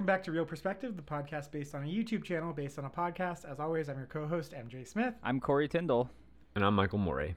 welcome 0.00 0.06
back 0.06 0.22
to 0.22 0.32
Real 0.32 0.46
Perspective, 0.46 0.96
the 0.96 1.02
podcast 1.02 1.50
based 1.50 1.74
on 1.74 1.82
a 1.82 1.86
YouTube 1.86 2.24
channel 2.24 2.54
based 2.54 2.78
on 2.78 2.86
a 2.86 2.88
podcast. 2.88 3.44
As 3.44 3.60
always, 3.60 3.90
I'm 3.90 3.98
your 3.98 4.06
co-host 4.06 4.52
MJ 4.52 4.88
Smith, 4.88 5.12
I'm 5.22 5.40
Corey 5.40 5.68
Tyndall. 5.68 6.08
And 6.54 6.64
I'm 6.64 6.74
Michael 6.74 6.96
Morey. 6.96 7.34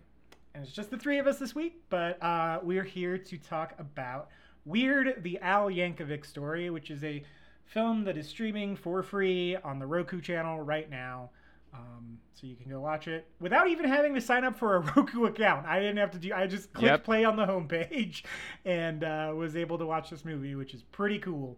and 0.55 0.63
it's 0.63 0.71
just 0.71 0.89
the 0.89 0.97
three 0.97 1.19
of 1.19 1.27
us 1.27 1.39
this 1.39 1.53
week. 1.53 1.81
But 1.89 2.23
uh, 2.23 2.61
we're 2.63 2.85
here 2.85 3.17
to 3.17 3.37
talk 3.37 3.73
about 3.79 4.29
Weird: 4.63 5.23
The 5.23 5.39
Al 5.39 5.65
Yankovic 5.67 6.25
Story, 6.25 6.69
which 6.69 6.89
is 6.89 7.03
a 7.03 7.21
film 7.65 8.05
that 8.05 8.15
is 8.15 8.29
streaming 8.29 8.77
for 8.77 9.03
free 9.03 9.57
on 9.57 9.77
the 9.77 9.85
Roku 9.85 10.21
channel 10.21 10.61
right 10.61 10.89
now. 10.89 11.31
Um, 11.73 12.17
so 12.33 12.47
you 12.47 12.55
can 12.55 12.71
go 12.71 12.79
watch 12.79 13.09
it 13.09 13.27
without 13.41 13.67
even 13.67 13.83
having 13.89 14.13
to 14.15 14.21
sign 14.21 14.45
up 14.45 14.55
for 14.57 14.77
a 14.77 14.79
Roku 14.95 15.25
account. 15.25 15.65
I 15.67 15.79
didn't 15.81 15.97
have 15.97 16.11
to 16.11 16.17
do. 16.17 16.31
I 16.33 16.47
just 16.47 16.71
clicked 16.71 16.87
Yep. 16.91 17.03
play 17.03 17.25
on 17.25 17.35
the 17.35 17.45
homepage 17.45 18.23
and 18.65 19.03
uh, 19.03 19.33
was 19.35 19.57
able 19.57 19.77
to 19.79 19.85
watch 19.85 20.09
this 20.09 20.23
movie, 20.23 20.55
which 20.55 20.73
is 20.73 20.81
pretty 20.81 21.19
cool. 21.19 21.57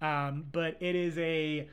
Um, 0.00 0.44
but 0.52 0.76
it 0.80 0.94
is 0.94 1.16
a 1.18 1.68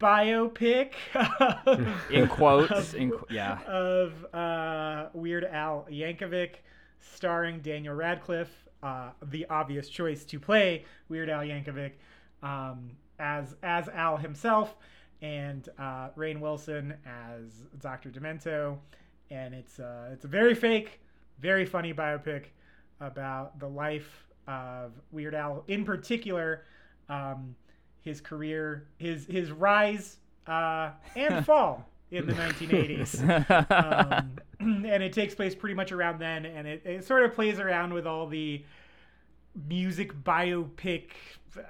biopic 0.00 0.92
In 2.10 2.28
quotes, 2.28 2.94
in 2.94 3.10
qu- 3.10 3.26
yeah. 3.30 3.58
of 3.66 4.24
uh, 4.34 5.08
Weird 5.12 5.44
Al 5.44 5.86
Yankovic, 5.90 6.56
starring 7.00 7.60
Daniel 7.60 7.94
Radcliffe, 7.94 8.68
uh, 8.82 9.10
the 9.30 9.46
obvious 9.50 9.88
choice 9.88 10.24
to 10.24 10.38
play 10.38 10.84
Weird 11.08 11.28
Al 11.28 11.42
Yankovic 11.42 11.92
um, 12.42 12.90
as 13.18 13.56
as 13.62 13.88
Al 13.88 14.16
himself, 14.16 14.76
and 15.20 15.68
uh, 15.78 16.10
Rainn 16.16 16.40
Wilson 16.40 16.94
as 17.04 17.66
Dr. 17.80 18.10
Demento, 18.10 18.78
and 19.30 19.54
it's 19.54 19.80
uh, 19.80 20.10
it's 20.12 20.24
a 20.24 20.28
very 20.28 20.54
fake, 20.54 21.00
very 21.40 21.66
funny 21.66 21.92
biopic 21.92 22.44
about 23.00 23.58
the 23.58 23.68
life 23.68 24.24
of 24.46 24.92
Weird 25.12 25.34
Al, 25.34 25.64
in 25.68 25.84
particular, 25.84 26.64
um, 27.08 27.54
his 28.00 28.20
career, 28.20 28.86
his 28.98 29.26
his 29.26 29.50
rise 29.50 30.18
uh, 30.46 30.90
and 31.14 31.44
fall 31.44 31.86
in 32.10 32.26
the 32.26 32.32
1980s 32.32 33.70
um, 33.70 34.38
and 34.60 35.02
it 35.02 35.12
takes 35.12 35.34
place 35.34 35.54
pretty 35.54 35.74
much 35.74 35.92
around 35.92 36.18
then 36.18 36.46
and 36.46 36.66
it, 36.66 36.82
it 36.84 37.04
sort 37.04 37.22
of 37.22 37.34
plays 37.34 37.58
around 37.58 37.92
with 37.92 38.06
all 38.06 38.26
the 38.26 38.64
music 39.68 40.12
biopic 40.24 41.10
uh, 41.56 41.62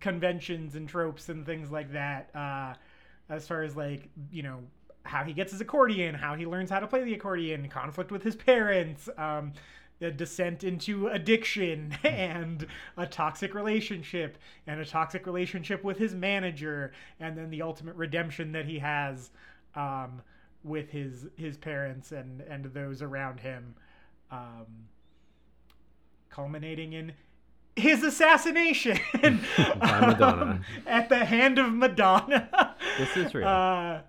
conventions 0.00 0.74
and 0.74 0.88
tropes 0.88 1.28
and 1.28 1.44
things 1.44 1.70
like 1.70 1.92
that 1.92 2.34
uh, 2.34 2.72
as 3.28 3.46
far 3.46 3.62
as 3.62 3.76
like 3.76 4.08
you 4.30 4.42
know 4.42 4.60
how 5.04 5.24
he 5.24 5.32
gets 5.32 5.52
his 5.52 5.60
accordion 5.60 6.14
how 6.14 6.34
he 6.34 6.46
learns 6.46 6.70
how 6.70 6.80
to 6.80 6.86
play 6.86 7.04
the 7.04 7.12
accordion 7.12 7.68
conflict 7.68 8.10
with 8.10 8.22
his 8.22 8.36
parents 8.36 9.08
um, 9.18 9.52
a 10.02 10.10
descent 10.10 10.64
into 10.64 11.08
addiction 11.08 11.96
and 12.04 12.66
a 12.96 13.06
toxic 13.06 13.54
relationship 13.54 14.38
and 14.66 14.80
a 14.80 14.84
toxic 14.84 15.26
relationship 15.26 15.82
with 15.84 15.98
his 15.98 16.14
manager 16.14 16.92
and 17.20 17.36
then 17.36 17.50
the 17.50 17.62
ultimate 17.62 17.96
redemption 17.96 18.52
that 18.52 18.66
he 18.66 18.78
has 18.78 19.30
um, 19.74 20.22
with 20.64 20.90
his 20.90 21.26
his 21.36 21.56
parents 21.56 22.12
and 22.12 22.40
and 22.42 22.64
those 22.66 23.02
around 23.02 23.40
him 23.40 23.74
um, 24.30 24.66
culminating 26.30 26.92
in 26.92 27.12
his 27.76 28.02
assassination 28.02 28.98
By 29.22 29.30
Madonna. 29.80 30.42
um, 30.42 30.64
at 30.86 31.08
the 31.08 31.24
hand 31.24 31.58
of 31.58 31.72
Madonna. 31.72 32.74
This 32.98 33.16
is 33.16 33.34
real. 33.34 33.48
Uh, 33.48 34.00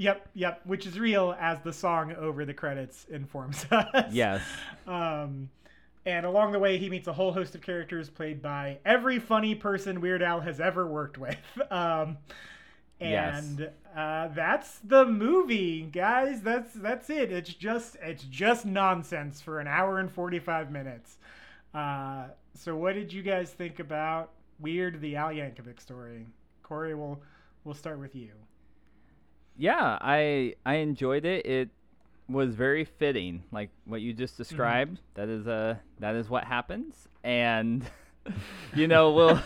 yep, 0.00 0.28
yep, 0.34 0.60
which 0.64 0.86
is 0.86 0.98
real 0.98 1.36
as 1.38 1.60
the 1.60 1.72
song 1.72 2.12
over 2.14 2.44
the 2.44 2.54
credits 2.54 3.06
informs 3.10 3.64
us. 3.70 4.06
yes. 4.12 4.42
Um, 4.86 5.50
and 6.06 6.24
along 6.24 6.52
the 6.52 6.58
way, 6.58 6.78
he 6.78 6.88
meets 6.88 7.06
a 7.08 7.12
whole 7.12 7.32
host 7.32 7.54
of 7.54 7.60
characters 7.60 8.08
played 8.08 8.40
by 8.40 8.78
every 8.84 9.18
funny 9.18 9.54
person 9.54 10.00
Weird 10.00 10.22
Al 10.22 10.40
has 10.40 10.58
ever 10.60 10.86
worked 10.86 11.18
with. 11.18 11.36
Um, 11.70 12.18
Yes. 13.02 13.42
and 13.44 13.70
uh, 13.96 14.28
that's 14.34 14.78
the 14.80 15.06
movie, 15.06 15.82
guys. 15.90 16.42
That's 16.42 16.74
that's 16.74 17.08
it. 17.08 17.32
It's 17.32 17.48
just 17.54 17.96
it's 18.02 18.24
just 18.24 18.66
nonsense 18.66 19.40
for 19.40 19.58
an 19.58 19.66
hour 19.66 20.00
and 20.00 20.12
forty 20.12 20.38
five 20.38 20.70
minutes. 20.70 21.16
Uh, 21.72 22.24
so, 22.54 22.76
what 22.76 22.92
did 22.94 23.10
you 23.10 23.22
guys 23.22 23.52
think 23.52 23.78
about 23.78 24.32
Weird: 24.58 25.00
The 25.00 25.16
Al 25.16 25.30
Yankovic 25.30 25.80
Story? 25.80 26.26
Corey, 26.62 26.94
we'll 26.94 27.22
we'll 27.64 27.74
start 27.74 27.98
with 27.98 28.14
you. 28.14 28.32
Yeah, 29.60 29.98
I 30.00 30.54
I 30.64 30.76
enjoyed 30.76 31.26
it. 31.26 31.44
It 31.44 31.68
was 32.30 32.54
very 32.54 32.86
fitting, 32.86 33.42
like 33.52 33.68
what 33.84 34.00
you 34.00 34.14
just 34.14 34.38
described. 34.38 35.00
That 35.16 35.28
is 35.28 35.46
uh 35.46 35.76
that 35.98 36.14
is 36.14 36.30
what 36.30 36.44
happens, 36.44 36.94
and 37.22 37.84
you 38.74 38.88
know 38.88 39.12
we'll 39.12 39.38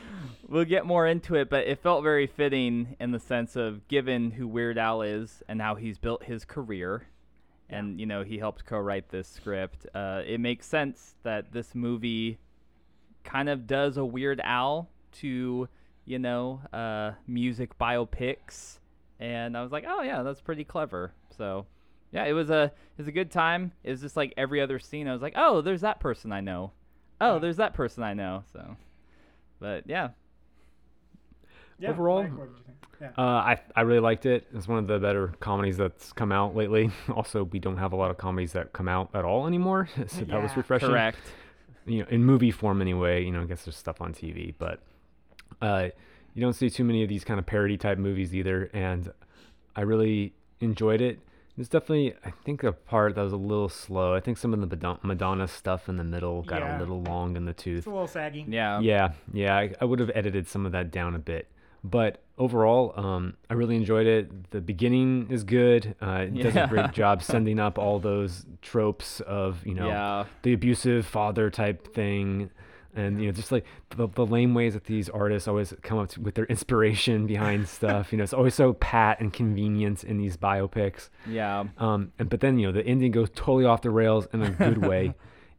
we'll 0.46 0.66
get 0.66 0.84
more 0.84 1.06
into 1.06 1.36
it, 1.36 1.48
but 1.48 1.66
it 1.66 1.78
felt 1.82 2.02
very 2.02 2.26
fitting 2.26 2.96
in 3.00 3.12
the 3.12 3.18
sense 3.18 3.56
of 3.56 3.88
given 3.88 4.32
who 4.32 4.46
Weird 4.46 4.76
Al 4.76 5.00
is 5.00 5.42
and 5.48 5.62
how 5.62 5.74
he's 5.74 5.96
built 5.96 6.24
his 6.24 6.44
career, 6.44 7.06
and 7.70 7.98
you 7.98 8.04
know 8.04 8.24
he 8.24 8.36
helped 8.36 8.66
co-write 8.66 9.08
this 9.08 9.26
script. 9.26 9.86
Uh, 9.94 10.20
it 10.26 10.38
makes 10.38 10.66
sense 10.66 11.14
that 11.22 11.50
this 11.54 11.74
movie 11.74 12.36
kind 13.24 13.48
of 13.48 13.66
does 13.66 13.96
a 13.96 14.04
Weird 14.04 14.42
Al 14.44 14.90
to 15.12 15.66
you 16.04 16.18
know 16.18 16.60
uh, 16.74 17.12
music 17.26 17.78
biopics 17.78 18.80
and 19.22 19.56
I 19.56 19.62
was 19.62 19.70
like, 19.70 19.84
oh 19.86 20.02
yeah, 20.02 20.22
that's 20.24 20.40
pretty 20.40 20.64
clever. 20.64 21.12
So 21.36 21.66
yeah, 22.10 22.24
it 22.24 22.32
was 22.32 22.50
a 22.50 22.64
it 22.64 22.98
was 22.98 23.06
a 23.08 23.12
good 23.12 23.30
time. 23.30 23.72
It 23.84 23.90
was 23.92 24.00
just 24.00 24.16
like 24.16 24.34
every 24.36 24.60
other 24.60 24.78
scene. 24.80 25.06
I 25.06 25.12
was 25.12 25.22
like, 25.22 25.34
oh, 25.36 25.60
there's 25.60 25.82
that 25.82 26.00
person 26.00 26.32
I 26.32 26.40
know. 26.40 26.72
Oh, 27.20 27.38
there's 27.38 27.58
that 27.58 27.72
person 27.72 28.02
I 28.02 28.14
know. 28.14 28.42
So, 28.52 28.76
but 29.60 29.84
yeah, 29.86 30.08
Yeah, 31.78 31.90
Overall, 31.90 32.24
Mike, 32.24 32.36
what 32.36 32.48
did 32.48 32.58
you 32.58 32.64
think? 32.64 32.78
Yeah. 33.00 33.10
Uh, 33.16 33.22
I 33.22 33.60
I 33.76 33.82
really 33.82 34.00
liked 34.00 34.26
it. 34.26 34.46
It's 34.52 34.66
one 34.66 34.78
of 34.78 34.88
the 34.88 34.98
better 34.98 35.28
comedies 35.38 35.76
that's 35.76 36.12
come 36.12 36.32
out 36.32 36.56
lately. 36.56 36.90
Also, 37.14 37.44
we 37.44 37.60
don't 37.60 37.76
have 37.76 37.92
a 37.92 37.96
lot 37.96 38.10
of 38.10 38.18
comedies 38.18 38.52
that 38.52 38.72
come 38.72 38.88
out 38.88 39.10
at 39.14 39.24
all 39.24 39.46
anymore, 39.46 39.88
so 40.08 40.24
that 40.24 40.42
was 40.42 40.56
refreshing. 40.56 40.88
correct. 40.88 41.18
You 41.86 42.00
know, 42.00 42.06
in 42.10 42.24
movie 42.24 42.50
form 42.50 42.80
anyway. 42.80 43.24
You 43.24 43.30
know, 43.30 43.42
I 43.42 43.44
guess 43.44 43.64
there's 43.64 43.76
stuff 43.76 44.00
on 44.00 44.12
TV, 44.14 44.52
but 44.58 44.80
uh, 45.60 45.88
you 46.34 46.40
don't 46.40 46.52
see 46.54 46.70
too 46.70 46.84
many 46.84 47.02
of 47.02 47.08
these 47.08 47.24
kind 47.24 47.38
of 47.38 47.46
parody 47.46 47.76
type 47.76 47.98
movies 47.98 48.34
either. 48.34 48.70
And 48.72 49.12
I 49.76 49.82
really 49.82 50.32
enjoyed 50.60 51.00
it. 51.00 51.18
There's 51.56 51.68
definitely, 51.68 52.14
I 52.24 52.30
think, 52.30 52.62
a 52.64 52.72
part 52.72 53.14
that 53.16 53.22
was 53.22 53.32
a 53.34 53.36
little 53.36 53.68
slow. 53.68 54.14
I 54.14 54.20
think 54.20 54.38
some 54.38 54.54
of 54.54 54.70
the 54.70 54.98
Madonna 55.02 55.46
stuff 55.46 55.86
in 55.88 55.98
the 55.98 56.04
middle 56.04 56.42
got 56.42 56.60
Yeah. 56.62 56.78
a 56.78 56.80
little 56.80 57.02
long 57.02 57.36
in 57.36 57.44
the 57.44 57.52
tooth. 57.52 57.78
it's 57.78 57.86
a 57.86 57.90
little 57.90 58.06
saggy. 58.06 58.46
Yeah. 58.48 58.80
Yeah, 58.80 59.12
yeah, 59.34 59.56
I, 59.56 59.74
I 59.80 59.84
would 59.84 59.98
have 59.98 60.10
edited 60.14 60.48
some 60.48 60.64
of 60.64 60.72
that 60.72 60.90
down 60.90 61.14
a 61.14 61.18
bit. 61.18 61.48
But 61.84 62.22
overall, 62.38 62.94
um, 62.96 63.34
I 63.50 63.54
really 63.54 63.76
enjoyed 63.76 64.06
it. 64.06 64.50
The 64.52 64.60
beginning 64.62 65.26
is 65.30 65.42
good. 65.44 65.94
Uh, 66.00 66.26
it 66.28 66.34
does 66.42 66.56
a 66.56 66.68
great 66.68 66.92
job 67.02 67.22
sending 67.22 67.58
up 67.58 67.76
all 67.76 67.98
those 67.98 68.46
tropes 68.62 69.20
of, 69.20 69.66
you 69.66 69.74
know, 69.74 69.88
Yeah. 69.88 70.24
the 70.42 70.52
abusive 70.54 71.04
father 71.04 71.50
type 71.50 71.92
thing. 71.92 72.50
And, 72.94 73.20
you 73.20 73.26
know, 73.26 73.32
just 73.32 73.50
like 73.50 73.64
the, 73.96 74.06
the 74.06 74.26
lame 74.26 74.52
ways 74.54 74.74
that 74.74 74.84
these 74.84 75.08
artists 75.08 75.48
always 75.48 75.72
come 75.82 75.98
up 75.98 76.10
to, 76.10 76.20
with 76.20 76.34
their 76.34 76.44
inspiration 76.46 77.26
behind 77.34 77.66
stuff. 77.68 78.12
You 78.12 78.18
know, 78.18 78.24
it's 78.24 78.34
always 78.34 78.54
so 78.54 78.74
pat 78.74 79.18
and 79.20 79.32
convenient 79.32 80.04
in 80.04 80.18
these 80.18 80.36
biopics. 80.36 81.08
Yeah. 81.26 81.64
Um, 81.78 82.12
and 82.18 82.28
but 82.28 82.40
then 82.40 82.58
you 82.58 82.66
know 82.66 82.72
the 82.72 82.84
ending 82.86 83.10
goes 83.12 83.30
totally 83.34 83.64
off 83.64 83.80
the 83.82 83.90
rails 83.90 84.26
in 84.34 84.42
a 84.42 84.50
good 84.50 84.78
way, 84.86 85.14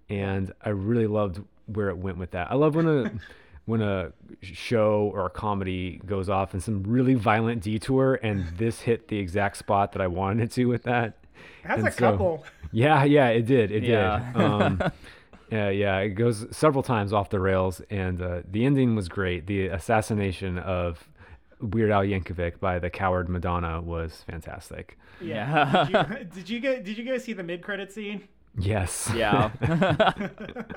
and 0.10 0.52
I 0.62 0.70
really 0.70 1.08
loved 1.08 1.42
where 1.66 1.90
it 1.90 1.98
went 1.98 2.18
with 2.18 2.32
that. 2.32 2.52
I 2.52 2.56
love 2.56 2.76
when 2.76 2.88
a 2.88 3.12
when 3.66 3.82
a 3.82 4.12
show 4.42 5.10
or 5.14 5.26
a 5.26 5.30
comedy 5.30 6.02
goes 6.06 6.30
off 6.30 6.54
in 6.54 6.60
some 6.60 6.84
really 6.84 7.14
violent 7.16 7.64
detour, 7.64 8.20
and 8.22 8.46
this 8.58 8.82
hit 8.82 9.08
the 9.08 9.18
exact 9.18 9.58
spot 9.58 9.94
that 9.94 10.02
I 10.02 10.08
wanted 10.08 10.44
it 10.44 10.52
to 10.52 10.66
with 10.66 10.84
that. 10.84 11.18
that's 11.64 11.80
And 11.80 11.88
a 11.88 11.92
so- 11.92 11.98
couple. 12.12 12.46
Yeah, 12.72 13.04
yeah, 13.06 13.28
it 13.30 13.46
did, 13.46 13.72
it 13.72 13.84
Yeah. 13.84 14.32
did. 14.34 14.42
Um, 14.42 14.84
yeah, 15.54 15.70
yeah, 15.70 15.98
it 16.00 16.10
goes 16.16 16.46
several 16.52 16.84
times 16.84 17.14
off 17.14 17.30
the 17.30 17.40
rails, 17.40 17.82
and 17.90 18.22
uh, 18.22 18.42
the 18.50 18.66
ending 18.66 18.96
was 18.96 19.08
great. 19.08 19.46
The 19.48 19.68
assassination 19.68 20.58
of 20.58 21.08
Weird 21.62 21.92
Al 21.92 22.04
Yankovic 22.04 22.60
by 22.60 22.80
the 22.80 22.90
coward 22.90 23.30
Madonna 23.30 23.80
was 23.82 24.24
fantastic. 24.30 24.98
Yeah. 25.22 25.86
did, 25.86 25.90
you, 25.94 26.26
did 26.34 26.50
you 26.50 26.60
guys 26.60 26.84
did 26.84 26.98
you 26.98 27.04
guys 27.06 27.24
see 27.24 27.34
the 27.34 27.44
mid 27.44 27.62
credit 27.62 27.92
scene? 27.92 28.28
Yes. 28.58 29.12
Yeah. 29.16 29.52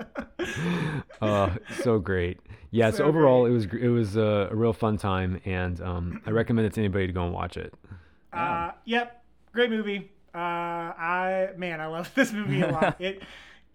Oh, 1.22 1.55
so 1.82 1.99
great. 1.99 2.38
Yeah. 2.70 2.90
So, 2.90 2.99
So 2.99 3.05
overall, 3.05 3.43
great. 3.43 3.50
it 3.50 3.55
was 3.55 3.64
it 3.82 3.88
was 3.88 4.17
a, 4.17 4.49
a 4.50 4.55
real 4.55 4.72
fun 4.72 4.96
time, 4.99 5.40
and 5.44 5.81
um, 5.81 6.22
I 6.26 6.31
recommend 6.31 6.67
it 6.67 6.75
to 6.75 6.81
anybody 6.81 7.06
to 7.06 7.12
go 7.12 7.25
and 7.25 7.32
watch 7.32 7.56
it. 7.56 7.72
Uh, 8.32 8.72
yep, 8.84 9.25
great 9.52 9.70
movie. 9.70 10.11
Uh, 10.34 10.38
I 10.38 11.49
man, 11.56 11.81
I 11.81 11.87
love 11.87 12.11
this 12.14 12.32
movie 12.32 12.61
a 12.61 12.70
lot. 12.70 13.00
it 13.00 13.22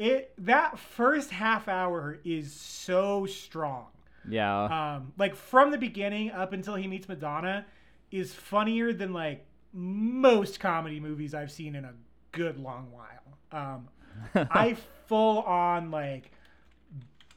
it 0.01 0.33
that 0.39 0.79
first 0.79 1.29
half 1.29 1.67
hour 1.67 2.19
is 2.25 2.51
so 2.51 3.27
strong. 3.27 3.85
yeah. 4.27 4.95
Um, 4.95 5.13
like 5.17 5.35
from 5.35 5.69
the 5.69 5.77
beginning 5.77 6.31
up 6.31 6.53
until 6.53 6.75
he 6.75 6.87
meets 6.87 7.07
Madonna, 7.07 7.65
is 8.09 8.33
funnier 8.33 8.93
than 8.93 9.13
like 9.13 9.45
most 9.73 10.59
comedy 10.59 10.99
movies 10.99 11.33
I've 11.35 11.51
seen 11.51 11.75
in 11.75 11.85
a 11.85 11.93
good 12.31 12.57
long 12.57 12.91
while. 12.91 13.37
Um, 13.51 13.87
I 14.51 14.75
full 15.05 15.43
on 15.43 15.91
like 15.91 16.31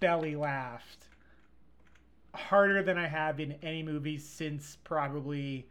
belly 0.01 0.35
laughed 0.35 1.09
harder 2.35 2.83
than 2.83 2.97
I 2.99 3.07
have 3.07 3.41
in 3.41 3.53
any 3.63 3.83
movie 3.83 4.19
since 4.19 4.79
probably 4.85 5.69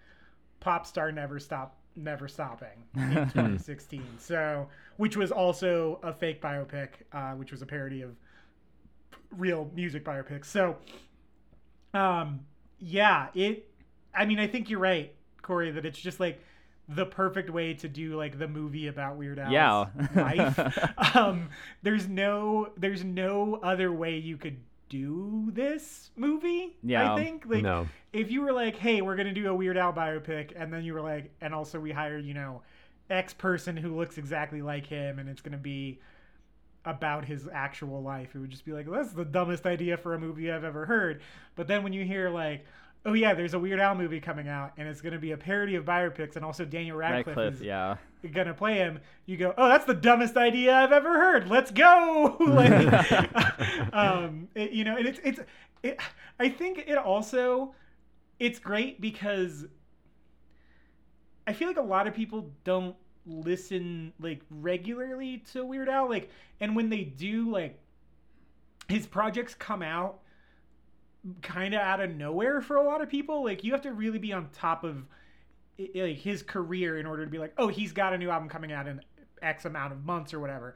Pop 0.59 0.85
Star 0.85 1.11
Never 1.11 1.39
Stop 1.39 1.75
Never 1.95 2.27
Stopping 2.27 2.83
in 2.95 3.11
2016. 3.29 4.03
So, 4.19 4.67
which 4.97 5.15
was 5.17 5.31
also 5.31 5.99
a 6.03 6.13
fake 6.13 6.41
biopic, 6.41 6.89
uh, 7.11 7.31
which 7.33 7.51
was 7.51 7.61
a 7.61 7.65
parody 7.65 8.01
of 8.01 8.15
real 9.31 9.69
music 9.75 10.03
biopics. 10.05 10.45
So, 10.45 10.77
um, 11.93 12.41
yeah, 12.79 13.27
it. 13.33 13.69
I 14.15 14.25
mean, 14.25 14.39
I 14.39 14.47
think 14.47 14.69
you're 14.69 14.79
right, 14.79 15.13
Corey, 15.41 15.71
that 15.71 15.85
it's 15.85 15.99
just 15.99 16.19
like 16.19 16.39
the 16.89 17.05
perfect 17.05 17.49
way 17.49 17.73
to 17.73 17.87
do 17.87 18.15
like 18.17 18.37
the 18.37 18.47
movie 18.47 18.87
about 18.87 19.15
Weird 19.15 19.39
Al's 19.39 19.51
Yeah. 19.53 19.85
life. 20.15 21.15
um, 21.15 21.49
there's 21.81 22.07
no, 22.07 22.69
there's 22.77 23.03
no 23.03 23.55
other 23.63 23.91
way 23.91 24.17
you 24.17 24.37
could 24.37 24.57
do 24.89 25.49
this 25.51 26.11
movie. 26.15 26.75
Yeah. 26.83 27.13
I 27.13 27.15
think 27.17 27.45
like 27.47 27.63
no. 27.63 27.87
if 28.11 28.31
you 28.31 28.41
were 28.41 28.53
like, 28.53 28.75
hey, 28.75 29.01
we're 29.01 29.15
gonna 29.15 29.33
do 29.33 29.47
a 29.47 29.55
Weird 29.55 29.77
Al 29.77 29.93
biopic, 29.93 30.51
and 30.55 30.71
then 30.71 30.83
you 30.83 30.93
were 30.93 31.01
like, 31.01 31.31
and 31.41 31.53
also 31.53 31.79
we 31.79 31.91
hired, 31.91 32.25
you 32.25 32.33
know, 32.33 32.61
X 33.09 33.33
person 33.33 33.77
who 33.77 33.95
looks 33.95 34.17
exactly 34.17 34.61
like 34.61 34.85
him, 34.85 35.19
and 35.19 35.29
it's 35.29 35.41
gonna 35.41 35.57
be 35.57 35.99
about 36.85 37.25
his 37.25 37.47
actual 37.51 38.01
life, 38.01 38.35
it 38.35 38.39
would 38.39 38.49
just 38.49 38.65
be 38.65 38.73
like, 38.73 38.89
that's 38.89 39.13
the 39.13 39.25
dumbest 39.25 39.65
idea 39.65 39.97
for 39.97 40.13
a 40.13 40.19
movie 40.19 40.51
I've 40.51 40.63
ever 40.63 40.85
heard. 40.85 41.21
But 41.55 41.67
then 41.67 41.83
when 41.83 41.93
you 41.93 42.03
hear 42.03 42.29
like, 42.29 42.65
oh 43.05 43.13
yeah, 43.13 43.33
there's 43.33 43.53
a 43.53 43.59
Weird 43.59 43.79
Al 43.79 43.95
movie 43.95 44.19
coming 44.19 44.47
out, 44.47 44.73
and 44.77 44.87
it's 44.87 45.01
gonna 45.01 45.19
be 45.19 45.31
a 45.31 45.37
parody 45.37 45.75
of 45.75 45.85
biopics, 45.85 46.35
and 46.35 46.45
also 46.45 46.65
Daniel 46.65 46.97
Radcliffe, 46.97 47.35
Radcliffe, 47.37 47.55
is 47.55 47.61
yeah. 47.61 47.97
gonna 48.31 48.53
play 48.53 48.75
him, 48.75 48.99
you 49.25 49.37
go, 49.37 49.53
oh, 49.57 49.67
that's 49.69 49.85
the 49.85 49.93
dumbest 49.93 50.37
idea 50.37 50.73
I've 50.73 50.91
ever 50.91 51.13
heard. 51.13 51.49
Let's 51.49 51.71
go. 51.71 52.37
like, 52.39 53.93
um, 53.93 54.47
it- 54.55 54.71
you 54.71 54.83
know, 54.83 54.97
and 54.97 55.07
it's 55.07 55.19
it's 55.23 55.39
it. 55.81 55.99
I 56.39 56.49
think 56.49 56.83
it 56.87 56.97
also 56.97 57.75
it's 58.39 58.59
great 58.59 58.99
because 58.99 59.65
I 61.45 61.53
feel 61.53 61.67
like 61.67 61.77
a 61.77 61.81
lot 61.81 62.07
of 62.07 62.13
people 62.13 62.51
don't 62.63 62.95
listen 63.25 64.13
like 64.19 64.41
regularly 64.49 65.43
to 65.51 65.65
Weird 65.65 65.89
Al, 65.89 66.09
like, 66.09 66.29
and 66.59 66.75
when 66.75 66.89
they 66.89 67.03
do, 67.03 67.49
like, 67.51 67.79
his 68.87 69.05
projects 69.05 69.53
come 69.53 69.81
out 69.81 70.19
kind 71.41 71.73
of 71.73 71.81
out 71.81 72.01
of 72.01 72.15
nowhere 72.15 72.61
for 72.61 72.75
a 72.75 72.83
lot 72.83 73.01
of 73.01 73.09
people. 73.09 73.43
Like, 73.43 73.63
you 73.63 73.71
have 73.71 73.81
to 73.81 73.93
really 73.93 74.19
be 74.19 74.33
on 74.33 74.49
top 74.51 74.83
of 74.83 75.05
like 75.77 76.17
his 76.17 76.43
career 76.43 76.99
in 76.99 77.05
order 77.05 77.25
to 77.25 77.31
be 77.31 77.39
like, 77.39 77.53
oh, 77.57 77.67
he's 77.67 77.91
got 77.91 78.13
a 78.13 78.17
new 78.17 78.29
album 78.29 78.49
coming 78.49 78.71
out 78.71 78.87
in 78.87 79.01
X 79.41 79.65
amount 79.65 79.93
of 79.93 80.05
months 80.05 80.33
or 80.33 80.39
whatever. 80.39 80.75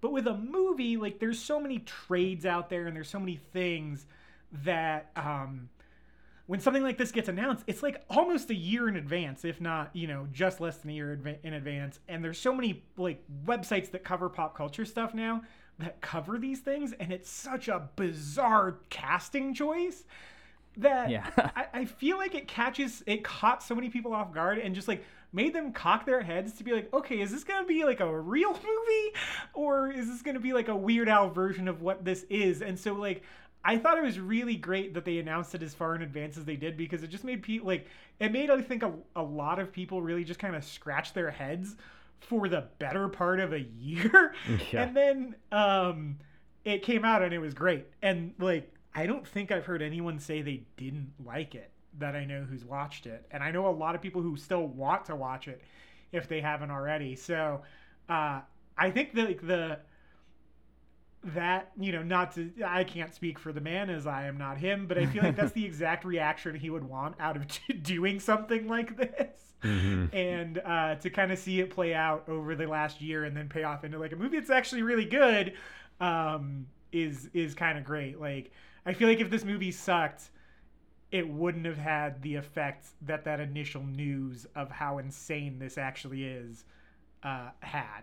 But 0.00 0.12
with 0.12 0.26
a 0.26 0.36
movie, 0.36 0.96
like 0.96 1.18
there's 1.18 1.38
so 1.38 1.60
many 1.60 1.80
trades 1.80 2.46
out 2.46 2.70
there 2.70 2.86
and 2.86 2.96
there's 2.96 3.08
so 3.08 3.18
many 3.18 3.36
things 3.52 4.06
that 4.64 5.10
um 5.16 5.68
when 6.46 6.60
something 6.60 6.82
like 6.82 6.96
this 6.96 7.12
gets 7.12 7.28
announced, 7.28 7.62
it's 7.66 7.82
like 7.82 8.02
almost 8.08 8.48
a 8.48 8.54
year 8.54 8.88
in 8.88 8.96
advance, 8.96 9.44
if 9.44 9.60
not, 9.60 9.94
you 9.94 10.06
know, 10.06 10.26
just 10.32 10.62
less 10.62 10.78
than 10.78 10.90
a 10.90 10.94
year 10.94 11.38
in 11.42 11.52
advance. 11.52 12.00
And 12.08 12.24
there's 12.24 12.38
so 12.38 12.54
many 12.54 12.84
like 12.96 13.22
websites 13.44 13.90
that 13.90 14.02
cover 14.02 14.30
pop 14.30 14.56
culture 14.56 14.86
stuff 14.86 15.12
now 15.12 15.42
that 15.78 16.00
cover 16.00 16.38
these 16.38 16.60
things, 16.60 16.92
and 16.98 17.12
it's 17.12 17.30
such 17.30 17.68
a 17.68 17.88
bizarre 17.96 18.78
casting 18.90 19.54
choice 19.54 20.04
that 20.76 21.10
Yeah. 21.10 21.28
I, 21.36 21.66
I 21.74 21.84
feel 21.84 22.18
like 22.18 22.34
it 22.34 22.48
catches 22.48 23.02
it 23.06 23.24
caught 23.24 23.62
so 23.62 23.74
many 23.74 23.88
people 23.88 24.12
off 24.12 24.32
guard 24.32 24.58
and 24.58 24.74
just 24.74 24.88
like 24.88 25.04
made 25.32 25.54
them 25.54 25.72
cock 25.72 26.06
their 26.06 26.22
heads 26.22 26.54
to 26.54 26.64
be 26.64 26.72
like, 26.72 26.92
okay, 26.94 27.20
is 27.20 27.30
this 27.30 27.44
gonna 27.44 27.66
be 27.66 27.84
like 27.84 28.00
a 28.00 28.20
real 28.20 28.52
movie 28.52 29.12
or 29.54 29.90
is 29.90 30.06
this 30.06 30.22
gonna 30.22 30.40
be 30.40 30.52
like 30.52 30.68
a 30.68 30.76
Weird 30.76 31.08
Al 31.08 31.30
version 31.30 31.68
of 31.68 31.82
what 31.82 32.04
this 32.04 32.24
is? 32.30 32.62
And 32.62 32.78
so 32.78 32.94
like 32.94 33.22
I 33.64 33.76
thought 33.76 33.98
it 33.98 34.04
was 34.04 34.18
really 34.20 34.56
great 34.56 34.94
that 34.94 35.04
they 35.04 35.18
announced 35.18 35.54
it 35.54 35.62
as 35.62 35.74
far 35.74 35.94
in 35.94 36.02
advance 36.02 36.38
as 36.38 36.44
they 36.44 36.56
did 36.56 36.76
because 36.76 37.02
it 37.02 37.08
just 37.08 37.24
made 37.24 37.42
people 37.42 37.66
like 37.66 37.86
it 38.20 38.32
made 38.32 38.50
I 38.50 38.60
think 38.62 38.82
a, 38.82 38.92
a 39.16 39.22
lot 39.22 39.58
of 39.58 39.72
people 39.72 40.00
really 40.00 40.24
just 40.24 40.40
kind 40.40 40.54
of 40.54 40.64
scratch 40.64 41.12
their 41.12 41.30
heads 41.30 41.76
for 42.20 42.48
the 42.48 42.66
better 42.78 43.08
part 43.08 43.40
of 43.40 43.52
a 43.52 43.60
year. 43.60 44.34
Yeah. 44.72 44.82
And 44.82 44.96
then 44.96 45.36
um 45.52 46.18
it 46.64 46.82
came 46.82 47.04
out 47.04 47.22
and 47.22 47.32
it 47.32 47.38
was 47.38 47.54
great. 47.54 47.86
And 48.02 48.34
like 48.38 48.72
I 48.94 49.06
don't 49.06 49.26
think 49.26 49.50
I've 49.52 49.64
heard 49.66 49.82
anyone 49.82 50.18
say 50.18 50.42
they 50.42 50.62
didn't 50.76 51.12
like 51.24 51.54
it 51.54 51.70
that 51.98 52.14
I 52.14 52.24
know 52.24 52.42
who's 52.42 52.64
watched 52.64 53.06
it. 53.06 53.26
And 53.30 53.42
I 53.42 53.50
know 53.50 53.66
a 53.66 53.70
lot 53.70 53.94
of 53.94 54.02
people 54.02 54.22
who 54.22 54.36
still 54.36 54.66
want 54.66 55.04
to 55.06 55.16
watch 55.16 55.48
it 55.48 55.62
if 56.12 56.28
they 56.28 56.40
haven't 56.40 56.70
already. 56.70 57.16
So 57.16 57.62
uh 58.08 58.40
I 58.76 58.90
think 58.90 59.14
the 59.14 59.34
the 59.42 59.78
that 61.24 61.72
you 61.78 61.90
know 61.92 62.02
not 62.02 62.32
to 62.34 62.50
i 62.64 62.84
can't 62.84 63.12
speak 63.12 63.38
for 63.38 63.52
the 63.52 63.60
man 63.60 63.90
as 63.90 64.06
i 64.06 64.26
am 64.26 64.38
not 64.38 64.56
him 64.56 64.86
but 64.86 64.96
i 64.96 65.04
feel 65.04 65.22
like 65.22 65.34
that's 65.36 65.52
the 65.52 65.64
exact 65.66 66.04
reaction 66.04 66.54
he 66.54 66.70
would 66.70 66.84
want 66.84 67.14
out 67.18 67.36
of 67.36 67.44
doing 67.82 68.20
something 68.20 68.68
like 68.68 68.96
this 68.96 69.42
Mhm. 69.64 70.10
and 70.12 70.58
uh, 70.58 70.94
to 70.96 71.10
kind 71.10 71.32
of 71.32 71.38
see 71.38 71.58
it 71.58 71.70
play 71.70 71.92
out 71.92 72.28
over 72.28 72.54
the 72.54 72.66
last 72.66 73.00
year 73.02 73.24
and 73.24 73.36
then 73.36 73.48
pay 73.48 73.64
off 73.64 73.82
into 73.82 73.98
like 73.98 74.12
a 74.12 74.16
movie 74.16 74.38
that's 74.38 74.50
actually 74.50 74.82
really 74.82 75.04
good 75.04 75.54
um, 76.00 76.66
is 76.92 77.28
is 77.34 77.54
kind 77.54 77.76
of 77.76 77.84
great. 77.84 78.20
Like 78.20 78.52
I 78.86 78.92
feel 78.92 79.08
like 79.08 79.18
if 79.20 79.30
this 79.30 79.44
movie 79.44 79.72
sucked, 79.72 80.30
it 81.10 81.28
wouldn't 81.28 81.66
have 81.66 81.78
had 81.78 82.22
the 82.22 82.36
effect 82.36 82.86
that 83.02 83.24
that 83.24 83.40
initial 83.40 83.82
news 83.82 84.46
of 84.54 84.70
how 84.70 84.98
insane 84.98 85.58
this 85.58 85.78
actually 85.78 86.24
is 86.24 86.64
uh, 87.22 87.50
had. 87.60 88.02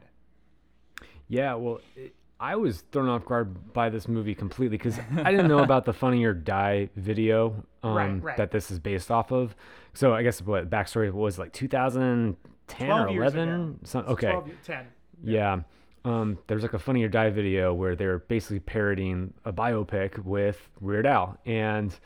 Yeah, 1.27 1.55
well, 1.55 1.79
it, 1.95 2.15
I 2.39 2.55
was 2.57 2.81
thrown 2.91 3.07
off 3.09 3.25
guard 3.25 3.73
by 3.73 3.89
this 3.89 4.07
movie 4.07 4.35
completely 4.35 4.77
because 4.77 4.99
I 5.23 5.31
didn't 5.31 5.47
know 5.47 5.59
about 5.59 5.85
the 5.85 5.93
Funny 6.03 6.23
or 6.25 6.33
Die 6.33 6.89
video 6.95 7.63
um, 7.81 7.93
Right, 7.95 8.23
right. 8.23 8.37
that 8.37 8.51
this 8.51 8.71
is 8.71 8.79
based 8.79 9.09
off 9.09 9.31
of. 9.31 9.55
So 9.93 10.13
I 10.13 10.23
guess 10.23 10.41
what 10.41 10.69
backstory 10.69 11.11
was 11.11 11.39
like 11.39 11.53
2010 11.53 12.91
or 12.91 13.07
11. 13.07 13.49
ago. 13.49 13.75
Some, 13.83 14.05
okay, 14.07 14.31
12, 14.31 14.49
10. 14.65 14.87
yeah. 15.23 15.59
Um, 16.03 16.37
there's 16.47 16.61
like 16.61 16.73
a 16.73 16.79
Funny 16.79 17.03
or 17.03 17.07
Die 17.09 17.29
video 17.31 17.73
where 17.73 17.95
they're 17.95 18.19
basically 18.19 18.59
parodying 18.59 19.33
a 19.43 19.51
biopic 19.51 20.19
with 20.23 20.69
Weird 20.79 21.07
Al, 21.07 21.37
and 21.47 21.97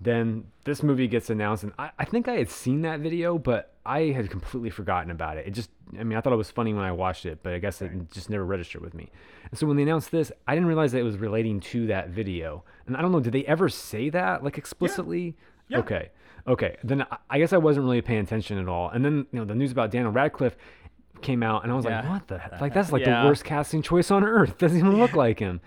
then 0.00 0.44
this 0.64 0.82
movie 0.82 1.08
gets 1.08 1.30
announced, 1.30 1.62
and 1.62 1.72
I, 1.78 1.90
I 1.98 2.04
think 2.04 2.28
I 2.28 2.34
had 2.34 2.50
seen 2.50 2.82
that 2.82 3.00
video, 3.00 3.38
but 3.38 3.72
I 3.86 4.00
had 4.10 4.30
completely 4.30 4.68
forgotten 4.70 5.10
about 5.10 5.38
it. 5.38 5.46
It 5.46 5.52
just, 5.52 5.70
I 5.98 6.04
mean, 6.04 6.18
I 6.18 6.20
thought 6.20 6.32
it 6.32 6.36
was 6.36 6.50
funny 6.50 6.74
when 6.74 6.84
I 6.84 6.92
watched 6.92 7.24
it, 7.24 7.38
but 7.42 7.54
I 7.54 7.58
guess 7.58 7.80
it 7.80 7.90
just 8.10 8.28
never 8.28 8.44
registered 8.44 8.82
with 8.82 8.92
me. 8.94 9.10
And 9.50 9.58
so 9.58 9.66
when 9.66 9.76
they 9.76 9.84
announced 9.84 10.10
this, 10.10 10.30
I 10.46 10.54
didn't 10.54 10.66
realize 10.68 10.92
that 10.92 10.98
it 10.98 11.04
was 11.04 11.16
relating 11.16 11.60
to 11.60 11.86
that 11.86 12.10
video. 12.10 12.62
And 12.86 12.96
I 12.96 13.00
don't 13.00 13.10
know, 13.12 13.20
did 13.20 13.32
they 13.32 13.44
ever 13.46 13.68
say 13.68 14.10
that 14.10 14.44
like 14.44 14.58
explicitly? 14.58 15.34
Yeah. 15.68 15.78
Okay. 15.78 16.10
Okay. 16.46 16.76
Then 16.84 17.02
I- 17.02 17.16
I 17.30 17.38
guess 17.38 17.52
I 17.52 17.58
wasn't 17.58 17.84
really 17.86 18.02
paying 18.02 18.20
attention 18.20 18.58
at 18.58 18.68
all. 18.68 18.90
And 18.90 19.04
then, 19.04 19.26
you 19.32 19.38
know, 19.38 19.44
the 19.44 19.54
news 19.54 19.72
about 19.72 19.90
Daniel 19.90 20.12
Radcliffe 20.12 20.56
came 21.22 21.42
out 21.42 21.62
and 21.62 21.72
I 21.72 21.74
was 21.76 21.84
like, 21.84 22.08
what 22.08 22.26
the 22.28 22.38
heck? 22.38 22.60
Like 22.60 22.74
that's 22.74 22.92
like 22.92 23.04
Yeah. 23.04 23.22
the 23.22 23.28
worst 23.28 23.44
casting 23.44 23.82
choice 23.82 24.10
on 24.10 24.24
earth. 24.24 24.58
Doesn't 24.58 24.78
even 24.78 24.98
look 24.98 25.14
like 25.14 25.38
him. 25.38 25.60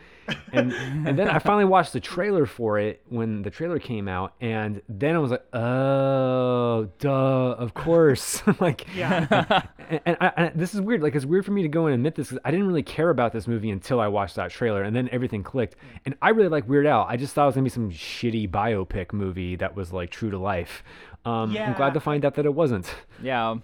And 0.54 0.72
and 1.08 1.18
then 1.18 1.28
I 1.28 1.40
finally 1.40 1.66
watched 1.66 1.94
the 1.94 2.00
trailer 2.00 2.46
for 2.46 2.78
it 2.80 3.02
when 3.10 3.42
the 3.42 3.50
trailer 3.50 3.80
came 3.80 4.08
out 4.08 4.34
and 4.40 4.82
then 4.88 5.16
I 5.16 5.20
was 5.20 5.32
like, 5.32 5.44
oh, 5.54 6.90
duh, 7.00 7.10
of 7.58 7.74
course. 7.74 8.42
like 8.60 8.88
Yeah. 8.96 9.64
and, 9.90 10.02
and, 10.06 10.18
I, 10.22 10.28
and 10.38 10.60
this 10.60 10.74
is 10.74 10.82
weird. 10.82 11.02
Like 11.02 11.16
it's 11.16 11.26
weird 11.26 11.46
for 11.46 11.52
me 11.52 11.62
to 11.64 11.68
go 11.68 11.86
and 11.88 11.96
admit 11.96 12.16
this 12.16 12.28
because 12.30 12.42
I 12.46 12.52
didn't 12.52 12.68
really 12.68 12.84
care 12.84 13.10
about 13.10 13.34
this 13.34 13.48
movie 13.48 13.70
until 13.72 14.00
I 14.00 14.08
watched 14.08 14.36
that 14.36 14.52
trailer, 14.52 14.84
and 14.84 14.96
then 14.96 15.10
everything 15.12 15.44
clicked. 15.44 15.76
And 16.06 16.16
I 16.22 16.30
really 16.30 16.50
like 16.50 16.68
Weird 16.68 16.86
Al. 16.86 17.04
I 17.10 17.18
just 17.18 17.34
thought 17.34 17.44
it 17.44 17.48
was 17.48 17.56
gonna 17.56 17.64
be 17.64 17.70
some 17.70 17.90
shitty 17.92 18.50
biopic 18.50 19.14
movie 19.14 19.56
that 19.58 19.76
was 19.76 19.92
like 19.92 20.10
true 20.12 20.30
to 20.32 20.38
life. 20.38 20.84
Um, 21.26 21.56
I'm 21.58 21.74
glad 21.74 21.94
to 21.96 22.00
find 22.00 22.24
out 22.24 22.36
that 22.36 22.46
it 22.46 22.54
wasn't. 22.54 22.94
Yeah. 23.22 23.56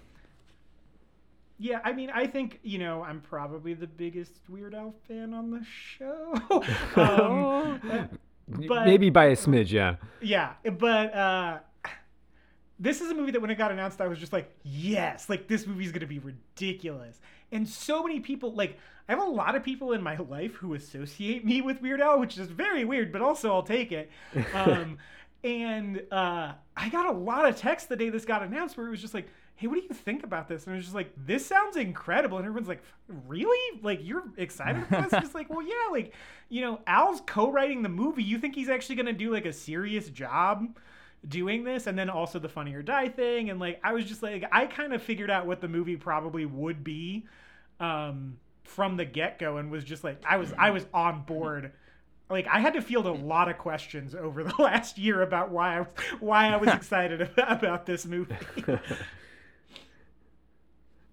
Yeah, 1.57 1.79
I 1.83 1.93
mean, 1.93 2.09
I 2.09 2.27
think 2.27 2.59
you 2.63 2.77
know 2.79 3.01
I'm 3.03 3.21
probably 3.21 3.73
the 3.73 3.87
biggest 3.87 4.33
Weird 4.49 4.75
Al 4.75 4.93
fan 5.07 5.33
on 5.33 5.51
the 5.51 5.63
show. 5.97 6.33
um, 6.95 8.09
But- 8.47 8.85
Maybe 8.85 9.09
by 9.09 9.25
a 9.25 9.35
smidge, 9.35 9.71
yeah. 9.71 9.95
yeah, 10.21 10.53
but 10.77 11.13
uh, 11.15 11.59
this 12.79 13.01
is 13.01 13.09
a 13.09 13.15
movie 13.15 13.31
that 13.31 13.41
when 13.41 13.49
it 13.49 13.55
got 13.57 13.71
announced, 13.71 13.99
I 14.01 14.07
was 14.07 14.19
just 14.19 14.33
like, 14.33 14.51
yes, 14.63 15.29
like 15.29 15.47
this 15.47 15.65
movie's 15.65 15.91
gonna 15.91 16.05
be 16.05 16.19
ridiculous. 16.19 17.19
And 17.51 17.67
so 17.67 18.03
many 18.03 18.19
people, 18.19 18.53
like, 18.53 18.77
I 19.09 19.13
have 19.13 19.21
a 19.21 19.27
lot 19.29 19.55
of 19.55 19.63
people 19.63 19.93
in 19.93 20.03
my 20.03 20.17
life 20.17 20.53
who 20.55 20.75
associate 20.75 21.43
me 21.43 21.61
with 21.61 21.81
Weird 21.81 22.01
Al, 22.01 22.19
which 22.19 22.37
is 22.37 22.47
very 22.47 22.85
weird, 22.85 23.11
but 23.11 23.21
also 23.23 23.51
I'll 23.51 23.63
take 23.63 23.91
it. 23.91 24.11
Um, 24.53 24.97
and 25.43 26.01
uh, 26.11 26.53
I 26.75 26.89
got 26.89 27.05
a 27.07 27.11
lot 27.17 27.47
of 27.47 27.55
texts 27.55 27.87
the 27.87 27.95
day 27.95 28.09
this 28.09 28.25
got 28.25 28.41
announced 28.41 28.77
where 28.77 28.87
it 28.87 28.89
was 28.89 29.01
just 29.01 29.13
like, 29.13 29.27
hey, 29.57 29.67
what 29.67 29.75
do 29.75 29.81
you 29.81 29.93
think 29.93 30.23
about 30.23 30.47
this? 30.49 30.65
And 30.65 30.73
I 30.73 30.77
was 30.77 30.85
just 30.85 30.95
like, 30.95 31.11
this 31.15 31.45
sounds 31.45 31.77
incredible. 31.77 32.37
And 32.37 32.45
everyone's 32.45 32.67
like, 32.67 32.83
really? 33.25 33.79
Like, 33.81 33.99
you're 34.03 34.23
excited 34.37 34.83
about 34.83 35.09
this? 35.09 35.21
Just 35.21 35.35
like, 35.35 35.49
well, 35.49 35.65
yeah, 35.65 35.91
like, 35.91 36.13
you 36.49 36.61
know, 36.61 36.81
Al's 36.85 37.21
co-writing 37.25 37.81
the 37.81 37.89
movie. 37.89 38.23
You 38.23 38.37
think 38.37 38.53
he's 38.55 38.67
actually 38.67 38.95
going 38.95 39.05
to 39.05 39.13
do 39.13 39.31
like 39.31 39.45
a 39.45 39.53
serious 39.53 40.09
job 40.09 40.77
doing 41.25 41.63
this? 41.63 41.87
And 41.87 41.97
then 41.97 42.09
also 42.09 42.37
the 42.37 42.49
Funny 42.49 42.73
or 42.73 42.81
Die 42.81 43.07
thing. 43.09 43.49
And 43.49 43.59
like, 43.59 43.79
I 43.81 43.93
was 43.93 44.03
just 44.03 44.21
like, 44.21 44.43
I 44.51 44.65
kind 44.65 44.93
of 44.93 45.01
figured 45.01 45.31
out 45.31 45.45
what 45.45 45.61
the 45.61 45.69
movie 45.69 45.95
probably 45.95 46.45
would 46.45 46.83
be 46.83 47.25
um, 47.79 48.37
from 48.65 48.97
the 48.97 49.05
get-go 49.05 49.55
and 49.55 49.71
was 49.71 49.85
just 49.85 50.03
like, 50.03 50.21
I 50.27 50.35
was, 50.35 50.53
I 50.57 50.71
was 50.71 50.85
on 50.93 51.23
board 51.23 51.71
like 52.27 52.47
I 52.47 52.59
had 52.59 52.73
to 52.73 52.81
field 52.81 53.05
a 53.05 53.11
lot 53.11 53.49
of 53.49 53.59
questions 53.59 54.15
over 54.15 54.43
the 54.43 54.55
last 54.59 54.97
year 54.97 55.21
about 55.21 55.51
why 55.51 55.77
I 55.77 55.79
was 55.81 55.87
why 56.19 56.47
I 56.47 56.55
was 56.55 56.69
excited 56.73 57.29
about 57.37 57.85
this 57.85 58.05
movie. 58.05 58.35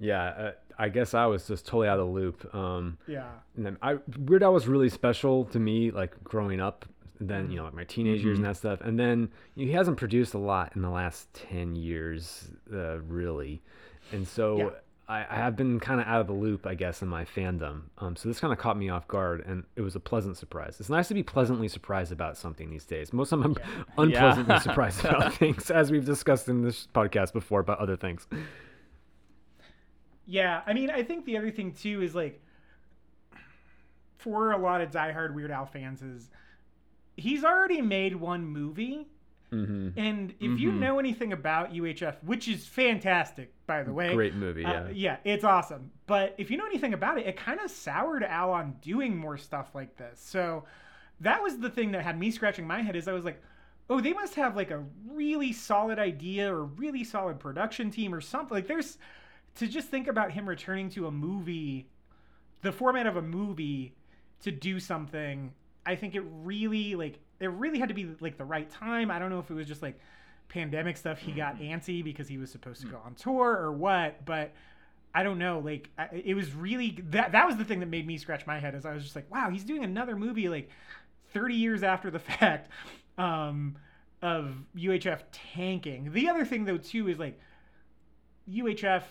Yeah, 0.03 0.23
uh, 0.25 0.53
I 0.79 0.89
guess 0.89 1.15
I 1.15 1.27
was 1.27 1.47
just 1.47 1.65
totally 1.67 1.89
out 1.89 1.99
of 2.01 2.07
the 2.07 2.13
loop. 2.13 2.55
Um, 2.55 2.99
yeah. 3.07 3.29
And 3.57 3.65
then 3.65 3.79
I 3.83 3.99
Weird 4.19 4.43
Al 4.43 4.53
was 4.53 4.67
really 4.67 4.89
special 4.89 5.45
to 5.47 5.59
me, 5.59 5.91
like 5.91 6.23
growing 6.25 6.61
up. 6.61 6.85
Then 7.21 7.51
you 7.53 7.57
know, 7.59 7.65
like 7.65 7.75
my 7.75 7.85
teenage 7.85 8.25
years 8.25 8.39
and 8.39 8.45
that 8.47 8.57
stuff. 8.57 8.81
And 8.81 8.99
then 8.99 9.31
he 9.55 9.71
hasn't 9.73 9.97
produced 9.97 10.35
a 10.35 10.39
lot 10.39 10.73
in 10.75 10.83
the 10.83 10.91
last 10.91 11.33
ten 11.35 11.77
years, 11.77 12.51
uh, 12.73 12.99
really. 13.01 13.63
And 14.11 14.27
so 14.27 14.57
Yeah. 14.59 14.71
I, 15.09 15.19
I 15.31 15.35
have 15.37 15.55
been 15.57 15.79
kind 15.79 16.01
of 16.01 16.07
out 16.09 16.21
of 16.21 16.27
the 16.27 16.33
loop, 16.33 16.67
I 16.67 16.75
guess, 16.75 17.01
in 17.03 17.07
my 17.09 17.25
fandom. 17.25 17.83
Um, 17.99 18.17
so 18.17 18.29
this 18.29 18.41
kind 18.41 18.53
of 18.53 18.59
caught 18.59 18.77
me 18.77 18.89
off 18.89 19.07
guard, 19.07 19.45
and 19.47 19.63
it 19.77 19.83
was 19.83 19.95
a 19.95 20.01
pleasant 20.01 20.37
surprise. 20.37 20.79
It's 20.81 20.89
nice 20.91 21.09
to 21.09 21.15
be 21.15 21.23
pleasantly 21.23 21.69
surprised 21.69 22.11
about 22.13 22.37
something 22.37 22.71
these 22.71 22.87
days. 22.87 23.13
Most 23.13 23.31
of 23.31 23.43
them 23.43 23.57
I'm 23.99 24.07
unpleasantly 24.09 24.59
surprised 24.61 25.05
about 25.05 25.35
things, 25.43 25.71
as 25.71 25.91
we've 25.93 26.05
discussed 26.05 26.49
in 26.49 26.63
this 26.63 26.89
podcast 26.95 27.33
before 27.33 27.61
about 27.61 27.79
other 27.79 27.97
things. 27.97 28.27
Yeah, 30.27 30.63
I 30.67 30.73
mean, 30.73 30.91
I 30.91 31.03
think 31.03 31.25
the 31.25 31.37
other 31.37 31.51
thing 31.51 31.73
too 31.73 32.03
is 32.03 32.15
like, 32.15 32.41
for 34.19 34.53
a 34.53 34.59
lot 34.59 34.81
of 34.81 34.91
diehard 34.91 35.35
Weird 35.35 35.51
Al 35.51 35.67
fans, 35.67 36.03
is 36.03 36.31
he's 37.17 37.45
already 37.45 37.81
made 37.83 38.17
one 38.17 38.45
movie, 38.47 39.09
hmm 39.51 39.91
and 39.97 40.31
if 40.41 40.59
you 40.59 40.71
Mhm. 40.71 40.79
know 40.79 40.99
anything 40.99 41.33
about 41.33 41.75
UHF, 41.75 42.23
which 42.25 42.49
is 42.49 42.67
fantastic, 42.67 43.53
by 43.67 43.83
the 43.83 43.93
way, 43.93 44.15
Great 44.15 44.35
movie, 44.35 44.63
yeah. 44.63 44.85
uh, 44.85 44.89
yeah, 44.93 45.17
it's 45.25 45.45
awesome. 45.45 45.91
But 46.07 46.35
if 46.39 46.51
you 46.51 46.57
know 46.57 46.67
anything 46.67 46.95
about 46.95 47.19
it, 47.19 47.27
it 47.27 47.37
kind 47.37 47.61
of 47.61 47.71
soured 47.71 48.25
Al 48.25 48.53
on 48.53 48.77
doing 48.81 49.17
more 49.17 49.37
stuff 49.37 49.75
like 49.75 49.97
this. 49.97 50.21
So 50.21 50.65
that 51.21 51.43
was 51.43 51.59
the 51.59 51.71
thing 51.71 51.93
that 51.93 52.03
had 52.03 52.19
me 52.19 52.31
scratching 52.31 52.67
my 52.67 52.83
head. 52.83 52.97
Is 52.97 53.09
I 53.09 53.13
was 53.13 53.25
like, 53.25 53.43
oh, 53.91 54.01
they 54.01 54.13
must 54.15 54.35
have 54.37 54.57
like 54.57 54.71
a 54.71 54.85
really 55.11 55.53
solid 55.53 55.99
idea 55.99 56.53
or 56.55 56.65
really 56.65 57.05
solid 57.05 57.39
production 57.41 57.91
team 57.91 58.15
or 58.15 58.21
something. 58.21 58.55
Like 58.57 58.67
there's 58.69 58.99
to 59.57 59.67
just 59.67 59.89
think 59.89 60.09
about 60.09 60.33
him 60.33 60.49
returning 60.49 60.89
to 60.91 61.07
a 61.07 61.11
movie, 61.11 61.89
the 62.63 62.73
format 62.73 63.07
of 63.07 63.17
a 63.17 63.23
movie, 63.23 63.95
to 64.43 64.51
do 64.51 64.81
something. 64.81 65.53
I 65.85 65.97
think 65.97 66.15
it 66.15 66.23
really 66.43 66.95
like 66.95 67.19
it 67.41 67.51
really 67.51 67.79
had 67.79 67.89
to 67.89 67.95
be 67.95 68.09
like 68.21 68.39
the 68.39 68.45
right 68.45 68.71
time. 68.71 69.11
I 69.11 69.19
don't 69.19 69.31
know 69.31 69.39
if 69.39 69.51
it 69.51 69.55
was 69.55 69.67
just 69.67 69.83
like 69.83 69.99
pandemic 70.49 70.97
stuff. 70.97 71.19
He 71.19 71.33
got 71.33 71.59
antsy 71.59 72.05
because 72.05 72.29
he 72.29 72.39
was 72.39 72.51
supposed 72.51 72.81
to 72.83 72.87
go 72.87 72.99
on 73.05 73.15
tour 73.15 73.51
or 73.51 73.73
what, 73.73 74.25
but 74.25 74.53
I 75.15 75.23
don't 75.23 75.39
know. 75.39 75.59
Like 75.59 75.91
it 76.13 76.35
was 76.35 76.55
really 76.55 76.99
that 77.11 77.33
that 77.33 77.47
was 77.47 77.57
the 77.57 77.65
thing 77.65 77.81
that 77.81 77.87
made 77.89 78.07
me 78.07 78.17
scratch 78.17 78.47
my 78.47 78.59
head. 78.59 78.75
as 78.75 78.87
I 78.87 78.95
was 78.95 79.03
just 79.03 79.17
like, 79.17 79.31
wow, 79.31 79.51
he's 79.51 79.65
doing 79.65 79.85
another 79.85 80.17
movie 80.17 80.49
like 80.49 80.71
30 81.33 81.55
years 81.55 81.83
after 81.83 82.11
the 82.11 82.19
fact 82.21 82.71
um, 83.19 83.77
of 84.21 84.55
UHF 84.77 85.21
tanking. 85.33 86.13
The 86.13 86.29
other 86.29 86.45
thing 86.45 86.65
though 86.65 86.79
too 86.79 87.09
is 87.09 87.19
like 87.19 87.39
UHF 88.51 89.03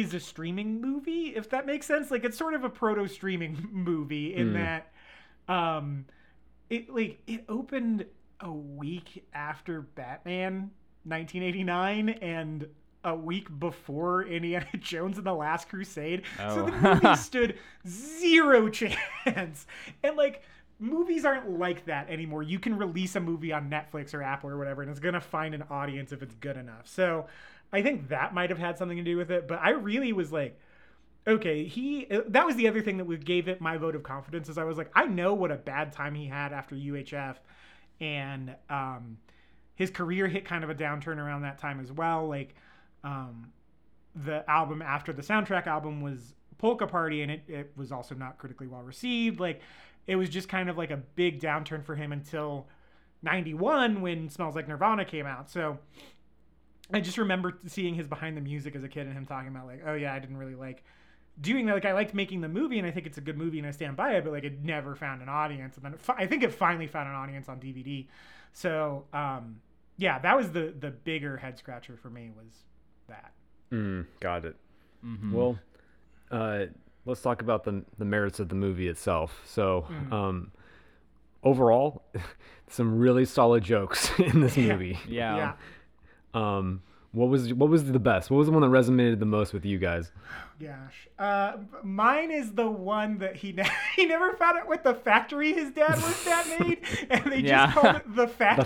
is 0.00 0.14
a 0.14 0.20
streaming 0.20 0.80
movie, 0.80 1.34
if 1.36 1.50
that 1.50 1.66
makes 1.66 1.84
sense. 1.86 2.10
Like 2.10 2.24
it's 2.24 2.38
sort 2.38 2.54
of 2.54 2.64
a 2.64 2.70
proto 2.70 3.06
streaming 3.06 3.68
movie 3.72 4.34
in 4.34 4.52
Mm. 4.54 4.54
that 4.54 4.92
um 5.52 6.06
it 6.70 6.88
like 6.88 7.20
it 7.26 7.44
opened 7.48 8.06
a 8.40 8.50
week 8.52 9.24
after 9.34 9.82
Batman 9.82 10.70
1989 11.04 12.08
and 12.08 12.66
a 13.04 13.14
week 13.14 13.48
before 13.58 14.24
Indiana 14.24 14.66
Jones 14.78 15.18
and 15.18 15.26
the 15.26 15.34
Last 15.34 15.68
Crusade. 15.68 16.22
So 16.38 16.44
Oh. 16.44 16.66
the 16.70 16.72
movie 17.02 17.16
stood 17.20 17.58
zero 17.86 18.68
chance. 18.68 19.66
And 20.02 20.16
like 20.16 20.42
movies 20.78 21.24
aren't 21.24 21.58
like 21.58 21.84
that 21.86 22.08
anymore. 22.08 22.42
You 22.42 22.58
can 22.58 22.76
release 22.78 23.14
a 23.16 23.20
movie 23.20 23.52
on 23.52 23.68
Netflix 23.70 24.14
or 24.14 24.22
Apple 24.22 24.50
or 24.50 24.56
whatever 24.58 24.82
and 24.82 24.90
it's 24.90 25.00
going 25.00 25.14
to 25.14 25.20
find 25.20 25.54
an 25.54 25.64
audience 25.70 26.12
if 26.12 26.22
it's 26.22 26.34
good 26.36 26.56
enough. 26.56 26.86
So 26.88 27.26
I 27.72 27.82
think 27.82 28.08
that 28.08 28.34
might 28.34 28.50
have 28.50 28.58
had 28.58 28.78
something 28.78 28.98
to 28.98 29.04
do 29.04 29.16
with 29.16 29.30
it, 29.30 29.48
but 29.48 29.60
I 29.60 29.70
really 29.70 30.12
was 30.12 30.32
like 30.32 30.58
okay, 31.26 31.64
he 31.64 32.06
that 32.28 32.46
was 32.46 32.56
the 32.56 32.68
other 32.68 32.82
thing 32.82 32.96
that 32.98 33.04
we 33.04 33.16
gave 33.16 33.48
it 33.48 33.60
my 33.60 33.76
vote 33.76 33.94
of 33.94 34.02
confidence 34.02 34.48
is 34.48 34.58
I 34.58 34.64
was 34.64 34.76
like, 34.76 34.90
I 34.94 35.06
know 35.06 35.34
what 35.34 35.50
a 35.50 35.56
bad 35.56 35.92
time 35.92 36.14
he 36.14 36.26
had 36.26 36.52
after 36.52 36.74
UHF, 36.74 37.36
and 38.00 38.54
um, 38.68 39.18
his 39.74 39.90
career 39.90 40.28
hit 40.28 40.44
kind 40.44 40.64
of 40.64 40.70
a 40.70 40.74
downturn 40.74 41.18
around 41.18 41.42
that 41.42 41.58
time 41.58 41.80
as 41.80 41.92
well. 41.92 42.28
Like, 42.28 42.54
um, 43.04 43.52
the 44.14 44.48
album 44.50 44.82
after 44.82 45.12
the 45.12 45.22
soundtrack 45.22 45.66
album 45.66 46.00
was 46.00 46.34
Polka 46.58 46.86
Party, 46.86 47.22
and 47.22 47.30
it, 47.30 47.42
it 47.48 47.72
was 47.76 47.92
also 47.92 48.14
not 48.14 48.38
critically 48.38 48.66
well 48.66 48.82
received. 48.82 49.40
Like, 49.40 49.60
it 50.06 50.16
was 50.16 50.28
just 50.28 50.48
kind 50.48 50.68
of 50.68 50.76
like 50.76 50.90
a 50.90 50.96
big 50.96 51.40
downturn 51.40 51.84
for 51.84 51.94
him 51.94 52.12
until 52.12 52.66
'91 53.22 54.00
when 54.00 54.28
Smells 54.28 54.56
Like 54.56 54.68
Nirvana 54.68 55.04
came 55.04 55.26
out. 55.26 55.50
So. 55.50 55.78
I 56.92 57.00
just 57.00 57.18
remember 57.18 57.58
seeing 57.66 57.94
his 57.94 58.06
behind 58.06 58.36
the 58.36 58.40
music 58.40 58.74
as 58.76 58.84
a 58.84 58.88
kid 58.88 59.06
and 59.06 59.16
him 59.16 59.26
talking 59.26 59.48
about 59.48 59.66
like, 59.66 59.82
oh 59.86 59.94
yeah, 59.94 60.12
I 60.14 60.18
didn't 60.18 60.36
really 60.36 60.54
like 60.54 60.82
doing 61.40 61.66
that. 61.66 61.74
Like 61.74 61.84
I 61.86 61.92
liked 61.92 62.12
making 62.14 62.40
the 62.42 62.48
movie 62.48 62.78
and 62.78 62.86
I 62.86 62.90
think 62.90 63.06
it's 63.06 63.18
a 63.18 63.22
good 63.22 63.38
movie 63.38 63.58
and 63.58 63.66
I 63.66 63.70
stand 63.70 63.96
by 63.96 64.12
it, 64.16 64.24
but 64.24 64.32
like 64.32 64.44
it 64.44 64.62
never 64.62 64.94
found 64.94 65.22
an 65.22 65.28
audience. 65.28 65.76
And 65.76 65.84
then 65.84 65.94
it 65.94 66.00
fi- 66.00 66.16
I 66.18 66.26
think 66.26 66.42
it 66.42 66.52
finally 66.52 66.86
found 66.86 67.08
an 67.08 67.14
audience 67.14 67.48
on 67.48 67.58
DVD. 67.60 68.06
So 68.52 69.04
um, 69.12 69.60
yeah, 69.96 70.18
that 70.18 70.36
was 70.36 70.52
the 70.52 70.74
the 70.78 70.90
bigger 70.90 71.36
head 71.38 71.58
scratcher 71.58 71.96
for 71.96 72.10
me 72.10 72.30
was 72.36 72.52
that. 73.08 73.32
Mm, 73.70 74.06
got 74.20 74.44
it. 74.44 74.56
Mhm. 75.04 75.32
Well, 75.32 75.58
uh, 76.30 76.66
let's 77.06 77.22
talk 77.22 77.40
about 77.42 77.64
the 77.64 77.84
the 77.98 78.04
merits 78.04 78.38
of 78.40 78.48
the 78.50 78.54
movie 78.54 78.88
itself. 78.88 79.40
So, 79.46 79.86
Mm. 79.90 80.12
um, 80.12 80.52
overall, 81.42 82.02
some 82.68 82.98
really 82.98 83.24
solid 83.24 83.64
jokes 83.64 84.10
in 84.18 84.40
this 84.40 84.56
Yeah. 84.56 84.72
movie. 84.72 84.98
yeah. 85.08 85.36
Yeah. 85.36 85.52
Um, 86.34 86.82
what 87.12 87.28
was 87.28 87.52
what 87.52 87.68
was 87.68 87.84
the 87.84 87.98
best? 87.98 88.30
What 88.30 88.38
was 88.38 88.46
the 88.46 88.52
one 88.52 88.62
that 88.62 88.68
resonated 88.68 89.18
the 89.18 89.26
most 89.26 89.52
with 89.52 89.64
you 89.64 89.78
guys? 89.78 90.10
Gosh, 90.62 91.08
uh, 91.18 91.54
mine 91.82 92.30
is 92.30 92.52
the 92.52 92.70
one 92.70 93.18
that 93.18 93.36
he 93.36 93.52
ne- 93.52 93.68
he 93.96 94.06
never 94.06 94.32
found 94.34 94.58
out 94.58 94.68
what 94.68 94.84
the 94.84 94.94
factory 94.94 95.52
his 95.52 95.70
dad 95.72 95.96
was 95.96 96.24
that 96.24 96.46
made, 96.60 96.78
and 97.10 97.32
they 97.32 97.38
Yeah. 97.40 97.66
just 97.66 97.78
called 97.78 97.96
it 97.96 98.14
the 98.16 98.28
factory. 98.28 98.62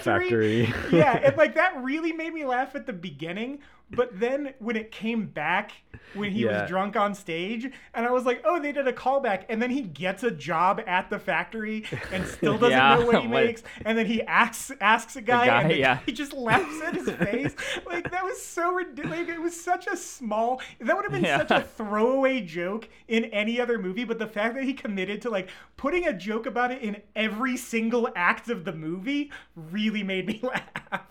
The 0.67 0.73
factory. 0.73 0.75
yeah, 0.99 1.21
and 1.25 1.37
like 1.37 1.55
that 1.55 1.83
really 1.83 2.13
made 2.13 2.35
me 2.35 2.45
laugh 2.45 2.75
at 2.75 2.87
the 2.87 2.93
beginning, 2.93 3.61
but 3.91 4.19
then 4.21 4.53
when 4.59 4.77
it 4.77 4.91
came 4.93 5.27
back 5.27 5.73
when 6.15 6.33
he 6.33 6.45
Yeah. 6.45 6.63
was 6.63 6.69
drunk 6.71 6.97
on 6.97 7.15
stage, 7.15 7.71
and 7.95 8.05
I 8.07 8.11
was 8.11 8.25
like, 8.25 8.43
oh, 8.45 8.61
they 8.61 8.73
did 8.73 8.87
a 8.87 8.93
callback, 8.93 9.45
and 9.49 9.61
then 9.63 9.71
he 9.71 9.83
gets 9.83 10.23
a 10.23 10.31
job 10.31 10.81
at 10.87 11.09
the 11.09 11.19
factory 11.19 11.85
and 12.13 12.27
still 12.27 12.55
doesn't 12.59 12.71
Yeah, 12.73 12.97
know 12.97 13.07
what 13.07 13.23
he 13.23 13.27
makes, 13.29 13.63
and 13.85 13.97
then 13.97 14.07
he 14.07 14.23
asks 14.23 14.71
asks 14.81 15.17
a 15.17 15.23
guy, 15.23 15.47
guy, 15.47 15.63
and 15.63 15.73
yeah. 15.79 15.99
he 16.05 16.13
just 16.13 16.33
laughs 16.35 16.81
at 16.85 16.95
his 16.95 17.09
face. 17.11 17.55
Like 17.87 18.11
that 18.11 18.25
was 18.25 18.43
so 18.43 18.73
ridiculous. 18.73 19.17
Like, 19.19 19.29
it 19.29 19.41
was 19.41 19.59
such 19.59 19.87
a 19.87 19.97
small. 19.97 20.61
That 20.81 20.97
would 20.97 21.05
have 21.05 21.13
been 21.13 21.25
such 21.25 21.51
a 21.51 21.63
throwaway 21.87 22.41
joke 22.41 22.89
in 23.09 23.27
any 23.27 23.61
other 23.61 23.79
movie, 23.79 24.05
but 24.05 24.19
the 24.19 24.27
fact 24.27 24.55
that 24.55 24.65
he 24.65 24.73
committed 24.75 25.23
to 25.23 25.31
like 25.31 25.49
putting 25.77 26.07
a 26.07 26.13
joke 26.13 26.47
about 26.47 26.71
it 26.73 26.83
in 26.83 27.01
every 27.15 27.57
single 27.57 28.09
act 28.17 28.49
of 28.49 28.65
the 28.65 28.73
movie 28.73 29.31
really 29.55 30.03
made 30.03 30.27
me 30.27 30.41
laugh. 30.93 31.07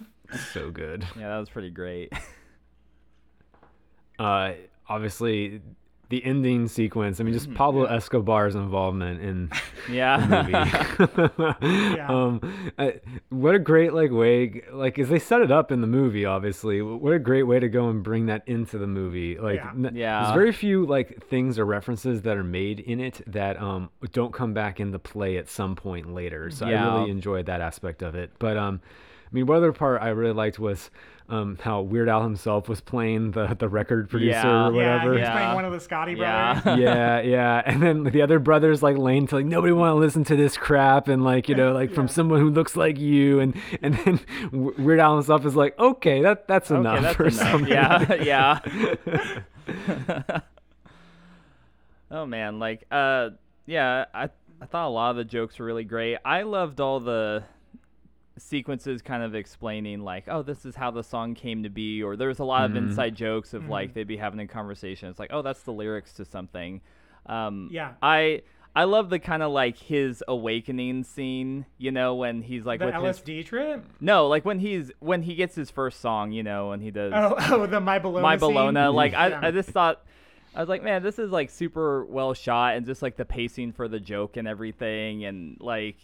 so 0.54 0.70
good. 0.72 1.06
Yeah, 1.18 1.30
that 1.30 1.38
was 1.40 1.50
pretty 1.50 1.70
great. 1.70 2.12
Uh, 4.18 4.54
obviously, 4.88 5.62
the 6.10 6.24
ending 6.24 6.68
sequence. 6.68 7.20
I 7.20 7.24
mean, 7.24 7.34
Mm-hmm. 7.34 7.46
just 7.46 7.58
Pablo 7.58 7.86
Escobar's 7.86 8.56
involvement 8.56 9.22
in 9.22 9.50
yeah. 9.92 10.18
the 10.26 11.34
movie. 11.58 12.00
Um, 12.06 12.74
uh, 12.78 12.92
what 13.30 13.56
a 13.56 13.60
great 13.60 13.94
like 13.94 14.12
way, 14.12 14.62
like 14.72 15.00
as 15.00 15.10
they 15.10 15.20
set 15.20 15.42
it 15.42 15.52
up 15.52 15.72
in 15.72 15.82
the 15.82 15.88
movie. 15.88 16.26
Obviously, 16.26 16.82
what 16.82 17.14
a 17.14 17.20
great 17.20 17.44
way 17.44 17.60
to 17.60 17.68
go 17.70 17.90
and 17.90 18.04
bring 18.04 18.28
that 18.28 18.44
into 18.48 18.78
the 18.78 18.88
movie. 18.88 19.38
Like, 19.38 19.56
Yeah. 19.58 19.72
n- 19.72 19.92
Yeah. 19.96 20.24
there's 20.24 20.34
very 20.36 20.52
few 20.52 20.86
like 20.86 21.26
things 21.28 21.58
or 21.58 21.66
references 21.66 22.22
that 22.24 22.38
are 22.38 22.44
made 22.44 22.80
in 22.80 23.00
it 23.00 23.22
that 23.28 23.60
um 23.62 23.90
don't 24.12 24.34
come 24.34 24.54
back 24.54 24.80
into 24.80 25.00
play 25.00 25.38
at 25.38 25.50
some 25.50 25.76
point 25.76 26.14
later. 26.14 26.50
So 26.52 26.66
I 26.68 26.72
really 26.98 27.12
enjoyed 27.12 27.48
that 27.48 27.62
aspect 27.62 28.02
of 28.04 28.16
it. 28.16 28.32
But 28.40 28.58
um, 28.58 28.82
I 28.84 29.30
mean, 29.32 29.48
one 29.48 29.58
other 29.58 29.72
part 29.74 30.02
I 30.02 30.10
really 30.10 30.34
liked 30.34 30.60
was. 30.60 30.90
Um, 31.28 31.58
how 31.60 31.82
Weird 31.82 32.08
Al 32.08 32.22
himself 32.22 32.70
was 32.70 32.82
playing 32.82 33.32
the, 33.32 33.48
the 33.58 33.68
record 33.68 34.12
producer 34.12 34.30
Yeah. 34.32 34.68
or 34.68 34.74
yeah, 34.74 34.94
whatever 34.94 35.04
he 35.04 35.10
was 35.10 35.20
Yeah. 35.22 35.32
playing 35.32 35.56
one 35.56 35.66
of 35.66 35.72
the 35.72 35.80
Scotti 35.80 36.16
brothers. 36.16 36.64
yeah, 36.80 37.20
yeah. 37.22 37.64
And 37.66 37.82
then 37.82 38.04
the 38.04 38.22
other 38.22 38.38
brothers 38.38 38.84
like 38.84 38.96
Lane 38.96 39.26
to 39.28 39.38
like 39.38 39.46
nobody 39.48 39.74
want 39.74 39.90
to 39.90 39.96
listen 39.96 40.24
to 40.26 40.36
this 40.36 40.56
crap 40.56 41.08
and 41.08 41.24
like 41.24 41.50
you 41.50 41.56
know 41.56 41.72
like 41.74 41.92
from 41.94 42.08
someone 42.08 42.42
who 42.42 42.52
looks 42.52 42.76
like 42.76 43.00
you 43.00 43.40
and 43.40 43.56
and 43.82 43.96
then 44.06 44.20
Weird 44.78 45.00
Al 45.00 45.16
himself 45.16 45.48
is 45.48 45.56
like 45.56 45.78
okay 45.80 46.22
that 46.22 46.48
that's 46.48 46.70
enough 46.70 47.02
that's 47.02 47.16
for 47.16 47.24
enough. 47.26 47.52
somebody. 47.52 47.72
Yeah, 47.74 48.14
yeah. 48.22 48.60
oh 52.12 52.26
man, 52.26 52.60
like 52.60 52.86
uh 52.92 53.30
yeah, 53.66 54.06
I 54.14 54.30
I 54.62 54.66
thought 54.68 54.88
a 54.88 54.90
lot 54.90 55.12
of 55.12 55.18
the 55.18 55.26
jokes 55.26 55.60
were 55.60 55.66
really 55.66 55.84
great. 55.86 56.18
I 56.24 56.44
loved 56.44 56.80
all 56.80 57.00
the 57.00 57.44
sequences 58.38 59.02
kind 59.02 59.24
of 59.24 59.34
explaining 59.36 60.02
like, 60.04 60.26
oh, 60.28 60.42
this 60.42 60.66
is 60.66 60.76
how 60.76 60.92
the 60.92 61.04
song 61.04 61.34
came 61.36 61.64
to 61.64 61.70
be 61.70 62.04
or 62.04 62.16
there's 62.16 62.40
a 62.40 62.44
lot 62.44 62.66
of 62.66 62.72
Mhm. 62.72 62.78
inside 62.90 63.16
jokes 63.16 63.54
of 63.54 63.70
like 63.70 63.94
they'd 63.94 64.08
be 64.08 64.18
having 64.18 64.40
a 64.40 64.48
conversation. 64.48 65.10
It's 65.10 65.20
like, 65.20 65.32
oh, 65.32 65.42
that's 65.42 65.64
the 65.64 65.72
lyrics 65.74 66.14
to 66.14 66.26
something. 66.26 66.82
Um 67.26 67.70
Yeah. 67.72 67.94
I 68.02 68.42
I 68.78 68.84
love 68.84 69.10
the 69.10 69.20
kind 69.20 69.42
of 69.42 69.54
like 69.54 69.78
his 69.78 70.22
awakening 70.28 71.06
scene, 71.06 71.66
you 71.78 71.92
know, 71.92 72.16
when 72.16 72.42
he's 72.42 72.66
like 72.66 72.82
the 72.82 72.88
with 72.88 72.96
his 72.96 73.20
LSD 73.22 73.46
trip. 73.46 73.86
no, 74.02 74.28
like 74.28 74.44
when 74.44 74.60
he's 74.60 74.92
when 75.00 75.22
he 75.22 75.36
gets 75.36 75.56
his 75.56 75.70
first 75.72 76.02
song, 76.02 76.34
you 76.34 76.44
know, 76.44 76.74
and 76.74 76.84
he 76.84 76.92
does 76.92 77.14
Oh, 77.16 77.36
oh, 77.52 77.66
the 77.68 77.80
My 77.80 78.00
Bologna. 78.00 78.22
My 78.22 78.34
scene? 78.38 78.40
Bologna. 78.54 78.88
Like 78.88 79.14
I, 79.14 79.48
I 79.48 79.52
just 79.52 79.70
thought, 79.70 80.04
I 80.54 80.60
was 80.60 80.68
like, 80.68 80.84
man, 80.84 81.04
this 81.04 81.20
is 81.20 81.32
like 81.32 81.50
super 81.50 82.04
well 82.04 82.34
shot 82.34 82.76
and 82.76 82.86
just 82.86 83.02
like 83.02 83.16
the 83.16 83.24
pacing 83.26 83.72
for 83.72 83.88
the 83.88 84.00
joke 84.02 84.36
and 84.36 84.46
everything, 84.46 85.24
and 85.24 85.56
like 85.62 85.96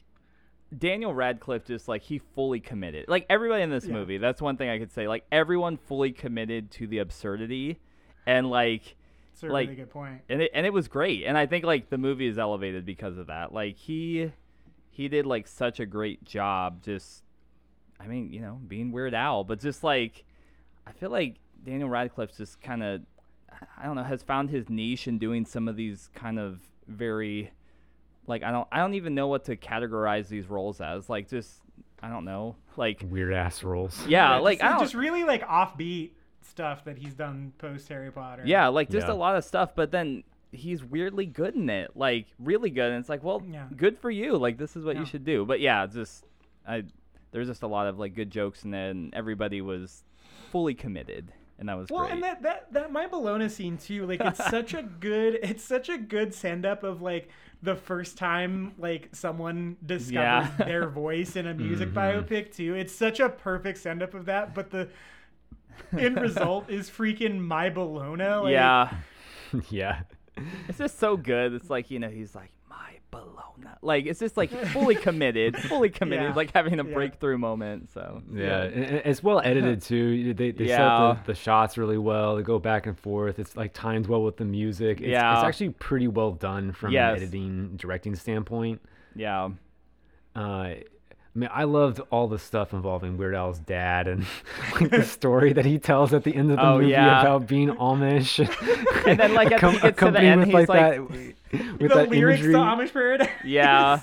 Daniel 0.77 1.13
Radcliffe 1.13 1.65
just 1.65 1.87
like 1.87 2.01
he 2.01 2.19
fully 2.19 2.59
committed. 2.59 3.07
Like 3.07 3.25
everybody 3.29 3.61
in 3.63 3.69
this 3.69 3.85
Yeah. 3.85 3.93
movie, 3.93 4.17
that's 4.17 4.41
one 4.41 4.57
thing 4.57 4.69
I 4.69 4.79
could 4.79 4.91
say. 4.91 5.07
Like 5.07 5.25
everyone 5.31 5.77
fully 5.77 6.11
committed 6.11 6.71
to 6.71 6.87
the 6.87 6.99
absurdity, 6.99 7.77
and 8.25 8.49
like 8.49 8.95
It's 9.33 9.43
a 9.43 9.47
like- 9.47 9.67
really 9.67 9.75
good 9.81 9.89
point. 9.89 10.21
and 10.29 10.41
it 10.41 10.51
and 10.53 10.65
it 10.65 10.71
was 10.73 10.87
great. 10.87 11.23
And 11.25 11.37
I 11.37 11.45
think 11.45 11.65
like 11.65 11.89
the 11.89 11.97
movie 11.97 12.27
is 12.27 12.37
elevated 12.37 12.85
because 12.85 13.17
of 13.17 13.27
that. 13.27 13.53
Like 13.53 13.75
he 13.77 14.31
he 14.89 15.07
did 15.07 15.25
like 15.25 15.47
such 15.47 15.79
a 15.79 15.85
great 15.85 16.23
job 16.23 16.81
just 16.83 17.23
I 17.99 18.07
mean, 18.07 18.31
you 18.33 18.39
know, 18.41 18.59
being 18.67 18.91
Weird 18.91 19.13
Al, 19.13 19.43
but 19.43 19.59
just 19.59 19.83
like 19.83 20.23
I 20.87 20.91
feel 20.93 21.09
like 21.11 21.35
Daniel 21.63 21.89
Radcliffe 21.89 22.35
just 22.35 22.61
kind 22.61 22.81
of 22.81 23.01
I 23.77 23.83
don't 23.85 23.95
know, 23.95 24.03
has 24.03 24.23
found 24.23 24.49
his 24.49 24.69
niche 24.69 25.07
in 25.07 25.17
doing 25.19 25.45
some 25.45 25.67
of 25.67 25.75
these 25.75 26.09
kind 26.15 26.39
of 26.39 26.61
very 26.87 27.51
like 28.27 28.43
I 28.43 28.51
don't 28.51 28.67
I 28.71 28.77
don't 28.79 28.93
even 28.95 29.15
know 29.15 29.27
what 29.27 29.45
to 29.45 29.55
categorize 29.57 30.27
these 30.27 30.47
roles 30.47 30.81
as. 30.81 31.09
Like 31.09 31.29
just 31.29 31.61
I 32.01 32.09
don't 32.09 32.25
know. 32.25 32.55
Like 32.77 33.03
Weird 33.09 33.33
ass 33.33 33.63
roles. 33.63 33.99
yeah, 34.07 34.31
Yeah, 34.31 34.37
like 34.37 34.59
just, 34.59 34.65
I 34.65 34.69
don't 34.73 34.79
just 34.81 34.93
really 34.95 35.23
like 35.23 35.45
offbeat 35.47 36.11
stuff 36.41 36.85
that 36.85 36.97
he's 36.97 37.13
done 37.13 37.53
post 37.57 37.87
Harry 37.89 38.11
Potter. 38.11 38.43
Yeah, 38.45 38.67
like 38.69 38.89
just 38.89 39.07
Yeah. 39.07 39.13
a 39.13 39.15
lot 39.15 39.35
of 39.35 39.43
stuff, 39.45 39.75
but 39.75 39.91
then 39.91 40.23
he's 40.51 40.83
weirdly 40.83 41.25
good 41.25 41.55
in 41.55 41.69
it. 41.69 41.91
Like 41.95 42.25
really 42.39 42.69
good. 42.69 42.91
And 42.91 42.99
it's 42.99 43.09
like, 43.09 43.23
well, 43.23 43.41
Yeah. 43.49 43.67
good 43.75 43.97
for 43.99 44.09
you. 44.11 44.37
Like 44.37 44.57
this 44.57 44.75
is 44.75 44.83
what 44.83 44.95
Yeah. 44.95 45.01
you 45.01 45.05
should 45.05 45.23
do. 45.23 45.45
But 45.45 45.59
yeah, 45.59 45.85
just 45.85 46.25
I 46.67 46.83
there's 47.31 47.47
just 47.47 47.63
a 47.63 47.67
lot 47.67 47.87
of 47.87 47.97
like 47.99 48.13
good 48.15 48.29
jokes 48.29 48.63
in 48.65 48.73
it 48.73 48.89
and 48.91 49.13
everybody 49.13 49.61
was 49.61 50.03
fully 50.51 50.73
committed. 50.73 51.31
And 51.61 51.69
that 51.69 51.77
was 51.77 51.89
Well, 51.91 52.01
great. 52.01 52.13
and 52.13 52.23
that, 52.23 52.41
that 52.41 52.73
that 52.73 52.91
My 52.91 53.05
Bologna 53.07 53.47
scene 53.47 53.77
too, 53.77 54.05
like 54.07 54.19
it's 54.19 54.43
such 54.49 54.73
a 54.73 54.81
good 54.99 55.39
it's 55.43 55.63
such 55.63 55.87
a 55.89 55.97
good 55.97 56.33
send 56.33 56.65
up 56.65 56.81
of 56.83 57.01
like 57.03 57.29
the 57.61 57.75
first 57.75 58.17
time 58.17 58.73
like 58.79 59.09
someone 59.13 59.77
discovers 59.85 60.49
Yeah. 60.57 60.65
their 60.65 60.89
voice 61.03 61.35
in 61.35 61.45
a 61.45 61.53
music 61.53 61.89
Mhm. 61.89 61.93
biopic 62.27 62.51
too. 62.53 62.73
It's 62.73 62.93
such 62.93 63.19
a 63.19 63.29
perfect 63.29 63.77
send 63.77 64.01
up 64.01 64.15
of 64.15 64.25
that, 64.25 64.55
but 64.55 64.71
the 64.71 64.89
end 65.97 66.19
result 66.19 66.67
is 66.69 66.89
freaking 66.89 67.37
My 67.39 67.69
Bologna. 67.69 68.23
Like, 68.23 68.51
yeah. 68.53 68.93
yeah. 69.69 70.01
It's 70.67 70.79
just 70.79 70.97
so 70.97 71.15
good. 71.15 71.53
It's 71.53 71.69
like, 71.69 71.91
you 71.91 71.99
know, 71.99 72.09
he's 72.09 72.33
like, 72.33 72.51
Bologna. 73.11 73.69
Like 73.83 74.05
it's 74.05 74.19
just 74.19 74.37
like 74.37 74.49
fully 74.49 74.95
committed, 74.95 75.55
fully 75.57 75.89
committed, 75.99 76.29
Yeah. 76.29 76.33
like 76.35 76.51
having 76.53 76.79
a 76.79 76.83
Yeah. 76.85 76.93
breakthrough 76.93 77.37
moment. 77.37 77.91
So 77.91 78.23
Yeah, 78.33 78.63
and- 78.63 78.73
and 78.85 78.95
it's 79.05 79.21
well 79.21 79.39
edited 79.43 79.81
too. 79.91 80.33
They 80.33 80.51
they 80.51 80.67
set 80.67 80.79
Yeah. 80.79 80.95
up 80.97 81.25
the, 81.25 81.33
the 81.33 81.35
shots 81.39 81.77
really 81.77 81.97
well. 81.97 82.37
They 82.37 82.43
go 82.43 82.57
back 82.59 82.87
and 82.87 82.97
forth. 82.97 83.37
It's 83.39 83.55
like 83.55 83.73
timed 83.73 84.07
well 84.07 84.23
with 84.23 84.37
the 84.37 84.45
music. 84.45 84.99
It's, 85.01 85.09
Yeah. 85.09 85.35
it's 85.35 85.43
actually 85.43 85.69
pretty 85.71 86.07
well 86.07 86.31
done 86.31 86.71
from 86.71 86.91
Yes. 86.93 87.11
an 87.17 87.23
editing 87.23 87.75
directing 87.77 88.15
standpoint. 88.15 88.81
yeah. 89.15 89.49
Uh, 90.35 90.75
I 91.33 91.39
mean, 91.39 91.49
I 91.53 91.63
loved 91.63 92.01
all 92.09 92.27
the 92.27 92.37
stuff 92.37 92.73
involving 92.73 93.17
Weird 93.17 93.35
Al's 93.35 93.59
dad 93.59 94.07
and 94.09 94.25
like 94.81 94.89
the 94.91 95.03
story 95.03 95.53
that 95.53 95.63
he 95.65 95.79
tells 95.79 96.13
at 96.13 96.23
the 96.25 96.35
end 96.35 96.51
of 96.51 96.57
the 96.57 96.65
Oh, 96.65 96.77
movie 96.79 96.91
yeah. 96.91 97.21
about 97.21 97.47
being 97.47 97.69
Amish. 97.69 98.39
And 99.07 99.19
then, 99.19 99.33
like, 99.33 99.51
after 99.51 99.69
he 99.71 99.79
gets 99.79 99.97
to 99.99 100.11
the 100.11 100.19
end, 100.19 100.41
with 100.41 100.47
he's 100.49 100.53
like, 100.53 100.67
like- 100.69 100.77
that, 100.91 101.09
with 101.09 101.79
The 101.79 101.87
that 101.87 102.09
lyrics 102.09 102.41
imagery. 102.41 102.53
to 102.53 102.59
Amish 102.59 102.93
Paradise. 102.93 103.29
Yeah. 103.45 103.99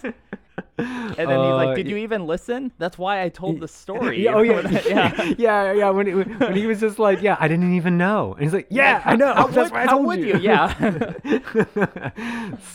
And 0.77 1.17
then 1.17 1.29
he's 1.29 1.29
Uh, 1.29 1.55
like, 1.57 1.77
"Did 1.77 1.89
you 1.89 1.97
even 1.99 2.27
listen? 2.27 2.73
That's 2.79 2.97
why 2.99 3.23
I 3.23 3.29
told 3.29 3.59
the 3.61 3.67
story." 3.69 4.23
Yeah, 4.25 4.35
oh 4.35 4.43
yeah, 4.43 4.61
yeah. 4.87 5.33
yeah, 5.37 5.73
yeah. 5.73 5.91
When, 5.91 6.07
he, 6.07 6.15
when 6.15 6.55
he 6.57 6.67
was 6.67 6.79
just 6.81 6.99
like, 7.01 7.21
yeah, 7.21 7.37
I 7.41 7.47
didn't 7.49 7.75
even 7.75 7.99
know, 7.99 8.35
and 8.35 8.43
he's 8.45 8.53
like, 8.55 8.67
yeah, 8.71 9.03
I 9.05 9.17
know. 9.17 9.35
How 9.35 9.47
That's 9.49 9.57
would- 9.57 9.73
why 9.73 9.83
I 9.83 9.87
how 9.87 9.93
told 9.97 10.07
would 10.07 10.21
you. 10.21 10.35
you? 10.35 10.41
Yeah. 10.41 10.73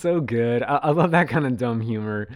so 0.00 0.20
good. 0.20 0.62
I, 0.62 0.76
I 0.76 0.90
love 0.90 1.10
that 1.12 1.28
kind 1.28 1.46
of 1.46 1.56
dumb 1.56 1.80
humor. 1.80 2.28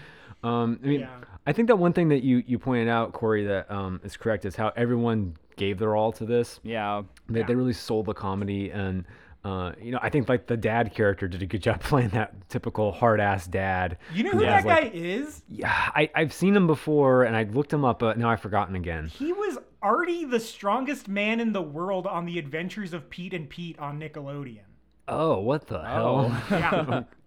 Um, 0.43 0.81
I 0.83 0.87
mean, 0.87 1.01
Yeah. 1.01 1.09
I 1.49 1.53
think 1.53 1.69
that 1.69 1.77
one 1.77 1.93
thing 1.93 2.09
that 2.11 2.23
you 2.23 2.43
you 2.47 2.59
pointed 2.59 2.89
out, 2.89 3.13
Corey, 3.13 3.45
that 3.47 3.71
um, 3.71 4.01
is 4.05 4.17
correct 4.17 4.45
is 4.45 4.55
how 4.55 4.73
everyone 4.77 5.35
gave 5.57 5.79
their 5.79 5.97
all 5.97 6.13
to 6.13 6.25
this. 6.25 6.61
yeah. 6.63 7.03
They, 7.29 7.43
they 7.43 7.55
really 7.55 7.73
sold 7.73 8.07
the 8.07 8.15
comedy 8.15 8.71
and. 8.71 9.05
Uh, 9.45 9.73
you 9.81 9.93
know, 9.93 10.01
I 10.03 10.11
think 10.11 10.29
like 10.29 10.49
the 10.49 10.57
dad 10.57 10.93
character 10.93 11.29
did 11.29 11.43
a 11.43 11.47
good 11.47 11.63
job 11.63 11.81
playing 11.91 12.09
that 12.11 12.49
typical 12.51 12.91
hard 12.91 13.21
ass 13.21 13.47
dad. 13.47 13.97
You 14.13 14.25
know 14.25 14.31
who 14.33 14.43
Yeah. 14.43 14.61
that 14.61 14.67
Like- 14.67 14.93
guy 14.93 14.99
is? 14.99 15.43
Yeah, 15.49 15.71
I, 15.73 16.11
I've 16.15 16.33
seen 16.33 16.57
him 16.57 16.67
before 16.67 17.23
and 17.23 17.37
I 17.37 17.45
looked 17.45 17.73
him 17.73 17.85
up, 17.85 18.01
but 18.01 18.19
now 18.19 18.29
I've 18.31 18.41
forgotten 18.41 18.75
again. 18.75 19.07
He 19.07 19.33
was 19.33 19.57
already 19.83 20.25
the 20.25 20.41
strongest 20.41 21.07
man 21.09 21.39
in 21.39 21.53
the 21.53 21.63
world 21.63 22.07
on 22.07 22.27
the 22.27 22.37
Adventures 22.39 22.93
of 22.93 23.09
Pete 23.11 23.33
and 23.33 23.49
Pete 23.49 23.79
on 23.79 24.01
Nickelodeon. 24.01 24.65
Oh, 25.07 25.39
what 25.39 25.69
the 25.69 25.83
hell? 25.85 26.31
Oh. 26.31 26.47
Yeah. 26.51 27.03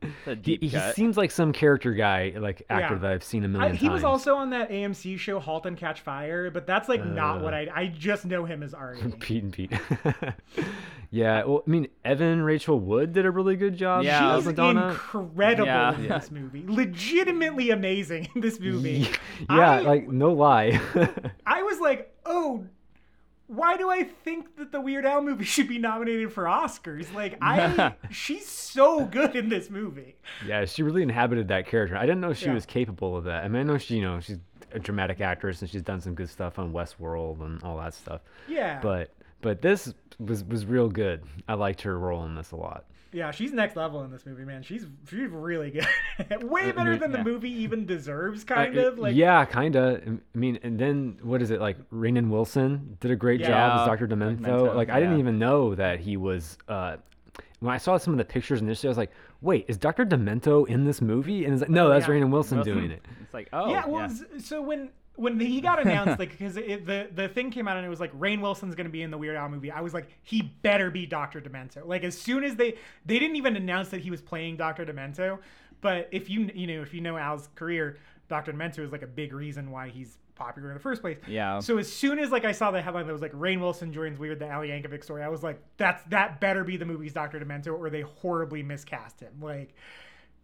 It's 0.00 0.12
He, 0.26 0.56
deep 0.56 0.62
he 0.62 0.78
seems 0.92 1.16
like 1.16 1.30
some 1.30 1.52
character 1.52 1.92
guy, 1.92 2.32
like 2.38 2.62
actor 2.70 2.94
Yeah. 2.94 3.00
that 3.00 3.10
I've 3.10 3.24
seen 3.24 3.44
a 3.44 3.48
million 3.48 3.74
he 3.74 3.88
was 3.88 4.04
also 4.04 4.36
on 4.36 4.50
that 4.50 4.70
AMC 4.70 5.18
show 5.18 5.40
*Halt 5.40 5.66
and 5.66 5.76
Catch 5.76 6.00
Fire*, 6.02 6.50
but 6.50 6.66
that's 6.66 6.88
like 6.88 7.04
not 7.04 7.38
Uh. 7.38 7.40
what 7.40 7.54
I. 7.54 7.68
I 7.74 7.86
just 7.88 8.24
know 8.24 8.44
him 8.44 8.62
as 8.62 8.74
Artie. 8.74 9.10
Pete 9.20 9.42
and 9.42 9.52
Pete. 9.52 9.72
yeah, 11.10 11.44
well, 11.44 11.62
I 11.66 11.70
mean, 11.70 11.88
Evan 12.04 12.42
Rachel 12.42 12.78
Wood 12.78 13.12
did 13.12 13.26
a 13.26 13.30
really 13.30 13.56
good 13.56 13.76
job. 13.76 14.04
Yeah. 14.04 14.34
as 14.34 14.40
She's 14.40 14.46
Madonna. 14.46 14.88
incredible 14.90 15.66
Yeah. 15.66 15.94
in 15.96 16.04
Yeah. 16.04 16.18
this 16.18 16.30
movie. 16.30 16.64
Legitimately 16.66 17.70
amazing 17.70 18.28
in 18.34 18.40
this 18.40 18.60
movie. 18.60 19.08
yeah, 19.50 19.70
I- 19.72 19.80
like 19.80 20.08
no 20.08 20.32
lie. 20.32 20.80
I 21.46 21.62
was 21.62 21.80
like, 21.80 22.12
oh, 22.26 22.64
why 23.48 23.76
do 23.76 23.90
I 23.90 24.04
think 24.04 24.56
that 24.56 24.70
the 24.72 24.80
Weird 24.80 25.04
Al 25.04 25.20
movie 25.22 25.44
should 25.54 25.66
be 25.68 25.78
nominated 25.78 26.32
for 26.32 26.44
Oscars? 26.44 27.12
Like, 27.12 27.36
I, 27.42 27.94
she's 28.10 28.46
so 28.46 29.04
good 29.04 29.34
in 29.34 29.48
this 29.48 29.68
movie. 29.70 30.16
yeah, 30.46 30.64
she 30.66 30.82
really 30.82 31.02
inhabited 31.02 31.48
that 31.48 31.66
character. 31.66 31.96
I 31.96 32.02
didn't 32.02 32.20
know 32.20 32.32
she 32.32 32.46
Yeah. 32.46 32.54
was 32.54 32.64
capable 32.66 33.16
of 33.16 33.24
that. 33.24 33.44
I 33.44 33.48
mean, 33.48 33.60
I 33.60 33.62
know 33.64 33.78
she, 33.78 33.96
you 33.96 34.02
know, 34.02 34.20
she's 34.20 34.38
a 34.72 34.78
dramatic 34.78 35.20
actress 35.20 35.60
and 35.62 35.70
she's 35.70 35.82
done 35.82 36.00
some 36.00 36.14
good 36.14 36.28
stuff 36.28 36.58
on 36.58 36.72
Westworld 36.72 37.40
and 37.40 37.62
all 37.64 37.78
that 37.78 37.94
stuff. 37.94 38.20
Yeah. 38.46 38.78
But 38.82 39.12
but 39.40 39.62
this 39.62 39.94
was 40.18 40.44
was 40.44 40.66
real 40.66 40.88
good. 40.88 41.22
I 41.48 41.54
liked 41.54 41.80
her 41.82 41.98
role 41.98 42.24
in 42.26 42.34
this 42.34 42.50
a 42.52 42.56
lot. 42.56 42.84
Yeah, 43.12 43.30
she's 43.30 43.52
next 43.52 43.74
level 43.74 44.02
in 44.04 44.10
this 44.10 44.26
movie, 44.26 44.44
man. 44.44 44.62
She's 44.62 44.86
she's 45.08 45.28
really 45.30 45.70
good. 45.70 45.86
Way 46.42 46.72
better 46.72 46.96
than 46.98 47.10
the 47.12 47.18
Yeah. 47.18 47.24
movie 47.24 47.50
even 47.62 47.86
deserves, 47.86 48.44
kind 48.44 48.76
Uh, 48.78 48.88
of. 48.88 48.98
Like, 48.98 49.16
yeah, 49.16 49.44
kind 49.46 49.76
of. 49.76 50.02
I 50.06 50.38
mean, 50.38 50.58
and 50.62 50.78
then 50.78 51.18
what 51.22 51.40
is 51.40 51.50
it 51.50 51.60
like? 51.60 51.78
Rainn 51.90 52.28
Wilson 52.28 52.96
did 53.00 53.10
a 53.10 53.16
great 53.16 53.40
job 53.42 53.80
as 53.80 53.86
Dr. 53.86 54.06
Demento. 54.06 54.40
Demento, 54.40 54.74
like 54.74 54.90
I 54.90 55.00
didn't 55.00 55.18
even 55.18 55.38
know 55.38 55.74
that 55.74 56.00
he 56.00 56.16
was. 56.18 56.58
Uh, 56.68 56.96
when 57.60 57.74
I 57.74 57.78
saw 57.78 57.96
some 57.96 58.12
of 58.14 58.18
the 58.18 58.24
pictures 58.24 58.60
initially, 58.60 58.88
I 58.88 58.90
was 58.92 58.98
like, 58.98 59.10
"Wait, 59.40 59.64
is 59.68 59.76
Dr. 59.78 60.04
Demento 60.04 60.68
in 60.68 60.84
this 60.84 61.00
movie?" 61.00 61.44
And 61.44 61.54
it's 61.54 61.62
like, 61.62 61.70
"No, 61.70 61.88
that's 61.88 62.06
Yeah. 62.06 62.14
Rainn 62.14 62.30
Wilson 62.30 62.58
Wilson. 62.58 62.74
doing 62.74 62.90
it." 62.90 63.02
It's 63.22 63.34
like, 63.34 63.48
oh, 63.52 63.70
yeah, 63.70 63.84
well, 63.86 64.04
s- 64.04 64.22
so 64.38 64.62
when 64.62 64.90
when 65.18 65.40
he 65.40 65.60
got 65.60 65.80
announced, 65.80 66.18
like, 66.18 66.30
because 66.30 66.54
the 66.54 67.08
the 67.12 67.28
thing 67.28 67.50
came 67.50 67.66
out 67.66 67.76
and 67.76 67.84
it 67.84 67.88
was 67.88 68.00
like 68.00 68.12
Rainn 68.18 68.40
Wilson's 68.40 68.74
gonna 68.74 68.88
be 68.88 69.02
in 69.02 69.10
the 69.10 69.18
Weird 69.18 69.36
Al 69.36 69.48
movie. 69.48 69.70
I 69.70 69.80
was 69.80 69.92
like, 69.92 70.08
he 70.22 70.42
better 70.62 70.90
be 70.90 71.06
Doctor 71.06 71.40
Demento. 71.40 71.86
Like, 71.86 72.04
as 72.04 72.16
soon 72.16 72.44
as 72.44 72.56
they 72.56 72.76
they 73.04 73.18
didn't 73.18 73.36
even 73.36 73.56
announce 73.56 73.88
that 73.88 74.00
he 74.00 74.10
was 74.10 74.22
playing 74.22 74.56
Doctor 74.56 74.86
Demento, 74.86 75.38
but 75.80 76.08
if 76.12 76.30
you 76.30 76.50
you 76.54 76.66
know 76.66 76.82
if 76.82 76.94
you 76.94 77.00
know 77.00 77.16
Al's 77.16 77.48
career, 77.56 77.98
Doctor 78.28 78.52
Demento 78.52 78.78
is 78.80 78.92
like 78.92 79.02
a 79.02 79.08
big 79.08 79.32
reason 79.32 79.70
why 79.70 79.88
he's 79.88 80.18
popular 80.36 80.68
in 80.68 80.74
the 80.74 80.80
first 80.80 81.02
place. 81.02 81.18
Yeah. 81.26 81.58
So 81.58 81.78
as 81.78 81.92
soon 81.92 82.20
as 82.20 82.30
like 82.30 82.44
I 82.44 82.52
saw 82.52 82.70
the 82.70 82.80
headline 82.80 83.06
that 83.06 83.12
was 83.12 83.22
like 83.22 83.32
Rainn 83.32 83.60
Wilson 83.60 83.92
joins 83.92 84.18
Weird 84.18 84.38
the 84.38 84.50
Ali 84.50 84.68
Yankovic 84.68 85.02
story, 85.02 85.22
I 85.22 85.28
was 85.28 85.42
like, 85.42 85.60
that's 85.76 86.02
that 86.10 86.40
better 86.40 86.62
be 86.62 86.76
the 86.76 86.86
movie's 86.86 87.12
Doctor 87.12 87.40
Demento 87.40 87.76
or 87.76 87.90
they 87.90 88.02
horribly 88.02 88.62
miscast 88.62 89.18
him. 89.20 89.32
Like, 89.40 89.74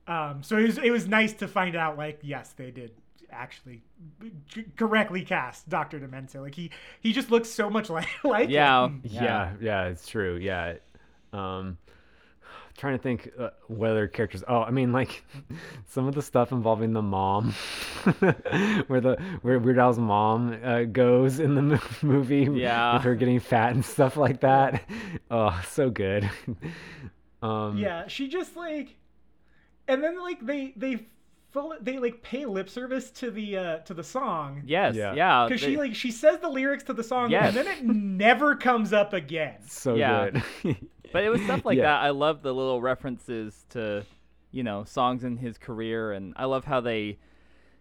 um, 0.09 0.43
so 0.43 0.59
it 0.59 0.67
was 0.67 0.79
it 0.79 0.91
was 0.91 1.07
nice 1.07 1.33
to 1.35 1.49
find 1.49 1.77
out 1.77 1.97
like 1.97 2.19
yes 2.23 2.53
they 2.53 2.71
did 2.71 2.91
actually 3.35 3.83
correctly 4.77 5.23
cast 5.23 5.69
Doctor 5.69 5.99
Demento. 6.01 6.41
Like 6.43 6.55
he 6.55 6.71
he 7.01 7.13
just 7.13 7.31
looks 7.31 7.49
so 7.51 7.69
much 7.71 7.91
like 7.91 8.09
like 8.25 8.49
Yeah. 8.49 8.87
him. 8.87 9.03
Yeah, 9.05 9.53
yeah, 9.61 9.85
it's 9.87 10.07
true. 10.09 10.37
Yeah. 10.37 10.75
Um, 11.33 11.79
trying 12.77 12.97
to 12.97 13.03
think 13.03 13.31
uh, 13.39 13.51
what 13.69 13.91
other 13.91 14.09
characters. 14.09 14.43
Oh, 14.49 14.61
I 14.63 14.71
mean, 14.71 14.93
like 14.93 15.25
some 15.87 16.07
of 16.09 16.15
the 16.15 16.23
stuff 16.23 16.53
involving 16.53 16.93
the 16.93 17.03
mom, 17.03 17.53
where 18.87 19.01
the 19.01 19.17
where 19.43 19.59
Weird 19.59 19.79
Al's 19.79 19.99
mom 19.99 20.59
uh, 20.63 20.83
goes 20.85 21.41
in 21.41 21.55
the 21.55 21.63
mo- 21.63 21.81
movie. 22.03 22.49
Yeah. 22.53 22.95
with 22.95 23.03
her 23.03 23.15
getting 23.15 23.41
fat 23.41 23.73
and 23.75 23.85
stuff 23.85 24.17
like 24.17 24.41
that. 24.41 24.85
Oh, 25.31 25.61
so 25.69 25.91
good. 25.91 26.29
um, 27.43 27.77
Yeah, 27.79 28.07
she 28.09 28.29
just 28.29 28.57
like, 28.57 28.97
and 29.89 30.03
then 30.03 30.19
like 30.21 30.45
they 30.45 30.73
they 30.77 31.07
full 31.55 31.75
they 31.81 31.99
like 31.99 32.21
pay 32.23 32.45
lip 32.45 32.69
service 32.69 33.11
to 33.13 33.31
the 33.31 33.57
uh 33.57 33.79
to 33.79 33.95
the 33.95 34.03
song. 34.05 34.61
yes, 34.67 34.95
Yeah. 34.95 35.15
yeah. 35.15 35.47
Because 35.49 35.63
they- 35.63 35.69
she 35.69 35.77
like 35.79 35.95
she 35.95 36.11
says 36.11 36.41
the 36.41 36.49
lyrics 36.51 36.85
to 36.85 36.93
the 36.93 37.03
song 37.05 37.31
Yes. 37.31 37.57
and 37.57 37.67
then 37.67 37.67
it 37.79 37.85
never 37.85 38.55
comes 38.57 38.93
up 38.93 39.13
again. 39.15 39.57
so 39.67 39.95
Yeah. 39.95 40.31
good. 40.63 40.77
But 41.13 41.23
it 41.23 41.29
was 41.31 41.41
stuff 41.43 41.65
like 41.65 41.77
Yeah. 41.79 41.85
that. 41.85 42.03
I 42.03 42.11
love 42.11 42.43
the 42.43 42.53
little 42.53 42.83
references 42.83 43.65
to, 43.71 44.05
you 44.51 44.65
know 44.65 44.83
songs 44.85 45.23
in 45.23 45.37
his 45.37 45.59
career, 45.59 46.11
and 46.13 46.33
I 46.37 46.45
love 46.47 46.65
how 46.65 46.81
they 46.81 47.19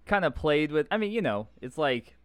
kind 0.05 0.23
of 0.23 0.35
played 0.35 0.71
with. 0.71 0.85
I 0.91 0.97
mean, 0.97 1.11
you 1.11 1.21
know, 1.21 1.47
it's 1.59 1.77
like 1.79 2.15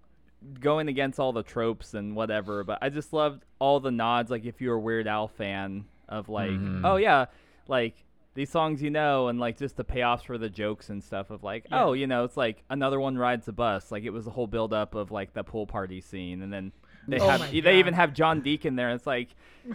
going 0.60 0.86
against 0.88 1.18
all 1.18 1.32
the 1.32 1.42
tropes 1.42 1.94
and 1.94 2.14
whatever, 2.14 2.62
but 2.62 2.78
I 2.82 2.90
just 2.90 3.12
loved 3.14 3.44
all 3.58 3.80
the 3.80 3.90
nods. 3.90 4.30
Like 4.30 4.44
if 4.44 4.60
you're 4.60 4.74
a 4.76 4.80
Weird 4.80 5.06
Al 5.08 5.28
fan 5.28 5.86
of 6.10 6.28
like, 6.28 6.50
Mhm. 6.50 6.82
oh 6.84 6.96
yeah, 6.96 7.26
like 7.68 8.04
these 8.38 8.50
songs 8.50 8.80
you 8.80 8.88
know, 8.88 9.26
and 9.26 9.40
like 9.40 9.58
just 9.58 9.76
the 9.76 9.84
payoffs 9.84 10.22
for 10.24 10.38
the 10.38 10.48
jokes 10.48 10.90
and 10.90 11.02
stuff 11.02 11.30
of 11.30 11.42
like, 11.42 11.66
Yeah. 11.70 11.84
oh, 11.84 11.92
you 11.92 12.06
know, 12.06 12.22
it's 12.22 12.36
like 12.36 12.62
another 12.70 13.00
one 13.00 13.18
rides 13.18 13.46
the 13.46 13.52
bus. 13.52 13.90
Like 13.90 14.04
it 14.04 14.10
was 14.10 14.24
the 14.26 14.30
whole 14.30 14.46
build 14.46 14.72
up 14.72 14.94
of 14.94 15.10
like 15.10 15.34
the 15.34 15.42
pool 15.42 15.66
party 15.66 16.00
scene, 16.00 16.40
and 16.42 16.52
then 16.52 16.70
they 17.08 17.18
Oh 17.18 17.28
have 17.28 17.50
they 17.50 17.80
even 17.80 17.94
have 17.94 18.14
John 18.14 18.40
Deacon 18.40 18.76
there. 18.76 18.90
It's 18.90 19.06
like, 19.08 19.30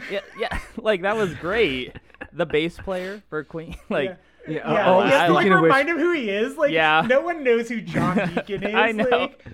yeah, 0.09 0.21
yeah, 0.39 0.59
like 0.77 1.01
that 1.01 1.17
was 1.17 1.33
great. 1.35 1.97
The 2.31 2.45
bass 2.45 2.77
player 2.77 3.21
for 3.29 3.43
Queen, 3.43 3.75
like. 3.89 4.09
Yeah. 4.09 4.15
Yeah. 4.45 4.73
Yeah, 4.73 4.89
oh, 4.91 4.99
you 5.05 5.13
I 5.13 5.27
to 5.27 5.33
like 5.33 5.43
speaking 5.43 5.53
of 5.53 5.61
which, 5.61 5.69
remind 5.69 5.87
him 5.87 5.97
who 5.97 6.11
he 6.11 6.29
is. 6.29 6.57
Like, 6.57 6.71
Yeah. 6.71 7.05
no 7.07 7.21
one 7.21 7.45
knows 7.45 7.69
who 7.69 7.79
John 7.79 8.17
Deacon 8.35 8.63
is. 8.63 8.75
I 8.75 8.91
know. 8.91 9.07
Like, 9.09 9.45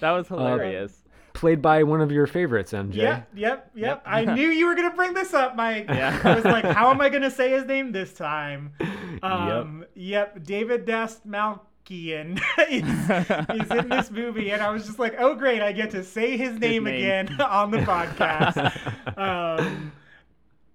That 0.00 0.12
was 0.12 0.30
um, 0.30 0.38
hilarious. 0.38 1.03
Played 1.44 1.60
by 1.60 1.82
one 1.82 2.00
of 2.00 2.10
your 2.10 2.26
favorites, 2.26 2.72
MJ. 2.72 2.94
Yep, 2.94 3.28
yep, 3.34 3.34
yep. 3.34 3.70
Yep. 3.74 4.02
I 4.06 4.24
knew 4.24 4.48
you 4.48 4.64
were 4.64 4.74
gonna 4.74 4.94
bring 4.96 5.12
this 5.12 5.34
up, 5.34 5.54
Mike. 5.54 5.84
Yeah. 5.90 6.18
I 6.24 6.36
was 6.36 6.44
like, 6.46 6.64
how 6.64 6.90
am 6.90 7.02
I 7.02 7.10
gonna 7.10 7.30
say 7.30 7.50
his 7.50 7.66
name 7.66 7.92
this 7.92 8.14
time? 8.14 8.72
Um, 9.22 9.84
yep. 9.94 10.42
David 10.42 10.86
Dastmalchian 10.86 12.40
is, 12.70 13.62
is 13.62 13.70
in 13.70 13.88
this 13.90 14.10
movie, 14.10 14.50
and 14.52 14.62
I 14.62 14.70
was 14.70 14.86
just 14.86 14.98
like, 14.98 15.16
oh 15.18 15.34
great, 15.34 15.60
I 15.60 15.72
get 15.72 15.90
to 15.90 16.02
say 16.02 16.38
his 16.38 16.58
name, 16.58 16.84
name. 16.84 16.94
again 16.94 17.40
on 17.40 17.70
the 17.70 17.78
podcast. 17.78 19.18
um, 19.18 19.92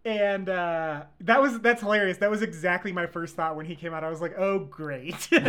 and 0.06 0.50
uh, 0.50 1.04
that 1.22 1.42
was 1.42 1.60
that's 1.62 1.82
hilarious. 1.82 2.18
That 2.18 2.30
was 2.30 2.44
exactly 2.44 2.92
my 2.92 3.08
first 3.08 3.36
thought 3.36 3.56
when 3.56 3.66
he 3.66 3.76
came 3.76 3.94
out. 3.94 4.04
I 4.04 4.10
was 4.10 4.22
like, 4.22 4.36
"Oh, 4.38 4.60
great!" 4.60 5.32
um, 5.34 5.44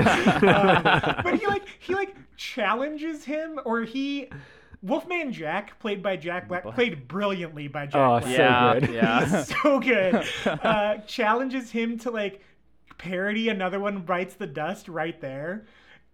but 1.22 1.38
he 1.38 1.46
like 1.46 1.66
he 1.78 1.94
like 1.94 2.16
challenges 2.36 3.24
him, 3.24 3.60
or 3.64 3.82
he 3.82 4.28
Wolfman 4.82 5.32
Jack, 5.32 5.78
played 5.78 6.02
by 6.02 6.16
Jack 6.16 6.48
Black, 6.48 6.64
played 6.64 7.06
brilliantly 7.06 7.68
by 7.68 7.86
Jack 7.86 7.94
Oh, 7.96 8.20
Black. 8.20 8.24
so 8.24 8.30
yeah, 8.30 8.80
good. 8.80 8.90
yeah. 8.94 9.42
So 9.44 9.80
good. 9.80 10.24
Uh, 10.64 10.96
challenges 11.06 11.70
him 11.70 11.98
to 11.98 12.10
like 12.10 12.40
parody 12.98 13.48
another 13.48 13.78
one 13.80 13.98
bites 14.02 14.34
the 14.34 14.46
dust 14.46 14.88
right 14.88 15.20
there. 15.20 15.66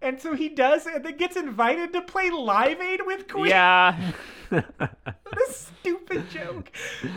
And 0.02 0.20
so 0.20 0.34
he 0.34 0.50
does, 0.50 0.84
and 0.86 1.02
then 1.02 1.16
gets 1.16 1.36
invited 1.36 1.92
to 1.94 2.02
play 2.02 2.28
Live 2.30 2.80
Aid 2.82 3.00
with 3.06 3.26
Queen. 3.28 3.46
yeah. 3.46 4.12
what 4.50 4.68
a 4.68 5.52
stupid 5.52 6.28
joke. 6.28 6.70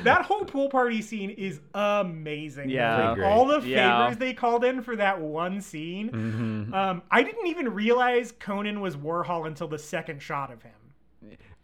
That 0.04 0.22
whole 0.24 0.46
pool 0.46 0.70
party 0.70 1.02
scene 1.02 1.30
is 1.32 1.60
amazing. 1.74 2.70
Yeah. 2.70 3.12
Like, 3.12 3.20
all 3.22 3.46
the 3.46 3.56
favors 3.60 3.68
Yeah. 3.70 4.16
they 4.18 4.34
called 4.34 4.64
in 4.64 4.82
for 4.82 4.96
that 4.96 5.20
one 5.20 5.60
scene. 5.60 6.10
Mhm. 6.10 6.74
Um, 6.74 7.02
I 7.12 7.22
didn't 7.22 7.48
even 7.48 7.74
realize 7.74 8.32
Conan 8.32 8.80
was 8.80 8.96
Warhol 8.96 9.46
until 9.46 9.68
the 9.68 9.78
second 9.80 10.22
shot 10.22 10.50
of 10.52 10.64
him. 10.64 10.72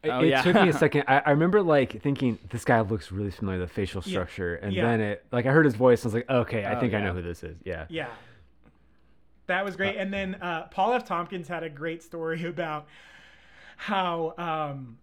It, 0.06 0.10
Oh, 0.10 0.20
it 0.22 0.28
yeah. 0.30 0.42
took 0.42 0.56
me 0.56 0.70
a 0.70 0.74
second. 0.78 1.04
I, 1.08 1.20
I 1.26 1.30
remember 1.32 1.62
like 1.62 2.02
thinking 2.02 2.38
this 2.50 2.64
guy 2.66 2.82
looks 2.82 3.12
really 3.12 3.32
familiar, 3.32 3.60
the 3.60 3.68
facial 3.68 4.02
Yeah. 4.06 4.12
structure, 4.12 4.56
and 4.56 4.74
Yeah. 4.74 4.84
then 4.86 5.02
it 5.02 5.26
like 5.32 5.46
I 5.46 5.52
heard 5.52 5.66
his 5.66 5.76
voice. 5.76 6.04
and 6.04 6.12
I 6.12 6.16
was 6.16 6.24
like, 6.28 6.30
okay, 6.30 6.64
I 6.66 6.76
Oh, 6.76 6.80
think 6.80 6.94
I 6.94 7.02
know 7.02 7.14
who 7.14 7.22
this 7.22 7.44
is. 7.44 7.58
Yeah. 7.64 7.86
Yeah. 7.90 8.08
That 9.48 9.64
was 9.64 9.76
great. 9.76 9.96
And 9.98 10.12
then 10.14 10.36
uh, 10.36 10.64
Paul 10.72 10.94
F. 10.94 11.06
Tompkins 11.06 11.48
had 11.48 11.64
a 11.64 11.70
great 11.70 12.02
story 12.02 12.46
about 12.48 12.88
how 13.78 14.34
um, 14.38 14.98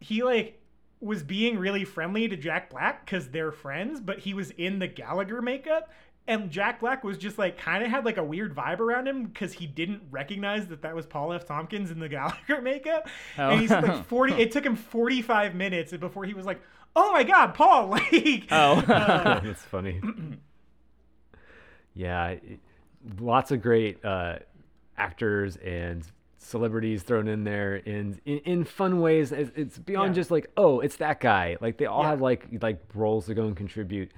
he 0.00 0.22
like 0.22 0.60
was 1.00 1.22
being 1.22 1.58
really 1.58 1.84
friendly 1.84 2.28
to 2.28 2.36
Jack 2.36 2.70
Black 2.70 3.04
because 3.04 3.28
they're 3.28 3.52
friends, 3.52 4.00
but 4.00 4.20
he 4.20 4.32
was 4.32 4.50
in 4.52 4.78
the 4.78 4.86
Gallagher 4.86 5.42
makeup. 5.42 5.90
And 6.26 6.50
Jack 6.50 6.80
Black 6.80 7.04
was 7.04 7.18
just 7.18 7.36
like 7.38 7.58
kind 7.58 7.84
of 7.84 7.90
had 7.90 8.04
like 8.06 8.16
a 8.16 8.24
weird 8.24 8.54
vibe 8.54 8.80
around 8.80 9.06
him 9.06 9.24
because 9.24 9.52
he 9.52 9.66
didn't 9.66 10.00
recognize 10.10 10.66
that 10.68 10.80
that 10.82 10.94
was 10.94 11.04
Paul 11.06 11.32
F. 11.34 11.44
Tompkins 11.44 11.90
in 11.90 11.98
the 11.98 12.08
Gallagher 12.10 12.62
makeup. 12.62 13.08
Oh. 13.38 13.50
And 13.50 13.60
he's 13.60 13.70
like 13.70 14.06
40, 14.06 14.32
it 14.34 14.50
took 14.50 14.64
him 14.64 14.74
45 14.76 15.54
minutes 15.54 15.92
before 15.94 16.24
he 16.24 16.32
was 16.32 16.46
like, 16.46 16.60
oh 16.96 17.12
my 17.12 17.24
God, 17.24 17.52
Paul. 17.54 17.88
Like, 18.12 18.46
Oh. 18.50 18.78
uh, 18.78 19.40
That's 19.44 19.62
funny. 19.62 20.00
yeah, 21.94 22.28
it- 22.28 22.60
lots 23.20 23.50
of 23.50 23.60
great 23.60 24.02
uh, 24.04 24.36
actors 24.96 25.56
and 25.56 26.06
celebrities 26.38 27.02
thrown 27.02 27.26
in 27.28 27.44
there 27.44 27.76
in 27.76 28.20
in, 28.24 28.38
in 28.38 28.64
fun 28.64 29.00
ways. 29.00 29.32
It's, 29.32 29.50
it's 29.56 29.78
beyond 29.78 30.10
Yeah. 30.10 30.20
just 30.20 30.30
like 30.30 30.50
oh, 30.56 30.80
it's 30.80 30.96
that 30.96 31.20
guy. 31.20 31.56
Like 31.60 31.78
they 31.78 31.86
all 31.86 32.02
Yeah. 32.02 32.10
have 32.10 32.20
like 32.20 32.46
like 32.62 32.82
roles 32.94 33.26
to 33.26 33.34
go 33.34 33.44
and 33.46 33.56
contribute. 33.56 34.12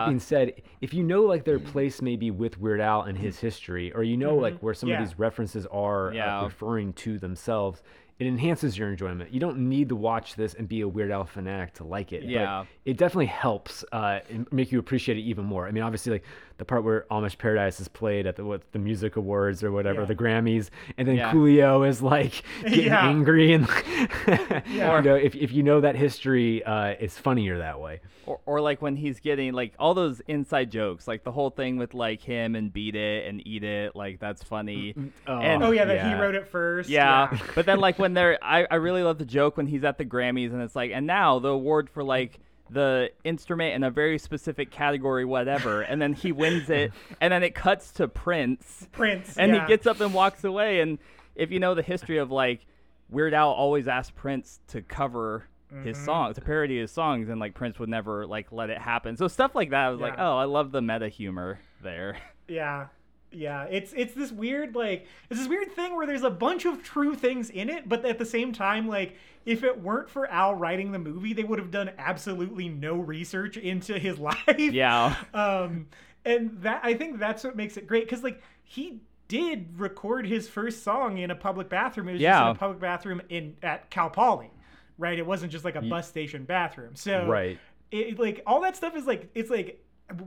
That 0.00 0.06
being 0.06 0.20
said, 0.20 0.62
if 0.80 0.94
you 0.94 1.02
know 1.02 1.22
like 1.22 1.44
their 1.44 1.58
place 1.58 2.00
maybe 2.02 2.30
with 2.30 2.58
Weird 2.58 2.80
Al 2.80 3.02
and 3.02 3.16
his 3.18 3.38
history, 3.38 3.92
or 3.92 4.02
you 4.02 4.16
know 4.16 4.36
like 4.36 4.58
where 4.60 4.74
some 4.74 4.88
Yeah. 4.88 5.00
of 5.00 5.08
these 5.08 5.18
references 5.18 5.66
are 5.66 6.12
uh, 6.40 6.44
referring 6.44 6.92
to 6.94 7.18
themselves, 7.18 7.82
it 8.18 8.26
enhances 8.26 8.78
your 8.78 8.88
enjoyment. 8.90 9.30
You 9.32 9.40
don't 9.40 9.58
need 9.68 9.90
to 9.90 9.96
watch 9.96 10.36
this 10.36 10.54
and 10.54 10.66
be 10.66 10.80
a 10.80 10.88
Weird 10.88 11.10
Al 11.10 11.24
fanatic 11.24 11.74
to 11.74 11.84
like 11.84 12.12
it. 12.12 12.22
but 12.22 12.30
Yeah. 12.30 12.64
it 12.86 12.96
definitely 12.96 13.26
helps 13.26 13.84
uh, 13.92 14.20
make 14.50 14.72
you 14.72 14.78
appreciate 14.78 15.18
it 15.18 15.22
even 15.22 15.44
more. 15.44 15.66
I 15.66 15.70
mean, 15.70 15.82
obviously, 15.82 16.12
like 16.12 16.24
the 16.58 16.64
part 16.64 16.84
where 16.84 17.04
Amish 17.10 17.36
Paradise 17.38 17.80
is 17.80 17.88
played 17.88 18.26
at 18.26 18.36
the 18.36 18.44
what 18.44 18.62
the 18.72 18.78
music 18.78 19.16
awards 19.16 19.62
or 19.62 19.70
whatever, 19.70 20.00
Yeah. 20.00 20.06
the 20.06 20.14
Grammys, 20.14 20.70
and 20.96 21.06
then 21.06 21.16
Yeah. 21.16 21.30
Coolio 21.32 21.86
is 21.88 22.00
like 22.02 22.42
getting 22.62 22.86
Yeah. 22.86 23.06
angry 23.08 23.52
and 23.52 23.66
Yeah. 24.26 24.96
you 24.98 25.02
know, 25.02 25.14
if 25.14 25.34
if 25.34 25.52
you 25.52 25.62
know 25.62 25.80
that 25.80 25.96
history, 25.96 26.62
uh, 26.64 26.94
it's 26.98 27.18
funnier 27.18 27.58
that 27.58 27.80
way. 27.80 28.00
or, 28.26 28.40
or 28.46 28.60
like 28.60 28.82
when 28.82 28.96
he's 28.96 29.20
getting 29.20 29.52
like 29.52 29.72
all 29.78 29.94
those 29.94 30.20
inside 30.26 30.70
jokes, 30.70 31.06
like 31.06 31.22
the 31.24 31.30
whole 31.32 31.50
thing 31.50 31.76
with 31.76 31.94
like 31.94 32.20
him 32.22 32.56
and 32.56 32.72
beat 32.72 32.96
it 32.96 33.28
and 33.28 33.46
eat 33.46 33.62
it, 33.62 33.94
like 33.94 34.18
that's 34.18 34.42
funny. 34.42 34.94
Oh, 35.26 35.38
And- 35.38 35.62
oh, 35.62 35.70
yeah, 35.70 35.84
that 35.84 35.96
yeah. 35.96 36.08
he 36.16 36.20
wrote 36.20 36.34
it 36.34 36.48
first. 36.48 36.88
Yeah. 36.88 37.36
but 37.54 37.66
then 37.66 37.78
like 37.78 37.98
when 37.98 38.14
they're 38.18 38.38
I, 38.42 38.66
I 38.70 38.76
really 38.76 39.02
love 39.02 39.18
the 39.18 39.24
joke 39.26 39.56
when 39.56 39.66
he's 39.66 39.84
at 39.84 39.98
the 39.98 40.04
Grammys 40.04 40.52
and 40.52 40.62
it's 40.62 40.74
like 40.74 40.90
and 40.92 41.06
now 41.06 41.38
the 41.38 41.48
award 41.50 41.88
for 41.90 42.02
like 42.02 42.40
the 42.70 43.10
instrument 43.24 43.74
in 43.74 43.82
a 43.84 43.90
very 43.90 44.18
specific 44.18 44.70
category 44.70 45.24
whatever 45.24 45.82
and 45.82 46.02
then 46.02 46.12
he 46.12 46.32
wins 46.32 46.68
it 46.68 46.92
and 47.20 47.32
then 47.32 47.42
it 47.42 47.54
cuts 47.54 47.92
to 47.92 48.08
Prince 48.08 48.88
Prince. 48.92 49.36
and 49.36 49.54
yeah. 49.54 49.62
he 49.62 49.68
gets 49.68 49.86
up 49.86 50.00
and 50.00 50.12
walks 50.12 50.42
away 50.44 50.80
and 50.80 50.98
if 51.36 51.50
you 51.52 51.60
know 51.60 51.74
the 51.74 51.82
history 51.82 52.18
of 52.18 52.30
like 52.30 52.66
Weird 53.08 53.34
Al 53.34 53.50
always 53.50 53.86
asked 53.86 54.16
Prince 54.16 54.58
to 54.68 54.82
cover 54.82 55.46
his 55.84 55.96
Mm-hmm. 55.96 56.04
songs 56.04 56.34
to 56.36 56.40
parody 56.40 56.78
his 56.78 56.90
songs 56.92 57.28
and 57.28 57.40
like 57.40 57.54
Prince 57.54 57.78
would 57.78 57.88
never 57.88 58.26
like 58.26 58.50
let 58.52 58.70
it 58.70 58.78
happen 58.78 59.16
so 59.16 59.26
stuff 59.28 59.54
like 59.54 59.70
that 59.70 59.86
I 59.86 59.90
was 59.90 60.00
like 60.00 60.14
oh 60.18 60.36
I 60.36 60.44
love 60.44 60.72
the 60.72 60.80
meta 60.82 61.08
humor 61.08 61.58
there 61.82 62.16
Yeah. 62.48 62.86
Yeah, 63.32 63.64
it's 63.64 63.92
it's 63.96 64.14
this 64.14 64.30
weird 64.30 64.76
like 64.76 65.06
it's 65.28 65.40
this 65.40 65.48
weird 65.48 65.72
thing 65.72 65.94
where 65.96 66.06
there's 66.06 66.22
a 66.22 66.30
bunch 66.30 66.64
of 66.64 66.82
true 66.84 67.14
things 67.16 67.50
in 67.50 67.68
it, 67.68 67.88
but 67.88 68.04
at 68.04 68.18
the 68.18 68.24
same 68.24 68.52
time, 68.52 68.86
like 68.86 69.16
if 69.46 69.62
it 69.64 69.80
weren't 69.80 70.10
for 70.10 70.26
Al 70.26 70.54
writing 70.54 70.92
the 70.92 70.98
movie, 70.98 71.32
they 71.32 71.44
would 71.44 71.58
have 71.58 71.70
done 71.70 71.90
absolutely 71.96 72.68
no 72.68 72.96
research 72.96 73.56
into 73.56 73.98
his 73.98 74.18
life. 74.30 74.36
yeah 74.58 75.14
Um, 75.32 75.86
and 76.24 76.50
that 76.62 76.80
I 76.84 76.94
think 76.94 77.18
that's 77.18 77.44
what 77.44 77.56
makes 77.56 77.76
it 77.76 77.86
great 77.86 78.04
because 78.04 78.22
like 78.24 78.42
he 78.64 79.00
did 79.28 79.78
record 79.78 80.26
his 80.26 80.48
first 80.48 80.82
song 80.82 81.18
in 81.18 81.30
a 81.30 81.34
public 81.36 81.68
bathroom. 81.68 82.08
It 82.08 82.14
was 82.14 82.22
just 82.22 82.40
in 82.40 82.48
a 82.48 82.54
public 82.58 82.80
bathroom 82.80 83.22
in 83.28 83.56
at 83.62 83.90
Cal 83.90 84.10
Poly, 84.10 84.50
right? 84.98 85.18
It 85.18 85.26
wasn't 85.26 85.52
just 85.52 85.64
like 85.64 85.76
a 85.76 85.80
bus 85.82 86.08
station 86.08 86.44
bathroom. 86.44 86.96
So 86.96 87.26
Right. 87.26 87.58
it, 87.90 88.18
like 88.18 88.42
all 88.46 88.60
that 88.62 88.76
stuff 88.76 88.96
is 88.96 89.06
like 89.06 89.30
it's 89.34 89.50
like 89.50 89.84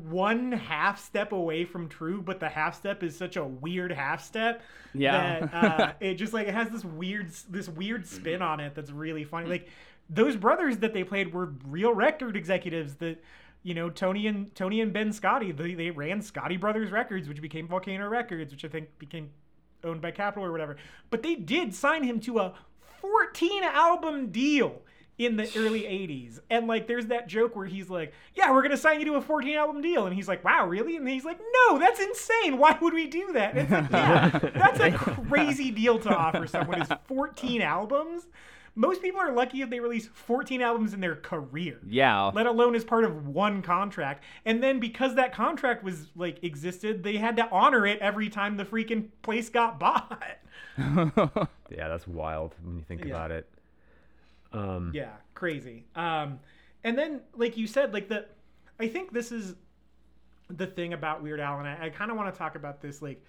one 0.10 0.52
half 0.52 1.00
step 1.00 1.32
away 1.32 1.64
from 1.64 1.88
true 1.88 2.22
but 2.22 2.40
the 2.40 2.50
half 2.50 2.76
step 2.76 3.02
is 3.02 3.16
such 3.16 3.38
a 3.38 3.44
weird 3.44 3.92
half 3.92 4.22
step 4.24 4.62
Yeah. 4.94 5.40
that 5.40 5.54
uh, 5.82 5.94
it 6.00 6.16
just 6.16 6.34
like 6.34 6.48
it 6.48 6.54
has 6.54 6.70
this 6.70 6.84
weird 6.84 7.32
this 7.50 7.70
weird 7.70 8.06
spin 8.06 8.42
on 8.42 8.60
it 8.60 8.76
that's 8.76 8.92
really 8.92 9.24
funny 9.24 9.48
like 9.48 9.70
those 10.10 10.36
brothers 10.36 10.78
that 10.80 10.94
they 10.94 11.04
played 11.04 11.34
were 11.34 11.54
real 11.66 11.94
record 11.94 12.36
executives 12.36 12.96
that 12.96 13.24
you 13.64 13.74
know 13.74 13.90
tony 13.90 14.28
and 14.28 14.54
tony 14.54 14.82
and 14.82 14.92
ben 14.92 15.12
scotti 15.12 15.56
they, 15.56 15.74
they 15.74 15.92
ran 15.92 16.20
scotti 16.20 16.60
brothers 16.60 16.92
records 16.92 17.30
which 17.30 17.42
became 17.42 17.68
volcano 17.68 18.08
records 18.10 18.52
which 18.52 18.66
i 18.66 18.68
think 18.68 18.90
became 19.00 19.30
owned 19.84 20.02
by 20.02 20.12
Capitol 20.12 20.44
or 20.46 20.52
whatever. 20.52 20.76
But 21.10 21.24
they 21.24 21.36
did 21.36 21.74
sign 21.74 22.04
him 22.04 22.20
to 22.22 22.40
a 22.40 22.54
14 23.02 23.64
album 23.64 24.32
deal 24.32 24.82
in 25.20 25.36
the 25.36 25.48
early 25.56 25.82
80s. 25.82 26.40
And 26.50 26.66
like 26.66 26.88
there's 26.88 27.08
that 27.08 27.28
joke 27.28 27.56
where 27.56 27.68
he's 27.68 27.90
like, 27.90 28.14
"Yeah, 28.34 28.52
we're 28.52 28.62
going 28.62 28.72
to 28.72 28.78
sign 28.78 29.00
you 29.00 29.06
to 29.08 29.16
a 29.16 29.22
14 29.22 29.56
album 29.56 29.82
deal." 29.82 30.08
And 30.08 30.16
he's 30.16 30.28
like, 30.28 30.44
"Wow, 30.44 30.66
really?" 30.68 30.96
And 30.96 31.08
he's 31.08 31.26
like, 31.26 31.40
"No, 31.68 31.78
that's 31.78 32.00
insane. 32.00 32.58
Why 32.58 32.76
would 32.82 32.94
we 32.94 33.06
do 33.06 33.34
that?" 33.34 33.52
And 33.52 33.60
it's 33.60 33.72
like, 33.72 33.92
"Yeah, 33.92 34.30
that's 34.56 34.80
a 34.80 34.92
crazy 35.30 35.70
deal 35.70 36.00
to 36.00 36.10
offer 36.10 36.48
someone 36.48 36.82
is 36.82 36.90
14 37.06 37.62
albums." 37.62 38.26
Most 38.76 39.02
people 39.02 39.20
are 39.20 39.34
lucky 39.34 39.62
if 39.62 39.70
they 39.70 39.82
release 39.82 40.08
14 40.14 40.62
albums 40.62 40.94
in 40.94 41.02
their 41.02 41.16
career 41.16 41.80
yeah 41.86 42.32
let 42.34 42.46
alone 42.46 42.76
as 42.76 42.86
part 42.86 43.04
of 43.04 43.28
one 43.28 43.62
contract. 43.62 44.24
And 44.46 44.64
then 44.64 44.80
because 44.80 45.16
that 45.16 45.34
contract 45.34 45.84
was 45.84 46.08
like 46.16 46.42
existed, 46.44 47.04
they 47.04 47.18
had 47.18 47.36
to 47.38 47.50
honor 47.50 47.86
it 47.86 48.00
every 48.00 48.30
time 48.30 48.56
the 48.56 48.64
freaking 48.64 49.08
place 49.22 49.50
got 49.50 49.80
bought. 49.80 50.24
Yeah, 51.70 51.88
that's 51.88 52.08
wild 52.08 52.56
when 52.64 52.78
you 52.78 52.84
think 52.84 53.02
Yeah. 53.04 53.16
about 53.16 53.32
it. 53.32 53.50
Um, 54.54 54.92
yeah, 54.94 55.12
crazy. 55.36 55.86
Um, 55.96 56.40
and 56.84 56.98
then 56.98 57.22
like 57.36 57.58
you 57.58 57.68
said, 57.68 57.94
like 57.94 58.10
the, 58.10 58.26
I 58.80 58.88
think 58.88 59.12
this 59.14 59.32
is 59.32 59.56
the 60.50 60.66
thing 60.68 60.94
about 60.94 61.22
Weird 61.22 61.40
Al, 61.40 61.60
and 61.60 61.68
I, 61.68 61.86
I 61.86 61.90
kind 61.90 62.10
of 62.12 62.18
want 62.18 62.34
to 62.34 62.38
talk 62.38 62.56
about 62.56 62.82
this. 62.82 63.02
Like, 63.02 63.24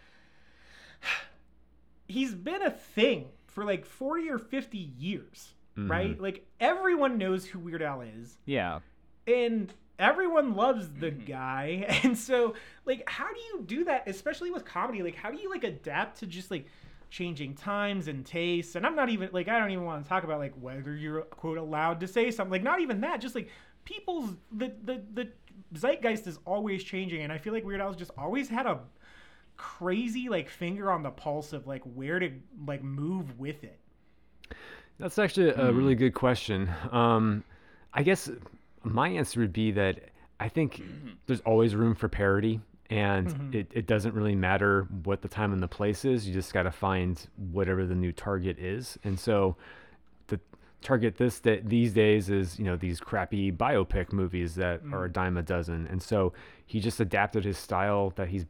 he's 2.09 2.35
been 2.35 2.63
a 2.63 2.71
thing 2.71 3.27
for 3.47 3.65
like 3.65 3.85
40 3.85 4.31
or 4.31 4.39
50 4.39 4.79
years, 4.99 5.55
right? 5.77 6.21
Like, 6.21 6.47
everyone 6.61 7.19
knows 7.19 7.45
who 7.47 7.59
Weird 7.59 7.83
Al 7.83 8.03
is, 8.03 8.37
Yeah. 8.45 8.81
and 9.27 9.73
everyone 9.99 10.55
loves 10.55 10.89
the 10.99 11.11
guy. 11.11 12.01
And 12.05 12.17
so, 12.17 12.55
like, 12.87 13.09
how 13.09 13.29
do 13.33 13.41
you 13.41 13.63
do 13.67 13.85
that, 13.85 14.09
especially 14.09 14.51
with 14.51 14.65
comedy? 14.65 15.03
Like, 15.03 15.15
how 15.17 15.31
do 15.31 15.39
you 15.39 15.51
like 15.51 15.65
adapt 15.65 16.21
to 16.21 16.27
just 16.27 16.51
like 16.51 16.67
changing 17.11 17.55
times 17.55 18.09
and 18.09 18.25
tastes? 18.25 18.77
And 18.77 18.87
I'm 18.87 18.97
not 18.97 19.09
even 19.09 19.31
like, 19.33 19.49
I 19.49 19.59
don't 19.59 19.71
even 19.71 19.85
want 19.85 20.03
to 20.05 20.09
talk 20.09 20.25
about 20.25 20.39
like 20.39 20.55
whether 20.61 20.95
you're 20.95 21.23
quote 21.23 21.59
allowed 21.59 22.01
to 22.01 22.09
say 22.09 22.31
something. 22.31 22.53
Like, 22.53 22.63
not 22.63 22.81
even 22.81 23.01
that. 23.03 23.21
Just 23.21 23.35
like 23.35 23.49
people's 23.85 24.37
the 24.53 24.73
the 24.85 25.03
the 25.13 25.29
zeitgeist 25.77 26.27
is 26.27 26.39
always 26.45 26.83
changing, 26.85 27.23
and 27.23 27.33
I 27.33 27.39
feel 27.39 27.53
like 27.53 27.65
Weird 27.65 27.81
Al's 27.81 27.97
just 27.97 28.13
always 28.17 28.49
had 28.49 28.67
a 28.67 28.81
crazy 29.57 30.29
like 30.29 30.49
finger 30.49 30.91
on 30.91 31.03
the 31.03 31.11
pulse 31.11 31.53
of 31.53 31.67
like 31.67 31.83
where 31.95 32.19
to 32.19 32.33
like 32.67 32.83
move 32.83 33.39
with 33.39 33.63
it. 33.63 33.79
That's 34.99 35.19
actually 35.19 35.51
a 35.51 35.73
really 35.73 35.95
good 35.95 36.15
question. 36.15 36.71
Um, 36.93 37.43
I 37.93 38.03
guess 38.03 38.31
my 38.83 39.09
answer 39.09 39.41
would 39.41 39.53
be 39.53 39.73
that 39.73 40.01
I 40.39 40.49
think 40.49 40.83
there's 41.27 41.41
always 41.41 41.75
room 41.75 41.95
for 41.95 42.09
parody, 42.09 42.61
and 42.91 43.55
it, 43.55 43.69
it 43.73 43.87
doesn't 43.87 44.15
really 44.15 44.35
matter 44.35 44.87
what 45.05 45.23
the 45.23 45.29
time 45.29 45.53
and 45.53 45.63
the 45.63 45.69
place 45.69 46.05
is. 46.05 46.27
You 46.27 46.35
just 46.35 46.53
got 46.53 46.65
to 46.65 46.71
find 46.73 47.25
whatever 47.53 47.87
the 47.87 47.95
new 47.95 48.13
target 48.13 48.59
is. 48.59 48.99
And 49.05 49.19
so 49.19 49.57
the 50.27 50.41
target 50.83 51.17
this 51.17 51.39
that 51.41 51.69
these 51.69 51.93
days 51.93 52.29
is 52.31 52.59
you 52.59 52.65
know 52.65 52.77
these 52.77 53.01
crappy 53.01 53.53
biopic 53.53 54.13
movies 54.13 54.57
that 54.57 54.81
are 54.93 55.05
a 55.05 55.11
dime 55.13 55.37
a 55.37 55.43
dozen. 55.43 55.87
And 55.87 56.03
so 56.03 56.33
he 56.67 56.81
just 56.81 57.01
adapted 57.01 57.45
his 57.45 57.59
style 57.59 58.13
that 58.17 58.29
he's 58.29 58.47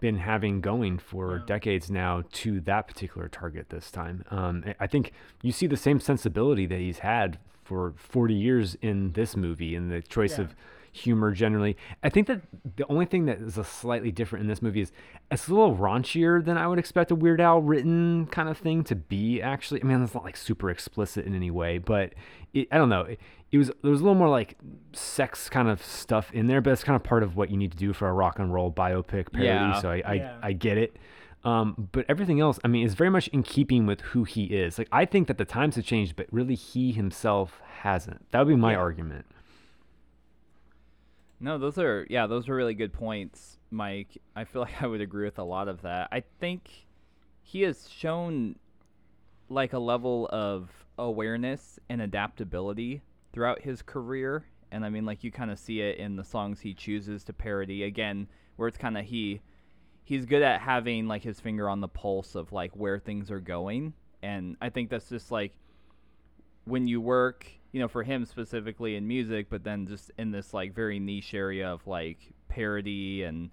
been 0.00 0.18
having 0.18 0.60
going 0.60 0.98
for 0.98 1.38
decades 1.46 1.90
now 1.90 2.22
to 2.32 2.60
that 2.60 2.86
particular 2.88 3.26
target 3.28 3.70
this 3.70 3.90
time. 3.90 4.22
Um, 4.30 4.62
I- 4.66 4.74
I 4.80 4.86
think 4.86 5.12
you 5.40 5.50
see 5.50 5.66
the 5.66 5.78
same 5.78 5.98
sensibility 5.98 6.66
that 6.66 6.78
he's 6.78 6.98
had 6.98 7.38
for 7.64 7.94
40 7.96 8.34
years 8.34 8.74
in 8.82 9.12
this 9.12 9.34
movie 9.36 9.74
and 9.74 9.90
the 9.90 10.02
choice 10.02 10.36
Yeah. 10.36 10.44
of 10.44 10.56
humor 10.98 11.32
generally. 11.32 11.76
I 12.02 12.08
think 12.08 12.26
that 12.26 12.40
the 12.76 12.84
only 12.88 13.06
thing 13.06 13.26
that 13.26 13.38
is 13.40 13.56
a 13.58 13.64
slightly 13.64 14.10
different 14.10 14.42
in 14.42 14.48
this 14.48 14.60
movie 14.62 14.80
is 14.80 14.92
it's 15.30 15.48
a 15.48 15.54
little 15.54 15.76
raunchier 15.76 16.44
than 16.44 16.56
I 16.56 16.66
would 16.66 16.78
expect 16.78 17.10
a 17.10 17.14
Weird 17.14 17.40
Al 17.40 17.60
written 17.60 18.26
kind 18.26 18.48
of 18.48 18.58
thing 18.58 18.84
to 18.84 18.94
be. 18.94 19.40
Actually, 19.40 19.82
I 19.82 19.86
mean, 19.86 20.02
it's 20.02 20.14
not 20.14 20.24
like 20.24 20.36
super 20.36 20.70
explicit 20.70 21.26
in 21.26 21.34
any 21.34 21.50
way, 21.50 21.78
but 21.78 22.14
it, 22.52 22.68
I 22.72 22.76
don't 22.78 22.88
know. 22.88 23.02
It, 23.02 23.20
it 23.50 23.58
was 23.58 23.70
there 23.82 23.90
was 23.90 24.00
a 24.00 24.04
little 24.04 24.18
more 24.18 24.28
like 24.28 24.56
sex 24.92 25.48
kind 25.48 25.68
of 25.68 25.82
stuff 25.82 26.30
in 26.32 26.46
there, 26.48 26.60
but 26.60 26.72
it's 26.72 26.84
kind 26.84 26.96
of 26.96 27.02
part 27.02 27.22
of 27.22 27.36
what 27.36 27.50
you 27.50 27.56
need 27.56 27.72
to 27.72 27.78
do 27.78 27.92
for 27.92 28.08
a 28.08 28.12
rock 28.12 28.38
and 28.38 28.52
roll 28.52 28.70
biopic 28.70 29.32
parody. 29.32 29.46
Yeah. 29.46 29.80
So 29.80 29.90
I 29.90 30.02
I, 30.04 30.14
Yeah. 30.14 30.38
I 30.42 30.52
get 30.52 30.76
it. 30.78 30.96
Um, 31.44 31.88
but 31.92 32.04
everything 32.08 32.40
else, 32.40 32.58
I 32.64 32.68
mean, 32.68 32.84
is 32.84 32.94
very 32.94 33.10
much 33.10 33.28
in 33.28 33.42
keeping 33.44 33.86
with 33.86 34.00
who 34.00 34.24
he 34.24 34.44
is. 34.46 34.76
Like 34.76 34.88
I 34.92 35.04
think 35.04 35.28
that 35.28 35.38
the 35.38 35.44
times 35.44 35.76
have 35.76 35.84
changed, 35.84 36.16
but 36.16 36.26
really 36.32 36.56
he 36.56 36.92
himself 36.92 37.62
hasn't. 37.82 38.28
That 38.32 38.40
would 38.40 38.48
be 38.48 38.56
my 38.56 38.72
Yeah. 38.72 38.78
argument. 38.78 39.24
No, 41.40 41.58
those 41.58 41.78
are 41.78 42.06
yeah, 42.10 42.26
those 42.26 42.48
are 42.48 42.54
really 42.54 42.74
good 42.74 42.92
points, 42.92 43.58
Mike. 43.70 44.18
I 44.34 44.44
feel 44.44 44.62
like 44.62 44.82
I 44.82 44.86
would 44.86 45.00
agree 45.00 45.24
with 45.24 45.38
a 45.38 45.44
lot 45.44 45.68
of 45.68 45.82
that. 45.82 46.08
I 46.10 46.22
think 46.40 46.86
he 47.42 47.62
has 47.62 47.88
shown 47.88 48.56
like 49.48 49.72
a 49.72 49.78
level 49.78 50.28
of 50.30 50.70
awareness 50.98 51.78
and 51.88 52.02
adaptability 52.02 53.02
throughout 53.32 53.62
his 53.62 53.82
career, 53.82 54.44
and 54.72 54.84
I 54.84 54.90
mean 54.90 55.06
like 55.06 55.22
you 55.22 55.30
kind 55.30 55.50
of 55.50 55.58
see 55.58 55.80
it 55.80 55.98
in 55.98 56.16
the 56.16 56.24
songs 56.24 56.60
he 56.60 56.74
chooses 56.74 57.24
to 57.24 57.32
parody 57.32 57.84
again, 57.84 58.28
where 58.56 58.68
it's 58.68 58.78
kind 58.78 58.98
of 58.98 59.04
he 59.04 59.40
he's 60.04 60.26
good 60.26 60.42
at 60.42 60.60
having 60.60 61.06
like 61.06 61.22
his 61.22 61.38
finger 61.38 61.68
on 61.68 61.80
the 61.80 61.88
pulse 61.88 62.34
of 62.34 62.52
like 62.52 62.74
where 62.74 62.98
things 62.98 63.30
are 63.30 63.40
going, 63.40 63.94
and 64.22 64.56
I 64.60 64.70
think 64.70 64.90
that's 64.90 65.08
just 65.08 65.30
like 65.30 65.52
when 66.64 66.86
you 66.86 67.00
work, 67.00 67.46
you 67.72 67.80
know, 67.80 67.88
for 67.88 68.02
him 68.02 68.24
specifically 68.24 68.96
in 68.96 69.06
music, 69.06 69.48
but 69.50 69.62
then 69.62 69.86
just 69.86 70.10
in 70.18 70.30
this 70.30 70.54
like 70.54 70.74
very 70.74 70.98
niche 70.98 71.34
area 71.34 71.68
of 71.68 71.86
like 71.86 72.18
parody 72.48 73.24
and, 73.24 73.50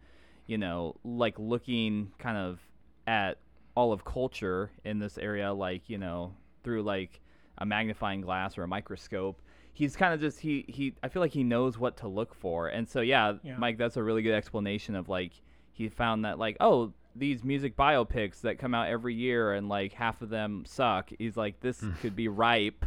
you 0.47 0.57
know, 0.57 0.95
like 1.03 1.37
looking 1.37 2.11
kind 2.17 2.37
of 2.37 2.59
at 3.07 3.37
all 3.75 3.91
of 3.91 4.05
culture 4.05 4.71
in 4.85 4.99
this 4.99 5.17
area, 5.17 5.51
like, 5.53 5.89
you 5.89 5.97
know, 5.97 6.33
through 6.63 6.83
like 6.83 7.19
a 7.57 7.65
magnifying 7.65 8.21
glass 8.21 8.57
or 8.57 8.63
a 8.63 8.67
microscope. 8.67 9.41
He's 9.73 9.97
kind 9.97 10.13
of 10.13 10.21
just 10.21 10.39
he 10.39 10.63
he 10.69 10.93
I 11.03 11.09
feel 11.09 11.21
like 11.21 11.33
he 11.33 11.43
knows 11.43 11.77
what 11.77 11.97
to 11.97 12.07
look 12.07 12.33
for. 12.33 12.69
And 12.69 12.87
so 12.87 13.01
yeah, 13.01 13.33
Yeah. 13.43 13.57
Mike, 13.57 13.77
that's 13.77 13.97
a 13.97 14.03
really 14.03 14.21
good 14.21 14.33
explanation 14.33 14.95
of 14.95 15.09
like 15.09 15.33
he 15.73 15.89
found 15.89 16.23
that 16.23 16.39
like, 16.39 16.55
oh, 16.61 16.93
these 17.17 17.43
music 17.43 17.75
biopics 17.75 18.41
that 18.41 18.59
come 18.59 18.73
out 18.73 18.87
every 18.87 19.13
year 19.13 19.53
and 19.53 19.67
like 19.67 19.91
half 19.91 20.21
of 20.21 20.29
them 20.29 20.63
suck. 20.65 21.11
He's 21.19 21.35
like 21.35 21.59
this 21.59 21.81
hmm. 21.81 21.91
could 22.01 22.15
be 22.15 22.29
ripe 22.29 22.85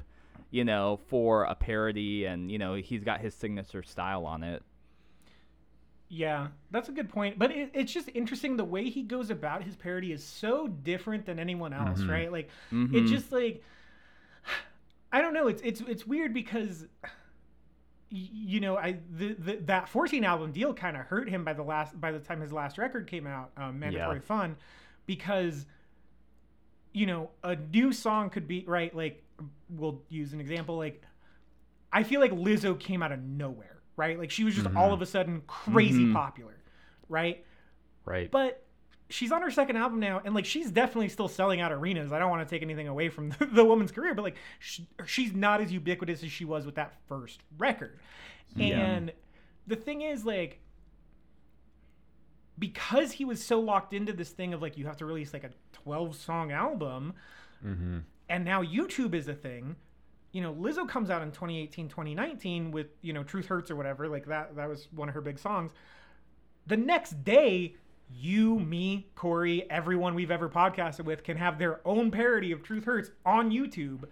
you 0.51 0.65
know, 0.65 0.99
for 1.09 1.45
a 1.45 1.55
parody, 1.55 2.25
and 2.27 2.51
you 2.51 2.59
know, 2.59 2.75
he's 2.75 3.05
got 3.05 3.21
his 3.21 3.35
signature 3.35 3.83
style 3.83 4.27
on 4.27 4.43
it. 4.45 4.63
Yeah, 6.11 6.49
that's 6.71 6.89
a 6.89 6.93
good 6.93 7.11
point. 7.11 7.39
But 7.39 7.51
it, 7.51 7.71
it's 7.75 7.93
just 7.93 8.09
interesting 8.15 8.57
the 8.57 8.65
way 8.65 8.89
he 8.89 9.03
goes 9.03 9.29
about 9.31 9.63
his 9.65 9.77
parody 9.77 10.13
is 10.13 10.25
so 10.25 10.67
different 10.69 11.27
than 11.27 11.39
anyone 11.39 11.73
else, 11.75 12.09
right? 12.09 12.33
Like 12.33 12.49
it 12.91 13.03
Mhm. 13.03 13.07
just 13.07 13.31
like 13.31 13.63
I 15.13 15.21
don't 15.21 15.35
know. 15.35 15.49
It's 15.49 15.63
it's 15.63 15.81
it's 15.83 16.07
weird 16.07 16.33
because 16.35 16.87
you 18.11 18.61
know 18.61 18.77
I 18.77 18.99
the, 19.11 19.35
the 19.35 19.57
that 19.67 19.89
14 19.89 20.25
album 20.25 20.53
deal 20.53 20.73
kind 20.73 20.97
of 20.97 21.05
hurt 21.05 21.29
him 21.29 21.45
by 21.45 21.53
the 21.53 21.63
last 21.63 22.01
by 22.01 22.11
the 22.13 22.21
time 22.21 22.41
his 22.41 22.53
last 22.53 22.79
record 22.79 23.07
came 23.07 23.27
out, 23.27 23.51
um, 23.57 23.79
Mandatory 23.79 24.21
Yeah. 24.21 24.21
Fun, 24.21 24.57
because 25.07 25.67
you 26.93 27.07
know 27.07 27.31
a 27.43 27.57
new 27.57 27.93
song 27.93 28.31
could 28.31 28.49
be 28.49 28.65
right. 28.67 28.95
Like 28.95 29.23
we'll 29.69 30.03
use 30.09 30.33
an 30.33 30.41
example. 30.41 30.77
Like 30.77 31.03
I 31.93 32.03
feel 32.03 32.21
like 32.21 32.33
Lizzo 32.33 32.79
came 32.79 33.03
out 33.03 33.13
of 33.13 33.21
nowhere, 33.21 33.81
right? 33.97 34.19
Like 34.19 34.31
she 34.31 34.45
was 34.45 34.55
just 34.55 34.69
all 34.77 34.93
of 34.93 35.03
a 35.03 35.07
sudden 35.07 35.43
crazy 35.47 36.05
Mhm. 36.05 36.13
popular, 36.13 36.57
right? 37.09 37.45
Right. 38.05 38.31
But 38.31 38.65
she's 39.11 39.33
on 39.33 39.41
her 39.43 39.51
second 39.51 39.77
album 39.77 40.01
now, 40.01 40.21
and 40.25 40.35
like 40.35 40.45
she's 40.45 40.71
definitely 40.71 41.09
still 41.09 41.29
selling 41.29 41.61
out 41.61 41.73
arenas. 41.73 42.13
I 42.13 42.19
don't 42.19 42.31
want 42.31 42.47
to 42.47 42.55
take 42.55 42.63
anything 42.63 42.89
away 42.89 43.09
from 43.09 43.31
the, 43.39 43.47
the 43.47 43.65
woman's 43.65 43.93
career, 43.93 44.15
but 44.15 44.23
like 44.23 44.37
sh 44.59 44.81
she's 45.07 45.33
not 45.33 45.61
as 45.61 45.73
ubiquitous 45.73 46.23
as 46.23 46.31
she 46.31 46.45
was 46.45 46.67
with 46.67 46.75
that 46.77 46.95
first 47.09 47.43
record. 47.59 47.99
And 48.59 49.13
the 49.67 49.77
thing 49.77 50.01
is, 50.03 50.25
like, 50.25 50.61
because 52.59 53.13
he 53.13 53.25
was 53.25 53.43
so 53.43 53.61
locked 53.61 53.93
into 53.93 54.13
this 54.13 54.31
thing 54.31 54.53
of 54.55 54.61
like 54.63 54.77
you 54.77 54.87
have 54.87 54.97
to 54.97 55.07
release 55.07 55.33
like 55.33 55.45
a 55.45 55.51
12 55.73 56.17
song 56.17 56.51
album, 56.51 57.15
mm-hmm. 57.65 57.99
And 58.29 58.45
now 58.45 58.63
YouTube 58.63 59.15
is 59.15 59.29
a 59.29 59.35
thing. 59.35 59.77
You 60.33 60.43
know, 60.43 60.53
Lizzo 60.55 60.89
comes 60.89 61.11
out 61.11 61.23
in 61.23 61.31
2018, 61.31 61.89
2019 61.89 62.71
with, 62.71 62.89
you 63.01 63.13
know, 63.13 63.23
Truth 63.23 63.47
Hurts 63.47 63.71
or 63.71 63.77
whatever. 63.77 64.09
Like 64.09 64.27
that 64.27 64.57
that 64.57 64.69
was 64.69 64.89
one 64.95 65.09
of 65.09 65.15
her 65.15 65.21
big 65.21 65.39
songs. 65.39 65.73
The 66.67 66.77
next 66.77 67.25
day, 67.25 67.77
you, 68.11 68.59
me, 68.59 69.11
Corey, 69.15 69.69
everyone 69.71 70.15
we've 70.15 70.31
ever 70.31 70.49
podcasted 70.49 71.05
with 71.05 71.25
can 71.25 71.37
have 71.37 71.59
their 71.59 71.81
own 71.87 72.11
parody 72.11 72.53
of 72.53 72.63
Truth 72.63 72.85
Hurts 72.85 73.11
on 73.25 73.51
YouTube. 73.51 74.05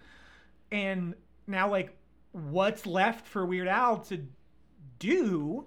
And 0.71 1.13
now 1.45 1.69
like 1.69 1.95
what's 2.31 2.85
left 2.85 3.27
for 3.27 3.45
Weird 3.45 3.67
Al 3.67 3.99
to 4.05 4.25
do? 4.99 5.65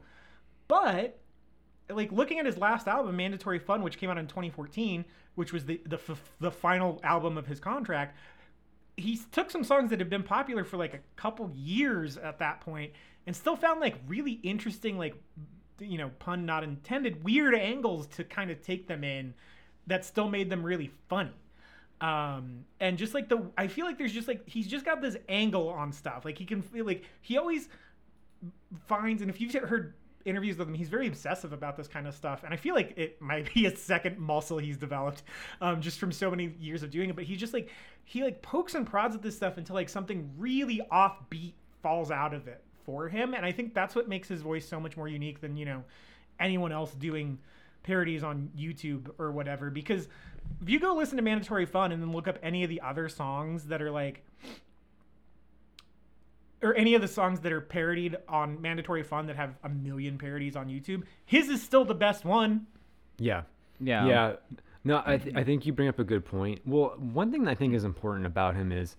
But 0.68 1.18
like 1.88 2.12
looking 2.12 2.38
at 2.38 2.46
his 2.46 2.58
last 2.58 2.86
album, 2.86 3.16
Mandatory 3.16 3.58
Fun, 3.58 3.82
which 3.82 3.98
came 3.98 4.10
out 4.10 4.18
in 4.18 4.26
2014, 4.26 5.04
which 5.34 5.52
was 5.52 5.64
the 5.64 5.80
the, 5.86 5.96
f- 5.96 6.32
the 6.40 6.50
final 6.50 7.00
album 7.02 7.36
of 7.36 7.46
his 7.46 7.60
contract, 7.60 8.16
he 9.00 9.20
took 9.32 9.50
some 9.50 9.64
songs 9.64 9.90
that 9.90 9.98
had 9.98 10.10
been 10.10 10.22
popular 10.22 10.64
for 10.64 10.76
like 10.76 10.94
a 10.94 11.00
couple 11.16 11.50
years 11.54 12.16
at 12.16 12.38
that 12.38 12.60
point, 12.60 12.92
and 13.26 13.34
still 13.34 13.56
found 13.56 13.80
like 13.80 13.96
really 14.06 14.32
interesting, 14.42 14.98
like 14.98 15.14
you 15.78 15.98
know, 15.98 16.10
pun 16.18 16.44
not 16.44 16.62
intended, 16.62 17.24
weird 17.24 17.54
angles 17.54 18.06
to 18.08 18.24
kind 18.24 18.50
of 18.50 18.60
take 18.62 18.86
them 18.86 19.02
in 19.02 19.34
that 19.86 20.04
still 20.04 20.28
made 20.28 20.50
them 20.50 20.62
really 20.62 20.90
funny. 21.08 21.32
Um, 22.00 22.64
and 22.80 22.96
just 22.96 23.12
like 23.12 23.28
the, 23.28 23.42
I 23.58 23.66
feel 23.66 23.84
like 23.84 23.98
there's 23.98 24.12
just 24.12 24.28
like 24.28 24.48
he's 24.48 24.66
just 24.66 24.84
got 24.84 25.02
this 25.02 25.16
angle 25.28 25.68
on 25.68 25.92
stuff. 25.92 26.24
Like 26.24 26.38
he 26.38 26.44
can 26.44 26.62
feel 26.62 26.86
like 26.86 27.04
he 27.20 27.36
always 27.36 27.68
finds, 28.86 29.22
and 29.22 29.30
if 29.30 29.40
you've 29.40 29.52
heard 29.52 29.94
interviews 30.24 30.56
with 30.58 30.68
him, 30.68 30.74
he's 30.74 30.88
very 30.88 31.06
obsessive 31.06 31.52
about 31.52 31.76
this 31.76 31.88
kind 31.88 32.06
of 32.06 32.14
stuff. 32.14 32.44
And 32.44 32.52
I 32.52 32.56
feel 32.56 32.74
like 32.74 32.94
it 32.96 33.20
might 33.20 33.52
be 33.54 33.66
a 33.66 33.76
second 33.76 34.18
muscle 34.18 34.58
he's 34.58 34.76
developed, 34.76 35.22
um, 35.60 35.80
just 35.80 35.98
from 35.98 36.12
so 36.12 36.30
many 36.30 36.54
years 36.60 36.82
of 36.82 36.90
doing 36.90 37.10
it. 37.10 37.16
But 37.16 37.24
he's 37.24 37.40
just 37.40 37.54
like 37.54 37.70
he 38.04 38.22
like 38.22 38.42
pokes 38.42 38.74
and 38.74 38.86
prods 38.86 39.14
at 39.14 39.22
this 39.22 39.36
stuff 39.36 39.56
until 39.56 39.74
like 39.74 39.88
something 39.88 40.30
really 40.38 40.80
offbeat 40.92 41.52
falls 41.82 42.10
out 42.10 42.34
of 42.34 42.48
it 42.48 42.62
for 42.84 43.08
him. 43.08 43.34
And 43.34 43.44
I 43.44 43.52
think 43.52 43.74
that's 43.74 43.94
what 43.94 44.08
makes 44.08 44.28
his 44.28 44.42
voice 44.42 44.66
so 44.66 44.80
much 44.80 44.96
more 44.96 45.08
unique 45.08 45.40
than 45.40 45.56
you 45.56 45.64
know 45.64 45.84
anyone 46.38 46.72
else 46.72 46.92
doing 46.92 47.38
parodies 47.82 48.22
on 48.22 48.50
YouTube 48.56 49.10
or 49.18 49.32
whatever. 49.32 49.70
Because 49.70 50.08
if 50.62 50.68
you 50.68 50.80
go 50.80 50.94
listen 50.94 51.16
to 51.16 51.22
Mandatory 51.22 51.66
Fun 51.66 51.92
and 51.92 52.02
then 52.02 52.12
look 52.12 52.28
up 52.28 52.38
any 52.42 52.64
of 52.64 52.70
the 52.70 52.80
other 52.80 53.08
songs 53.08 53.64
that 53.66 53.80
are 53.80 53.90
like 53.90 54.22
or 56.62 56.74
any 56.74 56.94
of 56.94 57.02
the 57.02 57.08
songs 57.08 57.40
that 57.40 57.52
are 57.52 57.60
parodied 57.60 58.16
on 58.28 58.60
Mandatory 58.60 59.02
Fun 59.02 59.26
that 59.26 59.36
have 59.36 59.54
a 59.64 59.68
million 59.68 60.18
parodies 60.18 60.56
on 60.56 60.68
YouTube, 60.68 61.02
his 61.24 61.48
is 61.48 61.62
still 61.62 61.84
the 61.84 61.94
best 61.94 62.24
one. 62.24 62.66
Yeah. 63.18 63.42
Yeah. 63.80 64.06
Yeah. 64.06 64.32
No, 64.82 65.02
I, 65.04 65.18
th- 65.18 65.36
I 65.36 65.44
think 65.44 65.66
you 65.66 65.72
bring 65.72 65.88
up 65.88 65.98
a 65.98 66.04
good 66.04 66.24
point. 66.24 66.60
Well, 66.64 66.94
one 66.98 67.30
thing 67.30 67.44
that 67.44 67.50
I 67.50 67.54
think 67.54 67.74
is 67.74 67.84
important 67.84 68.26
about 68.26 68.54
him 68.54 68.72
is 68.72 68.96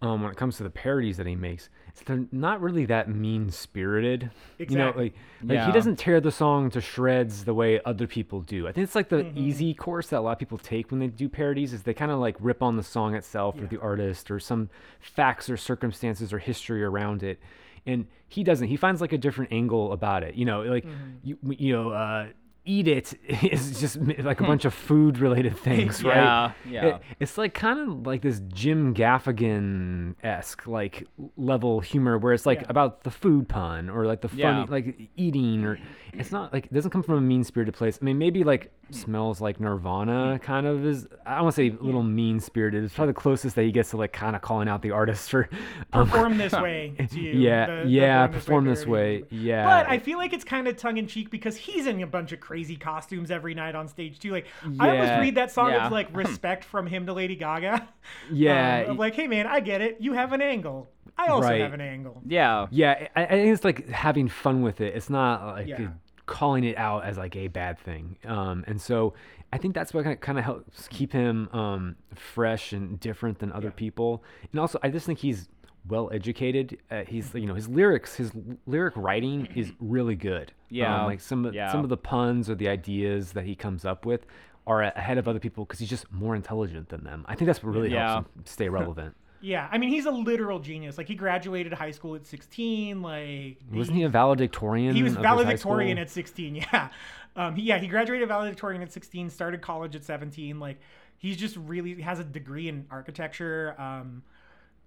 um, 0.00 0.22
when 0.22 0.30
it 0.30 0.36
comes 0.36 0.56
to 0.58 0.62
the 0.62 0.70
parodies 0.70 1.16
that 1.16 1.26
he 1.26 1.34
makes, 1.34 1.68
they're 2.06 2.24
not 2.30 2.60
really 2.60 2.84
that 2.86 3.08
mean 3.08 3.50
spirited. 3.50 4.30
You 4.58 4.66
know, 4.76 4.88
Exactly. 4.90 5.02
like, 5.04 5.14
like 5.42 5.54
Yeah. 5.56 5.66
he 5.66 5.72
doesn't 5.72 5.96
tear 5.96 6.20
the 6.20 6.30
song 6.30 6.70
to 6.70 6.80
shreds 6.80 7.44
the 7.44 7.54
way 7.54 7.80
other 7.84 8.06
people 8.06 8.40
do. 8.42 8.68
I 8.68 8.72
think 8.72 8.84
it's 8.84 8.94
like 8.94 9.08
the 9.08 9.24
Mm-hmm. 9.24 9.38
easy 9.38 9.74
course 9.74 10.08
that 10.10 10.18
a 10.18 10.20
lot 10.20 10.32
of 10.32 10.38
people 10.38 10.58
take 10.58 10.92
when 10.92 11.00
they 11.00 11.08
do 11.08 11.28
parodies 11.28 11.72
is 11.72 11.82
they 11.82 11.94
kind 11.94 12.12
of 12.12 12.20
like 12.20 12.36
rip 12.38 12.62
on 12.62 12.76
the 12.76 12.84
song 12.84 13.14
itself 13.16 13.56
or 13.60 13.66
the 13.66 13.80
artist 13.80 14.30
or 14.30 14.38
some 14.38 14.70
facts 15.00 15.50
or 15.50 15.56
circumstances 15.56 16.32
or 16.32 16.38
history 16.38 16.84
around 16.84 17.24
it. 17.24 17.40
And 17.84 18.06
he 18.28 18.44
doesn't. 18.44 18.68
He 18.68 18.76
finds 18.76 19.00
like 19.00 19.12
a 19.12 19.18
different 19.18 19.52
angle 19.52 19.92
about 19.92 20.22
it. 20.22 20.34
You 20.36 20.44
know, 20.44 20.62
like 20.62 20.84
Mm-hmm. 20.84 21.10
you 21.24 21.38
you 21.58 21.72
know, 21.72 21.90
uh, 21.90 22.26
eat 22.68 22.86
it 22.86 23.14
is 23.42 23.80
just 23.80 23.96
like 24.22 24.40
a 24.40 24.44
bunch 24.44 24.64
of 24.64 24.74
food 24.74 25.18
related 25.18 25.56
things, 25.58 26.04
right? 26.04 26.16
Yeah, 26.16 26.52
yeah. 26.68 26.86
It- 26.96 27.02
it's 27.20 27.38
like 27.38 27.54
kind 27.54 27.80
of 27.80 28.06
like 28.06 28.22
this 28.22 28.40
Jim 28.52 28.94
Gaffigan 28.94 30.14
esque 30.22 30.66
like 30.66 31.06
level 31.36 31.80
humor 31.80 32.18
where 32.18 32.32
it's 32.32 32.46
like 32.46 32.60
Yeah. 32.60 32.66
about 32.68 33.02
the 33.04 33.10
food 33.10 33.48
pun 33.48 33.88
or 33.90 34.06
like 34.06 34.20
the 34.20 34.28
funny 34.28 34.40
Yeah. 34.42 34.66
like 34.68 35.08
eating 35.16 35.64
or 35.64 35.78
it's 36.12 36.32
not 36.32 36.52
like 36.52 36.66
it 36.66 36.72
doesn't 36.72 36.90
come 36.90 37.02
from 37.02 37.14
a 37.16 37.20
mean 37.20 37.44
spirited 37.44 37.74
place. 37.74 37.98
I 38.00 38.04
mean 38.04 38.18
maybe 38.18 38.44
like 38.44 38.72
smells 38.90 39.40
like 39.40 39.60
Nirvana 39.60 40.38
kind 40.42 40.66
of 40.66 40.84
is 40.86 41.06
I 41.26 41.34
don't 41.36 41.44
want 41.44 41.54
to 41.56 41.62
say 41.70 41.76
a 41.78 41.82
little 41.84 42.02
mean 42.02 42.40
spirited. 42.40 42.84
It's 42.84 42.94
probably 42.94 43.12
the 43.12 43.20
closest 43.20 43.54
that 43.56 43.62
he 43.64 43.72
gets 43.72 43.90
to 43.90 43.96
like 43.96 44.12
kind 44.12 44.34
of 44.34 44.42
calling 44.42 44.68
out 44.68 44.82
the 44.82 44.90
artist 44.92 45.30
for 45.30 45.48
um, 45.92 46.08
Perform 46.08 46.38
this 46.38 46.52
way 46.52 46.94
yeah 47.12 47.82
the- 47.82 47.88
yeah 47.88 48.26
perform 48.26 48.64
this 48.64 48.84
parody. 48.84 49.22
way 49.22 49.24
yeah 49.30 49.64
But 49.64 49.88
I 49.88 49.98
feel 49.98 50.18
like 50.18 50.32
it's 50.32 50.44
kind 50.44 50.66
of 50.68 50.76
tongue 50.76 50.96
in 50.98 51.06
cheek 51.06 51.30
because 51.30 51.56
he's 51.56 51.86
in 51.86 52.02
a 52.02 52.06
bunch 52.06 52.32
of 52.32 52.40
crazy 52.40 52.57
costumes 52.80 53.30
every 53.30 53.54
night 53.54 53.74
on 53.74 53.88
stage 53.88 54.18
too. 54.18 54.32
Like 54.32 54.46
I 54.80 54.90
almost 54.90 55.20
read 55.20 55.34
that 55.36 55.50
song 55.50 55.70
yeah. 55.70 55.86
as 55.86 55.92
like 55.92 56.14
respect 56.16 56.64
from 56.64 56.86
him 56.86 57.06
to 57.06 57.12
Lady 57.12 57.36
Gaga. 57.36 57.88
Yeah, 58.32 58.86
Um, 58.88 58.96
like, 58.96 59.14
hey 59.14 59.26
man, 59.26 59.46
I 59.46 59.60
get 59.60 59.80
it. 59.80 59.98
You 60.00 60.12
have 60.14 60.32
an 60.32 60.42
angle. 60.42 60.88
I 61.16 61.28
also 61.28 61.48
Right. 61.48 61.60
have 61.60 61.72
an 61.74 61.80
angle. 61.80 62.22
yeah. 62.26 62.66
Yeah, 62.70 63.08
I, 63.16 63.24
I 63.24 63.28
think 63.28 63.52
it's 63.54 63.64
like 63.64 63.88
having 63.88 64.28
fun 64.28 64.62
with 64.62 64.80
it. 64.80 64.94
It's 64.94 65.10
not 65.10 65.46
like 65.54 65.66
Yeah. 65.68 65.88
calling 66.26 66.64
it 66.64 66.76
out 66.78 67.04
as 67.04 67.16
like 67.18 67.34
a 67.36 67.48
bad 67.48 67.78
thing. 67.78 68.16
Um, 68.24 68.64
and 68.66 68.80
so 68.80 69.14
I 69.52 69.58
think 69.58 69.74
that's 69.74 69.92
what 69.94 70.04
kind 70.20 70.38
of 70.38 70.44
helps 70.44 70.86
keep 70.88 71.12
him 71.12 71.48
um, 71.52 71.96
fresh 72.14 72.72
and 72.72 73.00
different 73.00 73.38
than 73.38 73.50
other 73.52 73.70
people. 73.70 74.22
And 74.52 74.60
also, 74.60 74.78
I 74.82 74.90
just 74.90 75.06
think 75.06 75.18
he's 75.20 75.48
well 75.86 76.10
educated. 76.12 76.78
Uh, 76.90 77.04
he's 77.06 77.34
you 77.34 77.46
know 77.46 77.54
his 77.54 77.68
lyrics, 77.68 78.14
his 78.14 78.32
lyric 78.66 78.94
writing 78.96 79.46
is 79.54 79.72
really 79.80 80.14
good. 80.14 80.52
Yeah, 80.70 81.00
um, 81.00 81.06
like 81.06 81.20
some 81.20 81.44
of 81.44 81.54
yeah. 81.54 81.70
some 81.70 81.82
of 81.82 81.88
the 81.88 81.96
puns 81.96 82.48
or 82.50 82.54
the 82.54 82.68
ideas 82.68 83.32
that 83.32 83.44
he 83.44 83.54
comes 83.54 83.84
up 83.84 84.06
with 84.06 84.26
are 84.66 84.82
ahead 84.82 85.16
of 85.18 85.26
other 85.26 85.38
people 85.38 85.64
because 85.64 85.80
he's 85.80 85.88
just 85.88 86.10
more 86.12 86.36
intelligent 86.36 86.90
than 86.90 87.02
them. 87.04 87.24
I 87.26 87.34
think 87.34 87.46
that's 87.46 87.62
what 87.62 87.74
really 87.74 87.90
Yeah. 87.90 88.12
helps 88.12 88.34
him 88.34 88.42
stay 88.44 88.68
relevant. 88.68 89.14
Yeah, 89.40 89.68
I 89.70 89.78
mean 89.78 89.90
he's 89.90 90.06
a 90.06 90.10
literal 90.10 90.58
genius. 90.58 90.98
Like 90.98 91.06
he 91.06 91.14
graduated 91.14 91.72
high 91.72 91.92
school 91.92 92.16
at 92.16 92.26
16. 92.26 93.02
Like 93.02 93.58
Wasn't 93.72 93.96
he 93.96 94.02
a 94.02 94.08
valedictorian? 94.08 94.96
He 94.96 95.04
was 95.04 95.14
of 95.14 95.22
valedictorian 95.22 95.96
at 95.96 96.10
16. 96.10 96.56
Yeah, 96.72 96.88
um, 97.36 97.54
he, 97.54 97.62
yeah, 97.62 97.78
he 97.78 97.86
graduated 97.86 98.26
valedictorian 98.26 98.82
at 98.82 98.90
16. 98.90 99.30
Started 99.30 99.62
college 99.62 99.94
at 99.94 100.02
17. 100.02 100.58
Like 100.58 100.80
he's 101.18 101.36
just 101.36 101.56
really 101.56 102.00
has 102.00 102.18
a 102.18 102.24
degree 102.24 102.68
in 102.68 102.86
architecture. 102.90 103.76
Um, 103.78 104.24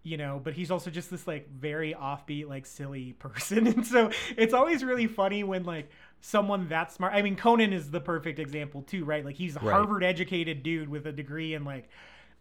you 0.04 0.18
know, 0.18 0.42
but 0.44 0.54
he's 0.54 0.72
also 0.72 0.90
just 0.90 1.12
this 1.12 1.28
like 1.28 1.50
very 1.50 1.94
offbeat, 1.94 2.48
like 2.48 2.66
silly 2.66 3.14
person, 3.20 3.68
and 3.68 3.86
so 3.86 4.12
it's 4.38 4.54
always 4.54 4.84
really 4.84 5.08
funny 5.08 5.44
when 5.44 5.64
like 5.64 5.90
someone 6.22 6.68
that 6.70 6.92
smart. 6.92 7.14
I 7.14 7.22
mean, 7.22 7.36
Conan 7.36 7.74
is 7.74 7.92
the 7.92 8.02
perfect 8.02 8.40
example 8.40 8.82
too, 8.84 9.06
right? 9.06 9.24
Like 9.26 9.36
he's 9.36 9.56
a 9.56 9.60
Right. 9.60 9.74
Harvard 9.76 10.04
educated 10.04 10.64
dude 10.64 10.90
with 10.90 11.06
a 11.08 11.12
degree 11.12 11.54
in 11.54 11.64
like 11.66 11.90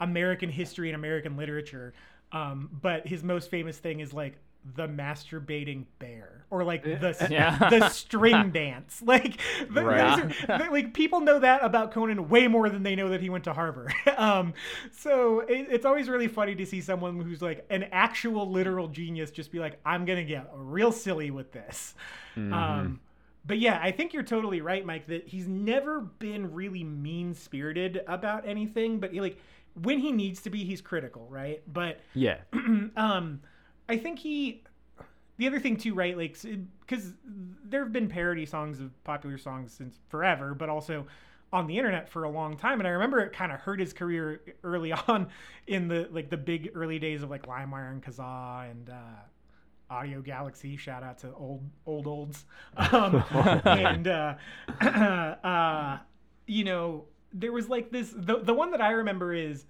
American 0.00 0.48
history 0.50 0.88
and 0.88 0.96
American 0.96 1.36
literature. 1.36 1.92
Um, 2.32 2.70
but 2.80 3.06
his 3.06 3.22
most 3.24 3.50
famous 3.50 3.76
thing 3.78 4.00
is 4.00 4.12
like 4.12 4.38
the 4.74 4.86
masturbating 4.86 5.84
bear 5.98 6.44
or 6.50 6.64
like 6.64 6.82
the 6.82 7.16
Yeah. 7.30 7.68
the 7.70 7.88
string 7.88 8.50
dance. 8.50 9.02
Like 9.06 9.40
the, 9.70 9.82
Right. 9.84 10.00
are- 10.48 10.58
the- 10.58 10.70
like 10.70 10.92
people 10.94 11.20
know 11.20 11.38
that 11.38 11.64
about 11.64 11.92
Conan 11.92 12.28
way 12.28 12.46
more 12.46 12.68
than 12.68 12.82
they 12.82 12.94
know 12.94 13.08
that 13.08 13.20
he 13.20 13.30
went 13.30 13.44
to 13.44 13.52
Harvard. 13.52 13.92
um, 14.16 14.52
so 14.92 15.40
it, 15.40 15.68
it's 15.70 15.86
always 15.86 16.08
really 16.08 16.28
funny 16.28 16.54
to 16.56 16.66
see 16.66 16.80
someone 16.80 17.18
who's 17.20 17.40
like 17.42 17.64
an 17.70 17.84
actual 17.92 18.50
literal 18.50 18.88
genius 18.88 19.30
just 19.30 19.50
be 19.50 19.58
like, 19.58 19.78
I'm 19.86 20.04
gonna 20.04 20.24
get 20.24 20.50
real 20.54 20.92
silly 20.92 21.30
with 21.30 21.52
this. 21.52 21.94
Um, 22.36 23.00
but 23.46 23.58
yeah, 23.58 23.80
I 23.82 23.90
think 23.90 24.12
you're 24.12 24.22
totally 24.22 24.60
right, 24.60 24.84
Mike. 24.84 25.06
That 25.06 25.26
he's 25.26 25.48
never 25.48 26.00
been 26.00 26.52
really 26.52 26.84
mean 26.84 27.34
spirited 27.34 28.02
about 28.06 28.46
anything, 28.46 29.00
but 29.00 29.12
he, 29.12 29.20
like 29.20 29.38
when 29.82 29.98
he 29.98 30.12
needs 30.12 30.42
to 30.42 30.50
be, 30.50 30.64
he's 30.64 30.80
critical, 30.80 31.26
right? 31.30 31.62
But 31.72 32.00
Yeah. 32.14 32.38
um, 32.96 33.40
I 33.90 33.96
think 33.96 34.18
he. 34.18 34.62
The 35.38 35.46
other 35.46 35.58
thing 35.58 35.76
too, 35.76 35.94
right? 35.94 36.16
Like, 36.16 36.36
because 36.80 37.14
there 37.64 37.82
have 37.82 37.92
been 37.92 38.08
parody 38.08 38.44
songs 38.44 38.78
of 38.78 39.04
popular 39.04 39.38
songs 39.38 39.72
since 39.72 39.98
forever, 40.08 40.54
but 40.54 40.68
also 40.68 41.06
on 41.52 41.66
the 41.66 41.76
internet 41.76 42.08
for 42.08 42.24
a 42.24 42.30
long 42.30 42.56
time. 42.56 42.78
And 42.78 42.86
I 42.86 42.92
remember 42.92 43.20
it 43.20 43.32
kind 43.32 43.50
of 43.50 43.60
hurt 43.60 43.80
his 43.80 43.92
career 43.92 44.40
early 44.62 44.92
on 45.08 45.28
in 45.66 45.88
the 45.88 46.08
like 46.10 46.30
the 46.30 46.36
big 46.36 46.70
early 46.74 46.98
days 46.98 47.22
of 47.22 47.30
like 47.30 47.46
LimeWire 47.46 47.90
and 47.90 48.02
Kazaa 48.02 48.70
and 48.70 48.90
uh, 48.90 49.92
Audio 49.94 50.20
Galaxy. 50.20 50.76
Shout 50.76 51.02
out 51.02 51.18
to 51.18 51.34
old 51.34 51.62
old 51.86 52.06
olds. 52.06 52.44
Um, 52.92 53.24
and 53.64 54.08
uh, 54.08 54.34
uh, 54.80 55.98
you 56.46 56.64
know, 56.64 57.04
there 57.32 57.52
was 57.52 57.68
like 57.68 57.90
this. 57.90 58.12
The 58.14 58.40
the 58.40 58.54
one 58.54 58.70
that 58.72 58.80
I 58.80 58.90
remember 58.90 59.32
is 59.34 59.64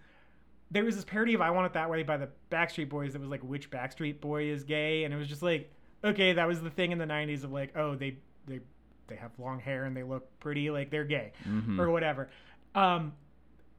there 0.70 0.84
was 0.84 0.94
this 0.96 1.04
parody 1.04 1.34
of 1.34 1.40
I 1.40 1.50
Want 1.50 1.66
It 1.66 1.72
That 1.72 1.90
Way 1.90 2.02
by 2.02 2.16
the 2.16 2.28
Backstreet 2.50 2.88
Boys 2.88 3.12
that 3.12 3.20
was 3.20 3.28
like 3.30 3.42
which 3.42 3.70
Backstreet 3.70 4.20
Boy 4.20 4.44
is 4.44 4.62
gay? 4.64 5.04
And 5.04 5.12
it 5.12 5.16
was 5.16 5.28
just 5.28 5.42
like 5.42 5.70
okay 6.04 6.32
that 6.32 6.46
was 6.48 6.62
the 6.62 6.70
thing 6.70 6.92
in 6.92 6.98
the 6.98 7.04
90s 7.04 7.44
of 7.44 7.52
like 7.52 7.76
oh 7.76 7.94
they 7.94 8.16
they 8.46 8.60
they 9.08 9.16
have 9.16 9.32
long 9.38 9.58
hair 9.60 9.84
and 9.84 9.96
they 9.96 10.02
look 10.02 10.28
pretty 10.40 10.70
like 10.70 10.90
they're 10.90 11.04
gay 11.04 11.32
or 11.80 11.90
whatever. 11.90 12.30
Um 12.74 13.12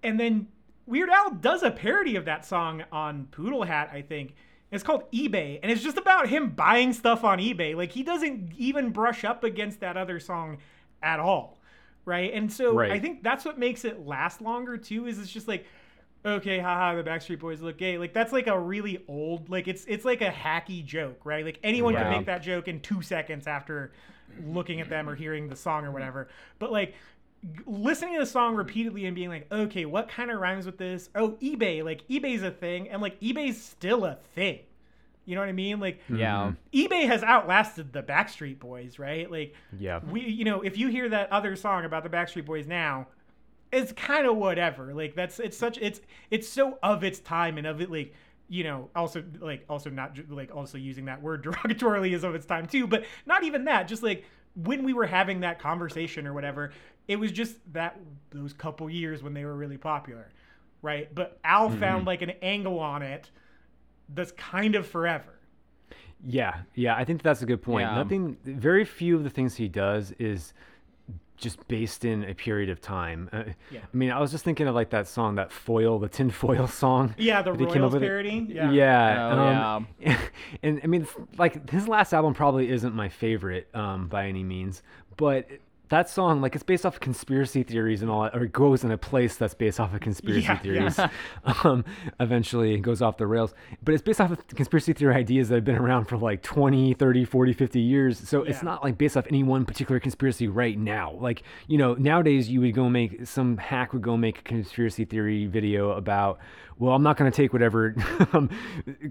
and 0.03 0.19
then 0.19 0.47
Weird 0.87 1.09
Al 1.09 1.31
does 1.31 1.63
a 1.63 1.71
parody 1.71 2.15
of 2.15 2.25
that 2.25 2.45
song 2.45 2.83
on 2.91 3.27
Poodle 3.31 3.63
Hat 3.63 3.89
I 3.93 4.01
think. 4.01 4.35
It's 4.71 4.83
called 4.83 5.09
eBay 5.11 5.59
and 5.61 5.71
it's 5.71 5.83
just 5.83 5.97
about 5.97 6.27
him 6.29 6.49
buying 6.51 6.93
stuff 6.93 7.23
on 7.23 7.39
eBay. 7.39 7.75
Like 7.75 7.91
he 7.91 8.03
doesn't 8.03 8.51
even 8.57 8.89
brush 8.91 9.23
up 9.23 9.43
against 9.43 9.79
that 9.81 9.97
other 9.97 10.19
song 10.19 10.57
at 11.01 11.19
all 11.19 11.57
right? 12.05 12.33
And 12.33 12.51
so 12.51 12.73
Right. 12.73 12.91
I 12.91 12.99
think 12.99 13.21
that's 13.23 13.45
what 13.45 13.59
makes 13.59 13.85
it 13.85 14.05
last 14.05 14.41
longer 14.41 14.75
too 14.77 15.07
is 15.07 15.19
it's 15.19 15.31
just 15.31 15.47
like 15.47 15.65
okay, 16.25 16.59
haha, 16.59 16.95
the 16.95 17.03
Backstreet 17.03 17.39
Boys 17.39 17.61
look 17.61 17.77
gay. 17.77 17.97
Like 17.97 18.13
that's 18.13 18.31
like 18.33 18.47
a 18.47 18.59
really 18.59 19.03
old, 19.07 19.49
like 19.49 19.67
it's 19.67 19.85
it's 19.85 20.05
like 20.05 20.21
a 20.21 20.29
hacky 20.29 20.83
joke, 20.85 21.21
right? 21.25 21.43
Like 21.45 21.59
anyone 21.63 21.93
Yeah. 21.93 22.03
can 22.03 22.11
make 22.11 22.25
that 22.27 22.41
joke 22.43 22.67
in 22.67 22.79
two 22.79 23.01
seconds 23.01 23.47
after 23.47 23.91
looking 24.45 24.79
at 24.81 24.89
them 24.89 25.09
or 25.09 25.15
hearing 25.15 25.47
the 25.49 25.55
song 25.55 25.85
or 25.85 25.91
whatever. 25.91 26.29
But 26.59 26.71
like 26.71 26.95
listening 27.65 28.13
to 28.13 28.19
the 28.19 28.25
song 28.25 28.55
repeatedly 28.55 29.05
and 29.05 29.15
being 29.15 29.29
like, 29.29 29.51
okay, 29.51 29.85
what 29.85 30.07
kind 30.07 30.29
of 30.31 30.39
rhymes 30.39 30.65
with 30.65 30.77
this? 30.77 31.09
Oh, 31.15 31.31
eBay, 31.41 31.83
like 31.83 32.07
eBay's 32.07 32.43
a 32.43 32.51
thing, 32.51 32.89
and 32.89 33.01
like 33.01 33.19
eBay's 33.19 33.61
still 33.61 34.05
a 34.05 34.17
thing. 34.35 34.59
You 35.25 35.35
know 35.35 35.41
what 35.41 35.49
I 35.49 35.53
mean? 35.53 35.79
Like 35.79 36.01
Yeah. 36.09 36.51
Mm-hmm. 36.73 36.93
eBay 36.93 37.07
has 37.07 37.23
outlasted 37.23 37.93
the 37.93 38.03
Backstreet 38.03 38.59
Boys, 38.59 38.99
right? 38.99 39.29
Like 39.29 39.53
Yeah. 39.77 39.99
we 40.09 40.21
you 40.21 40.45
know 40.45 40.61
if 40.61 40.77
you 40.77 40.87
hear 40.89 41.09
that 41.09 41.31
other 41.31 41.55
song 41.55 41.85
about 41.85 42.03
the 42.03 42.09
backstreet 42.09 42.45
boys 42.45 42.67
now 42.67 43.07
it's 43.71 43.91
kind 43.93 44.25
of 44.27 44.35
whatever 44.35 44.93
like 44.93 45.15
that's 45.15 45.39
it's 45.39 45.57
such 45.57 45.77
it's 45.79 46.01
it's 46.29 46.47
so 46.47 46.77
of 46.83 47.03
its 47.03 47.19
time 47.19 47.57
and 47.57 47.65
of 47.65 47.81
it 47.81 47.91
like 47.91 48.13
you 48.49 48.63
know 48.63 48.89
also 48.95 49.23
like 49.39 49.63
also 49.69 49.89
not 49.89 50.17
like 50.29 50.53
also 50.53 50.77
using 50.77 51.05
that 51.05 51.21
word 51.21 51.43
derogatorily 51.45 52.13
is 52.13 52.23
of 52.23 52.35
its 52.35 52.45
time 52.45 52.65
too 52.65 52.87
but 52.87 53.05
not 53.25 53.43
even 53.43 53.65
that 53.65 53.87
just 53.87 54.03
like 54.03 54.25
when 54.55 54.83
we 54.83 54.93
were 54.93 55.05
having 55.05 55.39
that 55.39 55.59
conversation 55.59 56.27
or 56.27 56.33
whatever 56.33 56.71
it 57.07 57.15
was 57.15 57.31
just 57.31 57.55
that 57.73 57.97
those 58.31 58.53
couple 58.53 58.89
years 58.89 59.23
when 59.23 59.33
they 59.33 59.45
were 59.45 59.55
really 59.55 59.77
popular 59.77 60.29
right 60.81 61.13
but 61.15 61.39
al 61.43 61.69
mm-hmm. 61.69 61.79
found 61.79 62.05
like 62.05 62.21
an 62.21 62.31
angle 62.41 62.79
on 62.79 63.01
it 63.01 63.31
that's 64.09 64.31
kind 64.33 64.75
of 64.75 64.85
forever 64.85 65.39
Yeah, 66.25 66.61
yeah, 66.75 66.95
I 66.95 67.03
think 67.03 67.23
that's 67.23 67.41
a 67.41 67.45
good 67.45 67.61
point. 67.61 67.89
Yeah. 67.89 67.95
Nothing, 67.95 68.37
very 68.43 68.85
few 68.85 69.15
of 69.15 69.23
the 69.23 69.29
things 69.29 69.55
he 69.55 69.67
does 69.67 70.13
is 70.19 70.53
just 71.41 71.67
based 71.67 72.05
in 72.05 72.23
a 72.23 72.33
period 72.33 72.69
of 72.69 72.79
time. 72.79 73.29
Uh, 73.33 73.43
Yeah. 73.69 73.79
I 73.93 73.97
mean, 73.97 74.11
I 74.11 74.19
was 74.19 74.31
just 74.31 74.45
thinking 74.45 74.67
of 74.67 74.75
like 74.75 74.91
that 74.91 75.07
song, 75.07 75.35
that 75.35 75.51
foil, 75.51 75.99
the 75.99 76.07
tin 76.07 76.29
foil 76.41 76.67
song. 76.67 77.13
yeah 77.17 77.41
the 77.41 77.51
that 77.51 77.59
he 77.59 77.65
came 77.65 77.83
up 77.83 77.91
royals 77.91 77.93
with 77.95 78.03
it. 78.03 78.05
parody 78.07 78.45
Yeah, 78.49 78.71
yeah 78.71 79.29
Oh, 79.33 79.75
um, 79.75 79.87
and 80.63 80.79
I 80.83 80.87
mean, 80.87 81.07
like 81.37 81.69
his 81.69 81.87
last 81.87 82.13
album 82.13 82.33
probably 82.33 82.69
isn't 82.69 82.93
my 82.95 83.09
favorite 83.09 83.67
um, 83.73 84.07
by 84.07 84.27
any 84.27 84.43
means, 84.43 84.83
but 85.17 85.47
that 85.91 86.09
song, 86.09 86.41
like 86.41 86.55
it's 86.55 86.63
based 86.63 86.85
off 86.85 86.95
of 86.95 86.99
conspiracy 86.99 87.61
theories 87.63 88.01
and 88.01 88.09
all 88.09 88.23
that, 88.23 88.35
or 88.35 88.43
it 88.43 88.51
goes 88.51 88.83
in 88.83 88.91
a 88.91 88.97
place 88.97 89.35
that's 89.35 89.53
based 89.53 89.79
off 89.79 89.93
of 89.93 89.99
conspiracy 89.99 90.41
Yeah, 90.47 90.57
theories. 90.57 90.97
yeah. 90.97 91.09
um, 91.63 91.85
eventually 92.19 92.73
it 92.73 92.79
goes 92.81 93.01
off 93.01 93.17
the 93.17 93.27
rails. 93.27 93.53
But 93.83 93.93
it's 93.93 94.01
based 94.01 94.19
off 94.19 94.31
of 94.31 94.47
conspiracy 94.47 94.93
theory 94.93 95.13
ideas 95.15 95.49
that 95.49 95.55
have 95.55 95.65
been 95.65 95.75
around 95.77 96.05
for 96.05 96.17
like 96.17 96.41
20, 96.41 96.93
30, 96.95 97.25
40, 97.25 97.53
50 97.53 97.79
years. 97.79 98.17
So 98.27 98.41
it's 98.43 98.63
not 98.63 98.83
like 98.83 98.97
based 98.97 99.15
off 99.15 99.25
any 99.27 99.43
one 99.43 99.65
particular 99.65 99.99
conspiracy 99.99 100.47
right 100.47 100.77
now. 100.77 101.11
Like, 101.19 101.43
you 101.67 101.77
know, 101.77 101.93
nowadays 101.93 102.49
you 102.49 102.61
would 102.61 102.73
go 102.73 102.89
make 102.89 103.27
some 103.27 103.57
hack 103.57 103.93
would 103.93 104.01
go 104.01 104.17
make 104.17 104.39
a 104.39 104.43
conspiracy 104.43 105.05
theory 105.05 105.45
video 105.45 105.91
about, 105.91 106.39
well, 106.79 106.95
I'm 106.95 107.03
not 107.03 107.15
going 107.17 107.29
to 107.29 107.35
take 107.35 107.53
whatever 107.53 107.93
um, 108.33 108.49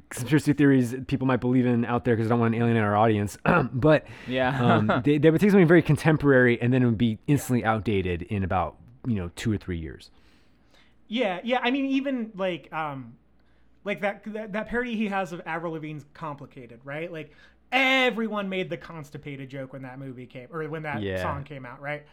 conspiracy 0.09 0.53
theories 0.55 0.95
people 1.07 1.27
might 1.27 1.41
believe 1.41 1.67
in 1.67 1.85
out 1.85 2.05
there 2.05 2.17
because 2.17 2.27
I 2.27 2.31
don't 2.31 2.41
want 2.41 2.55
to 2.55 2.59
alienate 2.61 2.83
our 2.83 2.97
audience. 2.97 3.39
but 3.73 4.07
Yeah. 4.27 4.59
um, 4.77 4.91
they, 5.05 5.19
they 5.19 5.31
would 5.31 5.41
take 5.41 5.51
something 5.51 5.69
very 5.69 5.83
contemporary 5.83 6.61
and 6.61 6.70
then 6.73 6.83
it 6.83 6.87
would 6.87 6.99
be 6.99 7.19
instantly 7.27 7.65
outdated 7.65 8.23
in 8.23 8.45
about, 8.45 8.77
you 9.07 9.15
know, 9.17 9.31
two 9.37 9.53
or 9.53 9.57
three 9.59 9.79
years. 9.79 10.11
Yeah, 11.09 11.41
yeah. 11.43 11.61
I 11.63 11.71
mean, 11.71 11.87
even 11.87 12.31
like 12.37 12.73
um, 12.73 13.17
like 13.85 14.01
that 14.03 14.23
that, 14.33 14.53
that 14.53 14.69
parody 14.69 14.97
he 14.97 15.09
has 15.09 15.33
of 15.33 15.41
Avril 15.47 15.73
Lavigne's 15.73 16.05
"Complicated," 16.15 16.81
right? 16.85 17.11
Like 17.13 17.33
everyone 17.73 18.49
made 18.49 18.71
the 18.71 18.77
constipated 18.77 19.49
joke 19.49 19.73
when 19.73 19.83
that 19.83 19.99
movie 19.99 20.27
came 20.27 20.49
or 20.53 20.69
when 20.69 20.83
that 20.83 21.03
Yeah. 21.03 21.23
song 21.23 21.45
came 21.45 21.65
out, 21.67 21.81
right? 21.81 22.05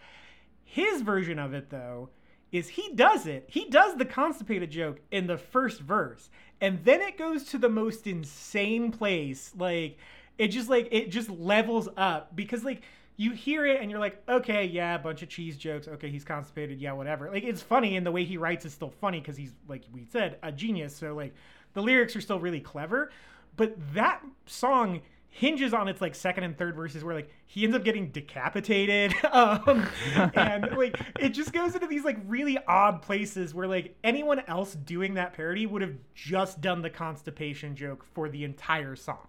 His 0.64 1.02
version 1.02 1.40
of 1.40 1.54
it 1.54 1.70
though 1.70 2.10
is 2.52 2.70
he 2.70 2.94
does 2.94 3.28
it. 3.28 3.46
He 3.50 3.70
does 3.70 3.98
the 3.98 4.06
constipated 4.06 4.72
joke 4.72 5.00
in 5.12 5.28
the 5.28 5.38
first 5.38 5.82
verse, 5.82 6.30
and 6.62 6.84
then 6.84 7.02
it 7.02 7.18
goes 7.18 7.44
to 7.46 7.58
the 7.58 7.70
most 7.70 8.08
insane 8.08 8.92
place. 8.92 9.52
Like 9.58 9.98
it 10.38 10.48
just 10.48 10.70
like 10.70 10.88
it 10.92 11.10
just 11.12 11.30
levels 11.30 11.88
up 11.98 12.36
because 12.36 12.64
like 12.64 12.82
you 13.18 13.32
hear 13.32 13.66
it 13.66 13.82
and 13.82 13.92
you're 13.92 14.00
like, 14.00 14.22
okay, 14.30 14.66
yeah, 14.66 14.96
a 14.96 15.00
bunch 15.00 15.24
of 15.24 15.30
cheese 15.30 15.58
jokes. 15.58 15.88
Okay, 15.88 16.10
he's 16.10 16.24
constipated. 16.24 16.80
Yeah, 16.80 16.94
whatever. 16.94 17.30
Like 17.30 17.44
it's 17.44 17.62
funny, 17.62 17.98
and 17.98 18.06
the 18.06 18.12
way 18.12 18.24
he 18.24 18.38
writes 18.38 18.66
is 18.66 18.74
still 18.74 18.92
funny 18.92 19.20
because 19.20 19.36
he's 19.36 19.54
like 19.68 19.84
we 19.92 20.06
said 20.06 20.38
a 20.44 20.52
genius. 20.52 20.96
So 20.96 21.14
like 21.14 21.34
the 21.74 21.82
lyrics 21.82 22.16
are 22.16 22.22
still 22.22 22.40
really 22.40 22.62
clever, 22.62 23.12
but 23.56 23.76
that 23.94 24.24
song 24.46 25.02
hinges 25.30 25.74
on 25.74 25.88
its 25.88 26.02
like 26.02 26.16
second 26.16 26.46
and 26.46 26.58
third 26.58 26.76
verses 26.76 27.04
where 27.04 27.14
like 27.14 27.30
he 27.46 27.64
ends 27.64 27.76
up 27.76 27.84
getting 27.84 28.10
decapitated 28.10 29.14
um 29.32 29.88
and 30.34 30.76
like 30.76 31.00
it 31.20 31.30
just 31.30 31.54
goes 31.54 31.76
into 31.76 31.86
these 31.86 32.04
like 32.04 32.18
really 32.26 32.58
odd 32.68 33.04
places 33.04 33.54
where 33.54 33.68
like 33.68 33.96
anyone 34.04 34.42
else 34.48 34.74
doing 34.74 35.14
that 35.14 35.34
parody 35.34 35.68
would 35.68 35.84
have 35.84 35.94
just 36.16 36.60
done 36.60 36.82
the 36.82 36.90
constipation 36.90 37.76
joke 37.76 38.04
for 38.16 38.30
the 38.30 38.44
entire 38.46 38.96
song 38.96 39.28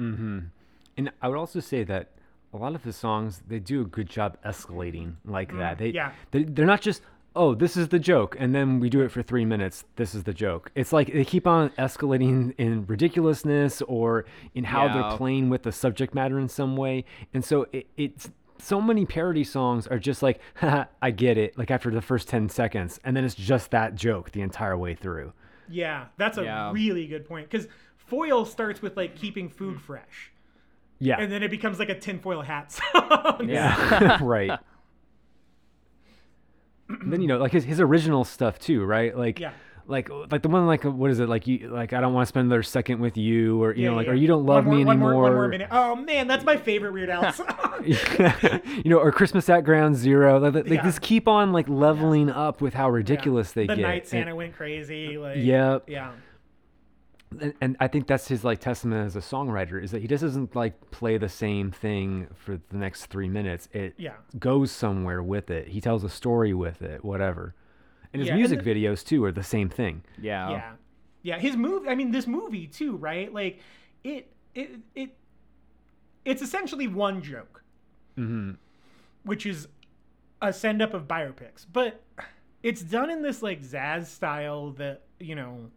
Mm-hmm. 0.00 0.38
And 0.96 1.12
I 1.20 1.28
would 1.28 1.36
also 1.36 1.60
say 1.60 1.84
that 1.84 2.10
a 2.52 2.56
lot 2.56 2.74
of 2.74 2.82
his 2.84 2.96
songs 2.96 3.42
they 3.46 3.58
do 3.58 3.80
a 3.80 3.84
good 3.84 4.08
job 4.08 4.36
escalating 4.44 5.14
like 5.24 5.56
that. 5.56 5.76
Mm, 5.76 5.78
they, 5.78 5.88
yeah. 5.90 6.12
they 6.32 6.42
they're 6.44 6.66
not 6.66 6.80
just 6.80 7.02
oh 7.36 7.54
this 7.54 7.76
is 7.76 7.88
the 7.88 7.98
joke 7.98 8.34
and 8.40 8.52
then 8.54 8.80
we 8.80 8.90
do 8.90 9.00
it 9.02 9.10
for 9.10 9.22
three 9.22 9.44
minutes. 9.44 9.84
This 9.96 10.14
is 10.14 10.24
the 10.24 10.34
joke. 10.34 10.70
It's 10.74 10.92
like 10.92 11.12
they 11.12 11.24
keep 11.24 11.46
on 11.46 11.70
escalating 11.70 12.54
in 12.58 12.86
ridiculousness 12.86 13.82
or 13.82 14.24
in 14.54 14.64
how 14.64 14.86
Yeah. 14.86 14.92
they're 14.94 15.16
playing 15.16 15.48
with 15.48 15.62
the 15.62 15.72
subject 15.72 16.14
matter 16.14 16.38
in 16.38 16.48
some 16.48 16.76
way. 16.76 17.04
And 17.34 17.44
so 17.44 17.66
it, 17.72 17.86
it's 17.96 18.30
so 18.58 18.80
many 18.80 19.06
parody 19.06 19.44
songs 19.44 19.86
are 19.86 19.98
just 19.98 20.22
like 20.22 20.40
Haha, 20.56 20.84
I 21.00 21.12
get 21.12 21.38
it 21.38 21.56
like 21.56 21.70
after 21.70 21.90
the 21.90 22.02
first 22.02 22.28
ten 22.28 22.48
seconds 22.48 23.00
and 23.04 23.16
then 23.16 23.24
it's 23.24 23.34
just 23.34 23.70
that 23.70 23.94
joke 23.94 24.32
the 24.32 24.42
entire 24.42 24.76
way 24.76 24.94
through. 24.94 25.32
yeah 25.68 26.06
that's 26.16 26.36
a 26.36 26.42
Yeah. 26.44 26.72
really 26.72 27.06
good 27.06 27.26
point 27.28 27.48
because 27.48 27.68
foil 27.96 28.44
starts 28.44 28.82
with 28.82 28.96
like 28.96 29.14
keeping 29.16 29.48
food 29.48 29.76
mm. 29.76 29.80
fresh 29.80 30.32
Yeah. 31.00 31.18
and 31.18 31.32
then 31.32 31.42
it 31.42 31.50
becomes 31.50 31.78
like 31.78 31.88
a 31.88 31.98
tinfoil 31.98 32.42
hat 32.42 32.70
song 32.94 33.48
Yeah. 33.48 34.18
right. 34.22 34.58
Then 37.06 37.20
you 37.20 37.28
know, 37.28 37.38
like 37.38 37.52
his, 37.52 37.64
his 37.64 37.80
original 37.80 38.24
stuff 38.24 38.58
too, 38.58 38.84
right? 38.84 39.16
Like, 39.16 39.38
Yeah. 39.38 39.52
like 39.86 40.08
like 40.30 40.42
the 40.42 40.48
one 40.48 40.66
like 40.66 40.84
what 40.84 41.10
is 41.10 41.20
it 41.20 41.28
like 41.28 41.46
you 41.46 41.68
like 41.68 41.92
I 41.92 42.00
don't 42.00 42.12
want 42.12 42.26
to 42.26 42.28
spend 42.28 42.46
another 42.46 42.62
second 42.64 42.98
with 43.00 43.16
you 43.16 43.62
or 43.62 43.74
you 43.74 43.88
know 43.88 43.94
like 43.96 44.06
yeah. 44.06 44.12
or 44.12 44.14
you 44.16 44.26
don't 44.26 44.44
love 44.44 44.66
One 44.66 44.76
me 44.76 44.84
more- 44.84 44.86
one 44.86 44.96
anymore. 44.96 45.12
more, 45.12 45.22
one 45.22 45.32
more 45.34 45.48
minute. 45.48 45.68
Oh 45.70 45.94
man, 45.96 46.26
that's 46.26 46.44
my 46.44 46.56
favorite 46.56 46.92
Weird 46.92 47.10
Al 47.10 47.32
song. 47.32 47.46
you 47.86 48.90
know, 48.90 48.98
or 48.98 49.10
Christmas 49.12 49.48
at 49.48 49.62
Ground 49.64 49.96
Zero. 49.96 50.38
Like, 50.40 50.54
like 50.54 50.66
Yeah. 50.68 50.82
this 50.84 50.98
keep 50.98 51.28
on 51.28 51.52
like 51.52 51.68
leveling 51.68 52.28
up 52.28 52.60
with 52.60 52.74
how 52.74 52.90
ridiculous 52.90 53.52
they 53.52 53.66
the 53.66 53.76
get. 53.76 53.82
night 53.82 54.02
And- 54.02 54.08
Santa 54.08 54.34
went 54.36 54.54
crazy. 54.56 55.16
Like, 55.16 55.38
Yep. 55.38 55.84
Yeah. 55.88 56.10
And, 57.38 57.54
and 57.60 57.76
I 57.78 57.86
think 57.88 58.06
that's 58.06 58.26
his 58.28 58.44
like 58.44 58.58
testament 58.60 59.06
as 59.06 59.16
a 59.16 59.20
songwriter 59.20 59.82
is 59.82 59.90
that 59.92 60.02
he 60.02 60.08
just 60.08 60.22
doesn't 60.22 60.56
like 60.56 60.90
play 60.90 61.16
the 61.18 61.28
same 61.28 61.70
thing 61.70 62.26
for 62.34 62.58
the 62.70 62.76
next 62.76 63.06
three 63.06 63.28
minutes. 63.28 63.68
It 63.72 63.94
Yeah. 63.96 64.14
goes 64.38 64.70
somewhere 64.72 65.22
with 65.22 65.50
it. 65.50 65.68
He 65.68 65.80
tells 65.80 66.02
a 66.04 66.08
story 66.08 66.52
with 66.54 66.82
it, 66.82 67.04
whatever. 67.04 67.54
And 68.12 68.20
his 68.20 68.26
Yeah, 68.28 68.32
and 68.34 68.40
music 68.40 68.64
the- 68.64 68.74
videos 68.74 69.04
too 69.06 69.24
are 69.24 69.32
the 69.32 69.44
same 69.44 69.68
thing. 69.68 70.02
yeah. 70.20 70.50
Yeah. 70.50 70.72
Yeah. 71.22 71.38
His 71.38 71.56
movie. 71.56 71.88
I 71.88 71.94
mean, 71.94 72.10
this 72.10 72.26
movie 72.26 72.66
too, 72.66 72.96
right? 72.96 73.32
Like, 73.32 73.60
it 74.02 74.32
it 74.54 74.80
it 74.94 75.16
it's 76.24 76.42
essentially 76.42 76.88
one 76.88 77.22
joke, 77.22 77.62
hmm 78.16 78.52
which 79.22 79.44
is 79.46 79.68
a 80.42 80.50
send 80.52 80.80
up 80.80 80.94
of 80.94 81.06
biopics, 81.06 81.66
but 81.70 82.02
it's 82.62 82.80
done 82.82 83.10
in 83.10 83.20
this 83.22 83.42
like 83.42 83.60
Zaz 83.62 84.06
style 84.06 84.70
that 84.72 85.02
you 85.20 85.34
know 85.34 85.70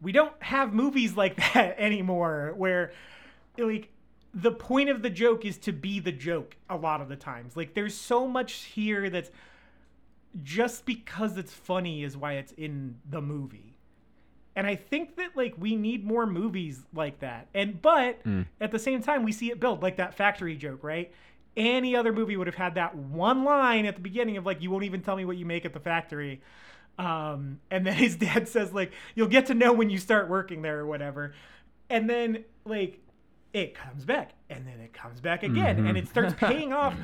we 0.00 0.12
don't 0.12 0.32
have 0.42 0.72
movies 0.72 1.16
like 1.16 1.36
that 1.54 1.78
anymore 1.78 2.52
where 2.56 2.92
like 3.58 3.90
the 4.34 4.52
point 4.52 4.90
of 4.90 5.02
the 5.02 5.10
joke 5.10 5.44
is 5.44 5.56
to 5.56 5.72
be 5.72 5.98
the 5.98 6.12
joke 6.12 6.56
a 6.68 6.76
lot 6.76 7.00
of 7.00 7.08
the 7.08 7.16
times. 7.16 7.56
Like 7.56 7.74
there's 7.74 7.94
so 7.94 8.28
much 8.28 8.52
here 8.64 9.08
that's 9.08 9.30
just 10.42 10.84
because 10.84 11.38
it's 11.38 11.52
funny 11.52 12.04
is 12.04 12.16
why 12.16 12.34
it's 12.34 12.52
in 12.52 12.96
the 13.08 13.22
movie. 13.22 13.72
And 14.54 14.66
i 14.66 14.74
think 14.74 15.16
that 15.16 15.36
like 15.36 15.54
we 15.58 15.76
need 15.76 16.04
more 16.04 16.26
movies 16.26 16.82
like 16.94 17.20
that. 17.20 17.48
And 17.54 17.80
but 17.80 18.20
hmm. 18.22 18.42
at 18.60 18.72
the 18.72 18.78
same 18.78 19.02
time 19.02 19.22
we 19.22 19.32
see 19.32 19.50
it 19.50 19.58
build 19.58 19.82
like 19.82 19.96
that 19.96 20.14
factory 20.14 20.56
joke 20.56 20.84
right? 20.84 21.12
Any 21.56 21.96
other 21.96 22.12
movie 22.12 22.36
would 22.36 22.46
have 22.46 22.56
had 22.56 22.74
that 22.74 22.94
one 22.94 23.44
line 23.44 23.86
at 23.86 23.94
the 23.94 24.02
beginning 24.02 24.36
of 24.36 24.44
like 24.44 24.60
you 24.60 24.70
won't 24.70 24.84
even 24.84 25.00
tell 25.00 25.16
me 25.16 25.24
what 25.24 25.38
you 25.38 25.46
make 25.46 25.64
at 25.64 25.72
the 25.72 25.80
factory 25.80 26.42
um, 26.98 27.60
and 27.70 27.86
then 27.86 27.94
his 27.94 28.16
dad 28.16 28.48
says 28.56 28.72
like 28.72 28.92
you'll 29.14 29.28
get 29.28 29.46
to 29.46 29.54
know 29.54 29.72
when 29.72 29.90
you 29.90 29.98
start 29.98 30.28
working 30.28 30.62
there 30.62 30.78
or 30.80 30.86
whatever. 30.86 31.34
And 31.90 32.08
then 32.10 32.44
like 32.64 33.00
it 33.52 33.74
comes 33.74 34.04
back 34.04 34.32
and 34.50 34.66
then 34.66 34.80
it 34.80 34.92
comes 34.92 35.20
back 35.20 35.42
again 35.42 35.86
and 35.86 35.96
it 35.96 36.08
starts 36.08 36.34
paying 36.38 36.72
off 36.72 36.94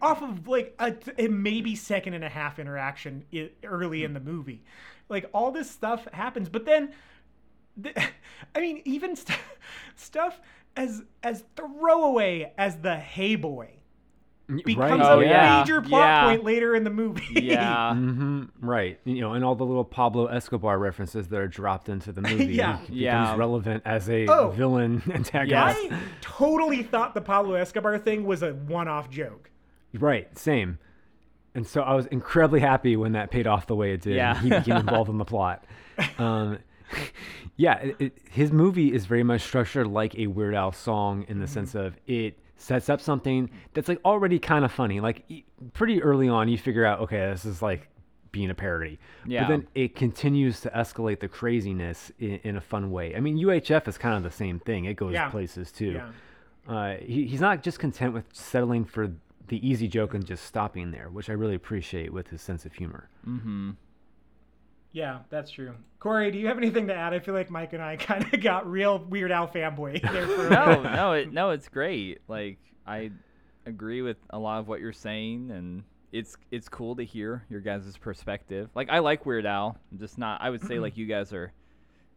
off 0.00 0.20
of 0.22 0.48
like 0.48 0.74
a, 0.78 0.94
a 1.18 1.28
maybe 1.28 1.76
second 1.76 2.14
and 2.14 2.24
a 2.24 2.28
half 2.28 2.58
interaction 2.58 3.24
i- 3.32 3.50
early 3.64 4.04
in 4.04 4.12
the 4.14 4.20
movie. 4.20 4.62
Like 5.08 5.28
all 5.32 5.50
this 5.52 5.70
stuff 5.70 6.06
happens 6.12 6.48
but 6.48 6.64
then 6.64 6.92
th- 7.82 7.96
i 8.54 8.60
mean 8.60 8.82
even 8.84 9.14
st- 9.16 9.38
stuff 9.94 10.40
as 10.76 11.02
as 11.22 11.44
throwaway 11.56 12.52
as 12.58 12.76
the 12.78 12.96
hey 12.96 13.36
boy 13.36 13.70
becomes 14.64 14.78
right. 14.78 15.00
Oh, 15.00 15.20
a 15.20 15.24
yeah. 15.24 15.60
major 15.60 15.80
plot 15.80 16.00
Yeah. 16.00 16.24
point 16.24 16.44
later 16.44 16.74
in 16.74 16.84
the 16.84 16.90
movie 16.90 17.22
Yeah. 17.42 17.94
hmm 17.94 18.44
Right. 18.60 18.98
You 19.04 19.20
know, 19.20 19.32
and 19.34 19.44
all 19.44 19.54
the 19.54 19.64
little 19.66 19.84
Pablo 19.84 20.26
Escobar 20.26 20.78
references 20.78 21.28
that 21.28 21.38
are 21.38 21.48
dropped 21.48 21.88
into 21.88 22.12
the 22.12 22.20
movie. 22.22 22.46
Yeah. 22.54 22.76
He 22.78 22.82
becomes 22.86 22.90
Yeah. 23.00 23.36
relevant 23.36 23.82
as 23.86 24.08
a 24.10 24.26
Oh. 24.28 24.50
villain 24.50 25.02
antagonist. 25.12 25.78
I 25.92 25.98
totally 26.20 26.82
thought 26.82 27.14
the 27.14 27.20
Pablo 27.20 27.54
Escobar 27.54 27.98
thing 27.98 28.24
was 28.24 28.42
a 28.42 28.52
one-off 28.52 29.10
joke. 29.10 29.50
Right, 29.94 30.36
same. 30.38 30.78
And 31.54 31.66
so 31.66 31.82
I 31.82 31.94
was 31.94 32.06
incredibly 32.06 32.60
happy 32.60 32.96
when 32.96 33.12
that 33.12 33.30
paid 33.30 33.46
off 33.46 33.66
the 33.66 33.76
way 33.76 33.92
it 33.92 34.00
did. 34.00 34.16
Yeah. 34.16 34.40
he 34.40 34.48
became 34.48 34.76
involved 34.76 35.10
in 35.10 35.18
the 35.18 35.24
plot. 35.26 35.64
Um, 36.18 36.58
yeah, 37.56 37.78
it, 37.78 37.96
it, 37.98 38.18
his 38.30 38.52
movie 38.52 38.92
is 38.92 39.04
very 39.06 39.22
much 39.22 39.42
structured 39.42 39.86
like 39.86 40.14
a 40.18 40.26
Weird 40.28 40.54
Al 40.54 40.72
song 40.72 41.24
in 41.28 41.38
the 41.38 41.44
Mm-hmm. 41.44 41.52
sense 41.52 41.74
of 41.74 41.94
it 42.06 42.38
sets 42.62 42.88
up 42.88 43.00
something 43.00 43.50
that's 43.74 43.88
like 43.88 44.00
already 44.04 44.38
kind 44.38 44.64
of 44.64 44.70
funny. 44.72 45.00
Like 45.00 45.24
pretty 45.74 46.02
early 46.02 46.28
on, 46.28 46.48
you 46.48 46.56
figure 46.56 46.84
out, 46.84 47.00
okay, 47.00 47.18
this 47.30 47.44
is 47.44 47.60
like 47.60 47.88
being 48.30 48.50
a 48.50 48.54
parody. 48.54 48.98
Yeah. 49.26 49.42
But 49.42 49.48
then 49.48 49.68
it 49.74 49.94
continues 49.96 50.60
to 50.62 50.70
escalate 50.70 51.20
the 51.20 51.28
craziness 51.28 52.10
in, 52.18 52.40
in 52.44 52.56
a 52.56 52.60
fun 52.60 52.90
way. 52.90 53.14
I 53.16 53.20
mean, 53.20 53.36
UHF 53.36 53.88
is 53.88 53.98
kind 53.98 54.16
of 54.16 54.22
the 54.22 54.30
same 54.30 54.58
thing. 54.60 54.84
It 54.86 54.94
goes 54.94 55.12
Yeah. 55.12 55.28
places 55.28 55.70
too. 55.72 55.92
Yeah. 56.00 56.08
Uh, 56.66 56.94
he, 56.96 57.26
he's 57.26 57.40
not 57.40 57.62
just 57.62 57.78
content 57.80 58.14
with 58.14 58.24
settling 58.32 58.84
for 58.84 59.10
the 59.48 59.68
easy 59.68 59.88
joke 59.88 60.14
and 60.14 60.24
just 60.24 60.44
stopping 60.44 60.92
there, 60.92 61.08
which 61.10 61.28
I 61.28 61.32
really 61.34 61.56
appreciate 61.56 62.12
with 62.12 62.28
his 62.28 62.40
sense 62.40 62.64
of 62.64 62.72
humor. 62.72 63.10
Yeah, 64.92 65.20
that's 65.30 65.50
true. 65.50 65.74
Corey, 66.00 66.30
do 66.30 66.38
you 66.38 66.46
have 66.48 66.58
anything 66.58 66.88
to 66.88 66.94
add? 66.94 67.14
I 67.14 67.18
feel 67.20 67.34
like 67.34 67.50
Mike 67.50 67.72
and 67.72 67.82
I 67.82 67.96
kind 67.98 68.32
of 68.32 68.40
got 68.42 68.70
real 68.70 68.98
Weird 68.98 69.32
Al 69.32 69.48
fanboy 69.48 70.02
there 70.12 70.26
for 70.26 70.50
no, 70.50 70.82
no, 70.82 71.12
it, 71.12 71.32
no, 71.32 71.50
it's 71.50 71.68
great. 71.68 72.20
Like 72.28 72.58
I 72.86 73.10
agree 73.66 74.02
with 74.02 74.18
a 74.30 74.38
lot 74.38 74.58
of 74.60 74.68
what 74.68 74.80
you're 74.80 74.92
saying, 74.92 75.50
and 75.50 75.84
it's 76.12 76.36
it's 76.50 76.68
cool 76.68 76.94
to 76.96 77.04
hear 77.04 77.44
your 77.48 77.60
guys' 77.60 77.96
perspective. 77.96 78.68
Like 78.74 78.90
I 78.90 78.98
like 78.98 79.24
Weird 79.24 79.46
Al, 79.46 79.78
I'm 79.90 79.98
just 79.98 80.18
not. 80.18 80.42
I 80.42 80.50
would 80.50 80.62
say 80.66 80.78
like 80.78 80.96
you 80.98 81.06
guys 81.06 81.32
are 81.32 81.52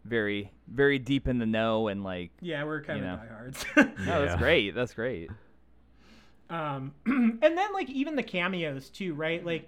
very 0.03 0.51
very 0.67 0.99
deep 0.99 1.28
in 1.28 1.39
the 1.39 1.45
know 1.47 1.88
and 1.88 2.03
like 2.03 2.30
Yeah, 2.41 2.63
we're 2.65 2.84
kind 2.84 2.99
You 2.99 3.05
of 3.05 3.19
know. 3.19 3.26
diehards. 3.26 3.65
no, 4.05 4.26
that's 4.26 4.36
great. 4.36 4.76
That's 4.76 4.93
great. 4.93 5.30
Um, 6.49 6.93
and 7.05 7.41
then 7.41 7.73
like 7.73 7.89
even 7.89 8.15
the 8.15 8.23
cameos 8.23 8.89
too, 8.89 9.13
right? 9.15 9.43
Like 9.45 9.67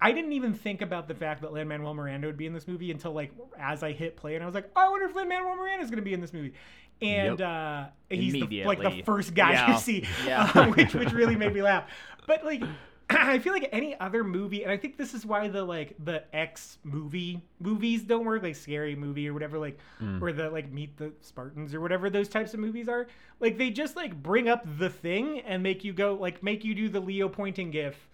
I 0.00 0.12
didn't 0.12 0.32
even 0.32 0.54
think 0.54 0.80
about 0.80 1.08
the 1.08 1.14
fact 1.14 1.42
that 1.42 1.52
Lin 1.52 1.66
Manuel 1.68 1.92
Miranda 1.94 2.28
would 2.28 2.36
be 2.36 2.46
in 2.46 2.52
this 2.52 2.68
movie 2.68 2.90
until 2.90 3.12
like 3.12 3.32
as 3.58 3.82
I 3.82 3.92
hit 3.92 4.16
play, 4.16 4.34
and 4.36 4.42
I 4.42 4.46
was 4.46 4.54
like, 4.54 4.70
oh, 4.76 4.80
I 4.80 4.88
wonder 4.88 5.06
if 5.06 5.14
Lin 5.16 5.28
Manuel 5.28 5.56
Miranda 5.56 5.82
is 5.82 5.90
going 5.90 5.98
to 5.98 6.04
be 6.04 6.14
in 6.14 6.20
this 6.20 6.32
movie. 6.32 6.52
And 7.00 7.38
Yep. 7.38 7.48
uh, 7.48 7.84
he's 8.10 8.32
the, 8.32 8.64
like 8.64 8.80
the 8.82 9.02
first 9.02 9.34
guy 9.34 9.52
Yeah. 9.52 9.72
you 9.72 9.78
see, 9.78 10.04
Yeah. 10.26 10.50
uh, 10.54 10.66
which 10.68 10.94
which 10.94 11.12
really 11.12 11.36
made 11.36 11.52
me 11.54 11.62
laugh. 11.62 11.88
But 12.26 12.44
like, 12.44 12.62
I 13.10 13.38
feel 13.38 13.52
like 13.54 13.68
any 13.72 13.98
other 13.98 14.22
movie, 14.22 14.62
and 14.64 14.70
I 14.70 14.76
think 14.76 14.96
this 14.98 15.14
is 15.14 15.24
why 15.24 15.48
the 15.48 15.64
like 15.64 15.94
the 16.04 16.22
X 16.36 16.78
movie 16.84 17.42
movies 17.58 18.02
don't 18.02 18.24
work, 18.24 18.42
like 18.42 18.54
Scary 18.56 18.94
Movie 18.94 19.28
or 19.28 19.32
whatever, 19.32 19.58
like 19.58 19.78
or 20.20 20.32
the 20.32 20.50
like 20.50 20.70
Meet 20.70 20.96
the 20.96 21.12
Spartans 21.22 21.74
or 21.74 21.80
whatever 21.80 22.10
those 22.10 22.28
types 22.28 22.52
of 22.54 22.60
movies 22.60 22.88
are. 22.88 23.06
Like 23.40 23.58
they 23.58 23.70
just 23.70 23.96
like 23.96 24.20
bring 24.22 24.48
up 24.48 24.62
the 24.78 24.90
thing 24.90 25.40
and 25.40 25.62
make 25.62 25.84
you 25.84 25.92
go 25.92 26.14
like 26.14 26.42
make 26.42 26.64
you 26.64 26.74
do 26.74 26.88
the 26.88 27.00
Leo 27.00 27.28
pointing 27.28 27.70
gif, 27.70 28.08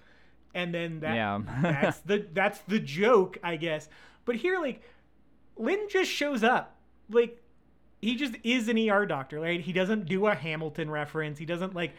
and 0.55 0.73
then 0.75 1.01
that 1.01 1.15
Yeah. 1.15 1.41
that's 1.63 2.01
the 2.01 2.27
that's 2.33 2.59
the 2.69 2.79
joke, 2.79 3.39
I 3.43 3.57
guess. 3.57 3.89
But 4.25 4.37
here, 4.37 4.59
like, 4.61 4.83
Lin 5.57 5.87
just 5.91 6.11
shows 6.11 6.43
up, 6.43 6.77
like. 7.11 7.41
He 8.03 8.17
just 8.17 8.35
is 8.45 8.69
an 8.69 8.77
ER 8.91 9.07
doctor, 9.07 9.41
right? 9.41 9.59
He 9.59 9.73
doesn't 9.73 10.05
do 10.05 10.27
a 10.27 10.35
Hamilton 10.35 10.91
reference. 10.91 11.39
He 11.39 11.47
doesn't 11.47 11.75
like 11.75 11.93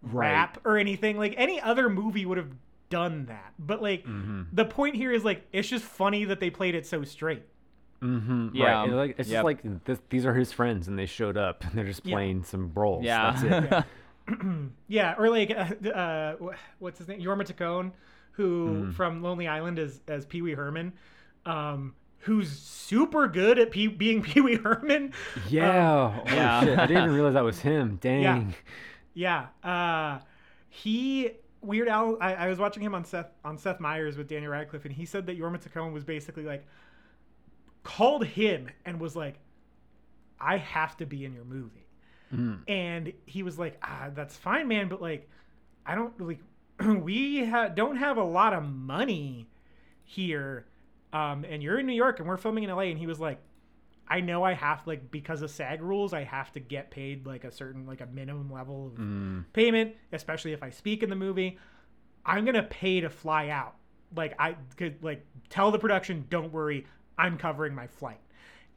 Right. 0.00 0.30
rap 0.30 0.58
or 0.64 0.78
anything. 0.78 1.18
Like 1.18 1.34
any 1.36 1.60
other 1.60 1.90
movie 1.90 2.24
would 2.24 2.38
have 2.38 2.48
done 2.88 3.26
that. 3.26 3.52
But 3.58 3.82
like 3.82 4.06
Mm-hmm. 4.06 4.44
the 4.54 4.64
point 4.64 4.94
here 4.96 5.12
is 5.12 5.22
like 5.22 5.46
it's 5.52 5.68
just 5.68 5.84
funny 5.84 6.24
that 6.24 6.40
they 6.40 6.48
played 6.48 6.74
it 6.74 6.86
so 6.86 7.04
straight. 7.04 7.42
Mm-hmm. 8.00 8.48
Yeah, 8.56 8.80
Right. 8.84 8.90
like, 8.92 9.14
it's 9.18 9.28
yep. 9.28 9.36
just 9.38 9.44
like 9.44 9.84
this, 9.84 9.98
these 10.08 10.24
are 10.24 10.32
his 10.32 10.50
friends, 10.50 10.88
and 10.88 10.98
they 10.98 11.04
showed 11.04 11.36
up, 11.36 11.62
and 11.64 11.74
they're 11.74 11.84
just 11.84 12.06
Yeah. 12.06 12.14
playing 12.14 12.44
some 12.44 12.72
roles. 12.74 13.04
Yeah. 13.04 13.32
That's 13.38 13.72
it. 13.74 13.84
Yeah, 14.88 15.14
or 15.18 15.28
like 15.30 15.50
uh, 15.50 15.88
uh, 15.88 16.36
what's 16.78 16.98
his 16.98 17.08
name, 17.08 17.20
Jorma 17.20 17.44
Taccone, 17.46 17.92
who 18.32 18.68
Mm-hmm. 18.68 18.90
from 18.92 19.22
Lonely 19.22 19.48
Island 19.48 19.78
is 19.78 20.00
as 20.08 20.24
Pee 20.26 20.42
Wee 20.42 20.52
Herman, 20.54 20.92
um, 21.46 21.94
who's 22.18 22.50
super 22.50 23.28
good 23.28 23.58
at 23.58 23.70
Pee- 23.70 23.86
being 23.88 24.22
Pee 24.24 24.40
Wee 24.40 24.56
Herman. 24.56 25.12
Yeah. 25.48 26.12
oh, 26.18 26.22
Yeah. 26.26 26.60
shit. 26.64 26.78
I 26.78 26.86
didn't 26.86 27.02
even 27.04 27.14
realize 27.14 27.34
that 27.34 27.44
was 27.44 27.60
him. 27.62 27.98
Dang. 28.00 28.54
Yeah, 29.14 29.46
uh, 29.64 30.20
he 30.68 31.30
Weird 31.62 31.88
Al. 31.88 32.16
I, 32.20 32.34
I 32.34 32.48
was 32.48 32.58
watching 32.58 32.82
him 32.82 32.94
on 32.94 33.04
Seth 33.04 33.26
on 33.44 33.58
Seth 33.58 33.80
Meyers 33.80 34.16
with 34.16 34.28
Daniel 34.28 34.52
Radcliffe, 34.52 34.84
and 34.86 34.94
he 34.94 35.04
said 35.04 35.26
that 35.26 35.38
Jorma 35.38 35.60
Taccone 35.62 35.92
was 35.92 36.04
basically 36.04 36.44
like 36.44 36.64
called 37.82 38.24
him 38.24 38.68
and 38.86 38.98
was 39.00 39.14
like, 39.16 39.34
"I 40.40 40.56
have 40.56 40.96
to 40.98 41.06
be 41.06 41.24
in 41.24 41.34
your 41.34 41.44
movie," 41.44 41.79
Mm. 42.32 42.60
and 42.68 43.12
he 43.26 43.42
was 43.42 43.58
like, 43.58 43.78
"Ah, 43.82 44.08
that's 44.14 44.36
fine, 44.36 44.68
man, 44.68 44.88
but 44.88 45.02
like, 45.02 45.28
I 45.84 45.94
don't 45.96 46.18
like, 46.20 46.40
we 47.02 47.44
ha- 47.44 47.68
don't 47.68 47.96
have 47.96 48.16
a 48.18 48.24
lot 48.24 48.52
of 48.52 48.64
money 48.64 49.48
here, 50.04 50.66
um, 51.12 51.44
and 51.44 51.62
you're 51.62 51.78
in 51.78 51.86
New 51.86 51.92
York 51.94 52.20
and 52.20 52.28
we're 52.28 52.36
filming 52.36 52.64
in 52.64 52.70
LA," 52.70 52.82
and 52.82 52.98
he 52.98 53.06
was 53.06 53.20
like. 53.20 53.38
I 54.12 54.20
know 54.20 54.42
I 54.42 54.54
have 54.54 54.84
like 54.88 55.12
because 55.12 55.40
of 55.40 55.52
SAG 55.52 55.80
rules, 55.80 56.12
I 56.12 56.24
have 56.24 56.50
to 56.54 56.58
get 56.58 56.90
paid 56.90 57.26
like 57.26 57.44
a 57.44 57.52
certain 57.52 57.86
like 57.86 58.00
a 58.00 58.06
minimum 58.06 58.50
level 58.50 58.88
of 58.88 58.94
Mm. 58.94 59.44
payment, 59.52 59.94
especially 60.10 60.52
if 60.52 60.64
I 60.64 60.70
speak 60.70 61.04
in 61.04 61.10
the 61.10 61.14
movie. 61.14 61.60
I'm 62.26 62.44
gonna 62.44 62.64
pay 62.64 63.00
to 63.02 63.08
fly 63.08 63.50
out. 63.50 63.76
Like 64.16 64.34
I 64.36 64.56
could 64.76 65.04
like 65.04 65.24
tell 65.48 65.70
the 65.70 65.78
production, 65.78 66.26
don't 66.28 66.52
worry, 66.52 66.86
I'm 67.18 67.38
covering 67.38 67.72
my 67.72 67.86
flight. 67.86 68.18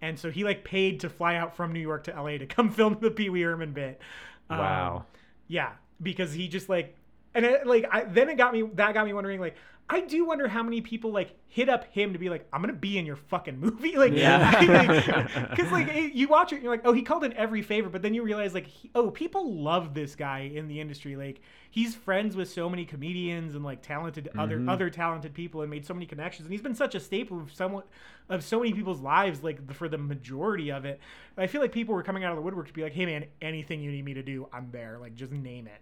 And 0.03 0.19
so 0.19 0.29
he 0.29 0.43
like 0.43 0.65
paid 0.65 0.99
to 1.01 1.09
fly 1.09 1.35
out 1.37 1.55
from 1.55 1.71
New 1.71 1.79
York 1.79 2.03
to 2.05 2.11
LA 2.11 2.37
to 2.37 2.45
come 2.45 2.69
film 2.71 2.97
the 2.99 3.09
Pee 3.09 3.29
Wee 3.29 3.41
Herman 3.41 3.71
bit. 3.73 4.01
Um, 4.49 4.59
Wow. 4.59 5.05
yeah, 5.47 5.73
because 6.01 6.33
he 6.33 6.47
just 6.49 6.67
like, 6.69 6.95
and 7.35 7.45
it, 7.45 7.67
like 7.67 7.85
I 7.91 8.03
then 8.03 8.29
it 8.29 8.35
got 8.35 8.53
me 8.53 8.63
that 8.75 8.93
got 8.93 9.05
me 9.05 9.13
wondering 9.13 9.39
like. 9.39 9.55
I 9.89 9.99
do 9.99 10.23
wonder 10.23 10.47
how 10.47 10.63
many 10.63 10.79
people 10.79 11.11
like 11.11 11.35
hit 11.49 11.67
up 11.67 11.83
him 11.93 12.13
to 12.13 12.19
be 12.19 12.29
like, 12.29 12.47
I'm 12.53 12.61
gonna 12.61 12.73
be 12.73 12.97
in 12.97 13.05
your 13.05 13.17
fucking 13.17 13.59
movie, 13.59 13.97
like, 13.97 14.13
Yeah. 14.13 15.49
because 15.49 15.71
like 15.71 15.87
it- 15.89 16.13
you 16.13 16.29
watch 16.29 16.53
it, 16.53 16.55
and 16.55 16.63
you're 16.63 16.73
like, 16.73 16.85
oh, 16.85 16.93
he 16.93 17.01
called 17.01 17.25
in 17.25 17.33
every 17.33 17.61
favor, 17.61 17.89
but 17.89 18.01
then 18.01 18.13
you 18.13 18.23
realize 18.23 18.53
like, 18.53 18.65
he, 18.65 18.89
oh, 18.95 19.11
people 19.11 19.53
love 19.53 19.93
this 19.93 20.15
guy 20.15 20.51
in 20.53 20.67
the 20.69 20.79
industry. 20.79 21.17
Like, 21.17 21.41
he's 21.69 21.95
friends 21.95 22.35
with 22.35 22.49
so 22.49 22.69
many 22.69 22.85
comedians 22.85 23.55
and 23.55 23.63
like 23.63 23.81
talented 23.81 24.29
other 24.37 24.57
mm-hmm. 24.57 24.69
other 24.69 24.89
talented 24.89 25.33
people, 25.33 25.61
and 25.61 25.69
made 25.69 25.85
so 25.85 25.93
many 25.93 26.05
connections. 26.05 26.45
And 26.45 26.53
he's 26.53 26.61
been 26.61 26.75
such 26.75 26.95
a 26.95 26.99
staple 26.99 27.41
of 27.41 27.53
somewhat 27.53 27.85
of 28.29 28.43
so 28.43 28.59
many 28.59 28.73
people's 28.73 29.01
lives, 29.01 29.43
like 29.43 29.73
for 29.73 29.89
the 29.89 29.97
majority 29.97 30.71
of 30.71 30.85
it. 30.85 31.01
I 31.37 31.47
feel 31.47 31.61
like 31.61 31.73
people 31.73 31.93
were 31.93 32.03
coming 32.03 32.23
out 32.23 32.31
of 32.31 32.37
the 32.37 32.41
woodwork 32.41 32.67
to 32.67 32.73
be 32.73 32.83
like, 32.83 32.93
hey 32.93 33.05
man, 33.05 33.25
anything 33.41 33.81
you 33.81 33.91
need 33.91 34.05
me 34.05 34.13
to 34.13 34.23
do, 34.23 34.47
I'm 34.53 34.69
there. 34.71 34.97
Like, 34.97 35.13
just 35.15 35.33
name 35.33 35.67
it. 35.67 35.81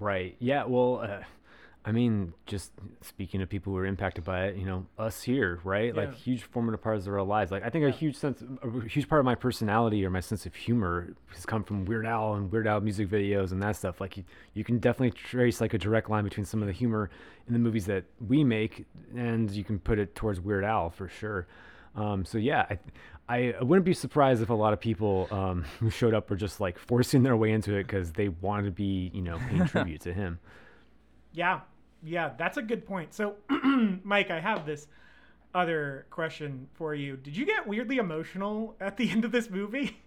Right. 0.00 0.34
Yeah. 0.40 0.64
Well, 0.64 1.02
uh, 1.04 1.22
I 1.84 1.92
mean, 1.92 2.34
just 2.46 2.72
speaking 3.00 3.40
to 3.40 3.46
people 3.46 3.72
who 3.72 3.76
were 3.78 3.86
impacted 3.86 4.24
by 4.24 4.46
it, 4.46 4.56
you 4.56 4.66
know, 4.66 4.86
us 4.98 5.22
here, 5.22 5.60
right? 5.64 5.94
Yeah. 5.94 6.02
Like 6.02 6.14
huge 6.14 6.42
formative 6.42 6.82
parts 6.82 7.06
of 7.06 7.12
our 7.12 7.22
lives. 7.22 7.50
Like 7.50 7.64
I 7.64 7.70
think 7.70 7.86
a 7.86 7.90
huge 7.90 8.16
sense, 8.16 8.42
a 8.62 8.88
huge 8.88 9.08
part 9.08 9.20
of 9.20 9.24
my 9.24 9.34
personality 9.34 10.04
or 10.04 10.10
my 10.10 10.20
sense 10.20 10.44
of 10.44 10.54
humor 10.54 11.14
has 11.34 11.46
come 11.46 11.64
from 11.64 11.84
Weird 11.86 12.04
Al 12.06 12.34
and 12.34 12.50
Weird 12.50 12.66
Al 12.66 12.80
music 12.80 13.08
videos 13.08 13.52
and 13.52 13.62
that 13.62 13.76
stuff. 13.76 14.00
Like 14.00 14.16
you, 14.16 14.24
you 14.52 14.64
can 14.64 14.78
definitely 14.78 15.12
trace 15.12 15.60
like 15.60 15.72
a 15.72 15.78
direct 15.78 16.10
line 16.10 16.24
between 16.24 16.44
some 16.44 16.60
of 16.60 16.66
the 16.66 16.72
humor 16.74 17.08
in 17.46 17.54
the 17.54 17.58
movies 17.60 17.86
that 17.86 18.04
we 18.26 18.44
make, 18.44 18.84
and 19.16 19.50
you 19.50 19.64
can 19.64 19.78
put 19.78 19.98
it 19.98 20.14
towards 20.14 20.40
Weird 20.40 20.64
Al 20.64 20.90
for 20.90 21.08
sure. 21.08 21.46
Um, 21.96 22.24
so 22.24 22.38
yeah, 22.38 22.66
I, 22.70 22.78
I 23.30 23.54
wouldn't 23.62 23.84
be 23.84 23.94
surprised 23.94 24.42
if 24.42 24.50
a 24.50 24.54
lot 24.54 24.72
of 24.72 24.80
people 24.80 25.28
um, 25.30 25.64
who 25.78 25.88
showed 25.88 26.14
up 26.14 26.28
were 26.28 26.36
just 26.36 26.60
like 26.60 26.78
forcing 26.78 27.22
their 27.22 27.36
way 27.36 27.52
into 27.52 27.74
it 27.76 27.84
because 27.84 28.12
they 28.12 28.28
wanted 28.28 28.64
to 28.64 28.70
be, 28.72 29.10
you 29.14 29.22
know, 29.22 29.38
paying 29.48 29.66
tribute 29.68 30.00
to 30.02 30.12
him. 30.12 30.40
Yeah, 31.32 31.60
yeah, 32.02 32.32
that's 32.36 32.56
a 32.56 32.62
good 32.62 32.84
point. 32.84 33.14
So, 33.14 33.36
Mike, 34.02 34.32
I 34.32 34.40
have 34.40 34.66
this 34.66 34.88
other 35.54 36.06
question 36.10 36.66
for 36.74 36.92
you. 36.92 37.16
Did 37.16 37.36
you 37.36 37.46
get 37.46 37.68
weirdly 37.68 37.98
emotional 37.98 38.74
at 38.80 38.96
the 38.96 39.08
end 39.08 39.24
of 39.24 39.30
this 39.30 39.48
movie? 39.48 39.98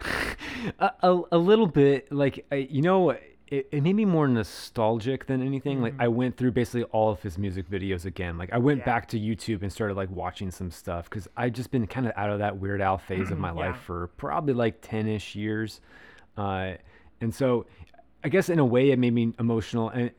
a, 0.78 0.90
a, 1.02 1.20
a 1.32 1.38
little 1.38 1.66
bit 1.66 2.12
like 2.12 2.44
I, 2.52 2.56
you 2.56 2.82
know 2.82 3.16
it, 3.48 3.68
it 3.70 3.80
made 3.82 3.94
me 3.94 4.04
more 4.04 4.26
nostalgic 4.26 5.26
than 5.26 5.40
anything 5.40 5.80
like 5.80 5.94
i 6.00 6.08
went 6.08 6.36
through 6.36 6.50
basically 6.50 6.82
all 6.84 7.10
of 7.10 7.22
his 7.22 7.38
music 7.38 7.70
videos 7.70 8.04
again 8.04 8.36
like 8.38 8.52
i 8.52 8.58
went 8.58 8.80
Yeah. 8.80 8.84
back 8.86 9.08
to 9.08 9.20
youtube 9.20 9.62
and 9.62 9.72
started 9.72 9.94
like 9.96 10.10
watching 10.10 10.50
some 10.50 10.70
stuff 10.70 11.08
because 11.08 11.28
i 11.36 11.48
just 11.48 11.70
been 11.70 11.86
kind 11.86 12.06
of 12.06 12.12
out 12.16 12.30
of 12.30 12.40
that 12.40 12.58
weird 12.58 12.80
al 12.80 12.98
phase 12.98 13.30
of 13.30 13.38
my 13.38 13.48
Yeah. 13.50 13.54
life 13.70 13.76
for 13.78 14.08
probably 14.16 14.54
like 14.54 14.82
10ish 14.82 15.34
years 15.36 15.80
uh, 16.36 16.72
and 17.20 17.32
so 17.34 17.66
i 18.24 18.28
guess 18.28 18.48
in 18.48 18.58
a 18.58 18.64
way 18.64 18.90
it 18.90 18.98
made 18.98 19.12
me 19.14 19.32
emotional 19.38 19.88
and 19.90 20.10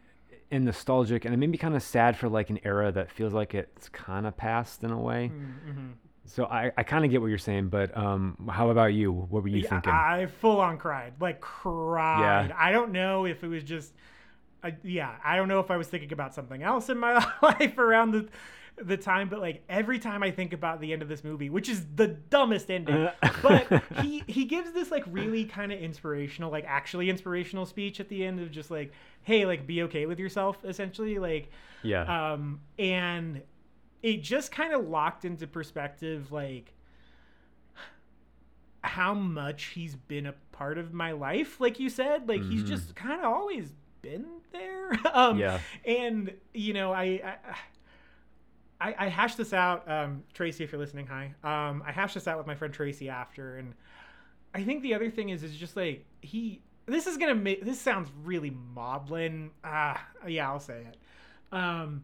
and 0.49 0.63
nostalgic 0.63 1.25
and 1.25 1.33
it 1.33 1.37
made 1.37 1.49
me 1.49 1.57
kind 1.57 1.75
of 1.75 1.83
sad 1.83 2.15
for 2.15 2.29
like 2.29 2.49
an 2.49 2.57
era 2.63 2.89
that 2.89 3.11
feels 3.11 3.33
like 3.33 3.53
it's 3.53 3.89
kind 3.89 4.25
of 4.25 4.37
past 4.37 4.83
in 4.83 4.91
a 4.91 4.97
way 4.99 5.31
Mm-hmm. 5.33 5.87
So 6.27 6.45
i, 6.45 6.71
I 6.77 6.83
kind 6.83 7.05
of 7.05 7.11
get 7.11 7.21
what 7.21 7.27
you're 7.27 7.37
saying 7.39 7.69
but 7.69 7.95
um 7.97 8.49
how 8.51 8.69
about 8.69 8.87
you 8.93 9.11
what 9.11 9.43
were 9.43 9.49
you 9.49 9.63
Yeah, 9.63 9.69
thinking 9.69 9.93
I 9.93 10.25
full 10.27 10.59
on 10.59 10.77
cried, 10.77 11.13
like 11.21 11.39
cried. 11.39 12.51
Yeah. 12.51 12.55
I 12.57 12.71
don't 12.71 12.91
know 12.91 13.25
if 13.25 13.43
it 13.43 13.47
was 13.47 13.63
just, 13.63 13.93
uh, 14.63 14.71
yeah, 14.83 15.15
I 15.23 15.37
don't 15.37 15.47
know 15.47 15.59
if 15.61 15.71
I 15.71 15.77
was 15.77 15.87
thinking 15.87 16.13
about 16.13 16.33
something 16.35 16.63
else 16.63 16.89
in 16.89 16.97
my 16.97 17.13
life 17.41 17.77
around 17.77 18.11
the 18.11 18.29
the 18.77 18.97
time, 18.97 19.29
but 19.29 19.39
like 19.39 19.63
every 19.69 19.99
time 19.99 20.21
I 20.23 20.31
think 20.31 20.53
about 20.53 20.81
the 20.81 20.93
end 20.93 21.01
of 21.01 21.07
this 21.09 21.23
movie, 21.23 21.49
which 21.49 21.69
is 21.69 21.85
the 21.95 22.07
dumbest 22.09 22.69
ending, 22.69 23.09
but 23.41 23.73
he 23.89 24.23
he 24.27 24.45
gives 24.45 24.71
this 24.73 24.91
like 24.91 25.03
really 25.07 25.45
kind 25.45 25.71
of 25.71 25.79
inspirational, 25.79 26.51
like 26.51 26.65
actually 26.67 27.09
inspirational 27.09 27.65
speech 27.65 27.99
at 28.01 28.09
the 28.09 28.25
end 28.25 28.39
of 28.41 28.51
just 28.51 28.69
like, 28.71 28.91
hey, 29.23 29.45
like 29.45 29.65
be 29.65 29.83
okay 29.83 30.05
with 30.07 30.19
yourself, 30.19 30.63
essentially, 30.65 31.19
like 31.19 31.51
yeah 31.81 32.07
um 32.07 32.61
and 32.79 33.41
it 34.07 34.23
just 34.23 34.51
kind 34.51 34.73
of 34.73 34.87
locked 34.87 35.25
into 35.25 35.45
perspective 35.47 36.31
like 36.31 36.73
how 38.81 39.13
much 39.13 39.65
he's 39.65 39.95
been 39.95 40.25
a 40.27 40.33
part 40.51 40.77
of 40.77 40.93
my 40.93 41.11
life 41.11 41.59
like 41.59 41.79
you 41.79 41.89
said 41.89 42.27
like 42.29 42.41
he's 42.43 42.63
Mhm. 42.63 42.67
just 42.67 42.95
kind 42.95 43.19
of 43.19 43.25
always 43.25 43.73
been 44.01 44.25
there 44.53 44.91
um 45.13 45.37
Yeah. 45.37 45.59
and 45.85 46.33
you 46.53 46.73
know 46.73 46.93
i 46.93 47.03
i, 47.03 47.35
I, 48.79 48.95
I 49.05 49.07
hashed 49.09 49.37
this 49.37 49.51
out 49.51 49.89
um 49.91 50.23
tracy 50.33 50.63
if 50.63 50.71
you're 50.71 50.79
listening 50.79 51.07
hi 51.07 51.33
um 51.43 51.83
i 51.85 51.91
hashed 51.91 52.13
this 52.13 52.27
out 52.27 52.37
with 52.37 52.47
my 52.47 52.55
friend 52.55 52.73
tracy 52.73 53.09
after 53.09 53.57
and 53.57 53.73
i 54.53 54.63
think 54.63 54.83
the 54.83 54.93
other 54.93 55.09
thing 55.09 55.29
is 55.29 55.43
is 55.43 55.55
just 55.55 55.75
like 55.75 56.05
he 56.21 56.61
this 56.85 57.07
is 57.07 57.17
gonna 57.17 57.35
make 57.35 57.65
this 57.65 57.81
sounds 57.81 58.09
really 58.23 58.51
maudlin 58.73 59.51
ah 59.65 60.01
yeah 60.27 60.47
i'll 60.49 60.59
say 60.61 60.83
it 60.87 60.97
um 61.51 62.03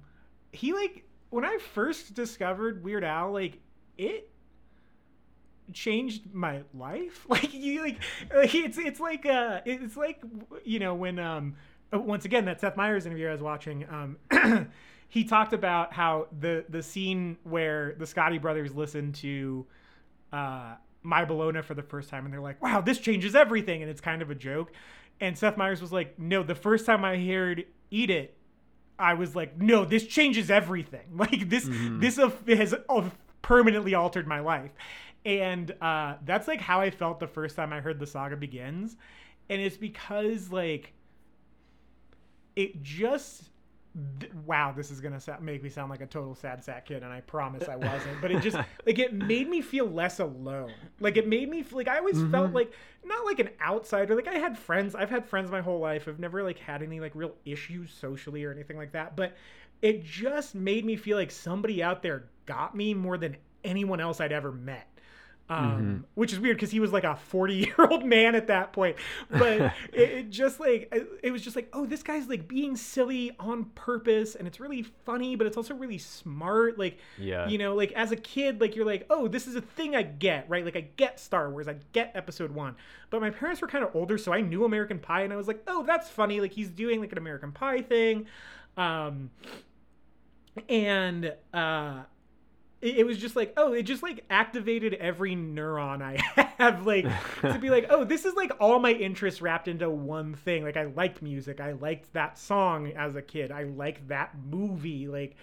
he 0.51 0.73
like 0.73 1.05
when 1.34 1.45
i 1.45 1.57
first 1.57 2.13
discovered 2.13 2.84
weird 2.84 3.03
al 3.03 3.31
like 3.31 3.59
it 3.97 4.29
changed 5.71 6.34
my 6.34 6.61
life 6.73 7.25
like 7.29 7.53
you 7.53 7.81
like, 7.81 7.97
it's 8.31 8.77
it's 8.77 8.99
like 8.99 9.25
uh 9.25 9.61
it's 9.65 9.97
like 9.97 10.21
you 10.63 10.79
know 10.79 10.93
when 10.93 11.17
um 11.19 11.55
uh, 11.93 11.99
once 11.99 12.25
again 12.25 12.45
that 12.45 12.59
Seth 12.59 12.75
Meyers 12.75 13.05
interview 13.05 13.27
I 13.27 13.31
was 13.31 13.41
watching 13.41 13.86
um 13.89 14.17
he 15.09 15.23
talked 15.23 15.53
about 15.53 15.93
how 15.93 16.27
the 16.39 16.65
the 16.69 16.81
scene 16.81 17.38
where 17.43 17.95
the 17.97 18.05
Scotti 18.05 18.41
brothers 18.41 18.73
listen 18.73 19.11
to 19.13 19.65
uh 20.31 20.75
My 21.03 21.25
Bologna 21.25 21.61
for 21.61 21.75
the 21.75 21.84
first 21.84 22.09
time, 22.09 22.25
and 22.25 22.34
they're 22.34 22.41
like, 22.41 22.61
"Wow, 22.61 22.81
this 22.81 22.97
changes 22.97 23.36
everything," 23.36 23.81
and 23.81 23.91
it's 23.91 24.01
kind 24.01 24.21
of 24.21 24.31
a 24.31 24.36
joke. 24.36 24.71
And 25.19 25.38
Seth 25.38 25.57
Meyers 25.57 25.81
was 25.81 25.91
like, 25.91 26.17
"No, 26.17 26.41
the 26.43 26.55
first 26.55 26.86
time 26.86 27.05
I 27.05 27.17
heard 27.17 27.65
Eat 27.91 28.09
It, 28.09 28.36
I 29.03 29.13
was 29.15 29.35
like, 29.35 29.57
no, 29.57 29.85
this 29.85 30.07
changes 30.07 30.49
everything. 30.49 31.01
Like 31.15 31.49
this, 31.49 31.67
this 31.69 32.17
uh, 32.17 32.31
has 32.47 32.73
permanently 33.41 33.93
altered 33.93 34.27
my 34.27 34.39
life." 34.39 34.71
And 35.25 35.73
uh, 35.81 36.15
that's 36.25 36.47
like 36.47 36.61
how 36.61 36.81
I 36.81 36.89
felt 36.89 37.19
the 37.19 37.27
first 37.27 37.55
time 37.55 37.71
I 37.71 37.81
heard 37.81 37.99
the 37.99 38.07
saga 38.07 38.35
begins, 38.35 38.97
and 39.49 39.61
it's 39.61 39.77
because 39.77 40.51
like 40.51 40.93
it 42.55 42.81
just 42.83 43.49
th- 44.19 44.31
wow 44.45 44.73
this 44.75 44.89
is 44.91 44.99
gonna 44.99 45.19
sa- 45.19 45.39
make 45.39 45.61
me 45.61 45.69
sound 45.69 45.89
like 45.89 46.01
a 46.01 46.05
total 46.05 46.35
sad 46.35 46.63
sack 46.63 46.85
kid 46.85 47.03
and 47.03 47.11
i 47.11 47.21
promise 47.21 47.67
i 47.69 47.75
wasn't. 47.75 48.19
But 48.21 48.31
it 48.31 48.41
just 48.41 48.57
like 48.85 48.99
it 48.99 49.13
made 49.13 49.49
me 49.49 49.61
feel 49.61 49.85
less 49.85 50.19
alone. 50.19 50.71
Like 50.99 51.17
it 51.17 51.27
made 51.27 51.49
me 51.49 51.63
feel 51.63 51.77
like 51.77 51.87
i 51.87 51.97
always 51.97 52.17
mm-hmm. 52.17 52.31
felt 52.31 52.53
like 52.53 52.73
not 53.05 53.25
like 53.25 53.39
an 53.39 53.49
outsider. 53.61 54.15
Like 54.15 54.27
i 54.27 54.35
had 54.35 54.57
friends 54.57 54.95
i've 54.95 55.09
had 55.09 55.25
friends 55.25 55.51
my 55.51 55.61
whole 55.61 55.79
life 55.79 56.07
i've 56.07 56.19
never 56.19 56.43
like 56.43 56.59
had 56.59 56.81
any 56.81 56.99
like 56.99 57.13
real 57.15 57.33
issues 57.45 57.91
socially 57.93 58.43
or 58.43 58.51
anything 58.51 58.77
like 58.77 58.91
that 58.93 59.15
but 59.15 59.35
it 59.81 60.03
just 60.03 60.55
made 60.55 60.85
me 60.85 60.95
feel 60.95 61.17
like 61.17 61.31
somebody 61.31 61.83
out 61.83 62.01
there 62.01 62.25
got 62.45 62.75
me 62.75 62.93
more 62.93 63.17
than 63.17 63.35
anyone 63.63 63.99
else 63.99 64.21
i'd 64.21 64.31
ever 64.31 64.51
met 64.51 64.92
um, 65.49 66.05
which 66.15 66.31
is 66.33 66.39
weird 66.39 66.55
because 66.57 66.71
he 66.71 66.79
was 66.79 66.91
like 66.93 67.03
a 67.03 67.15
40 67.15 67.53
year 67.53 67.75
old 67.77 68.05
man 68.15 68.33
at 68.33 68.47
that 68.47 68.73
point. 68.73 68.95
But 69.29 69.61
it, 69.93 70.09
it 70.09 70.29
just 70.29 70.59
like 70.59 70.87
it, 70.91 71.07
it 71.21 71.31
was 71.31 71.41
just 71.41 71.55
like 71.55 71.67
oh 71.73 71.85
this 71.85 72.01
guy's 72.01 72.27
like 72.27 72.47
being 72.47 72.75
silly 72.75 73.35
on 73.39 73.65
purpose 73.75 74.35
and 74.35 74.47
it's 74.47 74.59
really 74.59 74.81
funny 75.05 75.35
but 75.35 75.45
it's 75.45 75.57
also 75.57 75.73
really 75.75 75.97
smart. 75.97 76.79
Like 76.79 76.97
Yeah. 77.17 77.47
you 77.47 77.57
know 77.57 77.75
like 77.75 77.91
as 77.91 78.11
a 78.11 78.15
kid 78.15 78.61
like 78.61 78.75
you're 78.75 78.85
like 78.85 79.05
oh 79.09 79.27
this 79.27 79.45
is 79.45 79.55
a 79.55 79.61
thing 79.61 79.95
i 79.95 80.01
get 80.01 80.49
right? 80.49 80.63
Like 80.65 80.77
i 80.77 80.87
get 80.95 81.19
star 81.19 81.49
wars. 81.49 81.67
I 81.67 81.75
get 81.91 82.11
episode 82.15 82.51
one. 82.51 82.75
But 83.09 83.21
my 83.21 83.29
parents 83.29 83.61
were 83.61 83.67
kind 83.67 83.83
of 83.83 83.95
older 83.95 84.17
so 84.17 84.31
i 84.33 84.41
knew 84.41 84.63
american 84.63 84.97
pie 84.97 85.21
and 85.23 85.33
i 85.33 85.35
was 85.35 85.47
like 85.47 85.61
oh 85.67 85.83
that's 85.83 86.09
funny. 86.09 86.39
Like 86.39 86.53
he's 86.53 86.69
doing 86.69 87.01
like 87.01 87.11
an 87.11 87.17
american 87.17 87.51
pie 87.51 87.81
thing. 87.81 88.25
Um 88.77 89.29
and 90.69 91.33
uh 91.53 92.03
it, 92.84 92.97
it 92.97 93.05
was 93.05 93.17
just 93.17 93.36
like 93.36 93.53
oh 93.57 93.73
it 93.73 93.84
just 93.84 94.03
like 94.03 94.23
activated 94.29 94.93
every 94.95 95.36
neuron 95.36 96.01
i 96.01 96.17
have 96.57 96.86
like 96.86 97.05
to 97.41 97.57
be 97.59 97.69
like 97.69 97.88
oh 97.89 98.03
this 98.03 98.25
is 98.25 98.36
like 98.36 98.51
all 98.59 98.79
my 98.79 98.91
interests 98.91 99.41
wrapped 99.41 99.67
into 99.67 99.89
one 99.89 100.34
thing. 100.36 100.63
Like 100.63 100.77
i 100.77 100.86
liked 100.86 101.21
music. 101.21 101.59
I 101.59 101.73
liked 101.73 102.13
that 102.13 102.38
song 102.38 102.91
as 102.93 103.15
a 103.15 103.21
kid. 103.21 103.51
I 103.51 103.63
liked 103.63 104.07
that 104.09 104.36
movie. 104.49 105.07
Like 105.07 105.36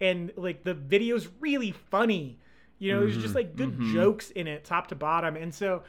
and 0.00 0.32
like 0.36 0.64
the 0.64 0.74
video's 0.74 1.28
really 1.40 1.72
funny. 1.72 2.38
You 2.78 2.92
know 2.92 3.00
there's 3.00 3.14
just 3.14 3.28
mm-hmm. 3.28 3.36
like 3.36 3.56
good 3.56 3.72
mm-hmm. 3.72 3.94
jokes 3.94 4.30
in 4.30 4.46
it 4.46 4.64
top 4.64 4.88
to 4.88 4.94
bottom. 4.94 5.36
And 5.36 5.54
so 5.54 5.82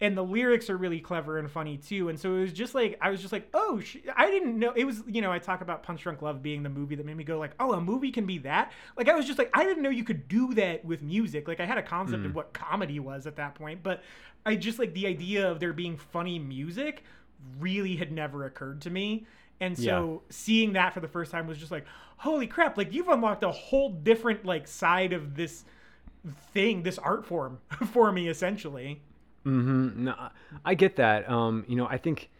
and 0.00 0.16
the 0.16 0.22
lyrics 0.22 0.68
are 0.68 0.76
really 0.76 1.00
clever 1.00 1.38
and 1.38 1.50
funny 1.50 1.76
too. 1.78 2.08
And 2.08 2.18
so 2.18 2.34
it 2.34 2.40
was 2.40 2.52
just 2.52 2.74
like 2.74 2.98
i 3.00 3.10
was 3.10 3.20
just 3.20 3.32
like 3.32 3.48
oh 3.54 3.80
sh- 3.80 3.98
i 4.16 4.30
didn't 4.30 4.58
know 4.58 4.72
it 4.76 4.84
was 4.84 5.02
you 5.06 5.22
know 5.22 5.32
i 5.32 5.38
talk 5.38 5.60
about 5.60 5.82
punch 5.82 6.02
drunk 6.02 6.22
love 6.22 6.42
being 6.42 6.62
the 6.62 6.68
movie 6.68 6.94
that 6.94 7.06
made 7.06 7.16
me 7.16 7.24
go 7.24 7.38
like 7.38 7.52
oh 7.60 7.72
a 7.72 7.80
movie 7.80 8.10
can 8.10 8.26
be 8.26 8.38
that? 8.38 8.72
Like 8.96 9.08
i 9.08 9.14
was 9.14 9.26
just 9.26 9.38
like 9.38 9.50
i 9.54 9.64
didn't 9.64 9.82
know 9.82 9.90
you 9.90 10.04
could 10.04 10.28
do 10.28 10.54
that 10.54 10.84
with 10.84 11.02
music. 11.02 11.48
Like 11.48 11.60
i 11.60 11.66
had 11.66 11.78
a 11.78 11.82
concept 11.82 12.24
of 12.24 12.30
hmm. 12.30 12.36
what 12.36 12.52
comedy 12.52 13.00
was 13.00 13.26
at 13.26 13.36
that 13.36 13.54
point 13.54 13.82
but 13.82 14.02
i 14.44 14.54
just 14.54 14.78
like 14.78 14.92
the 14.94 15.06
idea 15.06 15.50
of 15.50 15.60
there 15.60 15.72
being 15.72 15.96
funny 15.96 16.38
music 16.38 17.02
really 17.58 17.96
had 17.96 18.12
never 18.12 18.46
occurred 18.46 18.80
to 18.82 18.90
me. 18.90 19.26
And 19.60 19.78
so 19.78 20.22
seeing 20.28 20.74
that 20.74 20.92
for 20.92 21.00
the 21.00 21.08
first 21.08 21.30
time 21.32 21.46
was 21.46 21.56
just 21.56 21.70
like 21.70 21.86
holy 22.18 22.46
crap 22.46 22.76
like 22.76 22.92
you've 22.92 23.08
unlocked 23.08 23.42
a 23.42 23.50
whole 23.50 23.90
different 23.90 24.44
like 24.44 24.66
side 24.66 25.12
of 25.12 25.34
this 25.34 25.64
thing 26.52 26.82
this 26.82 26.98
art 26.98 27.24
form 27.24 27.58
for 27.92 28.10
me 28.12 28.28
essentially 28.28 29.00
Mm-hmm. 29.46 30.04
No, 30.04 30.12
I- 30.18 30.30
I 30.64 30.74
get 30.74 30.96
that. 30.96 31.28
Um, 31.30 31.64
you 31.68 31.76
know, 31.76 31.86
I 31.86 31.98
think 31.98 32.30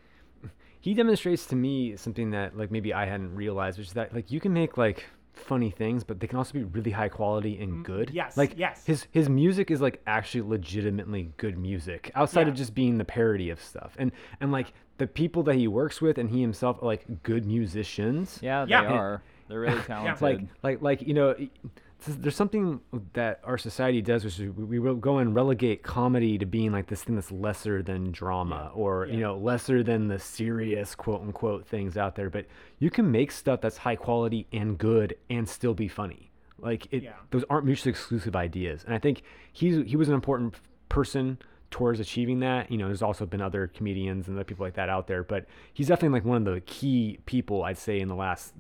he 0.81 0.95
demonstrates 0.95 1.47
to 1.47 1.57
me 1.57 1.97
something 1.97 2.31
that 2.31 2.57
like 2.57 2.71
maybe 2.71 2.93
I 2.93 3.07
hadn't 3.07 3.35
realized, 3.35 3.79
which 3.79 3.89
is 3.89 3.93
that 3.95 4.15
like 4.15 4.31
you 4.31 4.41
can 4.41 4.53
make 4.53 4.77
like 4.77 5.05
funny 5.33 5.71
things, 5.71 6.03
but 6.03 6.19
they 6.19 6.27
can 6.27 6.39
also 6.39 6.53
be 6.55 6.65
really 6.65 6.91
high 6.91 7.09
quality 7.11 7.59
and 7.61 7.85
good. 7.85 8.09
Mm, 8.09 8.15
yes, 8.15 8.37
Like 8.37 8.55
yes. 8.59 8.85
his 8.87 9.07
his 9.13 9.29
music 9.29 9.71
is 9.71 9.81
like 9.81 10.01
actually 10.07 10.43
legitimately 10.43 11.31
good 11.37 11.59
music 11.59 12.11
outside 12.15 12.49
of 12.49 12.55
just 12.55 12.75
being 12.75 12.99
the 12.99 13.05
parody 13.05 13.51
of 13.51 13.61
stuff. 13.61 13.95
And 13.99 14.13
and 14.41 14.51
like 14.51 14.73
the 14.99 15.07
people 15.07 15.43
that 15.45 15.57
he 15.57 15.69
works 15.69 16.01
with 16.01 16.17
and 16.19 16.31
he 16.31 16.41
himself 16.41 16.83
are 16.83 16.87
like 16.87 17.23
good 17.23 17.45
musicians. 17.47 18.39
Yeah, 18.43 18.65
they 18.65 18.71
Yeah. 18.71 18.85
are. 18.85 19.23
They're 19.49 19.61
really 19.61 19.83
talented. 19.87 20.23
like 20.23 20.41
like 20.63 20.83
like 20.83 21.03
you 21.03 21.15
know 21.15 21.35
y- 21.39 21.51
s- 21.65 21.71
there's 22.07 22.37
something 22.37 22.81
that 23.15 23.41
our 23.43 23.57
society 23.59 24.03
does 24.03 24.25
which 24.25 24.39
is 24.39 24.51
we, 24.55 24.79
will 24.79 24.95
go 24.95 25.19
and 25.19 25.35
relegate 25.35 25.83
comedy 25.83 26.37
to 26.39 26.45
being 26.47 26.71
like 26.71 26.87
this 26.87 27.03
thing 27.03 27.15
that's 27.15 27.33
lesser 27.33 27.83
than 27.83 28.13
drama 28.13 28.71
or 28.75 29.07
you 29.07 29.19
know 29.21 29.37
lesser 29.39 29.83
than 29.83 30.07
the 30.09 30.19
serious 30.19 30.95
quote 30.95 31.23
unquote 31.23 31.67
things 31.67 31.97
out 31.97 32.15
there. 32.15 32.29
But 32.31 32.47
you 32.79 32.91
can 32.91 33.11
make 33.11 33.33
stuff 33.33 33.61
that's 33.61 33.79
high 33.79 33.97
quality 33.97 34.47
and 34.53 34.77
good 34.79 35.17
and 35.31 35.49
still 35.49 35.75
be 35.75 35.89
funny. 35.89 36.31
Like 36.59 36.87
it 36.93 37.03
Yeah. 37.03 37.13
those 37.31 37.45
aren't 37.51 37.65
mutually 37.67 37.91
exclusive 37.91 38.37
ideas. 38.37 38.85
And 38.85 38.95
i 38.95 38.99
think 38.99 39.23
he's 39.53 39.85
he 39.89 39.97
was 39.97 40.09
an 40.09 40.15
important 40.15 40.55
person 40.89 41.39
towards 41.71 41.99
achieving 41.99 42.41
that. 42.41 42.71
You 42.71 42.79
know 42.79 42.87
there's 42.87 43.03
also 43.03 43.27
been 43.27 43.41
other 43.41 43.67
comedians 43.67 44.29
and 44.29 44.37
other 44.37 44.45
people 44.45 44.65
like 44.65 44.75
that 44.75 44.89
out 44.89 45.07
there 45.07 45.25
but 45.25 45.47
he's 45.73 45.89
definitely 45.89 46.19
like 46.19 46.25
one 46.27 46.47
of 46.47 46.55
the 46.55 46.61
key 46.61 47.19
people 47.27 47.65
i'd 47.65 47.77
say 47.79 47.99
in 48.01 48.09
the 48.09 48.15
last 48.15 48.55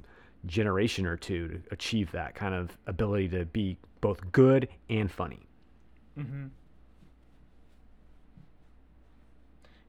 generation 0.47 1.07
or 1.07 1.17
two 1.17 1.49
to 1.49 1.63
achieve 1.71 2.11
that 2.13 2.35
kind 2.35 2.55
of 2.55 2.77
ability 2.87 3.29
to 3.29 3.45
be 3.47 3.77
both 4.01 4.21
good 4.33 4.69
and 4.89 5.11
funny. 5.11 5.41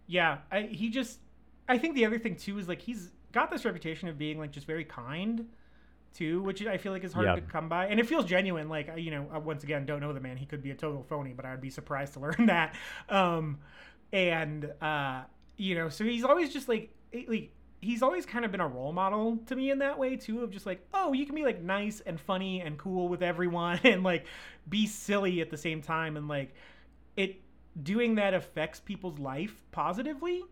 Yeah, 0.07 0.39
I, 0.51 0.61
he 0.61 0.89
just. 0.89 1.19
I 1.67 1.77
think 1.77 1.95
the 1.95 2.05
other 2.05 2.17
thing 2.17 2.35
too 2.37 2.57
is 2.59 2.67
like 2.67 2.81
he's 2.81 3.11
got 3.33 3.51
this 3.51 3.65
reputation 3.65 4.07
of 4.07 4.17
being 4.17 4.39
like 4.39 4.51
just 4.51 4.65
very 4.65 4.85
kind, 4.85 5.47
too, 6.13 6.41
which 6.41 6.65
I 6.65 6.77
feel 6.77 6.93
like 6.93 7.03
is 7.03 7.11
hard 7.13 7.25
Yeah. 7.25 7.35
to 7.35 7.41
come 7.41 7.67
by, 7.67 7.87
and 7.87 7.99
it 7.99 8.07
feels 8.07 8.25
genuine. 8.25 8.69
Like 8.69 8.89
you 8.97 9.11
know, 9.11 9.23
once 9.43 9.63
again, 9.63 9.85
don't 9.85 9.99
know 9.99 10.13
the 10.13 10.21
man. 10.21 10.37
He 10.37 10.45
could 10.45 10.63
be 10.63 10.71
a 10.71 10.75
total 10.75 11.03
phony, 11.03 11.33
but 11.33 11.45
I'd 11.45 11.61
be 11.61 11.69
surprised 11.69 12.13
to 12.13 12.19
learn 12.21 12.45
that. 12.47 12.75
Um, 13.09 13.59
and 14.13 14.71
uh, 14.81 15.23
you 15.57 15.75
know, 15.75 15.89
so 15.89 16.05
he's 16.05 16.23
always 16.23 16.53
just 16.53 16.69
like, 16.69 16.93
like 17.27 17.51
he's 17.81 18.01
always 18.01 18.25
kind 18.25 18.43
of 18.43 18.51
been 18.51 18.61
a 18.61 18.67
role 18.67 18.91
model 18.91 19.37
to 19.45 19.55
me 19.55 19.69
in 19.69 19.79
that 19.79 19.97
way 19.97 20.15
too 20.15 20.41
of 20.43 20.51
just 20.51 20.65
like 20.65 20.85
oh 20.93 21.13
you 21.13 21.25
can 21.25 21.35
be 21.35 21.43
like 21.43 21.61
nice 21.61 22.01
and 22.05 22.19
funny 22.19 22.61
and 22.61 22.77
cool 22.77 23.07
with 23.07 23.21
everyone 23.21 23.79
and 23.83 24.03
like 24.03 24.25
be 24.67 24.87
silly 24.87 25.41
at 25.41 25.49
the 25.49 25.57
same 25.57 25.81
time 25.81 26.17
and 26.17 26.27
like 26.27 26.53
it 27.15 27.39
doing 27.81 28.15
that 28.15 28.33
affects 28.33 28.79
people's 28.79 29.19
life 29.19 29.63
positively. 29.71 30.43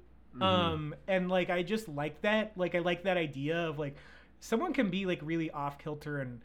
Um 0.41 0.93
and 1.07 1.29
like 1.29 1.49
i 1.49 1.63
just 1.63 1.87
like 1.87 2.21
that 2.21 2.51
like 2.57 2.75
i 2.75 2.79
like 2.79 3.03
that 3.05 3.15
idea 3.15 3.55
of 3.69 3.79
like 3.79 3.95
someone 4.41 4.73
can 4.73 4.89
be 4.89 5.05
like 5.05 5.19
really 5.23 5.49
off 5.49 5.77
kilter 5.79 6.19
and 6.19 6.41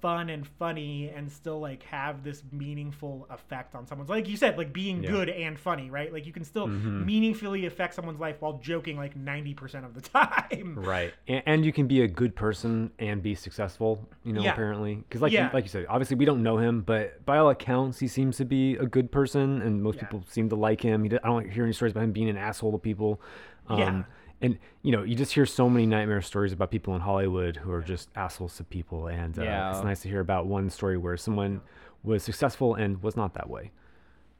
fun 0.00 0.30
and 0.30 0.46
funny 0.46 1.08
and 1.14 1.30
still 1.30 1.60
like 1.60 1.82
have 1.84 2.24
this 2.24 2.42
meaningful 2.52 3.26
effect 3.30 3.74
on 3.74 3.86
someone's 3.86 4.08
like 4.10 4.28
you 4.28 4.36
said 4.36 4.56
like 4.56 4.72
being 4.72 5.02
Yeah. 5.02 5.10
good 5.10 5.28
and 5.28 5.58
funny 5.58 5.90
right 5.90 6.12
like 6.12 6.26
you 6.26 6.32
can 6.32 6.44
still 6.44 6.68
meaningfully 6.68 7.66
affect 7.66 7.94
someone's 7.94 8.20
life 8.20 8.36
while 8.40 8.54
joking 8.58 8.96
like 8.96 9.16
90% 9.18 9.84
of 9.84 9.94
the 9.94 10.00
time 10.16 10.74
Right. 10.76 11.12
And, 11.28 11.42
and 11.46 11.64
you 11.64 11.72
can 11.72 11.86
be 11.86 12.02
a 12.02 12.08
good 12.08 12.34
person 12.34 12.90
and 12.98 13.22
be 13.22 13.34
successful, 13.34 14.08
you 14.24 14.32
know, 14.32 14.42
Yeah. 14.42 14.52
apparently. 14.52 14.96
Because, 14.96 15.20
like, 15.22 15.32
Yeah. 15.32 15.46
you, 15.46 15.50
like 15.52 15.64
you 15.64 15.68
said, 15.70 15.86
obviously 15.88 16.16
we 16.16 16.24
don't 16.24 16.42
know 16.42 16.58
him, 16.58 16.82
but 16.82 17.24
by 17.26 17.38
all 17.38 17.50
accounts, 17.50 17.98
he 17.98 18.08
seems 18.08 18.36
to 18.38 18.44
be 18.44 18.74
a 18.76 18.86
good 18.86 19.10
person 19.12 19.62
and 19.62 19.82
most 19.82 19.98
people 19.98 20.22
seem 20.28 20.48
to 20.48 20.56
like 20.56 20.80
him. 20.80 21.04
He, 21.04 21.10
I 21.12 21.26
don't 21.26 21.48
hear 21.50 21.64
any 21.64 21.72
stories 21.72 21.92
about 21.92 22.04
him 22.04 22.12
being 22.12 22.28
an 22.28 22.36
asshole 22.36 22.72
to 22.72 22.78
people. 22.78 23.20
Um, 23.68 23.78
Yeah. 23.78 24.02
And, 24.42 24.58
you 24.82 24.92
know, 24.92 25.02
you 25.02 25.14
just 25.14 25.32
hear 25.32 25.44
so 25.44 25.68
many 25.68 25.84
nightmare 25.86 26.22
stories 26.22 26.52
about 26.52 26.70
people 26.70 26.94
in 26.94 27.02
Hollywood 27.02 27.56
who 27.56 27.70
are 27.72 27.82
just 27.82 28.08
assholes 28.16 28.56
to 28.56 28.64
people. 28.64 29.08
And 29.08 29.38
uh, 29.38 29.42
Yeah. 29.42 29.70
it's 29.70 29.84
nice 29.84 30.00
to 30.02 30.08
hear 30.08 30.20
about 30.20 30.46
one 30.46 30.70
story 30.70 30.96
where 30.96 31.16
someone 31.16 31.60
was 32.02 32.22
successful 32.22 32.74
and 32.74 33.02
was 33.02 33.16
not 33.16 33.34
that 33.34 33.50
way. 33.50 33.70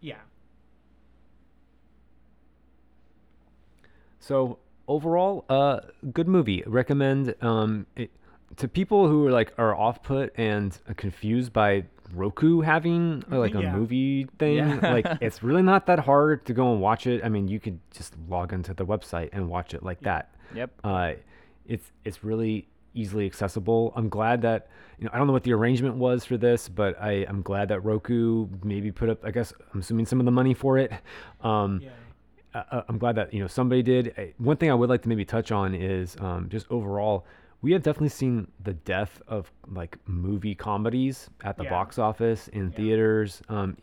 yeah 0.00 0.16
So 4.18 4.58
overall, 4.86 5.44
uh, 5.48 5.80
good 6.12 6.28
movie. 6.28 6.62
Recommend 6.66 7.34
um, 7.40 7.86
it, 7.96 8.10
to 8.56 8.68
people 8.68 9.08
who 9.08 9.26
are 9.26 9.30
like 9.30 9.52
are 9.58 9.74
off 9.74 10.02
put 10.02 10.32
and 10.36 10.78
confused 10.96 11.52
by 11.52 11.84
Roku 12.14 12.60
having 12.60 13.24
uh, 13.30 13.38
like 13.38 13.54
a 13.54 13.62
Yeah. 13.62 13.74
movie 13.76 14.24
thing. 14.38 14.56
Yeah. 14.56 14.92
like 14.92 15.06
it's 15.20 15.42
really 15.42 15.62
not 15.62 15.86
that 15.86 15.98
hard 16.00 16.44
to 16.46 16.52
go 16.54 16.72
and 16.72 16.80
watch 16.80 17.06
it. 17.06 17.24
I 17.24 17.28
mean, 17.28 17.48
you 17.48 17.60
could 17.60 17.78
just 17.90 18.14
log 18.28 18.52
into 18.52 18.74
the 18.74 18.84
website 18.86 19.30
and 19.32 19.48
watch 19.48 19.74
it 19.74 19.82
like 19.82 20.00
that. 20.02 20.34
Yep. 20.54 20.70
Uh, 20.84 21.12
it's 21.66 21.92
it's 22.04 22.24
really 22.24 22.66
easily 22.94 23.24
accessible. 23.26 23.92
I'm 23.94 24.08
glad 24.08 24.42
that 24.42 24.68
you 24.98 25.04
know 25.04 25.10
I 25.12 25.18
don't 25.18 25.26
know 25.26 25.32
what 25.32 25.44
the 25.44 25.52
arrangement 25.52 25.96
was 25.96 26.24
for 26.24 26.36
this, 26.36 26.68
but 26.68 27.00
I 27.00 27.24
I'm 27.28 27.42
glad 27.42 27.68
that 27.68 27.80
Roku 27.84 28.48
maybe 28.64 28.90
put 28.90 29.08
up. 29.08 29.24
I 29.24 29.30
guess 29.30 29.52
I'm 29.72 29.80
assuming 29.80 30.06
some 30.06 30.18
of 30.20 30.24
the 30.26 30.32
money 30.32 30.54
for 30.54 30.78
it. 30.78 30.92
Um, 31.42 31.80
yeah 31.82 31.90
uh, 32.52 32.82
I'm 32.88 32.98
glad 32.98 33.14
that 33.14 33.32
you 33.32 33.40
know 33.40 33.46
somebody 33.46 33.82
did. 33.82 34.34
One 34.38 34.56
thing 34.56 34.70
I 34.70 34.74
would 34.74 34.88
like 34.90 35.02
to 35.02 35.08
maybe 35.08 35.24
touch 35.24 35.52
on 35.52 35.72
is 35.74 36.16
um, 36.20 36.48
just 36.48 36.66
overall, 36.68 37.24
we 37.62 37.72
have 37.72 37.82
definitely 37.82 38.08
seen 38.08 38.46
the 38.62 38.72
death 38.74 39.20
of 39.28 39.50
like 39.68 39.98
movie 40.06 40.54
comedies 40.54 41.28
at 41.44 41.56
the 41.56 41.64
Yeah. 41.64 41.70
box 41.70 41.98
office 41.98 42.48
in 42.48 42.70
theaters. 42.70 43.42
Um, 43.48 43.76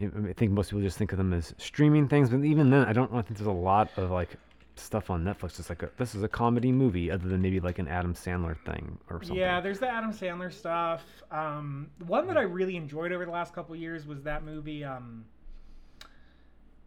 I 0.00 0.32
think 0.32 0.52
most 0.52 0.70
people 0.70 0.82
just 0.82 0.96
think 0.98 1.12
of 1.12 1.18
them 1.18 1.32
as 1.32 1.54
streaming 1.58 2.08
things, 2.08 2.30
but 2.30 2.42
even 2.44 2.70
then, 2.70 2.86
I 2.86 2.92
don't 2.92 3.12
I 3.12 3.22
think 3.22 3.36
there's 3.38 3.46
a 3.46 3.52
lot 3.52 3.90
of 3.98 4.10
like 4.10 4.30
stuff 4.76 5.10
on 5.10 5.22
Netflix. 5.22 5.56
Just 5.56 5.68
like 5.68 5.82
a, 5.82 5.90
this 5.98 6.14
is 6.14 6.22
a 6.22 6.28
comedy 6.28 6.72
movie, 6.72 7.10
other 7.10 7.28
than 7.28 7.42
maybe 7.42 7.60
like 7.60 7.78
an 7.78 7.86
Adam 7.86 8.14
Sandler 8.14 8.56
thing 8.64 8.98
or 9.10 9.20
something. 9.22 9.36
Yeah, 9.36 9.60
there's 9.60 9.78
the 9.78 9.88
Adam 9.88 10.10
Sandler 10.12 10.50
stuff. 10.52 11.04
Um, 11.30 11.90
one 12.06 12.26
that 12.28 12.38
I 12.38 12.42
really 12.42 12.76
enjoyed 12.76 13.12
over 13.12 13.26
the 13.26 13.30
last 13.30 13.52
couple 13.54 13.74
of 13.74 13.80
years 13.80 14.06
was 14.06 14.22
that 14.22 14.42
movie. 14.42 14.82
Um, 14.82 15.26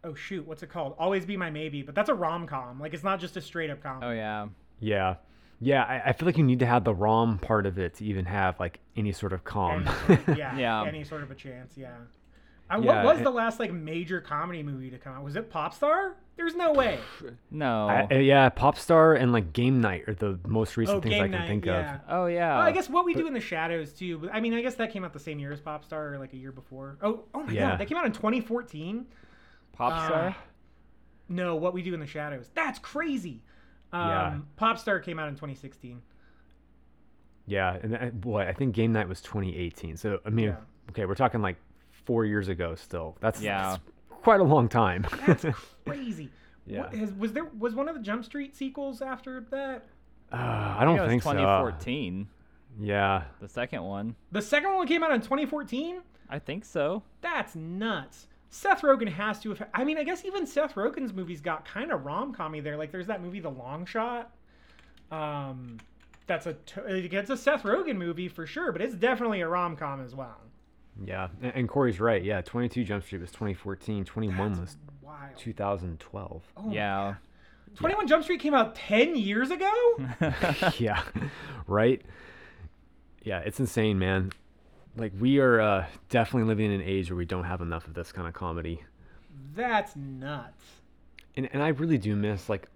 oh 0.04 0.14
shoot, 0.14 0.46
what's 0.46 0.62
it 0.62 0.68
called? 0.70 0.94
Always 0.98 1.26
Be 1.26 1.36
My 1.36 1.50
Maybe. 1.50 1.82
But 1.82 1.94
that's 1.94 2.08
a 2.10 2.14
rom 2.14 2.46
com. 2.46 2.78
Like 2.80 2.94
it's 2.94 3.04
not 3.04 3.18
just 3.20 3.36
a 3.36 3.40
straight 3.40 3.70
up 3.70 3.82
comedy. 3.82 4.06
Oh 4.06 4.12
yeah. 4.12 4.46
Yeah. 4.80 5.16
Yeah, 5.58 5.84
I, 5.84 6.10
I 6.10 6.12
feel 6.12 6.26
like 6.26 6.36
you 6.36 6.44
need 6.44 6.58
to 6.58 6.66
have 6.66 6.84
the 6.84 6.94
ROM 6.94 7.38
part 7.38 7.64
of 7.64 7.78
it 7.78 7.94
to 7.94 8.04
even 8.04 8.26
have 8.26 8.60
like 8.60 8.78
any 8.94 9.12
sort 9.12 9.32
of 9.32 9.42
calm. 9.44 9.88
Any 10.08 10.18
yeah, 10.38 10.56
Yeah. 10.58 10.84
any 10.84 11.02
sort 11.02 11.22
of 11.22 11.30
a 11.30 11.34
chance. 11.34 11.74
Yeah. 11.76 11.94
Yeah, 12.68 12.78
what 12.78 13.04
was 13.04 13.20
it- 13.20 13.24
the 13.24 13.30
last 13.30 13.58
like 13.60 13.72
major 13.72 14.20
comedy 14.20 14.62
movie 14.62 14.90
to 14.90 14.98
come 14.98 15.14
out? 15.14 15.22
Was 15.24 15.36
it 15.36 15.50
Popstar? 15.50 16.12
There's 16.36 16.54
no 16.54 16.72
way. 16.72 16.98
No. 17.50 17.88
I, 17.88 18.06
uh, 18.10 18.18
yeah, 18.18 18.50
Popstar 18.50 19.18
and 19.18 19.32
like 19.32 19.54
Game 19.54 19.80
Night 19.80 20.04
are 20.08 20.14
the 20.14 20.38
most 20.46 20.76
recent 20.76 20.98
Oh, 20.98 21.00
things 21.00 21.14
I 21.14 21.20
can 21.20 21.30
Night. 21.30 21.48
think 21.48 21.64
yeah. 21.64 21.94
of. 21.94 22.00
oh 22.10 22.26
yeah. 22.26 22.58
Well, 22.58 22.66
I 22.66 22.72
guess 22.72 22.90
what 22.90 23.06
we 23.06 23.14
do 23.14 23.26
in 23.26 23.32
the 23.32 23.40
shadows 23.40 23.92
too. 23.94 24.18
But 24.18 24.34
I 24.34 24.40
mean, 24.40 24.52
I 24.52 24.60
guess 24.60 24.74
that 24.74 24.90
came 24.92 25.04
out 25.04 25.14
the 25.14 25.18
same 25.20 25.38
year 25.38 25.52
as 25.52 25.60
Popstar, 25.62 26.12
or 26.12 26.18
like 26.18 26.34
a 26.34 26.36
year 26.36 26.52
before. 26.52 26.98
Oh, 27.00 27.24
oh 27.32 27.44
my 27.44 27.52
Yeah. 27.52 27.70
god, 27.70 27.80
that 27.80 27.86
came 27.88 27.96
out 27.96 28.04
in 28.04 28.12
2014. 28.12 29.06
Popstar. 29.78 30.30
Uh, 30.30 30.34
No, 31.28 31.56
what 31.56 31.72
we 31.72 31.82
do 31.82 31.94
in 31.94 32.00
the 32.00 32.06
shadows. 32.06 32.50
That's 32.54 32.78
crazy. 32.78 33.40
Um, 33.96 34.08
Yeah. 34.08 34.38
Popstar 34.58 35.02
came 35.02 35.18
out 35.18 35.28
in 35.28 35.34
2016. 35.34 36.02
Yeah, 37.46 37.78
and 37.80 37.96
I, 37.96 38.10
boy, 38.10 38.42
I 38.46 38.52
think 38.52 38.74
Game 38.74 38.92
Night 38.92 39.08
was 39.08 39.20
2018. 39.22 39.96
So 39.96 40.20
I 40.26 40.30
mean, 40.30 40.46
Yeah. 40.46 40.56
okay, 40.90 41.04
we're 41.06 41.14
talking 41.14 41.40
like 41.42 41.56
four 42.04 42.24
years 42.24 42.48
ago. 42.48 42.74
Still, 42.74 43.16
that's, 43.20 43.40
Yeah. 43.40 43.62
that's 43.70 43.82
quite 44.22 44.40
a 44.40 44.44
long 44.44 44.68
time. 44.68 45.06
That's 45.26 45.44
crazy. 45.84 46.30
Yeah. 46.68 46.80
What, 46.80 46.94
has, 46.94 47.12
was 47.12 47.32
there 47.32 47.44
was 47.44 47.76
one 47.76 47.88
of 47.88 47.94
the 47.94 48.02
Jump 48.02 48.24
Street 48.24 48.56
sequels 48.56 49.00
after 49.00 49.46
that? 49.52 49.86
uh, 50.32 50.36
I 50.36 50.78
I 50.80 50.84
don't 50.84 50.98
it 50.98 51.02
was 51.02 51.10
think 51.10 51.22
so. 51.22 51.30
2014. 51.30 52.26
Yeah, 52.80 53.22
The 53.40 53.48
second 53.48 53.84
one. 53.84 54.16
The 54.32 54.42
second 54.42 54.74
one 54.74 54.84
came 54.88 55.04
out 55.04 55.12
in 55.12 55.20
2014. 55.20 56.00
I 56.28 56.40
think 56.40 56.64
so. 56.64 57.04
That's 57.20 57.54
nuts. 57.54 58.26
Seth 58.50 58.82
Rogen 58.82 59.08
has 59.08 59.40
to 59.40 59.54
have. 59.54 59.68
I 59.74 59.84
mean, 59.84 59.98
I 59.98 60.04
guess 60.04 60.24
even 60.24 60.46
Seth 60.46 60.74
Rogen's 60.74 61.12
movies 61.12 61.40
got 61.40 61.64
kind 61.64 61.92
of 61.92 62.04
rom 62.04 62.34
commy 62.34 62.62
there. 62.62 62.76
Like, 62.76 62.92
there's 62.92 63.06
that 63.08 63.22
movie, 63.22 63.40
The 63.40 63.50
Long 63.50 63.84
Shot. 63.86 64.30
Um, 65.10 65.78
that's 66.26 66.46
a 66.46 66.56
it's 66.86 67.30
a 67.30 67.36
Seth 67.36 67.62
Rogen 67.62 67.96
movie 67.96 68.28
for 68.28 68.46
sure, 68.46 68.72
but 68.72 68.82
it's 68.82 68.94
definitely 68.94 69.40
a 69.40 69.48
rom 69.48 69.76
com 69.76 70.04
as 70.04 70.14
well. 70.14 70.40
yeah, 71.04 71.28
and, 71.42 71.52
and 71.54 71.68
Corey's 71.68 72.00
right. 72.00 72.22
Yeah, 72.22 72.40
22 72.40 72.84
Jump 72.84 73.04
Street 73.04 73.20
was 73.20 73.30
2014. 73.30 74.04
21 74.04 74.48
That's 74.48 74.60
was 74.60 74.76
wild. 75.02 75.36
2012. 75.36 76.42
Oh 76.56 76.62
my 76.62 76.72
yeah. 76.72 77.14
21 77.76 78.08
Jump 78.08 78.24
Street 78.24 78.40
came 78.40 78.54
out 78.54 78.74
10 78.74 79.16
years 79.16 79.50
ago? 79.50 79.70
yeah, 80.78 81.02
right. 81.66 82.02
Yeah, 83.22 83.40
it's 83.40 83.60
insane, 83.60 83.98
man. 83.98 84.30
Like 84.96 85.12
we 85.18 85.38
are 85.40 85.60
uh, 85.60 85.86
definitely 86.08 86.48
living 86.48 86.66
in 86.72 86.80
an 86.80 86.86
age 86.86 87.10
where 87.10 87.16
we 87.16 87.24
don't 87.26 87.44
have 87.44 87.60
enough 87.60 87.86
of 87.86 87.94
this 87.94 88.12
kind 88.12 88.26
of 88.26 88.34
comedy. 88.34 88.82
That's 89.54 89.94
nuts. 89.96 90.64
and, 91.36 91.48
and 91.52 91.62
I 91.62 91.68
really 91.68 91.98
do 91.98 92.16
miss 92.16 92.48
like 92.48 92.68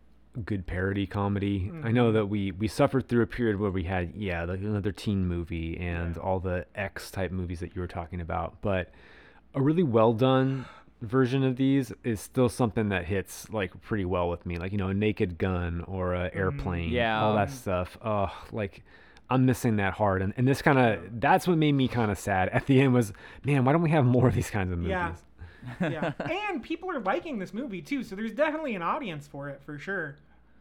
good 0.44 0.66
parody 0.66 1.06
comedy. 1.06 1.70
I 1.72 1.76
Mm-hmm. 1.76 1.92
know 1.94 2.12
that 2.12 2.26
we 2.26 2.52
we 2.52 2.68
suffered 2.68 3.08
through 3.08 3.22
a 3.22 3.26
period 3.26 3.58
where 3.58 3.70
we 3.70 3.84
had 3.84 4.12
yeah 4.14 4.44
like 4.44 4.60
another 4.60 4.92
teen 4.92 5.26
movie 5.26 5.76
and 5.78 6.16
Yeah. 6.16 6.22
all 6.22 6.40
the 6.40 6.66
X 6.74 7.10
type 7.10 7.32
movies 7.32 7.60
that 7.60 7.74
you 7.74 7.80
were 7.80 7.88
talking 7.88 8.20
about, 8.20 8.60
but 8.60 8.90
a 9.54 9.60
really 9.60 9.82
well 9.82 10.12
done 10.12 10.66
version 11.02 11.42
of 11.42 11.56
these 11.56 11.92
is 12.04 12.20
still 12.20 12.48
something 12.50 12.90
that 12.90 13.06
hits 13.06 13.48
like 13.50 13.80
pretty 13.80 14.04
well 14.04 14.28
with 14.28 14.44
me. 14.46 14.56
Like 14.58 14.70
you 14.72 14.78
know, 14.78 14.88
a 14.88 14.94
Naked 14.94 15.38
Gun 15.38 15.82
or 15.88 16.14
a 16.14 16.30
Airplane, 16.34 16.90
Yeah. 16.90 17.20
all 17.22 17.34
that 17.36 17.50
stuff. 17.50 17.96
Oh, 18.04 18.30
like. 18.52 18.82
I'm 19.30 19.46
missing 19.46 19.76
that 19.76 19.94
hard, 19.94 20.22
and, 20.22 20.34
and 20.36 20.46
this 20.48 20.60
kind 20.60 20.78
of 20.78 21.20
that's 21.20 21.46
what 21.46 21.56
made 21.56 21.72
me 21.72 21.86
kind 21.88 22.10
of 22.10 22.18
sad 22.18 22.48
at 22.50 22.66
the 22.66 22.80
end 22.80 22.92
was, 22.92 23.12
man, 23.44 23.64
why 23.64 23.72
don't 23.72 23.82
we 23.82 23.90
have 23.90 24.04
more 24.04 24.26
of 24.28 24.34
these 24.34 24.50
kinds 24.50 24.72
of 24.72 24.78
movies? 24.78 24.90
Yeah. 24.90 25.14
Yeah. 25.80 26.12
and 26.50 26.62
people 26.62 26.90
are 26.90 27.00
liking 27.00 27.38
this 27.38 27.52
movie 27.54 27.82
too, 27.82 28.02
so 28.02 28.16
there's 28.16 28.32
definitely 28.32 28.74
an 28.74 28.82
audience 28.82 29.26
for 29.26 29.48
it 29.50 29.60
for 29.62 29.78
sure. 29.78 30.16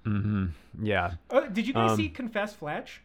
Mm-hmm. 0.06 0.48
Yeah. 0.82 1.14
Oh, 1.30 1.48
did 1.48 1.68
you 1.68 1.74
guys 1.74 1.92
Um, 1.92 1.98
see 1.98 2.10
Confess 2.10 2.54
Fletch? 2.54 3.02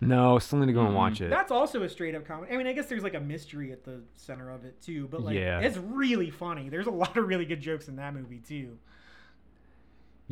No, 0.00 0.38
still 0.38 0.58
need 0.60 0.66
to 0.66 0.72
go 0.72 0.86
and 0.86 0.94
watch 0.94 1.20
it. 1.20 1.28
That's 1.28 1.50
also 1.52 1.82
a 1.82 1.88
straight 1.88 2.14
up 2.14 2.26
comedy. 2.26 2.52
I 2.52 2.56
mean, 2.56 2.66
I 2.66 2.72
guess 2.72 2.86
there's 2.86 3.02
like 3.02 3.14
a 3.14 3.20
mystery 3.20 3.70
at 3.72 3.84
the 3.84 4.00
center 4.16 4.50
of 4.50 4.64
it 4.64 4.80
too, 4.80 5.08
but 5.08 5.20
like 5.22 5.34
Yeah. 5.36 5.60
it's 5.60 5.76
really 5.76 6.30
funny. 6.30 6.68
There's 6.70 6.86
a 6.86 6.90
lot 6.92 7.16
of 7.16 7.26
really 7.26 7.44
good 7.44 7.60
jokes 7.60 7.88
in 7.88 7.96
that 7.96 8.14
movie 8.14 8.38
too. 8.38 8.78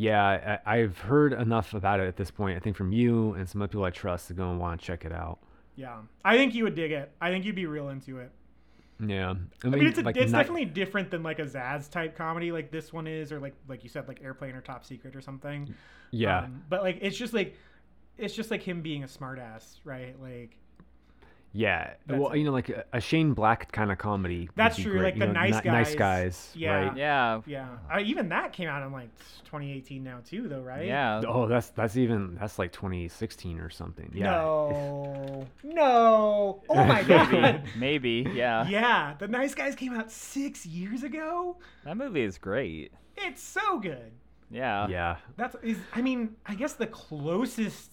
Yeah, 0.00 0.58
I, 0.64 0.76
I've 0.78 0.96
heard 0.96 1.32
enough 1.32 1.74
about 1.74 1.98
it 1.98 2.06
at 2.06 2.16
this 2.16 2.30
point. 2.30 2.56
I 2.56 2.60
think 2.60 2.76
from 2.76 2.92
you 2.92 3.32
and 3.32 3.48
some 3.48 3.60
other 3.60 3.68
people 3.68 3.82
I 3.82 3.90
trust 3.90 4.28
to 4.28 4.34
go 4.34 4.48
and 4.48 4.60
want 4.60 4.80
to 4.80 4.86
check 4.86 5.04
it 5.04 5.10
out. 5.12 5.40
Yeah, 5.74 5.98
I 6.24 6.36
think 6.36 6.54
you 6.54 6.62
would 6.64 6.76
dig 6.76 6.92
it. 6.92 7.10
I 7.20 7.30
think 7.30 7.44
you'd 7.44 7.56
be 7.56 7.66
real 7.66 7.88
into 7.88 8.18
it. 8.20 8.30
Yeah, 9.04 9.34
I 9.64 9.68
mean, 9.68 9.86
it's, 9.86 9.98
a, 9.98 10.02
like, 10.02 10.16
it's 10.16 10.30
not- 10.30 10.38
definitely 10.38 10.66
different 10.66 11.10
than 11.10 11.24
like 11.24 11.40
a 11.40 11.44
Zaz 11.46 11.90
type 11.90 12.16
comedy 12.16 12.52
like 12.52 12.70
this 12.70 12.92
one 12.92 13.08
is, 13.08 13.32
or 13.32 13.40
like 13.40 13.54
like 13.66 13.82
you 13.82 13.88
said, 13.88 14.06
like 14.06 14.20
Airplane 14.22 14.54
or 14.54 14.60
Top 14.60 14.84
Secret 14.84 15.16
or 15.16 15.20
something. 15.20 15.74
yeah, 16.12 16.44
Um, 16.44 16.62
but 16.68 16.82
like 16.82 16.98
it's 17.00 17.16
just 17.16 17.32
like 17.34 17.56
it's 18.16 18.34
just 18.34 18.50
like 18.52 18.62
him 18.62 18.82
being 18.82 19.02
a 19.02 19.06
smartass, 19.08 19.78
right? 19.84 20.14
Like 20.22 20.56
yeah. 21.52 21.94
that's 22.06 22.20
Well, 22.20 22.32
it. 22.32 22.38
you 22.38 22.44
know, 22.44 22.52
like 22.52 22.68
a, 22.68 22.84
a 22.92 23.00
Shane 23.00 23.32
Black 23.34 23.72
kind 23.72 23.90
of 23.90 23.98
comedy. 23.98 24.48
That's 24.54 24.76
true, 24.76 24.92
great. 24.92 25.02
like 25.02 25.14
you 25.14 25.20
the 25.20 25.26
know, 25.26 25.32
nice 25.32 25.64
ni- 25.64 25.70
nice 25.70 25.94
guys. 25.94 25.96
guys. 25.96 26.52
Yeah. 26.54 26.70
Right. 26.74 26.96
Yeah. 26.96 27.40
yeah, 27.46 27.68
uh, 27.92 28.00
even 28.00 28.28
that 28.30 28.52
came 28.52 28.68
out 28.68 28.86
in 28.86 28.92
like 28.92 29.08
2018 29.44 30.04
now 30.04 30.18
too, 30.24 30.48
though, 30.48 30.60
right? 30.60 30.86
Yeah. 30.86 31.22
Oh, 31.26 31.46
that's 31.46 31.70
that's 31.70 31.96
even 31.96 32.36
that's 32.40 32.58
like 32.58 32.72
2016 32.72 33.58
or 33.60 33.70
something. 33.70 34.10
Yeah. 34.14 34.24
No, 34.30 35.46
no. 35.64 36.62
Oh 36.68 36.84
my 36.84 37.02
god. 37.02 37.62
Maybe. 37.76 38.26
Yeah. 38.34 38.66
Yeah, 38.68 39.14
the 39.18 39.28
Nice 39.28 39.54
Guys 39.54 39.74
came 39.74 39.94
out 39.94 40.10
six 40.12 40.64
years 40.66 41.02
ago. 41.02 41.56
That 41.84 41.96
movie 41.96 42.22
is 42.22 42.38
great. 42.38 42.92
It's 43.16 43.42
so 43.42 43.78
good. 43.80 44.12
Yeah. 44.50 44.86
Yeah. 44.88 45.16
That's 45.36 45.56
is. 45.62 45.78
I 45.94 46.02
mean, 46.02 46.36
I 46.46 46.54
guess 46.54 46.74
the 46.74 46.86
closest 46.86 47.92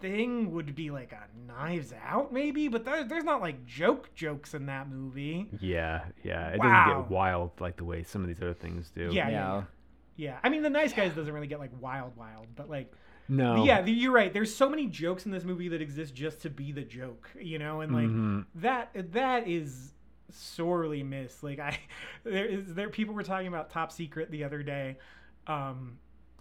thing 0.00 0.52
would 0.52 0.74
be 0.74 0.90
like 0.90 1.12
a 1.12 1.24
Knives 1.46 1.92
Out, 2.04 2.32
maybe, 2.32 2.68
but 2.68 2.84
there, 2.84 3.04
there's 3.04 3.24
not 3.24 3.40
like 3.40 3.64
joke 3.66 4.14
jokes 4.14 4.54
in 4.54 4.66
that 4.66 4.88
movie. 4.88 5.48
Yeah. 5.60 6.04
Yeah. 6.22 6.48
It 6.48 6.58
Wow. 6.58 6.86
doesn't 6.86 7.02
get 7.02 7.10
wild 7.10 7.50
like 7.60 7.76
the 7.76 7.84
way 7.84 8.02
some 8.02 8.22
of 8.22 8.28
these 8.28 8.40
other 8.40 8.54
things 8.54 8.90
do. 8.94 9.10
Yeah, 9.12 9.28
yeah, 9.28 9.30
Yeah. 9.30 9.30
yeah. 9.56 9.62
Yeah, 10.18 10.38
I 10.42 10.48
mean, 10.48 10.62
the 10.62 10.70
Nice 10.70 10.94
Guys 10.94 11.14
doesn't 11.14 11.30
really 11.32 11.46
get 11.46 11.58
like 11.58 11.72
wild, 11.78 12.16
wild, 12.16 12.46
but 12.56 12.70
like, 12.70 12.90
No. 13.28 13.64
yeah, 13.66 13.82
the- 13.82 13.92
you're 13.92 14.12
right. 14.12 14.32
There's 14.32 14.54
so 14.54 14.66
many 14.70 14.86
jokes 14.86 15.26
in 15.26 15.30
this 15.30 15.44
movie 15.44 15.68
that 15.68 15.82
exist 15.82 16.14
just 16.14 16.40
to 16.42 16.48
be 16.50 16.72
the 16.72 16.80
joke, 16.84 17.28
you 17.38 17.58
know, 17.58 17.82
and 17.82 17.92
like 17.94 18.06
Mhm. 18.06 18.46
that 18.54 19.12
that 19.12 19.46
is 19.46 19.92
sorely 20.30 21.02
missed. 21.02 21.42
Like 21.42 21.58
I, 21.58 21.78
there 22.24 22.46
is 22.46 22.72
there 22.74 22.88
people 22.88 23.14
were 23.14 23.22
talking 23.24 23.46
about 23.48 23.68
Top 23.68 23.92
Secret 23.92 24.30
the 24.30 24.42
other 24.44 24.62
day, 24.62 24.96
um, 25.46 25.98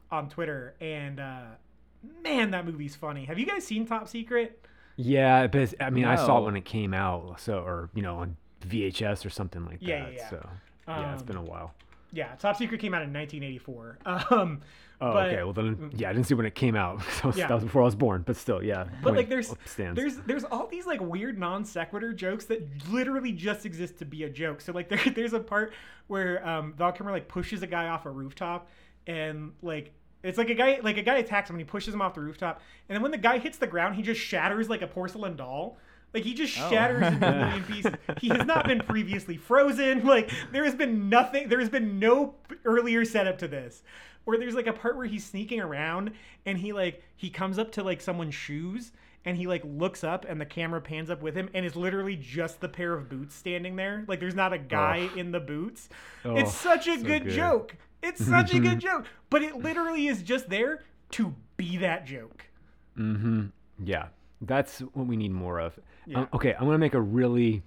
on 0.10 0.30
Twitter, 0.30 0.76
and 0.80 1.20
uh, 1.20 1.46
man, 2.24 2.52
that 2.52 2.66
movie's 2.66 2.96
funny. 2.96 3.26
Have 3.26 3.40
you 3.40 3.46
guys 3.46 3.66
seen 3.66 3.86
Top 3.86 4.08
Secret? 4.08 4.66
Yeah, 4.98 5.48
but 5.48 5.74
I 5.82 5.90
mean, 5.90 6.06
I 6.06 6.16
saw 6.16 6.40
it 6.40 6.46
when 6.46 6.56
it 6.56 6.66
came 6.66 6.94
out, 6.94 7.40
so 7.40 7.60
or 7.60 7.90
you 7.94 8.02
know 8.02 8.18
on 8.18 8.38
VHS 8.66 9.26
or 9.26 9.30
something 9.30 9.66
like 9.66 9.78
Yeah, 9.82 10.06
that. 10.06 10.14
yeah, 10.14 10.18
yeah. 10.20 10.30
So 10.30 10.50
yeah, 10.88 11.14
it's 11.14 11.22
Um, 11.22 11.28
been 11.28 11.38
a 11.38 11.42
while. 11.44 11.74
Yeah, 12.14 12.34
Top 12.36 12.56
Secret 12.56 12.80
came 12.80 12.94
out 12.94 13.02
in 13.04 13.12
1984. 13.12 13.98
Um, 14.32 14.62
Oh, 15.02 15.12
but- 15.12 15.28
okay. 15.28 15.44
Well, 15.44 15.52
then, 15.52 15.92
yeah, 15.94 16.10
I 16.10 16.14
didn't 16.14 16.26
see 16.26 16.36
when 16.36 16.46
it 16.46 16.56
came 16.56 16.74
out. 16.78 17.00
that, 17.18 17.26
was, 17.26 17.38
Yeah. 17.38 17.48
that 17.48 17.56
was 17.56 17.64
before 17.66 17.82
I 17.82 17.86
was 17.86 17.96
born, 17.96 18.24
but 18.26 18.38
still, 18.38 18.64
yeah. 18.64 18.86
But 18.86 19.04
point 19.04 19.18
like 19.18 19.30
there's 19.30 19.54
stands. 19.66 20.00
there's 20.00 20.16
there's 20.20 20.46
all 20.46 20.68
these 20.68 20.86
like 20.86 21.02
weird 21.02 21.38
non 21.38 21.66
sequitur 21.66 22.14
jokes 22.14 22.46
that 22.46 22.66
literally 22.90 23.34
just 23.34 23.66
exist 23.66 23.98
to 24.00 24.06
be 24.06 24.24
a 24.24 24.30
joke. 24.30 24.62
So 24.62 24.72
like 24.72 24.88
there, 24.90 25.02
there's 25.14 25.34
a 25.34 25.40
part 25.42 25.74
where 26.08 26.48
um, 26.48 26.74
Val 26.78 26.94
Kilmer 26.94 27.12
like 27.12 27.28
pushes 27.28 27.62
a 27.62 27.68
guy 27.68 27.90
off 27.90 28.06
a 28.06 28.10
rooftop 28.10 28.70
and 29.06 29.52
like 29.62 29.92
it's 30.28 30.38
like 30.38 30.50
a 30.50 30.56
guy 30.56 30.80
like 30.84 30.98
a 30.98 31.02
guy 31.02 31.18
attacks 31.18 31.50
him 31.50 31.56
and 31.56 31.62
he 31.62 31.66
pushes 31.66 31.94
him 31.94 32.02
off 32.02 32.14
the 32.14 32.22
rooftop 32.22 32.62
and 32.90 32.96
then 32.96 33.02
when 33.02 33.12
the 33.12 33.18
guy 33.18 33.38
hits 33.38 33.58
the 33.58 33.68
ground 33.68 33.96
he 33.96 34.02
just 34.02 34.20
shatters 34.22 34.70
like 34.70 34.82
a 34.82 34.88
porcelain 34.88 35.36
doll. 35.36 35.78
Like 36.14 36.24
he 36.24 36.34
just 36.34 36.58
Oh. 36.58 36.70
shatters 36.70 37.06
into 37.14 37.28
a 37.28 37.36
million 37.36 37.64
pieces. 37.70 37.92
He 38.22 38.30
has 38.30 38.46
not 38.46 38.66
been 38.66 38.80
previously 38.80 39.36
frozen. 39.36 40.06
Like 40.06 40.32
there 40.54 40.64
has 40.64 40.74
been 40.74 41.10
nothing. 41.10 41.50
There 41.50 41.60
has 41.60 41.68
been 41.70 42.00
no 42.00 42.36
earlier 42.64 43.04
setup 43.04 43.38
to 43.40 43.50
this. 43.50 43.84
Or 44.26 44.38
there's 44.38 44.56
like 44.56 44.68
a 44.68 44.74
part 44.74 44.96
where 44.96 45.06
he's 45.08 45.26
sneaking 45.26 45.60
around 45.60 46.12
and 46.46 46.58
he 46.58 46.72
like 46.72 47.04
he 47.18 47.30
comes 47.30 47.60
up 47.60 47.72
to 47.74 47.84
like 47.84 48.00
someone's 48.00 48.34
shoes 48.34 48.92
and 49.26 49.36
he 49.36 49.48
like 49.48 49.64
looks 49.66 50.04
up 50.04 50.26
and 50.28 50.40
the 50.40 50.46
camera 50.46 50.80
pans 50.80 51.10
up 51.10 51.22
with 51.22 51.36
him 51.36 51.50
and 51.54 51.66
it's 51.66 51.76
literally 51.76 52.16
just 52.16 52.62
the 52.62 52.70
pair 52.70 52.94
of 52.94 53.10
boots 53.10 53.36
standing 53.36 53.76
there. 53.76 54.06
Like 54.08 54.20
there's 54.20 54.36
not 54.36 54.54
a 54.54 54.58
guy 54.58 55.10
Oh. 55.14 55.18
in 55.18 55.32
the 55.32 55.40
boots. 55.40 55.90
Oh, 56.24 56.36
it's 56.36 56.54
such 56.54 56.88
a 56.88 56.98
so 56.98 57.04
good, 57.04 57.24
good. 57.26 57.34
joke. 57.34 57.76
It's 58.04 58.24
such 58.26 58.54
a 58.54 58.60
good 58.60 58.80
joke, 58.80 59.06
but 59.30 59.42
it 59.42 59.56
literally 59.56 60.08
is 60.08 60.22
just 60.22 60.50
there 60.50 60.84
to 61.12 61.34
be 61.58 61.78
that 61.78 62.06
joke. 62.06 62.46
Mm-hmm. 62.98 63.48
Yeah, 63.84 64.08
that's 64.42 64.80
what 64.80 65.08
we 65.08 65.18
need 65.18 65.32
more 65.32 65.60
of. 65.60 65.78
Yeah. 66.06 66.20
Um, 66.20 66.28
okay, 66.34 66.54
I'm 66.54 66.66
gonna 66.66 66.78
make 66.78 66.94
a 66.94 67.02
really 67.02 67.64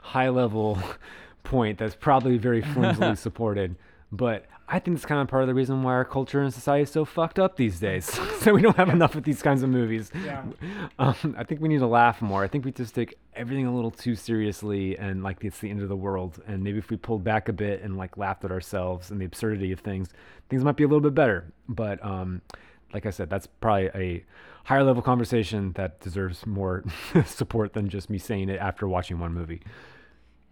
high 0.00 0.28
level 0.28 0.78
point 1.44 1.78
that's 1.78 1.94
probably 1.94 2.36
very 2.38 2.62
flimsily 2.74 3.16
supported, 3.16 3.76
but 4.12 4.46
I 4.72 4.78
think 4.78 4.96
it's 4.96 5.04
kind 5.04 5.20
of 5.20 5.26
part 5.26 5.42
of 5.42 5.48
the 5.48 5.54
reason 5.54 5.82
why 5.82 5.92
our 5.94 6.04
culture 6.04 6.40
and 6.40 6.54
society 6.54 6.84
is 6.84 6.90
so 6.90 7.04
fucked 7.04 7.40
up 7.40 7.56
these 7.56 7.80
days. 7.80 8.04
so 8.40 8.54
we 8.54 8.62
don't 8.62 8.76
have 8.76 8.88
enough 8.88 9.16
of 9.16 9.24
these 9.24 9.42
kinds 9.42 9.64
of 9.64 9.68
movies. 9.68 10.10
Yeah. 10.24 10.44
Um, 10.98 11.34
I 11.38 11.44
think 11.44 11.62
we 11.62 11.68
need 11.68 11.78
to 11.78 11.86
laugh 11.86 12.20
more. 12.20 12.44
I 12.44 12.48
think 12.48 12.66
we 12.66 12.72
just 12.72 12.94
take 12.94 13.18
everything 13.34 13.66
a 13.66 13.74
little 13.74 13.90
too 13.90 14.14
seriously 14.14 14.98
and 14.98 15.22
like 15.22 15.42
it's 15.42 15.58
the 15.58 15.70
end 15.70 15.80
of 15.80 15.88
the 15.88 15.96
world. 15.96 16.42
And 16.46 16.62
maybe 16.62 16.78
if 16.78 16.90
we 16.90 16.98
pulled 16.98 17.24
back 17.24 17.48
a 17.48 17.54
bit 17.54 17.80
and 17.82 17.96
like 17.96 18.18
laughed 18.18 18.44
at 18.44 18.50
ourselves 18.50 19.10
and 19.10 19.18
the 19.18 19.24
absurdity 19.24 19.72
of 19.72 19.80
things, 19.80 20.08
things 20.50 20.62
might 20.62 20.76
be 20.76 20.84
a 20.84 20.86
little 20.86 21.00
bit 21.00 21.14
better. 21.14 21.52
But 21.68 22.04
um, 22.04 22.42
like 22.92 23.06
I 23.06 23.10
said, 23.10 23.30
that's 23.30 23.46
probably 23.46 23.86
a 23.94 24.24
higher 24.64 24.84
level 24.84 25.02
conversation 25.02 25.72
that 25.72 26.00
deserves 26.00 26.46
more 26.46 26.84
support 27.24 27.72
than 27.72 27.88
just 27.88 28.10
me 28.10 28.18
saying 28.18 28.50
it 28.50 28.60
after 28.60 28.86
watching 28.86 29.18
one 29.18 29.32
movie. 29.32 29.62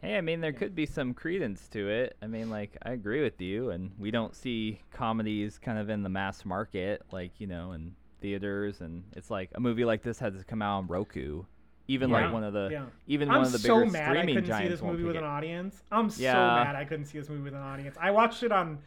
Hey, 0.00 0.16
I 0.16 0.20
mean, 0.20 0.40
there 0.40 0.52
could 0.52 0.74
be 0.76 0.86
some 0.86 1.12
credence 1.12 1.66
to 1.68 1.88
it. 1.88 2.16
I 2.22 2.28
mean, 2.28 2.50
like, 2.50 2.76
I 2.82 2.92
agree 2.92 3.22
with 3.22 3.40
you, 3.40 3.70
and 3.70 3.90
we 3.98 4.12
don't 4.12 4.34
see 4.34 4.80
comedies 4.92 5.58
kind 5.58 5.76
of 5.78 5.90
in 5.90 6.02
the 6.04 6.08
mass 6.08 6.44
market, 6.44 7.02
like, 7.10 7.32
you 7.40 7.48
know, 7.48 7.72
in 7.72 7.94
theaters, 8.20 8.80
and 8.80 9.02
it's 9.16 9.28
like 9.30 9.50
a 9.56 9.60
movie 9.60 9.84
like 9.84 10.02
this 10.02 10.18
had 10.20 10.38
to 10.38 10.44
come 10.44 10.62
out 10.62 10.78
on 10.78 10.86
Roku. 10.86 11.42
Even 11.88 12.10
Yeah. 12.10 12.16
like 12.24 12.32
one 12.32 12.44
of 12.44 12.52
the, 12.52 12.68
Yeah. 12.70 12.84
even 13.06 13.28
I'm 13.30 13.38
one 13.38 13.46
of 13.46 13.52
the 13.52 13.58
so 13.58 13.80
bigger 13.80 13.90
mad 13.90 14.02
I 14.02 14.10
streaming 14.12 14.34
couldn't 14.36 14.44
see 14.44 14.48
giants 14.48 14.70
this 14.74 14.82
movie 14.82 15.02
with 15.04 15.16
it. 15.16 15.18
an 15.20 15.24
audience. 15.24 15.82
I'm 15.90 16.10
so 16.10 16.22
mad 16.32 16.76
I 16.76 16.84
couldn't 16.84 17.06
see 17.06 17.18
this 17.18 17.28
movie 17.28 17.42
with 17.42 17.54
an 17.54 17.62
audience. 17.62 17.96
I 18.00 18.10
watched 18.10 18.42
it 18.42 18.52
on 18.52 18.78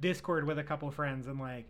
Discord 0.00 0.46
with 0.46 0.58
a 0.58 0.62
couple 0.64 0.90
friends 0.90 1.26
and 1.26 1.40
like 1.40 1.66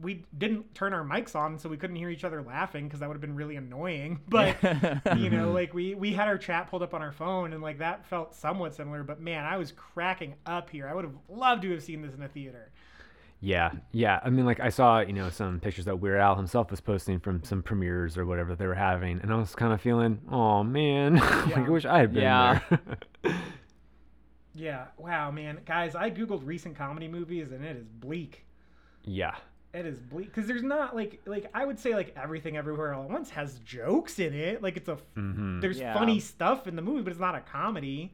we 0.00 0.24
didn't 0.36 0.74
turn 0.74 0.92
our 0.94 1.04
mics 1.04 1.34
on 1.36 1.58
so 1.58 1.68
we 1.68 1.76
couldn't 1.76 1.96
hear 1.96 2.08
each 2.10 2.24
other 2.24 2.42
laughing 2.42 2.84
because 2.86 3.00
that 3.00 3.08
would 3.08 3.14
have 3.14 3.20
been 3.20 3.34
really 3.34 3.56
annoying. 3.56 4.20
But 4.28 4.56
you 5.18 5.30
know, 5.30 5.52
like 5.52 5.72
we 5.74 5.94
we 5.94 6.12
had 6.12 6.28
our 6.28 6.38
chat 6.38 6.68
pulled 6.70 6.82
up 6.82 6.94
on 6.94 7.02
our 7.02 7.12
phone 7.12 7.52
and 7.52 7.62
like 7.62 7.78
that 7.78 8.06
felt 8.06 8.34
somewhat 8.34 8.74
similar. 8.74 9.02
But 9.02 9.20
man, 9.20 9.44
I 9.44 9.56
was 9.56 9.72
cracking 9.72 10.34
up 10.46 10.70
here. 10.70 10.88
I 10.88 10.94
would 10.94 11.04
have 11.04 11.14
loved 11.28 11.62
to 11.62 11.70
have 11.72 11.82
seen 11.82 12.02
this 12.02 12.14
in 12.14 12.22
a 12.22 12.28
theater. 12.28 12.70
Yeah, 13.42 13.72
yeah. 13.92 14.20
I 14.22 14.28
mean, 14.28 14.44
like 14.44 14.60
I 14.60 14.68
saw, 14.68 15.00
you 15.00 15.14
know, 15.14 15.30
some 15.30 15.60
pictures 15.60 15.86
that 15.86 15.98
Weird 15.98 16.20
Al 16.20 16.36
himself 16.36 16.70
was 16.70 16.80
posting 16.82 17.18
from 17.18 17.42
some 17.42 17.62
premieres 17.62 18.18
or 18.18 18.26
whatever 18.26 18.54
they 18.54 18.66
were 18.66 18.74
having, 18.74 19.18
and 19.20 19.32
I 19.32 19.36
was 19.36 19.54
kind 19.54 19.72
of 19.72 19.80
feeling, 19.80 20.20
oh 20.30 20.62
man, 20.62 21.14
like 21.16 21.56
I 21.56 21.68
wish 21.70 21.86
I 21.86 22.00
had 22.00 22.12
been 22.12 22.22
Yeah. 22.24 22.60
there. 22.68 23.34
Yeah. 24.54 24.86
Wow, 24.98 25.30
man, 25.30 25.60
guys, 25.64 25.94
I 25.94 26.10
googled 26.10 26.42
recent 26.44 26.76
comedy 26.76 27.08
movies 27.08 27.52
and 27.52 27.64
it 27.64 27.76
is 27.76 27.86
bleak. 27.88 28.44
yeah, 29.04 29.36
It 29.72 29.86
is 29.86 30.00
bleak 30.00 30.26
because 30.26 30.46
there's 30.48 30.62
not 30.64 30.96
like 30.96 31.20
like 31.26 31.48
I 31.54 31.64
would 31.64 31.78
say 31.78 31.94
like 31.94 32.12
everything 32.16 32.56
everywhere 32.56 32.92
all 32.92 33.04
at 33.04 33.10
once 33.10 33.30
has 33.30 33.58
jokes 33.60 34.18
in 34.18 34.34
it. 34.34 34.62
Like 34.62 34.76
it's 34.76 34.88
a 34.88 34.96
hmm 35.14 35.60
there's 35.60 35.78
Yeah. 35.78 35.94
funny 35.94 36.18
stuff 36.20 36.66
in 36.66 36.74
the 36.76 36.82
movie, 36.82 37.02
but 37.02 37.10
it's 37.12 37.20
not 37.20 37.34
a 37.36 37.40
comedy. 37.40 38.12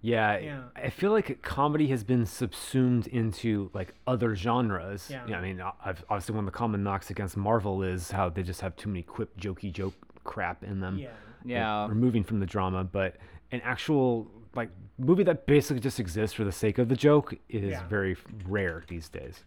yeah, 0.00 0.38
Yeah. 0.38 0.62
I 0.76 0.90
feel 0.90 1.10
like 1.10 1.42
comedy 1.42 1.88
has 1.88 2.04
been 2.04 2.24
subsumed 2.24 3.08
into 3.08 3.70
like 3.74 3.94
other 4.06 4.34
genres. 4.36 5.08
Yeah. 5.10 5.24
I 5.36 5.40
mean, 5.42 5.60
I've, 5.84 6.04
obviously 6.08 6.34
one 6.36 6.46
of 6.46 6.52
the 6.52 6.56
common 6.56 6.82
knocks 6.82 7.10
against 7.10 7.36
Marvel 7.36 7.82
is 7.82 8.10
how 8.10 8.28
they 8.28 8.42
just 8.42 8.60
have 8.60 8.76
too 8.76 8.88
many 8.88 9.02
quip, 9.02 9.36
jokey 9.38 9.72
joke 9.72 9.94
crap 10.24 10.62
in 10.64 10.80
them. 10.80 10.98
Yeah. 10.98 11.08
yeah. 11.44 11.88
removing 11.88 12.22
from 12.24 12.40
the 12.40 12.46
drama, 12.46 12.84
but 12.84 13.16
an 13.52 13.60
actual 13.64 14.28
like 14.54 14.70
movie 14.98 15.24
that 15.24 15.46
basically 15.46 15.80
just 15.80 16.00
exists 16.00 16.34
for 16.34 16.44
the 16.44 16.52
sake 16.52 16.78
of 16.78 16.88
the 16.88 16.96
joke 16.96 17.34
is 17.48 17.70
Yeah. 17.72 17.86
very 17.88 18.16
rare 18.46 18.84
these 18.88 19.08
days. 19.08 19.44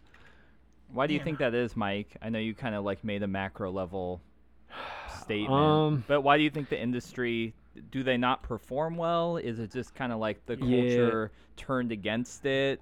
Why 0.92 1.06
do 1.06 1.14
you 1.14 1.18
Yeah. 1.18 1.24
think 1.24 1.38
that 1.38 1.54
is, 1.54 1.76
Mike? 1.76 2.16
I 2.20 2.28
know 2.28 2.38
you 2.38 2.54
kind 2.54 2.74
of 2.74 2.84
like 2.84 3.02
made 3.02 3.22
a 3.22 3.26
macro 3.28 3.70
level 3.70 4.20
statement, 5.22 5.50
Um, 5.52 6.04
but 6.06 6.20
why 6.22 6.36
do 6.36 6.42
you 6.42 6.50
think 6.50 6.68
the 6.68 6.80
industry 6.80 7.54
do 7.90 8.02
they 8.02 8.16
not 8.18 8.42
perform 8.42 8.96
well? 8.96 9.38
Is 9.38 9.58
it 9.58 9.72
just 9.72 9.94
kind 9.94 10.12
of 10.12 10.18
like 10.18 10.44
the 10.46 10.56
Yeah. 10.56 10.76
culture 10.76 11.32
turned 11.56 11.92
against 11.92 12.44
it? 12.44 12.80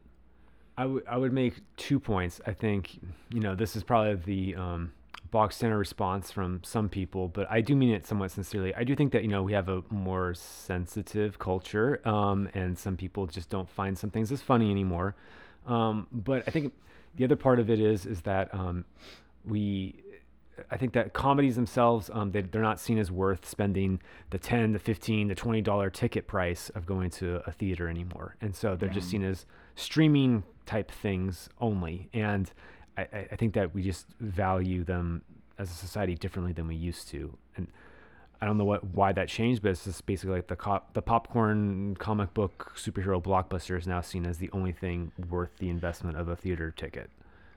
I 0.76 0.86
would 0.86 1.06
I 1.06 1.16
would 1.16 1.32
make 1.32 1.54
two 1.76 2.00
points. 2.00 2.40
I 2.46 2.52
think 2.52 2.98
you 3.30 3.40
know 3.40 3.54
this 3.54 3.76
is 3.76 3.82
probably 3.82 4.14
the 4.14 4.54
um, 4.61 4.92
box 5.30 5.56
standard 5.56 5.78
response 5.78 6.30
from 6.30 6.62
some 6.64 6.88
people, 6.88 7.28
but 7.28 7.46
I 7.50 7.61
do 7.61 7.76
mean 7.76 7.90
it 7.90 8.06
somewhat 8.06 8.30
sincerely. 8.30 8.74
I 8.74 8.84
do 8.84 8.96
think 8.96 9.12
that 9.12 9.22
you 9.22 9.28
know 9.28 9.42
we 9.42 9.52
have 9.52 9.68
a 9.68 9.82
more 9.90 10.34
sensitive 10.34 11.38
culture, 11.38 12.00
um, 12.08 12.48
and 12.54 12.78
some 12.78 12.96
people 12.96 13.26
just 13.26 13.50
don't 13.50 13.68
find 13.68 13.98
some 13.98 14.11
things 14.11 14.32
as 14.32 14.40
funny 14.42 14.70
anymore. 14.70 15.14
Um, 15.66 16.06
but 16.11 16.44
I 16.46 16.50
think 16.50 16.72
the 17.16 17.24
other 17.24 17.36
part 17.36 17.58
of 17.58 17.70
it 17.70 17.80
is 17.80 18.06
is 18.06 18.22
that 18.22 18.52
um, 18.54 18.84
we. 19.44 19.94
I 20.70 20.76
think 20.76 20.92
that 20.92 21.14
comedies 21.14 21.56
themselves, 21.56 22.11
um, 22.12 22.32
they, 22.32 22.42
they're 22.42 22.61
not 22.61 22.78
seen 22.78 22.98
as 22.98 23.11
worth 23.11 23.48
spending 23.48 23.98
the 24.28 24.38
10, 24.38 24.72
the 24.72 24.78
15, 24.78 25.28
the 25.28 25.34
$20 25.34 25.92
ticket 25.94 26.26
price 26.26 26.68
of 26.74 26.84
going 26.84 27.08
to 27.12 27.40
a 27.46 27.50
theater 27.50 27.88
anymore. 27.88 28.36
And 28.42 28.54
so 28.54 28.76
they're 28.76 28.90
just 28.90 29.08
seen 29.08 29.24
as 29.24 29.46
streaming 29.74 30.42
type 30.66 30.90
things 30.90 31.48
only. 31.62 32.11
And 32.12 32.52
I, 32.98 33.02
I 33.02 33.28
I 33.32 33.36
think 33.36 33.54
that 33.54 33.74
we 33.74 33.82
just 33.82 34.06
value 34.20 34.84
them 34.84 35.22
as 35.58 35.70
a 35.70 35.74
society 35.74 36.14
differently 36.14 36.52
than 36.52 36.66
we 36.66 36.74
used 36.74 37.08
to. 37.08 37.36
And 37.56 37.68
I 38.43 38.47
don't 38.47 38.57
know 38.57 38.64
what 38.64 38.84
why 38.84 39.12
that 39.12 39.28
changed, 39.28 39.62
but 39.62 39.70
it's 39.70 39.84
just 39.84 40.07
basically 40.07 40.36
like 40.36 40.49
the 40.49 40.57
co- 40.57 40.82
the 40.95 41.03
popcorn 41.03 41.97
comic 41.99 42.32
book 42.32 42.72
superhero 42.76 43.22
blockbuster 43.22 43.78
is 43.78 43.86
now 43.86 44.01
seen 44.01 44.24
as 44.24 44.38
the 44.38 44.51
only 44.53 44.72
thing 44.72 45.12
worth 45.28 45.51
the 45.59 45.68
investment 45.68 46.16
of 46.16 46.28
a 46.28 46.36
theater 46.36 46.70
ticket. 46.70 47.11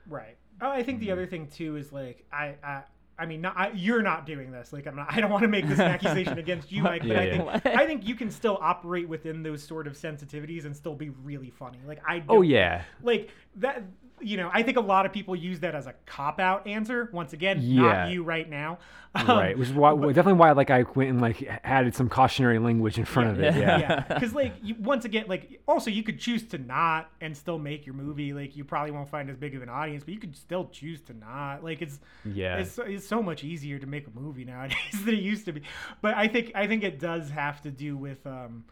Right. 0.06 0.36
Oh, 0.60 0.70
I 0.70 0.82
think 0.82 1.00
the 1.00 1.06
mm-hmm. 1.06 1.12
other 1.12 1.26
thing 1.26 1.46
too 1.48 1.76
is 1.76 1.90
like 1.92 2.26
I 2.32 2.56
I, 2.62 2.82
I 3.18 3.26
mean 3.26 3.40
not, 3.40 3.56
I, 3.56 3.70
you're 3.70 4.02
not 4.02 4.26
doing 4.26 4.50
this. 4.50 4.74
Like 4.74 4.86
I'm 4.86 4.96
not. 4.96 5.06
I 5.10 5.20
don't 5.20 5.30
want 5.30 5.42
to 5.42 5.48
make 5.48 5.66
this 5.66 5.78
an 5.78 5.86
accusation 5.86 6.38
against 6.38 6.70
you, 6.70 6.82
Mike. 6.82 7.00
But 7.02 7.08
Yeah, 7.08 7.20
I 7.20 7.24
yeah. 7.24 7.58
think 7.58 7.78
I 7.78 7.86
think 7.86 8.06
you 8.06 8.14
can 8.14 8.30
still 8.30 8.58
operate 8.60 9.08
within 9.08 9.42
those 9.42 9.62
sort 9.62 9.86
of 9.86 9.94
sensitivities 9.94 10.66
and 10.66 10.76
still 10.76 10.94
be 10.94 11.08
really 11.08 11.50
funny. 11.50 11.78
Like 11.86 12.02
I. 12.06 12.22
Oh 12.28 12.36
don't- 12.36 12.46
yeah, 12.46 12.82
Like 13.02 13.30
that. 13.56 13.84
You 14.24 14.36
know, 14.38 14.50
I 14.52 14.62
think 14.62 14.76
a 14.76 14.80
lot 14.80 15.06
of 15.06 15.12
people 15.12 15.36
use 15.36 15.60
that 15.60 15.74
as 15.74 15.86
a 15.86 15.94
cop 16.06 16.40
out 16.40 16.66
answer. 16.66 17.10
Once 17.12 17.32
again, 17.32 17.58
Yeah. 17.60 17.82
not 17.82 18.10
you 18.10 18.22
right 18.24 18.48
now. 18.48 18.78
Um, 19.16 19.28
right. 19.28 19.56
Which 19.56 19.68
is 19.68 19.74
why 19.74 19.94
definitely 19.94 20.32
why 20.32 20.50
like 20.52 20.70
I 20.70 20.82
went 20.94 21.10
and 21.10 21.20
like 21.20 21.46
added 21.62 21.94
some 21.94 22.08
cautionary 22.08 22.58
language 22.58 22.98
in 22.98 23.04
front 23.04 23.30
of 23.30 23.38
it. 23.40 23.54
Yeah. 23.54 23.60
Yeah. 23.60 23.78
yeah 23.78 24.00
because 24.14 24.34
like 24.34 24.54
you, 24.62 24.74
once 24.80 25.04
again 25.04 25.26
like 25.28 25.60
also 25.68 25.88
you 25.90 26.02
could 26.02 26.18
choose 26.18 26.42
to 26.48 26.58
not 26.58 27.10
and 27.20 27.36
still 27.36 27.58
make 27.58 27.86
your 27.86 27.94
movie 27.94 28.32
like 28.32 28.56
you 28.56 28.64
probably 28.64 28.90
won't 28.90 29.08
find 29.08 29.30
as 29.30 29.36
big 29.36 29.54
of 29.54 29.62
an 29.62 29.68
audience 29.68 30.02
but 30.02 30.14
you 30.14 30.18
could 30.20 30.34
still 30.36 30.66
choose 30.72 31.00
to 31.02 31.12
not 31.14 31.62
like 31.62 31.80
it's 31.80 32.00
Yeah. 32.24 32.56
it's, 32.56 32.76
it's 32.78 33.06
so 33.06 33.22
much 33.22 33.44
easier 33.44 33.78
to 33.78 33.86
make 33.86 34.06
a 34.08 34.10
movie 34.18 34.44
nowadays 34.44 34.76
than 35.04 35.14
it 35.14 35.20
used 35.22 35.44
to 35.44 35.52
be 35.52 35.62
but 36.02 36.14
i 36.16 36.26
think 36.26 36.50
i 36.56 36.66
think 36.66 36.82
it 36.82 36.98
does 36.98 37.30
have 37.30 37.60
to 37.62 37.70
do 37.70 37.96
with 37.96 38.26
um 38.26 38.64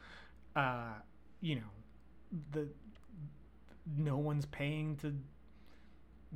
uh 0.56 0.94
you 1.40 1.54
know 1.56 1.70
the 2.50 2.66
no 3.96 4.16
one's 4.16 4.46
paying 4.46 4.96
to 4.96 5.14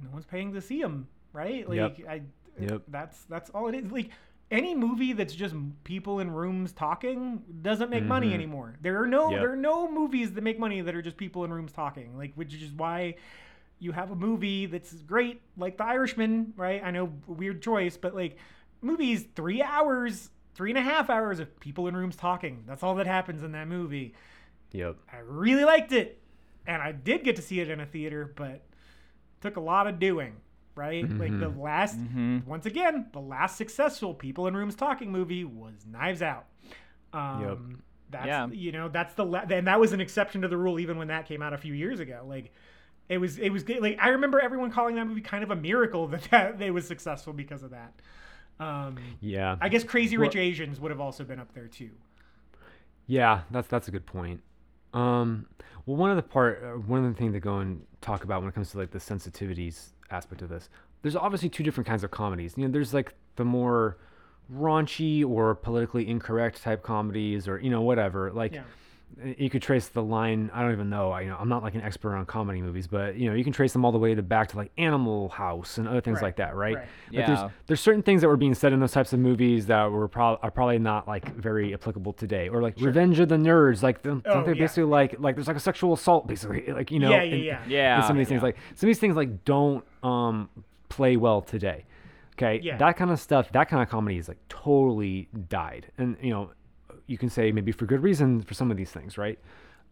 no 0.02 0.10
one's 0.12 0.26
paying 0.26 0.52
to 0.52 0.60
see 0.60 0.80
them 0.82 1.06
right 1.32 1.68
like 1.68 1.98
Yep. 1.98 2.08
i 2.08 2.22
Yep. 2.58 2.82
that's 2.88 3.24
that's 3.24 3.50
all 3.50 3.68
it 3.68 3.74
is 3.74 3.90
like 3.92 4.10
any 4.50 4.74
movie 4.74 5.12
that's 5.12 5.34
just 5.34 5.54
people 5.84 6.20
in 6.20 6.30
rooms 6.30 6.72
talking 6.72 7.42
doesn't 7.62 7.90
make 7.90 8.04
money 8.04 8.30
Mhm. 8.30 8.34
anymore 8.34 8.76
there 8.80 9.02
are 9.02 9.06
no 9.06 9.30
Yep. 9.30 9.40
there 9.40 9.52
are 9.52 9.56
no 9.56 9.90
movies 9.90 10.32
that 10.32 10.42
make 10.44 10.58
money 10.58 10.80
that 10.80 10.94
are 10.94 11.02
just 11.02 11.16
people 11.16 11.44
in 11.44 11.52
rooms 11.52 11.72
talking 11.72 12.16
like 12.16 12.32
which 12.34 12.54
is 12.54 12.72
why 12.72 13.16
you 13.78 13.92
have 13.92 14.10
a 14.10 14.16
movie 14.16 14.64
that's 14.66 14.92
great 15.02 15.42
like 15.58 15.76
the 15.76 15.84
irishman 15.84 16.52
right 16.56 16.82
i 16.84 16.90
know 16.90 17.12
weird 17.26 17.60
choice 17.60 17.96
but 17.98 18.14
like 18.14 18.36
movies 18.80 19.26
three 19.34 19.60
hours 19.62 20.30
three 20.54 20.70
and 20.70 20.78
a 20.78 20.82
half 20.82 21.10
hours 21.10 21.40
of 21.40 21.60
people 21.60 21.86
in 21.88 21.94
rooms 21.96 22.16
talking 22.16 22.62
that's 22.66 22.82
all 22.82 22.94
that 22.94 23.06
happens 23.06 23.42
in 23.42 23.52
that 23.52 23.68
movie 23.68 24.14
Yep. 24.72 24.96
i 25.12 25.18
really 25.18 25.64
liked 25.64 25.92
it 25.92 26.22
and 26.66 26.80
i 26.80 26.92
did 26.92 27.22
get 27.24 27.36
to 27.36 27.42
see 27.42 27.60
it 27.60 27.68
in 27.68 27.80
a 27.80 27.86
theater 27.86 28.32
but 28.36 28.62
took 29.40 29.56
a 29.56 29.60
lot 29.60 29.86
of 29.86 29.98
doing 29.98 30.36
right 30.74 31.08
like 31.18 31.38
the 31.40 31.48
last 31.48 31.96
hmm 31.96 32.40
once 32.46 32.66
again, 32.66 33.06
the 33.12 33.20
last 33.20 33.56
successful 33.56 34.12
people 34.14 34.46
in 34.46 34.54
rooms 34.56 34.74
talking 34.74 35.10
movie 35.10 35.44
was 35.44 35.74
Knives 35.90 36.20
Out. 36.22 36.46
Um, 37.12 37.82
That's 38.10 38.26
Yeah. 38.26 38.46
you 38.48 38.72
know 38.72 38.88
that's 38.88 39.14
the 39.14 39.24
la- 39.24 39.44
and 39.50 39.66
that 39.66 39.80
was 39.80 39.92
an 39.92 40.00
exception 40.00 40.42
to 40.42 40.48
the 40.48 40.56
rule 40.56 40.78
even 40.78 40.98
when 40.98 41.08
that 41.08 41.26
came 41.26 41.42
out 41.42 41.52
a 41.54 41.58
few 41.58 41.72
years 41.74 41.98
ago. 42.00 42.24
Like 42.26 42.52
it 43.08 43.18
was 43.18 43.38
it 43.38 43.50
was 43.50 43.62
good. 43.62 43.80
like 43.80 43.98
I 44.00 44.08
remember 44.10 44.38
everyone 44.40 44.70
calling 44.70 44.96
that 44.96 45.06
movie 45.06 45.20
kind 45.22 45.42
of 45.42 45.50
a 45.50 45.56
miracle 45.56 46.06
that 46.08 46.30
that 46.30 46.60
it 46.60 46.70
was 46.72 46.86
successful 46.86 47.32
because 47.32 47.62
of 47.62 47.70
that. 47.70 47.92
Um, 48.60 48.96
Yeah. 49.20 49.56
I 49.60 49.68
guess 49.68 49.82
Crazy 49.84 50.16
Rich 50.16 50.34
Well- 50.34 50.44
Asians 50.44 50.78
would 50.80 50.90
have 50.90 51.00
also 51.00 51.24
been 51.24 51.38
up 51.40 51.52
there 51.54 51.68
too. 51.68 51.90
Yeah, 53.06 53.42
that's 53.50 53.68
that's 53.68 53.88
a 53.88 53.90
good 53.90 54.06
point. 54.06 54.42
Um, 54.96 55.46
well, 55.84 55.96
one 55.96 56.10
of 56.10 56.16
the 56.16 56.22
part, 56.22 56.62
uh, 56.64 56.68
one 56.78 57.04
of 57.04 57.12
the 57.12 57.18
things 57.18 57.32
to 57.34 57.40
go 57.40 57.58
and 57.58 57.82
talk 58.00 58.24
about 58.24 58.40
when 58.40 58.48
it 58.48 58.54
comes 58.54 58.70
to 58.72 58.78
like 58.78 58.90
the 58.90 58.98
sensitivities 58.98 59.90
aspect 60.10 60.42
of 60.42 60.48
this, 60.48 60.68
there's 61.02 61.16
obviously 61.16 61.48
two 61.48 61.62
different 61.62 61.86
kinds 61.86 62.02
of 62.02 62.10
comedies. 62.10 62.54
You 62.56 62.66
know, 62.66 62.72
there's 62.72 62.94
like 62.94 63.14
the 63.36 63.44
more 63.44 63.98
raunchy 64.52 65.24
or 65.28 65.54
politically 65.54 66.08
incorrect 66.08 66.62
type 66.62 66.82
comedies, 66.82 67.46
or 67.48 67.58
you 67.58 67.70
know 67.70 67.82
whatever. 67.82 68.32
Like, 68.32 68.54
Yeah. 68.54 68.62
You 69.38 69.48
could 69.48 69.62
trace 69.62 69.88
the 69.88 70.02
line. 70.02 70.50
I 70.52 70.60
don't 70.62 70.72
even 70.72 70.90
know. 70.90 71.10
I, 71.10 71.22
you 71.22 71.28
know, 71.30 71.36
I'm 71.40 71.48
not 71.48 71.62
like 71.62 71.74
an 71.74 71.80
expert 71.80 72.14
on 72.14 72.26
comedy 72.26 72.60
movies, 72.60 72.86
but 72.86 73.16
you 73.16 73.30
know, 73.30 73.34
you 73.34 73.44
can 73.44 73.52
trace 73.52 73.72
them 73.72 73.84
all 73.84 73.90
the 73.92 73.98
way 73.98 74.14
to 74.14 74.22
back 74.22 74.48
to 74.48 74.56
like 74.58 74.70
Animal 74.76 75.30
House 75.30 75.78
and 75.78 75.88
other 75.88 76.02
things 76.02 76.16
Right, 76.16 76.22
like 76.24 76.36
that, 76.36 76.54
right? 76.54 76.74
right. 76.76 76.84
Like, 76.84 76.88
Yeah. 77.10 77.26
there's 77.26 77.50
there's 77.66 77.80
certain 77.80 78.02
things 78.02 78.20
that 78.20 78.28
were 78.28 78.36
being 78.36 78.54
said 78.54 78.74
in 78.74 78.80
those 78.80 78.92
types 78.92 79.12
of 79.14 79.18
movies 79.18 79.66
that 79.66 79.90
were 79.90 80.06
pro- 80.08 80.36
are 80.36 80.50
probably 80.50 80.78
not 80.78 81.08
like 81.08 81.34
very 81.34 81.72
applicable 81.72 82.12
today, 82.12 82.48
or 82.50 82.60
like 82.60 82.74
Revenge 82.78 83.18
of 83.18 83.28
the 83.30 83.36
Nerds. 83.36 83.82
Like, 83.82 84.02
don't, 84.02 84.22
Oh, 84.26 84.34
don't 84.34 84.44
they 84.46 84.52
yeah. 84.52 84.58
basically 84.64 84.84
like 84.84 85.16
like 85.18 85.34
there's 85.34 85.48
like 85.48 85.56
a 85.56 85.60
sexual 85.60 85.94
assault, 85.94 86.26
basically, 86.26 86.66
like 86.72 86.90
you 86.90 86.98
know. 86.98 87.10
Yeah, 87.10 87.22
yeah, 87.22 87.34
and- 87.34 87.44
yeah. 87.44 87.60
Yeah. 87.66 87.96
and 87.96 88.04
some 88.04 88.16
of 88.16 88.18
these 88.18 88.28
things 88.28 88.42
like 88.42 88.56
some 88.74 88.86
of 88.86 88.90
these 88.90 88.98
things 88.98 89.16
like 89.16 89.44
don't 89.44 89.82
um 90.02 90.50
play 90.90 91.16
well 91.16 91.40
today 91.40 91.84
okay 92.34 92.60
Yeah. 92.62 92.76
that 92.76 92.96
kind 92.96 93.10
of 93.10 93.18
stuff 93.18 93.50
that 93.52 93.68
kind 93.68 93.82
of 93.82 93.88
comedy 93.88 94.18
is 94.18 94.28
like 94.28 94.38
totally 94.48 95.28
died 95.48 95.90
and 95.98 96.16
you 96.22 96.30
know 96.30 96.50
you 97.06 97.16
can 97.18 97.28
say 97.30 97.52
maybe 97.52 97.72
for 97.72 97.86
good 97.86 98.02
reason 98.02 98.42
for 98.42 98.54
some 98.54 98.70
of 98.70 98.76
these 98.76 98.90
things 98.90 99.16
right 99.18 99.38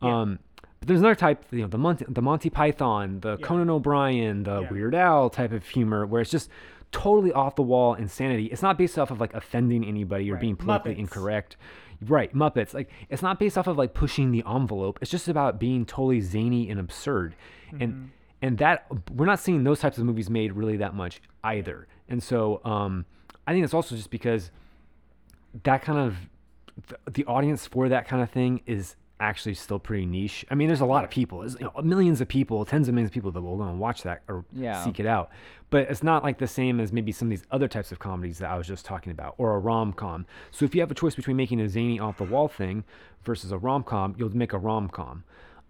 Yeah. 0.03 0.21
um 0.23 0.39
but 0.81 0.89
there's 0.89 1.01
another 1.01 1.15
type 1.15 1.45
you 1.51 1.63
know 1.63 1.69
the 1.69 1.79
monty, 1.79 2.05
the 2.09 2.23
monty 2.23 2.51
python 2.51 3.21
the 3.21 3.37
Yeah. 3.39 3.47
conan 3.47 3.71
o'brien 3.71 4.43
the 4.45 4.63
Yeah. 4.63 4.71
weird 4.71 4.95
al 4.95 5.31
type 5.31 5.53
of 5.53 5.65
humor 5.67 6.07
where 6.07 6.21
it's 6.21 6.31
just 6.31 6.51
totally 6.93 7.33
off 7.33 7.55
the 7.57 7.63
wall 7.63 7.95
insanity 7.95 8.47
it's 8.47 8.63
not 8.63 8.79
based 8.79 8.99
off 8.99 9.11
of 9.11 9.21
like 9.21 9.35
offending 9.35 9.85
anybody 9.85 10.31
or 10.31 10.35
Right. 10.35 10.41
being 10.41 10.57
politically 10.57 10.95
Muppets. 10.95 10.99
incorrect 10.99 11.57
right 12.03 12.35
muppets 12.35 12.75
like 12.75 12.91
it's 13.09 13.23
not 13.23 13.39
based 13.39 13.57
off 13.57 13.67
of 13.67 13.79
like 13.79 13.95
pushing 13.95 14.31
the 14.33 14.43
envelope 14.47 14.99
it's 15.01 15.11
just 15.11 15.27
about 15.29 15.59
being 15.59 15.85
totally 15.87 16.21
zany 16.21 16.69
and 16.71 16.79
absurd 16.81 17.35
Mm-hmm. 17.69 17.83
and 17.83 18.11
and 18.43 18.59
that 18.59 18.85
we're 19.15 19.25
not 19.27 19.39
seeing 19.41 19.65
those 19.65 19.81
types 19.81 19.97
of 19.97 20.05
movies 20.05 20.29
made 20.29 20.53
really 20.53 20.77
that 20.77 20.95
much 20.95 21.23
either 21.45 21.87
and 22.09 22.23
so 22.23 22.61
um 22.65 23.07
i 23.47 23.53
think 23.53 23.65
it's 23.65 23.73
also 23.75 23.97
just 23.97 24.11
because 24.11 24.51
that 25.63 25.83
kind 25.83 25.99
of 25.99 26.17
th- 26.89 27.01
the 27.13 27.25
audience 27.27 27.67
for 27.67 27.89
that 27.89 28.07
kind 28.09 28.23
of 28.23 28.31
thing 28.31 28.61
is 28.67 28.97
actually 29.21 29.55
still 29.55 29.79
pretty 29.79 30.05
niche. 30.07 30.45
I 30.51 30.55
mean 30.55 30.67
there's 30.69 30.81
a 30.81 30.87
lot 30.87 31.05
of 31.05 31.11
people. 31.11 31.41
There's 31.41 31.55
you 31.61 31.71
know, 31.75 31.83
millions 31.83 32.21
of 32.21 32.29
people 32.29 32.65
tens 32.65 32.89
of 32.89 32.95
millions 32.95 33.11
of 33.11 33.15
people 33.15 33.31
that 33.33 33.41
will 33.43 33.57
go 33.57 33.63
and 33.65 33.79
watch 33.79 34.03
that 34.03 34.23
or 34.29 34.45
Yeah. 34.53 34.83
seek 34.85 34.99
it 35.01 35.07
out. 35.07 35.31
But 35.71 35.89
it's 35.91 36.03
not 36.03 36.23
like 36.25 36.39
the 36.39 36.47
same 36.49 36.81
as 36.81 36.93
maybe 36.93 37.13
some 37.13 37.27
of 37.29 37.31
these 37.31 37.45
other 37.51 37.69
types 37.69 37.91
of 37.93 37.99
comedies 37.99 38.39
that 38.39 38.51
i 38.51 38.57
was 38.59 38.67
just 38.67 38.85
talking 38.85 39.13
about 39.13 39.35
or 39.39 39.55
a 39.55 39.59
rom-com. 39.59 40.27
So 40.51 40.65
if 40.65 40.75
you 40.75 40.81
have 40.81 40.91
a 40.91 40.95
choice 40.95 41.15
between 41.15 41.37
making 41.37 41.61
a 41.61 41.69
zany 41.69 41.99
off 42.01 42.19
the 42.19 42.25
wall 42.25 42.49
thing 42.49 42.85
versus 43.23 43.53
a 43.53 43.59
rom-com 43.59 44.15
you'll 44.19 44.37
make 44.37 44.53
a 44.53 44.59
rom-com 44.59 45.25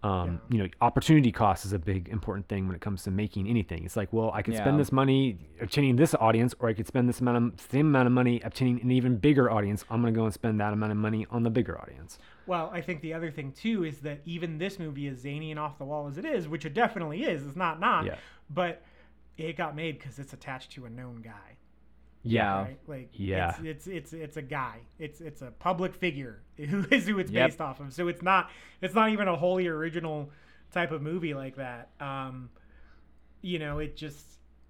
um, 0.05 0.39
you 0.49 0.57
know 0.59 0.67
opportunity 0.81 1.31
cost 1.31 1.65
is 1.65 1.73
a 1.73 1.79
big 1.79 2.09
important 2.09 2.47
thing 2.47 2.67
when 2.67 2.75
it 2.75 2.81
comes 2.81 3.03
to 3.03 3.11
making 3.11 3.47
anything. 3.47 3.83
It's 3.85 3.95
like 3.95 4.11
well 4.13 4.31
i 4.33 4.41
could 4.41 4.53
Yeah. 4.53 4.61
spend 4.61 4.79
this 4.79 4.91
money 4.91 5.37
obtaining 5.61 5.95
this 5.95 6.13
audience 6.15 6.53
or 6.59 6.69
i 6.69 6.73
could 6.73 6.85
spend 6.87 7.09
this 7.09 7.19
amount 7.21 7.37
of 7.37 7.61
same 7.61 7.87
amount 7.87 8.07
of 8.07 8.13
money 8.13 8.39
obtaining 8.43 8.81
an 8.81 8.91
even 8.91 9.17
bigger 9.17 9.49
audience. 9.49 9.83
I'm 9.89 10.01
going 10.01 10.13
to 10.13 10.17
go 10.19 10.25
and 10.25 10.33
spend 10.33 10.59
that 10.59 10.73
amount 10.73 10.91
of 10.91 10.97
money 10.97 11.25
on 11.31 11.43
the 11.43 11.49
bigger 11.49 11.79
audience. 11.81 12.19
Well, 12.47 12.69
I 12.71 12.81
think 12.81 13.01
the 13.01 13.13
other 13.13 13.31
thing 13.31 13.51
too 13.51 13.83
is 13.83 13.99
that 14.01 14.19
even 14.25 14.57
this 14.59 14.77
movie, 14.77 15.07
is 15.07 15.19
zany 15.19 15.49
and 15.51 15.59
off 15.59 15.77
the 15.79 15.85
wall 15.85 16.07
as 16.07 16.17
it 16.17 16.25
is, 16.25 16.47
which 16.47 16.65
it 16.65 16.73
definitely 16.73 17.23
is, 17.23 17.45
it's 17.45 17.55
not 17.55 17.79
not, 17.79 18.05
Yeah. 18.05 18.15
but 18.49 18.83
it 19.37 19.57
got 19.57 19.75
made 19.75 19.97
because 19.97 20.19
it's 20.19 20.33
attached 20.33 20.71
to 20.73 20.85
a 20.85 20.89
known 20.89 21.21
guy, 21.23 21.57
Yeah. 22.25 22.61
right? 22.63 22.79
Like, 22.87 23.09
Yeah. 23.13 23.49
it's, 23.49 23.59
it's 23.63 23.87
it's 23.87 24.13
it's 24.13 24.37
a 24.37 24.41
guy. 24.41 24.79
It's 24.99 25.21
it's 25.21 25.41
a 25.41 25.51
public 25.51 25.93
figure 25.95 26.41
who 26.57 26.85
is 26.91 27.07
who 27.07 27.19
it's 27.19 27.31
Yep. 27.31 27.49
based 27.49 27.61
off 27.61 27.79
of. 27.79 27.93
So 27.93 28.07
it's 28.07 28.21
not 28.21 28.49
it's 28.81 28.93
not 28.95 29.09
even 29.11 29.27
a 29.27 29.35
wholly 29.35 29.67
original 29.67 30.29
type 30.71 30.91
of 30.91 31.01
movie 31.01 31.33
like 31.33 31.55
that. 31.57 31.89
Um, 31.99 32.49
you 33.41 33.59
know, 33.59 33.79
it 33.79 33.95
just 33.95 34.25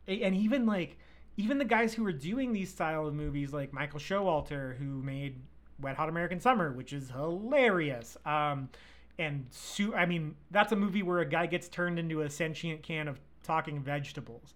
and 0.08 0.36
even 0.36 0.66
like 0.66 0.98
even 1.38 1.58
the 1.58 1.66
guys 1.66 1.94
who 1.94 2.06
are 2.06 2.14
doing 2.14 2.54
these 2.54 2.70
style 2.70 3.08
of 3.08 3.14
movies, 3.14 3.52
like 3.54 3.74
Michael 3.74 4.00
Showalter, 4.00 4.78
who 4.78 5.02
made 5.02 5.36
Wet 5.82 5.96
Hot 5.98 6.08
American 6.10 6.40
Summer, 6.40 6.72
which 6.72 6.94
is 6.94 7.10
hilarious. 7.10 8.16
Um, 8.26 8.70
and 9.18 9.46
su- 9.50 9.94
I 9.96 10.06
mean, 10.06 10.36
that's 10.52 10.72
a 10.72 10.76
movie 10.76 11.04
where 11.04 11.20
a 11.20 11.26
guy 11.26 11.46
gets 11.48 11.68
turned 11.70 12.00
into 12.00 12.22
a 12.22 12.30
sentient 12.30 12.84
can 12.84 13.08
of 13.08 13.20
talking 13.44 13.82
vegetables. 13.82 14.54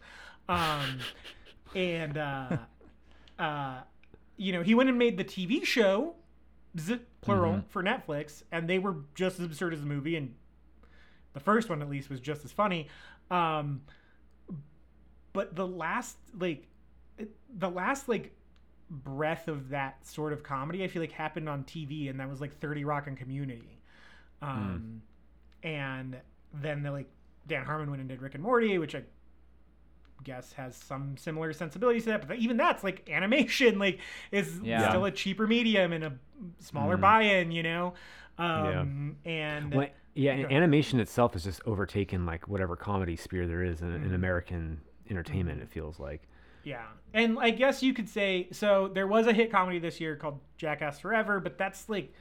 Um, 0.48 1.00
and 1.76 2.18
uh, 2.18 2.58
uh, 3.40 3.82
you 4.38 4.54
know, 4.54 4.62
he 4.62 4.76
went 4.76 4.90
and 4.90 5.00
made 5.00 5.18
the 5.18 5.26
TV 5.26 5.66
show, 5.66 6.14
z- 6.78 7.00
plural, 7.22 7.54
for 7.70 7.82
Netflix, 7.82 8.44
and 8.52 8.70
they 8.70 8.80
were 8.80 8.98
just 9.16 9.40
as 9.40 9.46
absurd 9.46 9.74
as 9.74 9.80
the 9.80 9.88
movie, 9.88 10.16
and 10.16 10.36
the 11.34 11.40
first 11.40 11.70
one 11.70 11.82
at 11.82 11.90
least 11.90 12.10
was 12.10 12.20
just 12.20 12.46
as 12.46 12.52
funny. 12.52 12.88
Um, 13.32 13.82
but 15.34 15.56
the 15.56 15.68
last 15.68 16.18
like 16.38 16.68
the 17.58 17.70
last 17.70 18.10
like 18.10 18.36
breath 18.90 19.48
of 19.48 19.70
that 19.70 20.06
sort 20.06 20.34
of 20.34 20.42
comedy 20.42 20.84
i 20.84 20.88
feel 20.88 21.02
like 21.02 21.12
happened 21.12 21.48
on 21.48 21.64
tv 21.64 22.10
and 22.10 22.20
that 22.20 22.28
was 22.28 22.42
like 22.42 22.60
30 22.60 22.84
rock 22.86 23.08
and 23.08 23.18
community. 23.18 23.80
Um 24.42 25.02
and 25.64 26.18
then 26.54 26.82
the 26.82 26.92
like 26.92 27.10
dan 27.48 27.66
harmon 27.66 27.90
went 27.90 28.00
and 28.00 28.10
did 28.10 28.22
rick 28.22 28.34
and 28.36 28.44
morty 28.44 28.78
which 28.78 28.96
i 28.96 29.04
guess 30.24 30.54
has 30.54 30.76
some 30.76 31.16
similar 31.18 31.54
sensibilities 31.54 32.04
to 32.04 32.10
that 32.10 32.28
but 32.28 32.38
even 32.38 32.58
that's 32.58 32.84
like 32.84 33.10
animation 33.10 33.80
like 33.80 34.00
is 34.32 34.60
Yeah. 34.64 34.90
still 34.90 35.06
a 35.06 35.12
cheaper 35.12 35.48
medium 35.48 35.94
and 35.94 36.04
a 36.04 36.14
smaller 36.60 36.98
buy-in 36.98 37.52
you 37.52 37.64
know 37.64 37.94
um 38.38 39.16
and 39.26 39.74
well, 39.74 39.88
yeah 40.16 40.34
and 40.34 40.52
animation 40.52 41.00
itself 41.00 41.34
has 41.34 41.44
just 41.44 41.62
overtaken 41.66 42.26
like 42.26 42.48
whatever 42.48 42.76
comedy 42.76 43.16
sphere 43.16 43.48
there 43.48 43.64
is 43.64 43.82
in, 43.82 43.88
Mm-hmm. 43.90 44.06
in 44.08 44.14
american 44.14 44.82
entertainment 45.10 45.62
it 45.62 45.70
feels 45.70 46.00
like 46.00 46.22
Yeah. 46.64 46.84
And 47.14 47.40
I 47.40 47.50
guess 47.52 47.82
you 47.82 47.94
could 47.94 48.08
say 48.10 48.48
so 48.52 48.90
there 48.94 49.08
was 49.08 49.26
a 49.28 49.34
hit 49.34 49.52
comedy 49.52 49.80
this 49.80 50.00
year 50.00 50.16
called 50.16 50.40
Jackass 50.58 51.00
Forever, 51.00 51.40
but 51.40 51.58
that's 51.58 51.88
like 51.90 52.14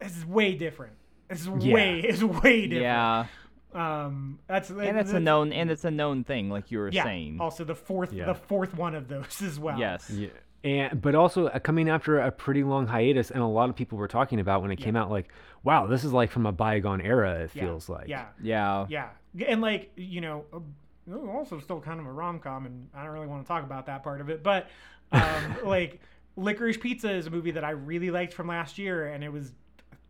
it's 0.00 0.24
way 0.26 0.54
different. 0.54 0.94
It's 1.30 1.46
Yeah. 1.46 1.74
way 1.74 2.00
it's 2.00 2.22
way 2.22 2.62
different. 2.66 2.82
Yeah. 2.82 3.26
Um 3.74 4.38
that's 4.46 4.70
And 4.70 4.98
it's 4.98 5.12
a 5.12 5.20
known 5.20 5.52
and 5.52 5.70
it's 5.70 5.84
a 5.84 5.90
known 5.90 6.24
thing, 6.24 6.50
like 6.50 6.70
you 6.70 6.78
were 6.78 6.88
yeah, 6.90 7.04
saying. 7.04 7.38
Also 7.40 7.64
the 7.64 7.74
fourth 7.74 8.12
Yeah. 8.12 8.26
the 8.26 8.34
fourth 8.34 8.74
one 8.76 8.94
of 8.94 9.08
those 9.08 9.40
as 9.42 9.58
well. 9.58 9.78
Yes. 9.78 10.10
Yeah, 10.10 10.28
and 10.64 11.00
but 11.00 11.14
also 11.14 11.46
uh, 11.46 11.58
coming 11.58 11.88
after 11.88 12.18
a 12.18 12.30
pretty 12.30 12.62
long 12.64 12.86
hiatus, 12.86 13.30
and 13.30 13.42
a 13.42 13.46
lot 13.46 13.70
of 13.70 13.76
people 13.76 13.96
were 13.98 14.08
talking 14.08 14.40
about 14.40 14.60
when 14.62 14.70
it 14.70 14.76
came 14.76 14.96
out, 14.96 15.10
like, 15.10 15.32
wow, 15.62 15.86
this 15.86 16.04
is 16.04 16.12
like 16.12 16.30
from 16.30 16.46
a 16.46 16.52
bygone 16.52 17.00
era. 17.00 17.40
It 17.44 17.50
Yeah. 17.54 17.64
feels 17.64 17.88
like. 17.88 18.08
Yeah. 18.08 18.26
Yeah. 18.42 18.86
Yeah. 18.88 19.08
And 19.46 19.60
like, 19.60 19.92
you 19.96 20.20
know, 20.20 20.44
uh, 20.52 21.16
also 21.28 21.60
still 21.60 21.80
kind 21.80 21.98
of 22.00 22.06
a 22.06 22.12
rom 22.12 22.40
com, 22.40 22.66
and 22.66 22.88
I 22.94 23.04
don't 23.04 23.12
really 23.12 23.26
want 23.26 23.42
to 23.44 23.48
talk 23.48 23.64
about 23.64 23.86
that 23.86 24.02
part 24.02 24.20
of 24.20 24.28
it, 24.28 24.42
but 24.42 24.68
um, 25.12 25.56
like, 25.64 26.00
Licorice 26.36 26.78
Pizza 26.80 27.10
is 27.12 27.26
a 27.26 27.30
movie 27.30 27.50
that 27.52 27.64
I 27.64 27.70
really 27.70 28.10
liked 28.10 28.32
from 28.34 28.48
last 28.48 28.78
year, 28.78 29.06
and 29.08 29.24
it 29.24 29.32
was 29.32 29.48
a 29.50 29.52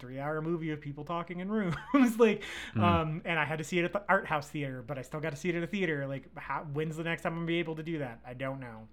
three 0.00 0.18
hour 0.18 0.42
movie 0.42 0.70
of 0.72 0.80
people 0.80 1.04
talking 1.04 1.38
in 1.40 1.48
rooms. 1.50 1.76
like, 2.18 2.42
Mm. 2.74 2.82
um, 2.82 3.22
and 3.24 3.38
I 3.38 3.44
had 3.44 3.58
to 3.58 3.64
see 3.64 3.78
it 3.78 3.84
at 3.84 3.92
the 3.92 4.02
art 4.08 4.26
house 4.26 4.48
theater, 4.48 4.82
but 4.84 4.98
I 4.98 5.02
still 5.02 5.20
got 5.20 5.30
to 5.30 5.36
see 5.36 5.48
it 5.50 5.54
at 5.54 5.62
a 5.62 5.66
theater. 5.68 6.06
Like, 6.08 6.24
how, 6.36 6.66
when's 6.72 6.96
the 6.96 7.04
next 7.04 7.22
time 7.22 7.32
I'm 7.34 7.38
gonna 7.40 7.46
be 7.46 7.58
able 7.60 7.76
to 7.76 7.82
do 7.82 7.98
that? 7.98 8.18
I 8.26 8.34
don't 8.34 8.58
know. 8.60 8.88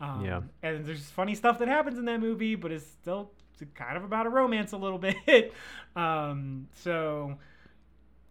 Um, 0.00 0.24
Yeah. 0.24 0.40
And 0.62 0.84
there's 0.86 1.04
funny 1.10 1.34
stuff 1.34 1.58
that 1.58 1.68
happens 1.68 1.98
in 1.98 2.04
that 2.06 2.20
movie, 2.20 2.54
but 2.54 2.72
it's 2.72 2.86
still 2.86 3.30
kind 3.74 3.96
of 3.96 4.04
about 4.04 4.26
a 4.26 4.30
romance 4.30 4.72
a 4.72 4.76
little 4.76 4.98
bit. 5.26 5.52
um, 5.96 6.68
so 6.74 7.36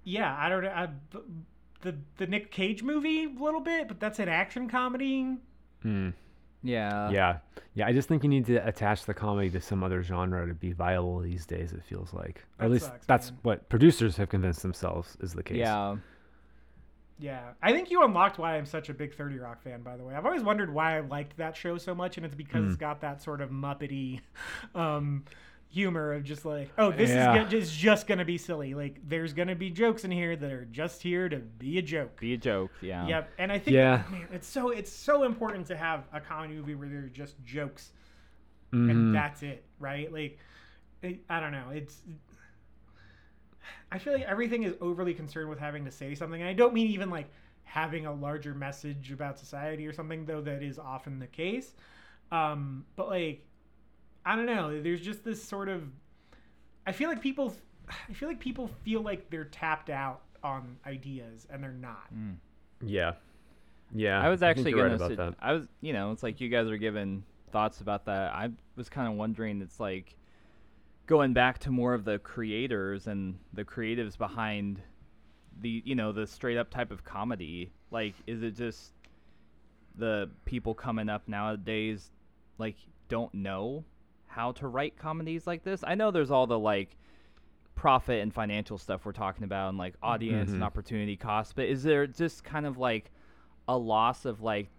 yeah, 0.04 0.36
I 0.38 0.50
don't 0.50 0.64
know. 0.64 0.90
The 1.82 1.96
the 2.18 2.28
Nick 2.28 2.52
Cage 2.52 2.82
movie 2.84 3.26
a 3.26 3.44
little 3.44 3.60
bit, 3.62 3.88
but 3.90 4.00
that's 4.00 4.20
an 4.20 4.30
action 4.30 4.70
comedy. 4.70 5.38
Mm, 5.84 6.14
Yeah. 6.64 7.10
yeah, 7.10 7.38
yeah. 7.76 7.88
I 7.88 7.92
just 7.92 8.08
think 8.08 8.24
you 8.24 8.30
need 8.30 8.46
to 8.46 8.66
attach 8.66 9.06
the 9.06 9.14
comedy 9.14 9.50
to 9.52 9.62
some 9.62 9.84
other 9.84 10.02
genre 10.02 10.48
to 10.48 10.54
be 10.54 10.72
viable 10.72 11.20
these 11.20 11.46
days. 11.46 11.74
It 11.74 11.84
feels 11.84 12.14
like, 12.14 12.44
or 12.60 12.66
at 12.66 12.72
least 12.72 12.86
sucks, 12.86 13.06
that's 13.06 13.32
man. 13.32 13.40
what 13.44 13.70
producers 13.70 14.18
have 14.18 14.30
convinced 14.30 14.62
themselves 14.62 15.18
is 15.20 15.34
the 15.34 15.44
case. 15.44 15.58
Yeah. 15.58 15.98
Yeah, 17.20 17.52
I 17.62 17.72
think 17.72 17.92
you 17.92 18.04
unlocked 18.04 18.38
why 18.40 18.58
I'm 18.58 18.66
such 18.66 18.90
a 18.90 18.94
big 18.94 19.14
Thirty 19.16 19.38
Rock 19.38 19.62
fan. 19.62 19.82
By 19.82 19.96
the 19.98 20.04
way, 20.04 20.16
I've 20.16 20.26
always 20.26 20.44
wondered 20.44 20.74
why 20.74 20.98
I 20.98 21.02
liked 21.02 21.38
that 21.38 21.56
show 21.56 21.78
so 21.78 21.94
much, 21.94 22.18
and 22.18 22.26
it's 22.26 22.36
because 22.36 22.66
it's 22.66 22.76
got 22.76 23.02
that 23.02 23.22
sort 23.22 23.40
of 23.40 23.50
muppety 23.50 24.20
um, 24.76 25.24
humor 25.74 26.14
of 26.14 26.24
just 26.24 26.46
like, 26.46 26.70
oh, 26.78 26.92
this 26.92 27.10
Yeah. 27.10 27.44
is 27.44 27.52
go- 27.52 27.58
is 27.58 27.72
just 27.76 28.06
gonna 28.08 28.24
be 28.26 28.38
silly. 28.38 28.74
Like, 28.76 29.00
there's 29.08 29.34
gonna 29.34 29.56
be 29.56 29.70
jokes 29.72 30.04
in 30.06 30.12
here 30.12 30.36
that 30.36 30.52
are 30.52 30.66
just 30.66 31.02
here 31.02 31.28
to 31.30 31.38
be 31.38 31.78
a 31.80 31.82
joke. 31.82 32.20
Be 32.20 32.34
a 32.34 32.38
joke. 32.38 32.72
Yeah. 32.82 33.08
Yep, 33.08 33.32
and 33.40 33.52
I 33.52 33.58
think 33.60 33.76
Yeah. 33.76 34.04
man, 34.10 34.28
it's 34.32 34.48
so 34.48 34.70
it's 34.70 34.92
so 34.92 35.24
important 35.24 35.66
to 35.68 35.76
have 35.76 36.04
a 36.14 36.22
comedy 36.22 36.54
movie 36.54 36.76
where 36.76 36.88
there's 36.88 37.12
just 37.12 37.44
jokes 37.44 37.92
Mhm. 38.72 38.92
and 38.92 39.16
that's 39.16 39.42
it, 39.44 39.64
right? 39.80 40.12
Like, 40.14 40.38
it, 41.02 41.20
I 41.30 41.40
don't 41.40 41.52
know. 41.52 41.70
It's 41.74 42.02
I 43.92 43.98
feel 44.00 44.14
like 44.14 44.24
everything 44.24 44.64
is 44.64 44.76
overly 44.82 45.14
concerned 45.14 45.50
with 45.50 45.60
having 45.60 45.86
to 45.86 45.92
say 45.92 46.16
something, 46.16 46.42
and 46.42 46.50
I 46.50 46.54
don't 46.54 46.74
mean 46.74 46.88
even 46.88 47.10
like 47.10 47.28
having 47.64 48.06
a 48.06 48.14
larger 48.14 48.54
message 48.54 49.12
about 49.12 49.40
society 49.40 49.88
or 49.88 49.94
something, 49.94 50.26
though 50.26 50.42
that 50.42 50.62
is 50.62 50.78
often 50.78 51.20
the 51.20 51.28
case. 51.28 51.74
Um, 52.32 52.86
but 52.96 53.08
like, 53.08 53.46
I 54.26 54.36
don't 54.36 54.46
know. 54.46 54.82
There's 54.82 55.02
just 55.02 55.24
this 55.24 55.44
sort 55.44 55.70
of. 55.70 55.84
I 56.86 56.92
feel 56.92 57.10
like 57.10 57.22
people. 57.22 57.56
I 58.10 58.14
feel 58.14 58.30
like 58.30 58.40
people 58.40 58.70
feel 58.84 59.02
like 59.02 59.30
they're 59.30 59.46
tapped 59.46 59.90
out 59.90 60.22
on 60.44 60.78
ideas, 60.86 61.48
and 61.50 61.64
they're 61.64 61.72
not. 61.72 62.14
Mm. 62.14 62.36
yeah, 62.82 63.14
yeah. 63.94 64.22
I 64.22 64.30
was 64.30 64.44
actually 64.44 64.72
you're 64.72 64.90
gonna. 64.90 65.02
right 65.02 65.12
su- 65.12 65.16
that. 65.16 65.36
I 65.40 65.54
was, 65.54 65.68
you 65.82 65.94
know, 65.94 66.12
it's 66.12 66.24
like 66.24 66.42
you 66.42 66.50
guys 66.50 66.68
are 66.68 66.78
giving 66.78 67.24
thoughts 67.52 67.82
about 67.82 68.06
that. 68.06 68.34
I 68.34 68.50
was 68.76 68.90
kind 68.90 69.08
of 69.08 69.16
wondering. 69.16 69.62
It's 69.62 69.80
like, 69.80 70.16
going 71.06 71.34
back 71.34 71.60
to 71.60 71.72
more 71.72 71.94
of 71.94 72.06
the 72.06 72.20
creators 72.20 73.08
and 73.08 73.38
the 73.54 73.64
creatives 73.64 74.18
behind 74.18 74.82
the 75.62 75.82
you 75.86 75.96
know 75.96 76.12
the 76.12 76.26
straight 76.26 76.58
up 76.58 76.70
type 76.70 76.92
of 76.92 77.04
comedy 77.04 77.72
like 77.92 78.16
is 78.26 78.42
it 78.42 78.56
just 78.56 78.92
the 79.96 80.30
people 80.46 80.74
coming 80.74 81.10
up 81.10 81.28
nowadays 81.28 82.10
like 82.58 82.76
don't 83.08 83.34
know 83.34 83.84
how 84.34 84.52
to 84.52 84.68
write 84.68 84.98
comedies 84.98 85.46
like 85.46 85.64
this 85.64 85.84
i 85.86 85.94
know 85.96 86.10
there's 86.12 86.32
all 86.32 86.48
the 86.48 86.58
like 86.58 86.98
profit 87.76 88.22
and 88.22 88.34
financial 88.34 88.78
stuff 88.78 89.06
we're 89.06 89.12
talking 89.12 89.44
about 89.44 89.70
and 89.70 89.78
like 89.78 89.94
audience 90.02 90.50
Mhm. 90.50 90.56
and 90.56 90.64
opportunity 90.64 91.16
cost 91.16 91.56
but 91.56 91.66
is 91.66 91.84
there 91.84 92.08
just 92.08 92.44
kind 92.44 92.66
of 92.66 92.78
like 92.78 93.12
a 93.68 93.78
loss 93.78 94.26
of 94.26 94.42
like 94.42 94.70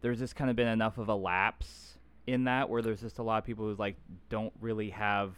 there's 0.00 0.18
just 0.18 0.36
kind 0.36 0.50
of 0.50 0.56
been 0.56 0.68
enough 0.68 0.98
of 0.98 1.08
a 1.08 1.14
lapse 1.14 1.98
in 2.26 2.44
that 2.44 2.68
where 2.68 2.82
there's 2.82 3.00
just 3.00 3.18
a 3.18 3.22
lot 3.22 3.38
of 3.38 3.44
people 3.44 3.66
who 3.66 3.74
like 3.76 3.96
don't 4.28 4.52
really 4.60 4.90
have 4.90 5.34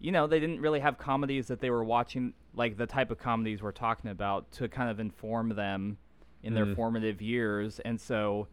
you 0.00 0.10
know 0.12 0.26
they 0.26 0.38
didn't 0.40 0.60
really 0.60 0.80
have 0.80 0.98
comedies 0.98 1.46
that 1.48 1.60
they 1.60 1.70
were 1.70 1.84
watching 1.84 2.32
like 2.54 2.76
the 2.76 2.86
type 2.86 3.10
of 3.10 3.18
comedies 3.18 3.62
we're 3.62 3.72
talking 3.72 4.10
about 4.10 4.50
to 4.52 4.68
kind 4.68 4.90
of 4.90 4.98
inform 5.00 5.50
them 5.50 5.96
in 6.42 6.54
their 6.54 6.66
Mm. 6.66 6.76
formative 6.76 7.20
years 7.22 7.80
and 7.80 8.00
so 8.00 8.46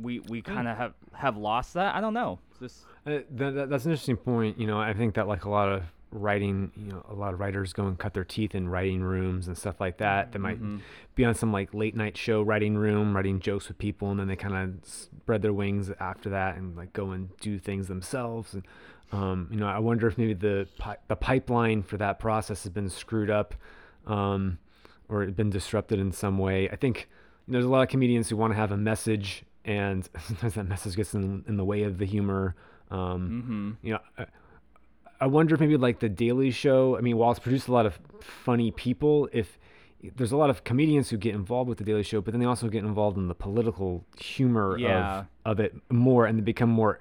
we 0.00 0.20
we 0.20 0.42
kind 0.42 0.68
of 0.68 0.76
have 0.76 0.92
have 1.12 1.36
lost 1.36 1.74
that 1.74 1.94
i 1.94 2.00
don't 2.00 2.14
know 2.14 2.38
just 2.60 2.84
Uh, 3.06 3.20
that, 3.30 3.54
that, 3.54 3.70
that's 3.70 3.84
an 3.84 3.92
interesting 3.92 4.16
point. 4.16 4.58
You 4.58 4.66
know, 4.66 4.78
I 4.80 4.92
think 4.92 5.14
that 5.14 5.26
like 5.28 5.44
a 5.44 5.48
lot 5.50 5.68
of 5.68 5.82
writing, 6.10 6.72
you 6.76 6.90
know, 6.92 7.06
a 7.08 7.14
lot 7.14 7.32
of 7.32 7.38
writers 7.40 7.72
go 7.72 7.86
and 7.86 7.96
cut 7.98 8.12
their 8.12 8.24
teeth 8.24 8.54
in 8.54 8.68
writing 8.68 9.00
rooms 9.00 9.46
and 9.46 9.56
stuff 9.56 9.80
like 9.80 9.98
that. 9.98 10.32
They 10.32 10.38
might 10.40 10.60
Mhm. 10.60 10.80
be 11.14 11.24
on 11.24 11.34
some 11.34 11.52
like 11.52 11.72
late 11.72 11.94
night 11.96 12.16
show 12.16 12.42
writing 12.42 12.76
room, 12.76 13.14
writing 13.14 13.38
jokes 13.40 13.68
with 13.68 13.78
people, 13.78 14.10
and 14.10 14.18
then 14.18 14.26
they 14.28 14.36
kind 14.36 14.54
of 14.56 14.84
spread 14.88 15.40
their 15.42 15.52
wings 15.52 15.90
after 16.00 16.28
that 16.30 16.56
and 16.56 16.76
like 16.76 16.92
go 16.92 17.12
and 17.12 17.34
do 17.38 17.58
things 17.60 17.86
themselves. 17.88 18.54
And 18.54 18.64
um, 19.12 19.48
you 19.52 19.58
know, 19.60 19.68
I 19.68 19.78
wonder 19.78 20.06
if 20.08 20.18
maybe 20.18 20.34
the 20.34 20.66
pi- 20.78 20.98
the 21.06 21.16
pipeline 21.16 21.82
for 21.84 21.96
that 21.98 22.18
process 22.18 22.64
has 22.64 22.72
been 22.72 22.90
screwed 22.90 23.30
up, 23.30 23.54
um, 24.06 24.58
or 25.08 25.24
been 25.26 25.50
disrupted 25.50 25.98
in 26.00 26.12
some 26.12 26.38
way. 26.38 26.68
I 26.68 26.76
think 26.76 27.08
you 27.46 27.52
know, 27.52 27.58
there's 27.58 27.64
a 27.64 27.70
lot 27.70 27.82
of 27.82 27.88
comedians 27.88 28.28
who 28.28 28.36
want 28.36 28.52
to 28.52 28.56
have 28.56 28.72
a 28.72 28.76
message, 28.76 29.44
and 29.68 30.08
sometimes 30.26 30.54
that 30.54 30.66
message 30.66 30.96
gets 30.96 31.14
in, 31.14 31.44
in 31.46 31.56
the 31.56 31.64
way 31.64 31.82
of 31.84 31.98
the 31.98 32.06
humor. 32.06 32.56
Um, 32.90 33.76
mhm. 33.80 33.86
you 33.86 33.92
know, 33.92 34.00
I, 34.18 34.26
I 35.20 35.26
wonder 35.26 35.54
if 35.54 35.60
maybe 35.60 35.76
like 35.76 36.00
the 36.00 36.08
Daily 36.08 36.50
Show. 36.50 36.96
I 36.96 37.00
mean, 37.02 37.16
while 37.18 37.30
it's 37.30 37.40
produced 37.40 37.68
a 37.68 37.72
lot 37.72 37.86
of 37.86 37.98
funny 38.20 38.70
people, 38.70 39.28
if 39.32 39.58
there's 40.16 40.32
a 40.32 40.36
lot 40.36 40.48
of 40.48 40.62
comedians 40.64 41.10
who 41.10 41.16
get 41.16 41.34
involved 41.34 41.68
with 41.68 41.78
the 41.78 41.84
Daily 41.84 42.02
Show, 42.04 42.20
but 42.20 42.32
then 42.32 42.40
they 42.40 42.46
also 42.46 42.68
get 42.68 42.84
involved 42.84 43.16
in 43.18 43.28
the 43.28 43.34
political 43.34 44.04
humor 44.18 44.78
Yeah. 44.78 45.20
of 45.20 45.26
of 45.44 45.60
it 45.60 45.74
more, 45.90 46.24
and 46.26 46.38
they 46.38 46.42
become 46.42 46.70
more 46.70 47.00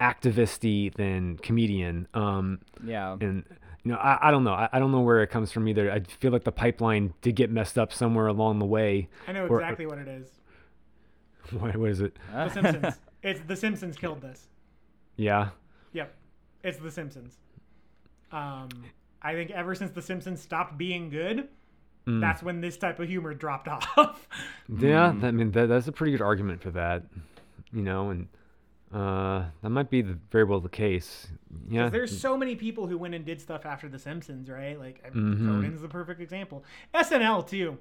activisty 0.00 0.92
than 0.94 1.38
comedian. 1.38 2.06
Um, 2.14 2.60
yeah 2.84 3.16
and 3.20 3.44
you 3.82 3.92
know, 3.92 3.98
I, 3.98 4.28
I 4.28 4.30
don't 4.30 4.42
know. 4.44 4.52
I, 4.52 4.68
I 4.72 4.78
don't 4.80 4.90
know 4.92 5.00
where 5.00 5.22
it 5.22 5.28
comes 5.28 5.52
from 5.52 5.68
either. 5.68 5.90
I 5.92 6.00
feel 6.00 6.32
like 6.32 6.42
the 6.44 6.52
pipeline 6.52 7.14
did 7.22 7.36
get 7.36 7.50
messed 7.50 7.78
up 7.78 7.92
somewhere 7.92 8.26
along 8.26 8.58
the 8.58 8.64
way. 8.66 9.08
I 9.28 9.32
know 9.32 9.46
Or- 9.46 9.60
exactly 9.60 9.86
what 9.86 9.98
it 9.98 10.08
is. 10.08 10.28
what, 11.58 11.76
what 11.76 11.90
is 11.90 12.00
it? 12.00 12.16
The 12.32 12.48
Simpsons. 12.50 12.94
it's 13.22 13.40
The 13.46 13.56
Simpsons 13.56 13.96
killed 13.96 14.20
this. 14.20 14.46
Yeah. 15.16 15.50
Yep, 15.92 16.14
it's 16.62 16.78
The 16.78 16.90
Simpsons. 16.90 17.38
Um, 18.32 18.68
I 19.22 19.32
think 19.34 19.50
ever 19.50 19.74
since 19.74 19.90
The 19.92 20.02
Simpsons 20.02 20.40
stopped 20.40 20.76
being 20.78 21.10
good, 21.10 21.48
Mm. 22.06 22.20
that's 22.20 22.40
when 22.40 22.60
this 22.60 22.76
type 22.76 23.00
of 23.00 23.08
humor 23.08 23.34
dropped 23.34 23.66
off. 23.96 24.28
Yeah, 24.78 25.06
I 25.08 25.32
mean 25.32 25.50
that, 25.50 25.66
that's 25.68 25.88
a 25.88 25.92
pretty 25.92 26.12
good 26.12 26.22
argument 26.22 26.62
for 26.62 26.70
that, 26.70 27.02
you 27.72 27.82
know, 27.82 28.10
and 28.10 28.28
uh, 28.94 29.42
that 29.60 29.70
might 29.70 29.90
be 29.90 30.02
the, 30.02 30.16
very 30.30 30.44
well 30.44 30.60
the 30.60 30.68
case. 30.68 31.26
Yeah, 31.68 31.82
'Cause 31.86 31.90
there's 31.92 32.20
so 32.20 32.36
many 32.38 32.54
people 32.54 32.86
who 32.86 32.96
went 32.96 33.16
and 33.16 33.24
did 33.24 33.40
stuff 33.40 33.66
after 33.66 33.88
The 33.88 33.98
Simpsons, 33.98 34.48
right? 34.48 34.78
Like 34.78 35.02
Mhm. 35.12 35.46
Conan's 35.46 35.82
the 35.82 35.88
perfect 35.88 36.20
example. 36.20 36.62
SNL 36.94 37.42
too. 37.48 37.76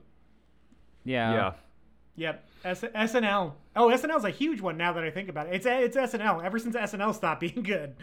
yeah 1.03 1.31
yeah, 1.35 1.53
Yep. 2.15 2.49
S- 2.65 2.81
SNL. 2.81 3.53
Oh, 3.75 3.87
SNL's 3.89 4.25
a 4.25 4.29
huge 4.29 4.59
one 4.59 4.75
now 4.77 4.91
that 4.93 5.03
I 5.03 5.11
think 5.11 5.29
about 5.29 5.47
it. 5.47 5.55
It's 5.55 5.65
it's 5.65 5.95
SNL. 5.95 6.43
Ever 6.43 6.59
since 6.59 6.75
SNL 6.75 7.13
stopped 7.13 7.39
being 7.41 7.63
good. 7.63 7.95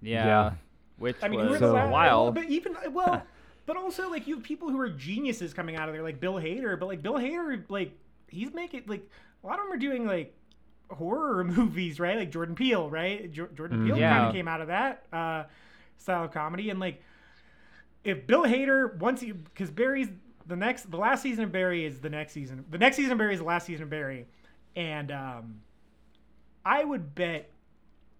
yeah, 0.00 0.24
Yeah. 0.26 0.52
which 0.98 1.16
I 1.22 1.28
mean, 1.28 1.40
was 1.40 1.50
we're 1.50 1.58
So- 1.58 1.72
the 1.72 1.84
a 1.84 1.88
while 1.90 2.30
But 2.32 2.44
even 2.44 2.76
well, 2.92 3.22
but 3.66 3.76
also 3.76 4.08
like 4.10 4.26
you 4.26 4.36
have 4.36 4.44
people 4.44 4.70
who 4.70 4.78
are 4.80 4.88
geniuses 4.88 5.52
coming 5.52 5.76
out 5.76 5.88
of 5.88 5.94
there, 5.94 6.02
like 6.02 6.20
Bill 6.20 6.34
Hader. 6.34 6.78
But 6.78 6.86
like 6.86 7.02
Bill 7.02 7.14
Hader, 7.14 7.64
like 7.68 7.92
he's 8.28 8.52
making 8.54 8.84
like 8.86 9.08
a 9.42 9.46
lot 9.46 9.58
of 9.58 9.64
them 9.66 9.72
are 9.72 9.78
doing 9.78 10.06
like 10.06 10.34
horror 10.90 11.42
movies, 11.56 11.98
right? 11.98 12.16
Like 12.16 12.30
Jordan 12.30 12.54
Peele, 12.54 12.88
right? 12.88 13.30
Jo- 13.32 13.48
Jordan 13.54 13.80
Mhm. 13.80 13.86
Peele 13.86 13.98
Yeah. 13.98 14.10
kind 14.16 14.26
of 14.28 14.32
came 14.34 14.46
out 14.48 14.60
of 14.60 14.68
that 14.68 15.04
uh, 15.12 15.44
style 15.98 16.24
of 16.24 16.30
comedy, 16.32 16.70
and 16.70 16.78
like 16.78 17.02
if 18.04 18.26
Bill 18.26 18.44
Hader 18.44 18.96
once 18.98 19.20
he 19.22 19.32
because 19.32 19.70
Barry's 19.70 20.08
the 20.46 20.56
next 20.56 20.90
the 20.90 20.96
last 20.96 21.22
season 21.22 21.44
of 21.44 21.52
Barry 21.52 21.84
is 21.84 22.00
the 22.00 22.10
next 22.10 22.32
season. 22.32 22.64
The 22.70 22.78
next 22.78 22.96
season 22.96 23.12
of 23.12 23.18
Barry 23.18 23.34
is 23.34 23.40
the 23.40 23.46
last 23.46 23.66
season 23.66 23.84
of 23.84 23.90
Barry, 23.90 24.26
and 24.76 25.10
um, 25.12 25.60
I 26.64 26.84
would 26.84 27.14
bet 27.14 27.50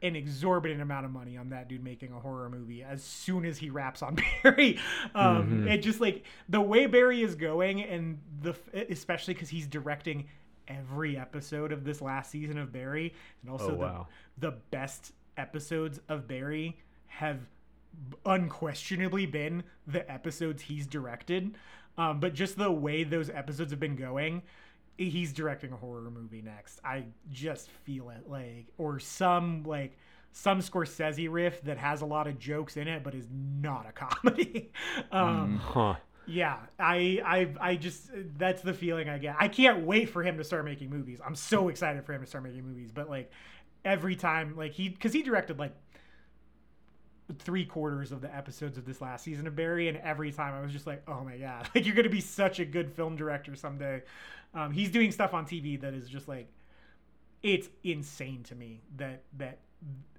an 0.02 0.16
exorbitant 0.16 0.82
amount 0.82 1.06
of 1.06 1.10
money 1.12 1.36
on 1.38 1.48
that 1.50 1.66
dude 1.66 1.82
making 1.82 2.12
a 2.12 2.20
horror 2.20 2.50
movie 2.50 2.82
as 2.82 3.02
soon 3.02 3.46
as 3.46 3.56
he 3.56 3.70
wraps 3.70 4.02
on 4.02 4.18
Barry. 4.42 4.78
Um, 5.14 5.64
Mhm. 5.64 5.70
It 5.72 5.78
just 5.78 6.00
like 6.00 6.24
the 6.48 6.60
way 6.60 6.86
Barry 6.86 7.22
is 7.22 7.34
going, 7.34 7.82
and 7.82 8.18
the 8.42 8.54
especially 8.90 9.32
because 9.34 9.48
he's 9.48 9.66
directing 9.66 10.26
every 10.68 11.16
episode 11.16 11.72
of 11.72 11.84
this 11.84 12.00
last 12.02 12.30
season 12.30 12.58
of 12.58 12.72
Barry, 12.72 13.14
and 13.42 13.50
also 13.50 13.80
Oh, 13.80 14.06
the 14.38 14.50
the 14.50 14.56
best 14.70 15.12
episodes 15.36 16.00
of 16.08 16.26
Barry 16.28 16.78
have 17.06 17.38
unquestionably 18.26 19.26
been 19.26 19.62
the 19.86 20.10
episodes 20.10 20.62
he's 20.62 20.86
directed. 20.86 21.54
Um, 21.96 22.20
but 22.20 22.34
just 22.34 22.56
the 22.58 22.70
way 22.70 23.04
those 23.04 23.30
episodes 23.30 23.70
have 23.70 23.80
been 23.80 23.96
going, 23.96 24.42
he's 24.98 25.32
directing 25.32 25.72
a 25.72 25.76
horror 25.76 26.10
movie 26.10 26.42
next. 26.42 26.80
I 26.84 27.04
just 27.30 27.70
feel 27.84 28.10
it 28.10 28.28
like, 28.28 28.66
or 28.78 28.98
some 28.98 29.62
like 29.64 29.96
some 30.32 30.60
Scorsese 30.60 31.28
riff 31.30 31.62
that 31.62 31.78
has 31.78 32.02
a 32.02 32.06
lot 32.06 32.26
of 32.26 32.38
jokes 32.38 32.76
in 32.76 32.88
it, 32.88 33.04
but 33.04 33.14
is 33.14 33.28
not 33.30 33.86
a 33.88 33.92
comedy. 33.92 34.72
um, 35.12 35.58
huh? 35.58 35.94
yeah, 36.26 36.56
I, 36.78 37.20
I, 37.24 37.70
I 37.70 37.76
just 37.76 38.10
that's 38.36 38.62
the 38.62 38.74
feeling 38.74 39.08
I 39.08 39.18
get. 39.18 39.36
I 39.38 39.48
can't 39.48 39.84
wait 39.86 40.10
for 40.10 40.22
him 40.22 40.38
to 40.38 40.44
start 40.44 40.64
making 40.64 40.90
movies. 40.90 41.20
I'm 41.24 41.36
so 41.36 41.68
excited 41.68 42.04
for 42.04 42.12
him 42.12 42.22
to 42.22 42.26
start 42.26 42.44
making 42.44 42.64
movies. 42.64 42.90
But 42.92 43.08
like 43.08 43.30
every 43.84 44.16
time, 44.16 44.56
like 44.56 44.72
he, 44.72 44.88
because 44.88 45.12
he 45.12 45.22
directed 45.22 45.58
like 45.58 45.72
three 47.38 47.64
quarters 47.64 48.12
of 48.12 48.20
the 48.20 48.34
episodes 48.34 48.76
of 48.76 48.84
this 48.84 49.00
last 49.00 49.24
season 49.24 49.46
of 49.46 49.56
Barry, 49.56 49.88
and 49.88 49.96
every 49.98 50.30
time 50.30 50.54
I 50.54 50.60
was 50.60 50.72
just 50.72 50.86
like, 50.86 51.02
oh 51.08 51.22
my 51.24 51.36
god, 51.36 51.68
like 51.74 51.86
you're 51.86 51.94
gonna 51.94 52.08
be 52.08 52.20
such 52.20 52.60
a 52.60 52.64
good 52.64 52.90
film 52.92 53.16
director 53.16 53.56
someday. 53.56 54.02
Um, 54.54 54.72
he's 54.72 54.90
doing 54.90 55.10
stuff 55.10 55.34
on 55.34 55.46
TV 55.46 55.80
that 55.80 55.94
is 55.94 56.08
just 56.08 56.28
like 56.28 56.48
it's 57.42 57.68
insane 57.82 58.42
to 58.44 58.54
me 58.54 58.80
that 58.96 59.22
that 59.36 59.58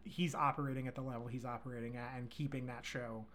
he's 0.03 0.35
operating 0.35 0.87
at 0.87 0.93
the 0.93 1.01
level 1.01 1.25
he's 1.25 1.45
operating 1.45 1.97
at 1.97 2.13
and 2.15 2.29
keeping 2.29 2.67
that 2.67 2.85
show 2.85 3.25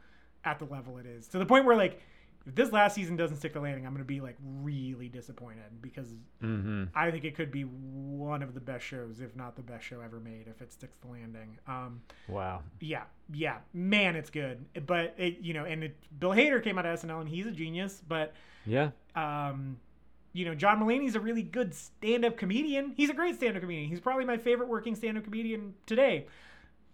at 0.44 0.58
the 0.58 0.64
level 0.66 0.96
it 0.98 1.06
is 1.06 1.26
to 1.26 1.38
the 1.38 1.44
point 1.44 1.64
where 1.64 1.76
like 1.76 2.00
if 2.46 2.54
this 2.54 2.72
last 2.72 2.94
season 2.94 3.16
doesn't 3.16 3.36
stick 3.36 3.52
the 3.52 3.60
landing 3.60 3.86
i'm 3.86 3.92
going 3.92 4.02
to 4.02 4.08
be 4.08 4.20
like 4.20 4.36
really 4.62 5.08
disappointed 5.08 5.64
because 5.82 6.08
Mm-hmm. 6.42 6.84
i 6.94 7.10
think 7.10 7.24
it 7.24 7.34
could 7.34 7.50
be 7.52 7.62
one 7.64 8.42
of 8.42 8.54
the 8.54 8.60
best 8.60 8.84
shows 8.84 9.20
if 9.20 9.36
not 9.36 9.56
the 9.56 9.62
best 9.62 9.84
show 9.84 10.00
ever 10.00 10.18
made 10.20 10.46
if 10.48 10.62
it 10.62 10.72
sticks 10.72 10.96
the 11.02 11.08
landing 11.08 11.58
um 11.68 12.00
Wow. 12.28 12.62
yeah 12.80 13.02
yeah 13.32 13.58
man 13.74 14.16
it's 14.16 14.30
good 14.30 14.64
but 14.86 15.14
it 15.18 15.38
you 15.40 15.52
know 15.54 15.64
and 15.66 15.84
it, 15.84 15.96
bill 16.18 16.30
hader 16.30 16.62
came 16.62 16.78
out 16.78 16.86
of 16.86 16.98
snl 17.00 17.20
and 17.20 17.28
he's 17.28 17.46
a 17.46 17.50
genius 17.52 18.00
but 18.08 18.32
Yeah. 18.66 18.90
um, 19.14 19.78
you 20.32 20.44
know, 20.44 20.54
John 20.54 20.78
Mulaney's 20.78 21.16
a 21.16 21.20
really 21.20 21.42
good 21.42 21.74
stand-up 21.74 22.36
comedian. 22.36 22.92
He's 22.96 23.10
a 23.10 23.14
great 23.14 23.34
stand-up 23.34 23.62
comedian. 23.62 23.88
He's 23.88 23.98
probably 23.98 24.24
my 24.24 24.36
favorite 24.36 24.68
working 24.68 24.94
stand-up 24.94 25.24
comedian 25.24 25.74
today. 25.86 26.28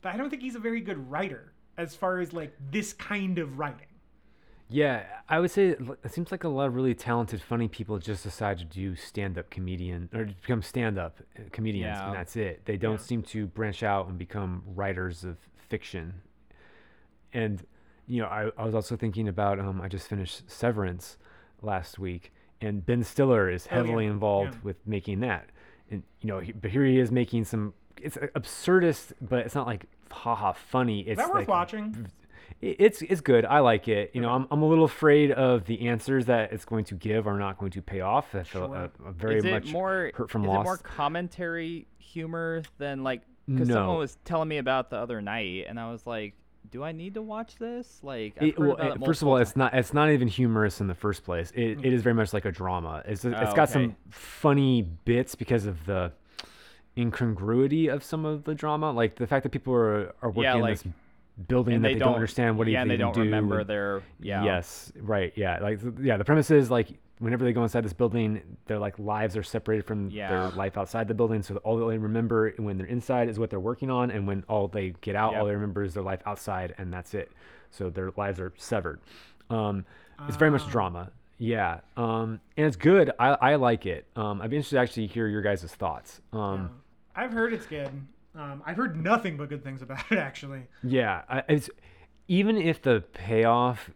But 0.01 0.15
I 0.15 0.17
don't 0.17 0.31
think 0.31 0.41
he's 0.41 0.55
a 0.55 0.59
very 0.59 0.81
good 0.81 1.11
writer 1.11 1.53
as 1.77 1.95
far 1.95 2.21
as 2.21 2.33
like 2.33 2.55
this 2.71 2.95
kind 2.95 3.39
of 3.39 3.59
writing. 3.59 3.86
Yeah, 4.69 5.05
I 5.29 5.39
would 5.39 5.51
say 5.53 5.69
it 5.69 6.13
seems 6.13 6.33
like 6.33 6.43
a 6.43 6.49
lot 6.49 6.67
of 6.67 6.75
really 6.75 6.95
talented, 6.95 7.41
funny 7.41 7.69
people 7.69 7.99
just 7.99 8.25
decide 8.25 8.59
to 8.59 8.65
do 8.65 8.97
stand-up 8.97 9.49
comedian 9.49 10.09
or 10.13 10.25
become 10.25 10.61
stand-up 10.61 11.21
uh, 11.39 11.43
comedians, 11.53 11.97
Yeah. 11.97 12.07
and 12.09 12.17
that's 12.17 12.35
it. 12.35 12.65
They 12.65 12.77
don't 12.77 12.95
Yeah. 12.95 13.07
seem 13.07 13.23
to 13.23 13.47
branch 13.47 13.85
out 13.85 14.09
and 14.09 14.19
become 14.19 14.65
writers 14.67 15.23
of 15.23 15.37
fiction. 15.69 16.15
And 17.33 17.65
you 18.09 18.23
know, 18.23 18.29
I, 18.29 18.51
I 18.57 18.65
was 18.65 18.75
also 18.75 18.97
thinking 18.97 19.27
about 19.29 19.59
um, 19.61 19.81
I 19.81 19.89
just 19.89 20.09
finished 20.09 20.49
Severance 20.51 21.17
last 21.63 21.99
week, 21.99 22.33
and 22.61 22.85
Ben 22.85 23.03
Stiller 23.05 23.49
is 23.51 23.67
Oh, 23.67 23.75
yeah. 23.75 23.83
heavily 23.83 24.07
involved 24.07 24.63
with 24.65 24.85
making 24.87 25.21
that. 25.21 25.51
And 25.91 26.03
you 26.21 26.29
know, 26.29 26.39
he, 26.41 26.53
but 26.53 26.71
here 26.73 26.85
he 26.85 26.99
is 26.99 27.11
making 27.13 27.45
some. 27.45 27.73
It's 28.01 28.17
absurdist, 28.17 29.13
but 29.21 29.41
it's 29.47 29.55
not 29.55 29.67
like 29.67 29.87
haha 30.11 30.53
funny. 30.53 31.01
It's 31.01 31.11
Is 31.13 31.17
that 31.19 31.29
worth 31.29 31.35
like 31.43 31.49
watching? 31.49 32.09
It- 32.61 32.77
it's 32.79 33.03
it's 33.03 33.21
good. 33.21 33.45
I 33.45 33.61
like 33.61 33.89
it. 33.89 34.11
You 34.15 34.21
know, 34.21 34.31
I'm 34.31 34.47
I'm 34.51 34.63
a 34.63 34.67
little 34.69 34.85
afraid 34.85 35.31
of 35.33 35.65
the 35.67 35.89
answers 35.89 36.27
that 36.27 36.53
it's 36.53 36.65
going 36.65 36.85
to 36.87 36.95
give 36.95 37.27
are 37.27 37.39
not 37.39 37.59
going 37.59 37.71
to 37.73 37.83
pay 37.83 38.01
off. 38.01 38.33
That's 38.33 38.49
Sure. 38.49 38.75
uh, 38.75 38.89
uh, 39.07 39.13
very 39.13 39.41
much 39.43 39.71
more 39.73 40.11
hurt 40.15 40.31
from 40.31 40.43
is 40.43 40.49
Lost. 40.49 40.61
it 40.61 40.65
more 40.65 40.77
commentary 40.79 41.87
humor 41.99 42.63
than 42.79 43.03
like 43.03 43.23
because 43.49 43.69
someone 43.69 43.99
was 43.99 44.17
telling 44.25 44.49
me 44.49 44.59
about 44.59 44.91
the 44.91 44.97
other 44.97 45.21
night 45.23 45.67
and 45.69 45.79
i 45.79 45.91
was 45.91 46.05
like 46.07 46.35
do 46.73 46.83
I 46.83 46.91
need 46.91 47.15
to 47.15 47.23
watch 47.23 47.55
this? 47.61 48.01
Like, 48.03 48.37
It, 48.43 48.59
well, 48.59 48.73
it- 48.77 48.99
first 49.05 49.23
of 49.23 49.29
all, 49.29 49.35
multiple 49.35 49.37
it's 49.37 49.55
not 49.57 49.73
it's 49.73 49.95
not 49.95 50.11
even 50.11 50.27
humorous 50.27 50.81
in 50.81 50.89
the 50.89 50.97
first 50.97 51.23
place. 51.25 51.53
It, 51.55 51.79
it 51.85 51.93
is 51.93 52.03
very 52.03 52.15
much 52.17 52.33
like 52.33 52.45
a 52.45 52.51
drama. 52.51 53.05
It's 53.07 53.25
it's 53.25 53.37
Oh, 53.37 53.55
got 53.55 53.71
okay. 53.71 53.73
some 53.73 53.97
funny 54.11 54.83
bits 54.83 55.37
because 55.37 55.65
of 55.67 55.87
the 55.87 56.11
incongruity 56.99 57.89
of 57.89 58.03
some 58.03 58.25
of 58.25 58.45
the 58.45 58.55
drama, 58.55 58.91
like 58.91 59.15
the 59.17 59.27
fact 59.29 59.45
that 59.45 59.51
people 59.51 59.73
are 59.75 60.13
are 60.23 60.31
working 60.31 60.43
Yeah, 60.43 60.57
in 60.57 60.65
this 60.67 60.85
building 61.49 61.75
and 61.75 61.85
that 61.85 61.89
they 61.89 61.95
they 61.95 61.99
don't 62.01 62.09
don't 62.09 62.15
understand 62.17 62.57
what 62.59 62.67
yeah, 62.67 62.81
even 62.81 62.83
and 62.83 62.91
they 62.91 62.97
don't 62.97 63.15
do. 63.15 63.21
remember 63.21 63.63
their 63.65 64.03
yeah. 64.21 64.45
Yes, 64.45 64.93
right. 65.01 65.33
Yeah, 65.37 65.59
like 65.61 65.81
yeah. 66.01 66.17
The 66.17 66.25
premise 66.25 66.51
is 66.51 66.71
like 66.71 66.89
whenever 67.19 67.45
they 67.45 67.53
go 67.53 67.63
inside 67.63 67.85
this 67.85 67.93
building, 67.93 68.43
their 68.67 68.79
like 68.79 68.99
lives 68.99 69.37
are 69.37 69.43
separated 69.43 69.85
from 69.87 70.11
Yeah. 70.11 70.29
their 70.29 70.51
life 70.51 70.77
outside 70.79 71.09
the 71.09 71.15
building. 71.15 71.43
So 71.43 71.57
all 71.59 71.77
they 71.87 71.99
remember 71.99 72.53
when 72.59 72.77
they're 72.79 72.87
inside 72.87 73.29
is 73.29 73.39
what 73.39 73.51
they're 73.51 73.61
working 73.61 73.91
on, 73.91 74.11
and 74.11 74.27
when 74.27 74.45
all 74.49 74.69
they 74.69 74.95
get 75.01 75.17
out, 75.17 75.35
all 75.35 75.47
they 75.47 75.55
remember 75.55 75.83
is 75.83 75.95
their 75.95 76.03
life 76.03 76.21
outside, 76.27 76.75
and 76.79 76.93
that's 76.93 77.15
it. 77.15 77.31
So 77.71 77.91
their 77.91 78.11
lives 78.17 78.39
are 78.41 78.53
severed. 78.57 79.01
Um, 79.51 79.85
it's 80.29 80.37
very 80.37 80.51
much 80.51 80.63
Ah. 80.67 80.71
drama. 80.71 81.11
Yeah, 81.39 81.81
um, 81.99 82.41
and 82.57 82.67
it's 82.67 82.77
good. 82.77 83.11
I, 83.19 83.29
I 83.35 83.55
like 83.57 83.85
it. 83.85 84.07
Um, 84.17 84.41
I'd 84.41 84.49
be 84.49 84.57
interested 84.57 84.77
to 84.77 84.81
actually 84.81 85.07
hear 85.09 85.29
your 85.29 85.43
guys' 85.43 85.65
thoughts. 85.75 86.23
Um, 86.33 86.71
I've 87.15 87.33
heard 87.33 87.53
it's 87.53 87.67
good. 87.67 87.91
Um, 88.37 88.63
I've 88.67 88.77
heard 88.77 89.03
nothing 89.03 89.37
but 89.37 89.49
good 89.49 89.65
things 89.65 89.83
about 89.83 90.05
it, 90.13 90.19
actually. 90.29 90.63
Yeah, 90.83 91.43
it's 91.49 91.71
even 92.29 92.57
if 92.57 92.83
the 92.83 93.03
payoff 93.15 93.91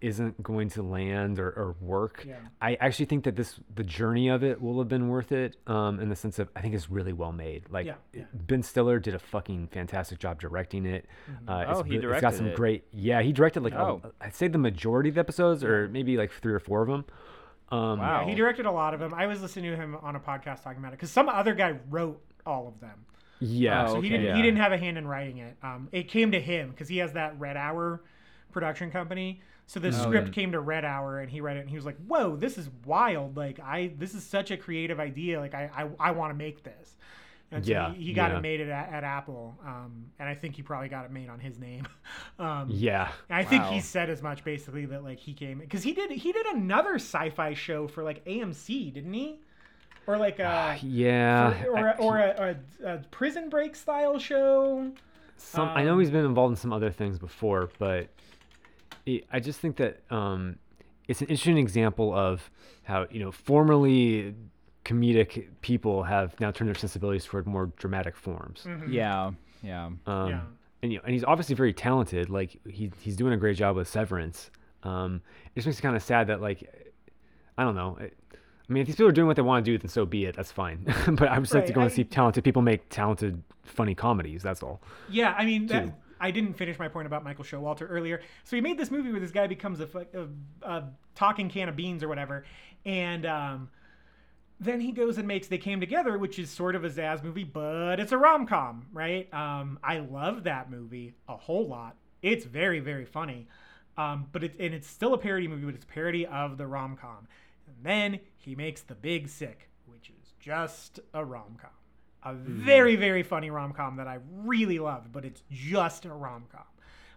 isn't 0.00 0.40
going 0.44 0.68
to 0.68 0.80
land 0.80 1.40
or, 1.40 1.48
or 1.48 1.74
work. 1.80 2.24
Yeah. 2.26 2.36
I 2.62 2.76
actually 2.76 3.06
think 3.06 3.24
that 3.24 3.34
this 3.34 3.58
the 3.74 3.82
journey 3.82 4.28
of 4.28 4.44
it 4.44 4.60
will 4.62 4.78
have 4.78 4.86
been 4.88 5.08
worth 5.08 5.32
it. 5.32 5.56
Um, 5.66 5.98
in 5.98 6.08
the 6.08 6.14
sense 6.14 6.38
of 6.38 6.48
I 6.54 6.60
think 6.60 6.74
it's 6.76 6.88
really 6.88 7.12
well 7.12 7.32
made. 7.32 7.64
Like 7.68 7.86
Yeah, 7.86 7.94
yeah. 8.14 8.22
Ben 8.32 8.62
Stiller 8.62 9.00
did 9.00 9.14
a 9.16 9.18
fucking 9.18 9.66
fantastic 9.72 10.20
job 10.20 10.40
directing 10.40 10.86
it. 10.86 11.06
Uh, 11.48 11.64
Oh, 11.66 11.80
it's, 11.80 11.88
he 11.90 11.98
re- 11.98 12.12
It's 12.12 12.20
got 12.20 12.34
some 12.34 12.46
it. 12.46 12.54
great. 12.56 12.84
Yeah, 12.92 13.22
he 13.22 13.32
directed 13.32 13.64
like 13.64 13.74
Oh. 13.74 14.00
a, 14.04 14.24
I'd 14.24 14.36
say 14.36 14.46
the 14.46 14.56
majority 14.58 15.08
of 15.08 15.16
the 15.16 15.20
episodes, 15.20 15.64
or 15.64 15.88
maybe 15.88 16.16
like 16.16 16.30
three 16.30 16.52
or 16.52 16.60
four 16.60 16.82
of 16.82 16.88
them. 16.88 17.04
Um, 17.70 17.98
Wow. 17.98 18.20
Yeah, 18.22 18.28
he 18.28 18.34
directed 18.36 18.66
a 18.66 18.72
lot 18.72 18.94
of 18.94 19.00
them. 19.00 19.12
I 19.12 19.26
was 19.26 19.42
listening 19.42 19.72
to 19.72 19.76
him 19.76 19.96
on 20.00 20.14
a 20.14 20.20
podcast 20.20 20.62
talking 20.62 20.78
about 20.78 20.92
it 20.92 20.98
because 20.98 21.10
some 21.10 21.28
other 21.28 21.54
guy 21.54 21.76
wrote 21.90 22.22
all 22.46 22.68
of 22.68 22.78
them. 22.80 23.04
Yeah. 23.40 23.86
Oh, 23.86 23.94
So 23.94 24.00
he 24.00 24.08
okay. 24.08 24.08
didn't 24.08 24.26
yeah. 24.26 24.36
he 24.36 24.42
didn't 24.42 24.58
have 24.58 24.72
a 24.72 24.78
hand 24.78 24.98
in 24.98 25.06
writing 25.06 25.38
it. 25.38 25.56
Um, 25.62 25.88
it 25.92 26.08
came 26.08 26.32
to 26.32 26.40
him 26.40 26.70
because 26.70 26.88
he 26.88 26.98
has 26.98 27.12
that 27.14 27.38
Red 27.38 27.56
Hour 27.56 28.02
production 28.52 28.90
company. 28.90 29.40
So 29.66 29.80
the 29.80 29.92
script 29.92 30.32
came 30.32 30.52
to 30.52 30.60
Red 30.60 30.84
Hour 30.84 31.20
and 31.20 31.30
he 31.30 31.40
read 31.42 31.56
it 31.58 31.60
and 31.60 31.68
he 31.70 31.76
was 31.76 31.84
like, 31.84 31.98
"Whoa, 32.06 32.36
this 32.36 32.56
is 32.58 32.70
wild! 32.84 33.36
Like 33.36 33.60
I 33.60 33.92
this 33.98 34.14
is 34.14 34.24
such 34.24 34.50
a 34.50 34.56
creative 34.56 34.98
idea. 34.98 35.38
Like 35.40 35.54
I 35.54 35.70
I, 35.74 36.08
I 36.08 36.10
want 36.12 36.30
to 36.30 36.34
make 36.34 36.62
this." 36.64 36.96
And 37.50 37.64
so 37.64 37.72
Yeah, 37.72 37.94
he, 37.94 38.04
he 38.04 38.12
got 38.12 38.30
yeah. 38.30 38.38
it 38.38 38.40
made 38.42 38.60
at, 38.60 38.68
at 38.68 39.04
Apple, 39.04 39.58
um, 39.64 40.06
and 40.18 40.28
I 40.28 40.34
think 40.34 40.54
he 40.56 40.62
probably 40.62 40.88
got 40.88 41.06
it 41.06 41.10
made 41.10 41.30
on 41.30 41.38
his 41.40 41.58
name. 41.58 41.86
um, 42.38 42.68
Yeah. 42.70 43.10
and 43.28 43.38
I 43.38 43.44
think 43.44 43.64
he 43.64 43.80
said 43.80 44.10
as 44.10 44.22
much 44.22 44.44
basically 44.44 44.84
that 44.86 45.02
like 45.02 45.18
he 45.18 45.32
came 45.34 45.58
because 45.58 45.82
he 45.82 45.92
did 45.94 46.10
he 46.10 46.32
did 46.32 46.46
another 46.46 46.96
sci-fi 46.96 47.54
show 47.54 47.88
for 47.88 48.02
like 48.02 48.24
AMC, 48.26 48.92
didn't 48.92 49.12
he? 49.14 49.40
Or 50.08 50.16
like 50.16 50.38
a 50.40 50.78
Yeah. 50.82 51.64
or, 51.66 51.76
I- 51.78 51.92
or, 51.92 52.00
or 52.00 52.18
a, 52.18 52.56
a, 52.84 52.94
a 52.94 52.98
prison 53.10 53.48
break 53.50 53.76
style 53.76 54.18
show. 54.18 54.90
Some 55.36 55.68
I 55.68 55.84
know 55.84 55.92
Um, 55.92 56.00
he's 56.00 56.10
been 56.10 56.24
involved 56.24 56.52
in 56.52 56.56
some 56.56 56.72
other 56.72 56.90
things 56.90 57.18
before, 57.18 57.70
but 57.78 58.08
it, 59.06 59.24
I 59.32 59.38
just 59.38 59.60
think 59.60 59.76
that 59.76 60.00
um, 60.10 60.56
it's 61.06 61.20
an 61.20 61.28
interesting 61.28 61.58
example 61.58 62.12
of 62.12 62.50
how 62.82 63.06
you 63.10 63.20
know 63.20 63.30
formerly 63.30 64.34
comedic 64.84 65.46
people 65.60 66.02
have 66.04 66.38
now 66.40 66.50
turned 66.50 66.68
their 66.68 66.74
sensibilities 66.74 67.24
toward 67.24 67.46
more 67.46 67.66
dramatic 67.76 68.16
forms. 68.16 68.66
Yeah, 68.88 69.30
yeah. 69.62 69.86
Um, 69.86 69.96
Mm-hmm. 70.06 70.30
Yeah. 70.30 70.40
and 70.82 70.92
you 70.92 70.98
know, 70.98 71.04
and 71.04 71.12
he's 71.12 71.24
obviously 71.24 71.54
very 71.54 71.72
talented. 71.72 72.30
Like 72.30 72.58
he 72.66 72.90
he's 73.00 73.14
doing 73.14 73.32
a 73.32 73.36
great 73.36 73.56
job 73.56 73.76
with 73.76 73.86
Severance. 73.88 74.50
Um, 74.82 75.20
it 75.54 75.58
just 75.60 75.66
makes 75.68 75.78
it 75.78 75.82
kind 75.82 75.94
of 75.94 76.02
sad 76.02 76.26
that 76.28 76.40
like 76.40 76.68
I 77.56 77.62
don't 77.62 77.76
know. 77.76 77.96
It, 78.00 78.16
I 78.68 78.72
mean, 78.72 78.82
if 78.82 78.86
these 78.86 78.96
people 78.96 79.08
are 79.08 79.12
doing 79.12 79.26
what 79.26 79.36
they 79.36 79.42
want 79.42 79.64
to 79.64 79.70
do, 79.70 79.78
then 79.78 79.88
so 79.88 80.04
be 80.04 80.26
it. 80.26 80.36
That's 80.36 80.52
fine. 80.52 80.84
but 81.08 81.28
I 81.28 81.38
just 81.40 81.54
like 81.54 81.66
to 81.66 81.72
Right, 81.72 81.74
go 81.74 81.80
and 81.82 81.92
see 81.92 82.04
talented 82.04 82.44
people 82.44 82.60
make 82.62 82.88
talented, 82.90 83.42
funny 83.64 83.94
comedies. 83.94 84.42
That's 84.42 84.62
all. 84.62 84.82
Yeah, 85.06 85.34
I 85.38 85.44
mean, 85.46 85.66
that, 85.68 85.88
I 86.20 86.30
didn't 86.30 86.54
finish 86.54 86.78
my 86.78 86.88
point 86.88 87.06
about 87.06 87.24
Michael 87.24 87.44
Showalter 87.44 87.86
earlier. 87.88 88.20
So 88.44 88.56
he 88.56 88.60
made 88.62 88.78
this 88.78 88.90
movie 88.90 89.10
where 89.10 89.20
this 89.20 89.30
guy 89.30 89.46
becomes 89.46 89.80
a, 89.80 89.88
a, 90.14 90.68
a 90.68 90.84
talking 91.14 91.48
can 91.48 91.68
of 91.68 91.76
beans 91.76 92.02
or 92.02 92.08
whatever, 92.08 92.44
and 92.84 93.24
um, 93.24 93.70
then 94.60 94.80
he 94.80 94.92
goes 94.92 95.18
and 95.18 95.26
makes 95.28 95.46
They 95.46 95.58
Came 95.58 95.80
Together, 95.80 96.18
which 96.18 96.38
is 96.38 96.50
sort 96.50 96.74
of 96.74 96.84
a 96.84 96.90
Zaz 96.90 97.22
movie, 97.22 97.44
but 97.44 98.00
it's 98.00 98.12
a 98.12 98.18
rom 98.18 98.46
com, 98.46 98.86
right? 98.92 99.32
Um, 99.32 99.78
I 99.82 99.98
love 100.00 100.44
that 100.44 100.70
movie 100.70 101.14
a 101.28 101.36
whole 101.36 101.66
lot. 101.68 101.96
It's 102.22 102.44
very 102.44 102.80
very 102.80 103.04
funny, 103.04 103.46
um, 103.96 104.26
but 104.32 104.44
it's 104.44 104.56
and 104.58 104.74
it's 104.74 104.88
still 104.88 105.14
a 105.14 105.18
parody 105.18 105.46
movie, 105.48 105.64
but 105.64 105.74
it's 105.74 105.84
a 105.84 105.88
parody 105.88 106.26
of 106.26 106.58
the 106.58 106.66
rom 106.66 106.96
com. 106.96 107.28
And 107.68 107.84
then 107.84 108.20
he 108.36 108.54
makes 108.54 108.82
The 108.82 108.94
Big 108.94 109.28
Sick, 109.28 109.68
which 109.86 110.10
is 110.10 110.32
just 110.40 111.00
a 111.14 111.24
rom 111.24 111.56
com 111.60 111.70
a 112.24 112.34
very 112.34 112.96
very 112.96 113.22
funny 113.22 113.48
rom-com 113.50 113.96
that 113.96 114.08
i 114.08 114.18
really 114.32 114.78
loved 114.78 115.12
but 115.12 115.24
it's 115.24 115.42
just 115.50 116.04
a 116.04 116.12
rom-com. 116.12 116.64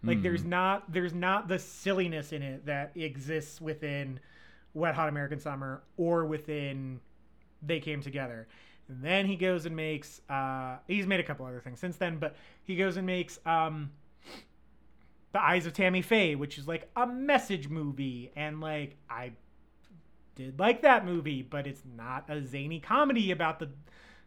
Like 0.03 0.23
there's 0.23 0.43
not 0.43 0.91
there's 0.91 1.13
not 1.13 1.47
the 1.47 1.59
silliness 1.59 2.31
in 2.33 2.41
it 2.41 2.65
that 2.65 2.91
exists 2.95 3.61
within 3.61 4.19
wet 4.73 4.95
hot 4.95 5.09
american 5.09 5.39
summer 5.39 5.83
or 5.97 6.25
within 6.25 6.99
they 7.61 7.79
came 7.79 8.01
together. 8.01 8.47
And 8.89 9.03
then 9.03 9.27
he 9.27 9.35
goes 9.35 9.67
and 9.67 9.75
makes 9.75 10.21
uh 10.27 10.77
he's 10.87 11.05
made 11.05 11.19
a 11.19 11.23
couple 11.23 11.45
other 11.45 11.59
things 11.59 11.79
since 11.79 11.97
then 11.97 12.17
but 12.17 12.35
he 12.63 12.75
goes 12.75 12.97
and 12.97 13.05
makes 13.05 13.39
um 13.45 13.91
the 15.33 15.41
eyes 15.41 15.65
of 15.65 15.73
tammy 15.73 16.01
faye 16.01 16.35
which 16.35 16.57
is 16.57 16.67
like 16.67 16.89
a 16.95 17.05
message 17.05 17.69
movie 17.69 18.31
and 18.35 18.59
like 18.59 18.97
i 19.09 19.31
did 20.35 20.59
like 20.59 20.81
that 20.81 21.05
movie, 21.05 21.41
but 21.41 21.67
it's 21.67 21.83
not 21.95 22.29
a 22.29 22.45
zany 22.45 22.79
comedy 22.79 23.31
about 23.31 23.59
the, 23.59 23.69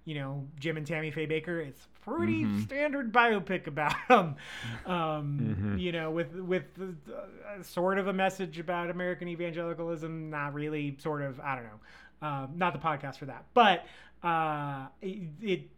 you 0.04 0.14
know, 0.14 0.46
Jim 0.58 0.76
and 0.76 0.86
Tammy 0.86 1.10
Faye 1.10 1.26
Bakker. 1.26 1.66
It's 1.66 1.86
pretty 2.04 2.44
standard 2.60 3.12
biopic 3.12 3.66
about 3.66 3.94
them, 4.08 4.36
um, 4.86 5.76
you 5.78 5.92
know, 5.92 6.10
with 6.10 6.34
with 6.34 6.64
uh, 6.78 7.62
sort 7.62 7.98
of 7.98 8.08
a 8.08 8.12
message 8.12 8.58
about 8.58 8.90
American 8.90 9.28
evangelicalism. 9.28 10.30
Not 10.30 10.54
really, 10.54 10.96
sort 10.98 11.22
of. 11.22 11.40
I 11.40 11.54
don't 11.56 11.64
know. 11.64 12.26
Um, 12.26 12.52
not 12.56 12.72
the 12.72 12.78
podcast 12.78 13.16
for 13.16 13.26
that, 13.26 13.44
but 13.54 13.86
uh, 14.22 14.86
it, 15.02 15.28
it 15.42 15.70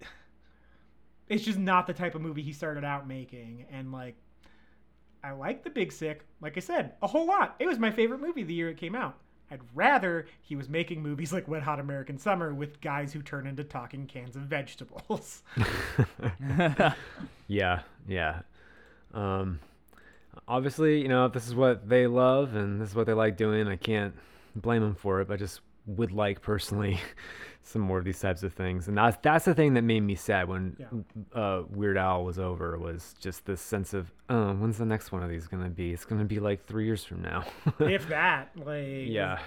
it's 1.28 1.44
just 1.44 1.58
not 1.58 1.86
the 1.86 1.92
type 1.94 2.14
of 2.14 2.20
movie 2.20 2.42
he 2.42 2.52
started 2.52 2.84
out 2.84 3.06
making, 3.08 3.66
and 3.70 3.92
like. 3.92 4.16
I 5.24 5.32
like 5.32 5.64
The 5.64 5.70
Big 5.70 5.90
Sick, 5.90 6.24
like 6.40 6.56
I 6.56 6.60
said, 6.60 6.92
a 7.02 7.06
whole 7.08 7.26
lot. 7.26 7.56
It 7.58 7.66
was 7.66 7.80
my 7.80 7.90
favorite 7.90 8.20
movie 8.20 8.44
the 8.44 8.54
year 8.54 8.68
it 8.68 8.76
came 8.76 8.94
out. 8.94 9.18
I'd 9.50 9.60
rather 9.74 10.26
he 10.42 10.56
was 10.56 10.68
making 10.68 11.02
movies 11.02 11.32
like 11.32 11.46
Wet 11.46 11.62
Hot 11.62 11.78
American 11.78 12.18
Summer 12.18 12.52
with 12.52 12.80
guys 12.80 13.12
who 13.12 13.22
turn 13.22 13.46
into 13.46 13.64
talking 13.64 14.06
cans 14.06 14.36
of 14.36 14.42
vegetables. 14.42 15.42
Yeah, 17.48 17.82
yeah. 18.08 18.40
Um, 19.14 19.60
obviously, 20.48 21.00
you 21.00 21.08
know, 21.08 21.26
if 21.26 21.32
this 21.32 21.46
is 21.46 21.54
what 21.54 21.88
they 21.88 22.06
love 22.06 22.54
and 22.54 22.80
this 22.80 22.90
is 22.90 22.94
what 22.94 23.06
they 23.06 23.12
like 23.12 23.36
doing, 23.36 23.68
I 23.68 23.76
can't 23.76 24.14
blame 24.54 24.82
them 24.82 24.94
for 24.94 25.20
it. 25.20 25.28
But 25.28 25.34
I 25.34 25.36
just 25.36 25.60
would 25.86 26.12
like 26.12 26.42
personally 26.42 27.00
some 27.66 27.82
more 27.82 27.98
of 27.98 28.04
these 28.04 28.20
types 28.20 28.42
of 28.44 28.52
things, 28.52 28.86
and 28.88 28.96
that's 28.96 29.16
that's 29.22 29.44
the 29.44 29.54
thing 29.54 29.74
that 29.74 29.82
made 29.82 30.00
me 30.00 30.14
sad 30.14 30.48
when 30.48 30.76
Yeah. 30.78 31.38
uh, 31.40 31.62
Weird 31.68 31.96
Al 31.98 32.24
was 32.24 32.38
over. 32.38 32.78
Was 32.78 33.14
just 33.20 33.44
this 33.44 33.60
sense 33.60 33.92
of, 33.92 34.12
oh, 34.30 34.52
when's 34.54 34.78
the 34.78 34.86
next 34.86 35.10
one 35.12 35.22
of 35.22 35.28
these 35.28 35.48
gonna 35.48 35.68
be? 35.68 35.92
It's 35.92 36.04
gonna 36.04 36.24
be 36.24 36.38
like 36.38 36.64
three 36.66 36.84
years 36.86 37.04
from 37.04 37.22
now. 37.22 37.44
if 37.80 38.08
that, 38.08 38.50
like, 38.56 39.06
yeah, 39.08 39.40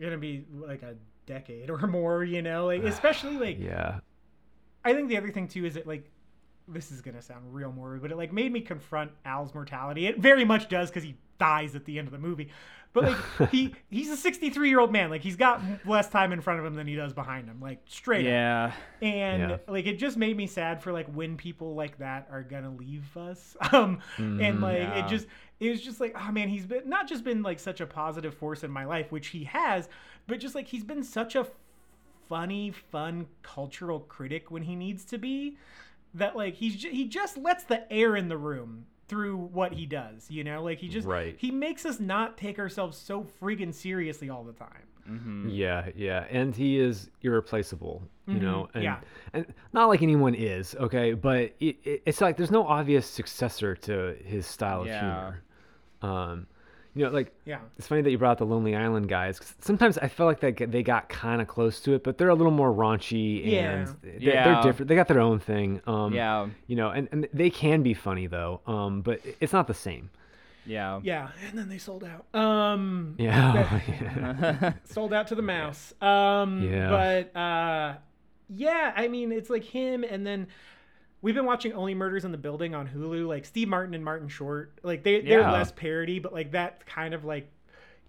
gonna 0.00 0.18
be 0.18 0.44
like 0.52 0.82
a 0.82 0.94
decade 1.26 1.68
or 1.68 1.78
more, 1.86 2.22
you 2.24 2.42
know, 2.42 2.66
like 2.66 2.82
especially 2.84 3.36
like 3.36 3.58
yeah, 3.58 3.98
I 4.84 4.94
think 4.94 5.08
the 5.08 5.16
other 5.16 5.30
thing 5.32 5.48
too 5.48 5.64
is 5.66 5.74
that 5.74 5.86
like 5.86 6.08
this 6.68 6.92
is 6.92 7.00
gonna 7.00 7.22
sound 7.22 7.52
real 7.52 7.72
morbid, 7.72 8.02
but 8.02 8.12
it 8.12 8.16
like 8.16 8.32
made 8.32 8.52
me 8.52 8.60
confront 8.60 9.10
Al's 9.24 9.52
mortality. 9.54 10.06
It 10.06 10.18
very 10.18 10.44
much 10.44 10.68
does 10.68 10.90
because 10.90 11.02
he 11.02 11.16
dies 11.38 11.74
at 11.74 11.84
the 11.84 11.98
end 11.98 12.06
of 12.08 12.12
the 12.12 12.18
movie. 12.18 12.50
But 12.92 13.04
like 13.38 13.50
he 13.50 13.74
he's 13.90 14.10
a 14.10 14.16
63 14.16 14.68
year 14.68 14.80
old 14.80 14.90
man. 14.92 15.10
Like 15.10 15.22
he's 15.22 15.36
got 15.36 15.60
less 15.86 16.08
time 16.08 16.32
in 16.32 16.40
front 16.40 16.60
of 16.60 16.66
him 16.66 16.74
than 16.74 16.86
he 16.86 16.94
does 16.96 17.12
behind 17.12 17.46
him. 17.48 17.60
Like 17.60 17.80
straight 17.86 18.26
up. 18.26 18.30
yeah. 18.30 18.72
and 19.02 19.50
Yeah. 19.50 19.56
like 19.68 19.86
it 19.86 19.98
just 19.98 20.16
made 20.16 20.36
me 20.36 20.46
sad 20.46 20.82
for 20.82 20.92
like 20.92 21.06
when 21.14 21.36
people 21.36 21.74
like 21.74 21.98
that 21.98 22.28
are 22.30 22.42
gonna 22.42 22.70
leave 22.74 23.16
us 23.16 23.56
um 23.72 24.00
and 24.16 24.60
like 24.60 24.78
Yeah. 24.78 25.04
it 25.04 25.08
just 25.08 25.26
it 25.60 25.70
was 25.70 25.80
just 25.80 26.00
like 26.00 26.16
oh 26.18 26.32
man 26.32 26.48
he's 26.48 26.66
been 26.66 26.88
not 26.88 27.08
just 27.08 27.24
been 27.24 27.42
like 27.42 27.58
such 27.58 27.80
a 27.80 27.86
positive 27.86 28.34
force 28.34 28.64
in 28.64 28.70
my 28.70 28.84
life 28.84 29.12
which 29.12 29.28
he 29.28 29.44
has 29.44 29.88
but 30.26 30.40
just 30.40 30.54
like 30.54 30.66
he's 30.68 30.84
been 30.84 31.02
such 31.02 31.34
a 31.36 31.46
funny 32.28 32.70
fun 32.70 33.26
cultural 33.42 34.00
critic 34.00 34.50
when 34.50 34.62
he 34.62 34.74
needs 34.76 35.04
to 35.04 35.18
be 35.18 35.56
that 36.14 36.36
like 36.36 36.54
he's 36.54 36.76
ju- 36.76 36.90
he 36.90 37.06
just 37.06 37.36
lets 37.38 37.64
the 37.64 37.90
air 37.92 38.16
in 38.16 38.28
the 38.28 38.36
room 38.36 38.86
through 39.08 39.36
what 39.36 39.72
he 39.72 39.86
does 39.86 40.30
you 40.30 40.44
know 40.44 40.62
like 40.62 40.78
he 40.78 40.88
just 40.88 41.06
Right. 41.06 41.34
he 41.38 41.50
makes 41.50 41.84
us 41.86 41.98
not 41.98 42.36
take 42.36 42.58
ourselves 42.58 42.96
so 42.96 43.26
freaking 43.40 43.72
seriously 43.74 44.28
all 44.30 44.44
the 44.44 44.52
time 44.52 44.82
Mm-hmm. 45.10 45.48
Yeah, 45.48 45.88
yeah, 45.96 46.26
and 46.28 46.54
he 46.54 46.78
is 46.78 47.08
irreplaceable. 47.22 48.02
You 48.26 48.34
Mhm, 48.34 48.42
know, 48.42 48.68
and 48.74 48.82
yeah. 48.84 49.00
and 49.32 49.46
not 49.72 49.86
like 49.86 50.02
anyone 50.02 50.34
is 50.34 50.74
okay, 50.74 51.14
but 51.14 51.54
it, 51.60 51.76
it, 51.82 52.02
it's 52.04 52.20
like 52.20 52.36
there's 52.36 52.50
no 52.50 52.66
obvious 52.66 53.06
successor 53.06 53.74
to 53.74 54.16
his 54.22 54.46
style 54.46 54.82
of 54.82 54.88
humor. 54.88 55.42
Um, 56.02 56.46
you 56.94 57.04
know, 57.04 57.10
like 57.10 57.32
Yeah. 57.44 57.58
it's 57.76 57.86
funny 57.86 58.02
that 58.02 58.10
you 58.10 58.18
brought 58.18 58.32
up 58.32 58.38
the 58.38 58.46
Lonely 58.46 58.74
Island 58.74 59.08
guys. 59.08 59.38
Cause 59.38 59.54
sometimes 59.60 59.98
I 59.98 60.08
feel 60.08 60.26
like 60.26 60.40
they 60.40 60.52
they 60.52 60.82
got 60.82 61.08
kind 61.08 61.40
of 61.40 61.48
close 61.48 61.80
to 61.82 61.94
it, 61.94 62.02
but 62.04 62.18
they're 62.18 62.28
a 62.28 62.34
little 62.34 62.52
more 62.52 62.72
raunchy 62.72 63.42
and 63.42 63.50
Yeah. 63.52 63.92
they're, 64.02 64.18
Yeah. 64.18 64.44
they're 64.54 64.62
different. 64.62 64.88
They 64.88 64.94
got 64.96 65.08
their 65.08 65.20
own 65.20 65.38
thing. 65.38 65.80
Um, 65.86 66.12
Yeah. 66.14 66.48
you 66.66 66.76
know, 66.76 66.90
and, 66.90 67.08
and 67.12 67.28
they 67.32 67.50
can 67.50 67.82
be 67.82 67.94
funny 67.94 68.26
though. 68.26 68.60
Um, 68.66 69.02
but 69.02 69.20
it's 69.40 69.52
not 69.52 69.66
the 69.66 69.74
same. 69.74 70.10
Yeah. 70.66 71.00
Yeah, 71.02 71.28
and 71.48 71.58
then 71.58 71.68
they 71.70 71.78
sold 71.78 72.04
out. 72.04 72.26
Um, 72.38 73.14
Yeah. 73.18 73.80
yeah. 73.88 74.72
sold 74.84 75.12
out 75.14 75.28
to 75.28 75.34
the 75.34 75.42
mouse. 75.42 75.94
Um, 76.02 76.62
Yeah. 76.62 76.90
But 76.90 77.38
uh, 77.38 77.94
yeah, 78.50 78.92
I 78.96 79.08
mean, 79.08 79.30
it's 79.32 79.50
like 79.50 79.64
him, 79.64 80.04
and 80.04 80.26
then 80.26 80.46
we've 81.22 81.34
been 81.34 81.44
watching 81.46 81.72
Only 81.72 81.94
Murders 81.94 82.24
in 82.24 82.32
the 82.32 82.38
Building 82.38 82.74
on 82.74 82.86
Hulu. 82.88 83.26
Like 83.26 83.44
Steve 83.44 83.68
Martin 83.68 83.94
and 83.94 84.04
Martin 84.04 84.28
Short, 84.28 84.78
like 84.82 85.02
they 85.02 85.20
they're 85.20 85.42
less 85.42 85.72
parody, 85.72 86.18
but 86.18 86.32
like 86.32 86.52
that 86.52 86.84
kind 86.86 87.14
of 87.14 87.24
like 87.24 87.50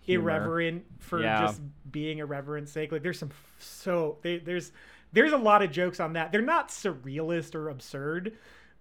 Humor. 0.02 0.30
irreverent 0.30 0.86
for 0.99 1.22
Yeah. 1.22 1.41
just 1.41 1.61
being 1.91 2.19
irreverent 2.19 2.69
sake. 2.69 2.91
Like 2.91 3.03
there's 3.03 3.19
some 3.19 3.31
so 3.60 4.18
they, 4.22 4.38
there's 4.40 4.72
there's 5.11 5.34
a 5.34 5.38
lot 5.38 5.61
of 5.64 5.72
jokes 5.72 5.99
on 5.99 6.14
that. 6.14 6.31
They're 6.31 6.41
not 6.41 6.69
surrealist 6.69 7.56
or 7.56 7.69
absurd 7.69 8.38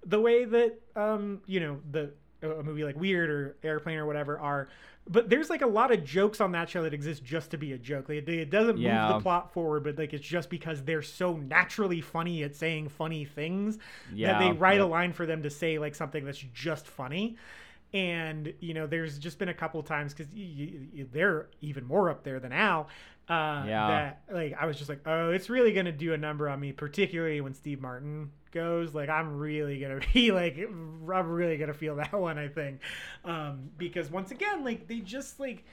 the 0.07 0.21
way 0.21 0.45
that 0.45 0.79
um 0.95 1.41
you 1.47 1.61
know 1.61 1.81
the 1.91 2.13
a 2.43 2.63
movie 2.63 2.85
like 2.85 2.97
Weird 2.97 3.31
or 3.31 3.57
Airplane 3.65 3.99
or 3.99 4.07
whatever 4.07 4.39
are. 4.39 4.69
But 5.11 5.31
there's 5.31 5.49
like 5.49 5.63
a 5.63 5.67
lot 5.67 5.91
of 5.93 6.05
jokes 6.05 6.41
on 6.41 6.53
that 6.53 6.69
show 6.69 6.83
that 6.83 6.93
exist 6.93 7.25
just 7.25 7.51
to 7.53 7.57
be 7.59 7.73
a 7.73 7.79
joke. 7.79 8.09
Like, 8.09 8.19
it, 8.19 8.29
it 8.29 8.51
doesn't 8.51 8.77
move 8.77 8.85
the 9.17 9.21
plot 9.23 9.53
forward, 9.53 9.85
but 9.85 9.97
like 9.99 10.13
it's 10.13 10.27
just 10.27 10.51
because 10.51 10.83
they're 10.85 11.03
so 11.03 11.37
naturally 11.37 12.01
funny 12.01 12.43
at 12.43 12.55
saying 12.55 12.91
funny 12.91 13.25
things 13.25 13.79
that 14.33 14.39
they 14.41 14.53
write 14.53 14.81
a 14.81 14.87
line 14.87 15.13
for 15.13 15.25
them 15.27 15.43
to 15.45 15.51
say 15.51 15.79
like 15.79 15.95
something 15.95 16.25
that's 16.25 16.45
just 16.53 16.87
funny. 16.87 17.37
And 17.95 18.53
you 18.61 18.75
know, 18.75 18.87
there's 18.87 19.19
just 19.19 19.39
been 19.39 19.49
a 19.49 19.55
couple 19.55 19.83
times 19.83 20.13
because 20.15 20.33
they're 21.13 21.49
even 21.61 21.85
more 21.85 22.11
up 22.11 22.23
there 22.25 22.39
than 22.41 22.53
Al. 22.53 22.89
Uh, 23.29 23.65
Yeah. 23.67 23.89
That 23.89 24.23
like 24.35 24.55
I 24.59 24.67
was 24.67 24.77
just 24.77 24.89
like, 24.89 25.01
oh, 25.07 25.31
it's 25.31 25.49
really 25.51 25.73
gonna 25.73 25.93
do 25.93 26.13
a 26.13 26.19
number 26.19 26.49
on 26.49 26.61
me, 26.61 26.73
particularly 26.73 27.41
when 27.41 27.55
Steve 27.55 27.81
Martin 27.81 28.31
goes. 28.53 28.95
Like 28.95 29.09
I'm 29.09 29.39
really 29.39 29.79
gonna 29.81 30.01
be 30.15 30.33
like, 30.33 30.57
I'm 30.59 31.05
really 31.07 31.57
gonna 31.57 31.75
feel 31.75 31.97
that 31.97 32.13
one. 32.13 32.39
I 32.39 32.49
think, 32.49 32.81
um, 33.25 33.71
because 33.79 34.11
once 34.11 34.31
again, 34.31 34.65
like 34.65 34.87
they 34.87 35.01
just 35.01 35.41
like 35.41 35.65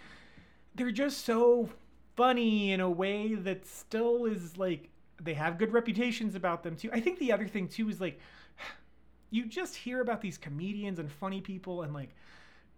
they're 0.75 0.91
just 0.91 1.25
so 1.25 1.69
funny 2.15 2.71
in 2.71 2.79
a 2.79 2.89
way 2.89 3.35
that 3.35 3.65
still 3.65 4.25
is 4.25 4.57
like 4.57 4.89
they 5.21 5.33
have 5.33 5.57
good 5.57 5.71
reputations 5.73 6.35
about 6.35 6.63
them 6.63 6.75
too. 6.75 6.89
I 6.93 6.99
think 6.99 7.19
the 7.19 7.31
other 7.31 7.47
thing 7.47 7.67
too 7.67 7.89
is 7.89 7.99
like 8.01 8.19
you 9.31 9.45
just 9.45 9.75
hear 9.75 10.01
about 10.01 10.21
these 10.21 10.37
comedians 10.37 10.99
and 10.99 11.11
funny 11.11 11.41
people 11.41 11.81
and 11.83 11.93
like 11.93 12.15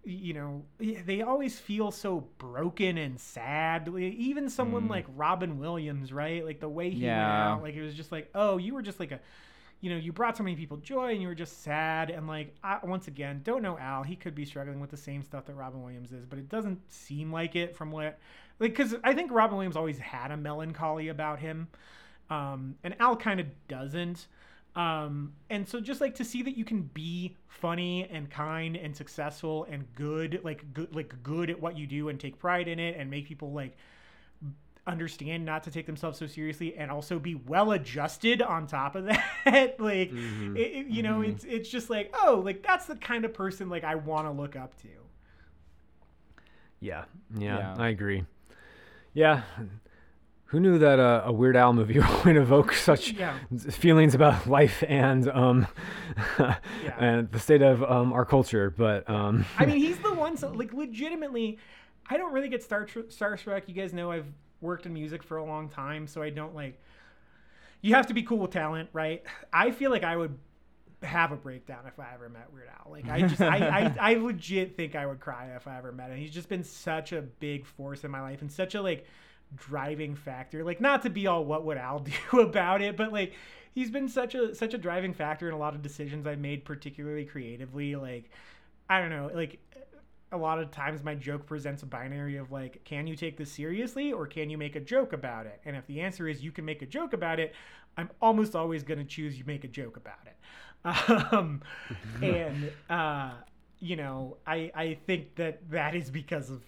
you 0.03 0.34
know 0.34 0.64
they 0.80 1.22
always 1.22 1.60
feel 1.60 1.91
so 1.91 2.22
broken 2.38 2.98
and 2.98 3.19
sad. 3.19 3.90
Even 3.98 4.49
someone 4.49 4.84
Mm. 4.88 4.90
like 4.90 5.06
robin 5.15 5.60
williams 5.60 6.14
right? 6.14 6.45
Like 6.45 6.60
the 6.61 6.69
way 6.69 6.90
he 6.90 7.03
went 7.18 7.34
out 7.57 7.61
like 7.64 7.76
it 7.76 7.82
was 7.82 7.94
just 7.94 8.11
like 8.11 8.30
oh 8.34 8.57
you 8.57 8.74
were 8.74 8.82
just 8.82 8.99
like 8.99 9.11
a 9.11 9.19
you 9.82 9.90
know 9.91 9.98
you 9.98 10.11
brought 10.14 10.38
so 10.38 10.44
many 10.44 10.56
people 10.56 10.78
joy 10.78 11.11
and 11.11 11.22
you 11.22 11.28
were 11.28 11.36
just 11.36 11.61
sad. 11.61 12.10
And 12.10 12.26
like 12.28 12.56
I, 12.64 12.80
once 12.84 13.07
again 13.07 13.41
don't 13.44 13.61
know 13.61 13.78
al. 13.78 14.03
He 14.03 14.15
could 14.15 14.34
be 14.34 14.45
struggling 14.45 14.80
with 14.80 14.91
the 14.91 14.98
same 14.98 15.22
stuff 15.24 15.45
that 15.45 15.56
robin 15.56 15.82
williams 15.84 16.11
is 16.14 16.26
but 16.26 16.40
it 16.40 16.48
doesn't 16.49 16.80
seem 16.91 17.32
like 17.32 17.56
it 17.56 17.76
from 17.76 17.91
what 17.91 18.18
like 18.60 18.72
because 18.76 18.95
i 19.03 19.14
think 19.14 19.32
robin 19.32 19.56
williams 19.57 19.76
always 19.76 19.99
had 19.99 20.32
a 20.32 20.38
melancholy 20.38 21.10
about 21.10 21.40
him. 21.40 21.68
Um, 22.30 22.76
and 22.84 22.95
al 22.99 23.15
kind 23.18 23.40
of 23.40 23.48
doesn't 23.68 24.28
um, 24.77 25.33
and 25.49 25.67
so 25.67 25.79
just 25.81 25.99
like 26.01 26.15
to 26.15 26.23
see 26.23 26.43
that 26.43 26.55
you 26.55 26.63
can 26.63 26.83
be 26.93 27.35
funny 27.47 28.07
and 28.11 28.29
kind 28.29 28.77
and 28.77 28.95
successful 28.95 29.65
and 29.69 29.85
good, 29.95 30.39
like 30.43 30.73
good, 30.73 30.95
like 30.95 31.21
good 31.23 31.49
at 31.49 31.59
what 31.59 31.77
you 31.77 31.87
do 31.87 32.09
and 32.09 32.19
take 32.19 32.37
pride 32.39 32.67
in 32.67 32.79
it 32.79 32.95
and 32.97 33.09
make 33.09 33.27
people 33.27 33.51
like 33.51 33.75
understand 34.85 35.43
not 35.43 35.63
to 35.63 35.71
take 35.71 35.85
themselves 35.85 36.17
so 36.17 36.27
seriously 36.27 36.73
and 36.77 36.89
also 36.89 37.19
be 37.19 37.35
well 37.35 37.71
adjusted 37.71 38.41
on 38.41 38.67
top 38.67 38.95
of 38.95 39.05
that. 39.45 39.75
like, 39.79 40.11
Mhm. 40.11 40.55
it, 40.55 40.59
it- 40.61 40.87
you 40.87 41.03
know, 41.03 41.21
it's, 41.21 41.43
it's 41.43 41.67
just 41.69 41.89
like, 41.89 42.13
oh, 42.23 42.41
like 42.45 42.61
that's 42.63 42.85
the 42.85 42.95
kind 42.95 43.25
of 43.25 43.33
person 43.33 43.69
like 43.69 43.83
I 43.83 43.95
want 43.95 44.27
to 44.27 44.31
look 44.31 44.55
up 44.55 44.79
to. 44.83 44.87
Yeah, 46.79 47.05
yeah, 47.35 47.57
Yeah. 47.57 47.75
I 47.77 47.89
agree. 47.89 48.23
Yeah, 49.13 49.41
who 50.48 50.60
knew 50.60 50.78
that 50.80 50.99
uh, 50.99 51.24
a 51.26 51.32
Weird 51.32 51.56
Al 51.56 51.74
movie 51.74 51.99
would 52.26 52.38
evoke 52.38 52.74
such 52.74 53.11
Yeah. 53.11 53.38
feelings 53.72 54.15
about 54.15 54.48
life 54.48 54.84
and 54.88 55.28
um, 55.30 55.68
and 56.98 57.30
the 57.32 57.40
state 57.40 57.61
of 57.61 57.84
um, 57.84 58.14
our 58.14 58.26
culture? 58.26 58.69
But 58.69 59.10
um, 59.10 59.45
I 59.57 59.65
mean, 59.65 59.78
he's 59.86 59.98
the 59.99 60.14
one. 60.14 60.38
So, 60.38 60.49
like, 60.49 60.74
legitimately, 60.74 61.57
I 62.10 62.18
don't 62.18 62.34
really 62.34 62.49
get 62.49 62.64
star 62.64 62.86
starstruck. 62.86 63.64
You 63.68 63.74
guys 63.74 63.94
know 63.94 64.11
I've 64.11 64.32
worked 64.61 64.86
in 64.86 64.94
music 64.94 65.22
for 65.24 65.38
a 65.38 65.44
long 65.44 65.69
time, 65.69 66.07
so 66.07 66.22
I 66.22 66.30
don't 66.30 66.56
like. 66.56 66.82
You 67.82 67.94
have 67.95 68.07
to 68.07 68.14
be 68.14 68.24
cool 68.24 68.40
with 68.40 68.52
talent, 68.52 68.90
right? 68.91 69.24
I 69.53 69.72
feel 69.72 69.91
like 69.91 70.03
I 70.03 70.18
would 70.18 70.38
have 71.03 71.32
a 71.32 71.36
breakdown 71.36 71.82
if 71.88 71.99
I 71.99 72.07
ever 72.14 72.28
met 72.28 72.52
Weird 72.52 72.69
Al. 72.84 72.91
Like, 72.91 73.07
I 73.07 73.22
just, 73.22 73.40
I, 73.40 73.57
I, 73.99 74.11
I 74.11 74.14
legit 74.15 74.76
think 74.76 74.95
I 74.95 75.06
would 75.06 75.19
cry 75.19 75.52
if 75.56 75.68
I 75.68 75.78
ever 75.78 75.91
met 75.91 76.10
him. 76.10 76.18
He's 76.18 76.32
just 76.32 76.49
been 76.49 76.64
such 76.64 77.11
a 77.11 77.22
big 77.22 77.65
force 77.68 78.03
in 78.03 78.10
my 78.10 78.22
life 78.22 78.41
and 78.41 78.52
such 78.52 78.74
a 78.74 78.82
like 78.82 79.06
driving 79.56 80.15
factor. 80.15 80.64
Like, 80.64 80.82
not 80.82 81.03
to 81.03 81.10
be 81.10 81.28
all 81.28 81.45
what 81.45 81.65
would 81.65 81.78
Al 81.78 81.99
do 82.32 82.40
about 82.40 82.82
it, 82.82 82.98
but 82.98 83.11
like. 83.11 83.34
He's 83.74 83.91
been 83.91 84.10
such 84.10 84.34
a 84.34 84.56
such 84.56 84.74
a 84.74 84.78
driving 84.80 85.14
factor 85.14 85.48
in 85.48 85.53
a 85.53 85.57
lot 85.60 85.76
of 85.76 85.84
decisions 85.84 86.26
I've 86.26 86.40
made, 86.40 86.65
particularly 86.65 87.26
creatively. 87.26 87.95
Like, 87.95 88.32
I 88.90 88.99
don't 88.99 89.11
know, 89.11 89.30
like 89.32 89.60
a 90.32 90.38
lot 90.38 90.60
of 90.60 90.72
times 90.72 91.03
my 91.03 91.15
joke 91.15 91.45
presents 91.45 91.84
a 91.84 91.86
binary 91.86 92.38
of 92.38 92.52
like, 92.52 92.84
can 92.84 93.07
you 93.07 93.15
take 93.15 93.38
this 93.38 93.52
seriously 93.52 94.11
or 94.11 94.28
can 94.28 94.49
you 94.49 94.57
make 94.57 94.76
a 94.76 94.80
joke 94.80 95.14
about 95.14 95.45
it? 95.45 95.61
And 95.65 95.76
if 95.76 95.86
the 95.88 96.02
answer 96.02 96.28
is 96.28 96.44
you 96.44 96.52
can 96.52 96.65
make 96.65 96.82
a 96.82 96.86
joke 96.86 97.14
about 97.14 97.40
it, 97.40 97.53
I'm 97.95 98.10
almost 98.22 98.56
always 98.56 98.84
going 98.84 98.99
to 98.99 99.06
choose 99.06 99.38
you 99.38 99.45
make 99.48 99.64
a 99.64 99.69
joke 99.69 99.98
about 99.98 100.26
it. 100.26 100.36
Um, 100.86 101.64
and, 102.22 102.72
uh, 102.90 103.32
you 103.80 103.98
know, 103.98 104.38
I, 104.45 104.72
I 104.74 104.98
think 105.06 105.36
that 105.36 105.69
that 105.72 105.95
is 105.95 106.10
because 106.10 106.49
of 106.49 106.61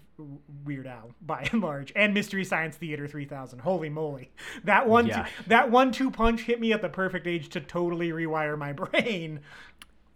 Weird 0.66 0.88
Al 0.88 1.12
by 1.22 1.48
and 1.52 1.62
large 1.62 1.92
and 1.96 2.14
Mystery 2.14 2.44
Science 2.44 2.76
Theater 2.76 3.08
3000. 3.08 3.60
Holy 3.60 3.90
moly. 3.90 4.32
That 4.64 4.88
one, 4.88 5.08
Yeah. 5.08 5.28
that 5.48 5.72
one 5.72 5.92
two 5.92 6.12
punch 6.12 6.42
hit 6.42 6.60
me 6.60 6.74
at 6.74 6.82
the 6.82 6.90
perfect 6.90 7.28
age 7.28 7.50
to 7.50 7.60
totally 7.62 8.10
rewire 8.12 8.58
my 8.58 8.74
brain. 8.74 9.40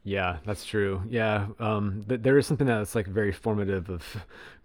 yeah, 0.04 0.38
that's 0.46 0.66
true. 0.66 1.02
Yeah, 1.10 1.48
um, 1.60 2.04
th- 2.08 2.22
there 2.22 2.38
is 2.38 2.46
something 2.46 2.68
that's 2.68 2.94
like 2.96 3.08
very 3.08 3.32
formative 3.32 3.90
of 3.90 4.04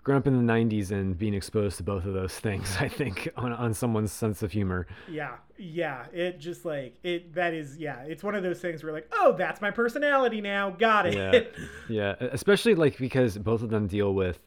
growing 0.02 0.18
up 0.18 0.26
in 0.26 0.46
the 0.46 0.52
'90s 0.52 0.90
and 0.90 1.16
being 1.16 1.34
exposed 1.34 1.76
to 1.76 1.82
both 1.84 2.04
of 2.04 2.14
those 2.14 2.32
things. 2.38 2.76
I 2.80 2.88
think 2.88 3.28
on 3.36 3.52
on 3.52 3.72
someone's 3.74 4.10
sense 4.10 4.42
of 4.42 4.50
humor. 4.50 4.88
Yeah, 5.08 5.36
yeah. 5.56 6.06
It 6.12 6.40
just 6.40 6.64
like 6.64 6.96
it. 7.04 7.34
That 7.34 7.54
is, 7.54 7.76
yeah. 7.78 8.00
It's 8.02 8.24
one 8.24 8.34
of 8.34 8.42
those 8.42 8.58
things 8.60 8.82
where 8.82 8.92
like, 8.92 9.08
oh, 9.12 9.34
that's 9.38 9.60
my 9.60 9.70
personality 9.70 10.40
now. 10.40 10.70
Got 10.70 11.06
it. 11.06 11.14
Yeah, 11.58 11.64
yeah. 12.20 12.28
Especially 12.32 12.74
like 12.74 12.98
because 12.98 13.38
both 13.38 13.62
of 13.62 13.70
them 13.70 13.86
deal 13.86 14.12
with 14.14 14.40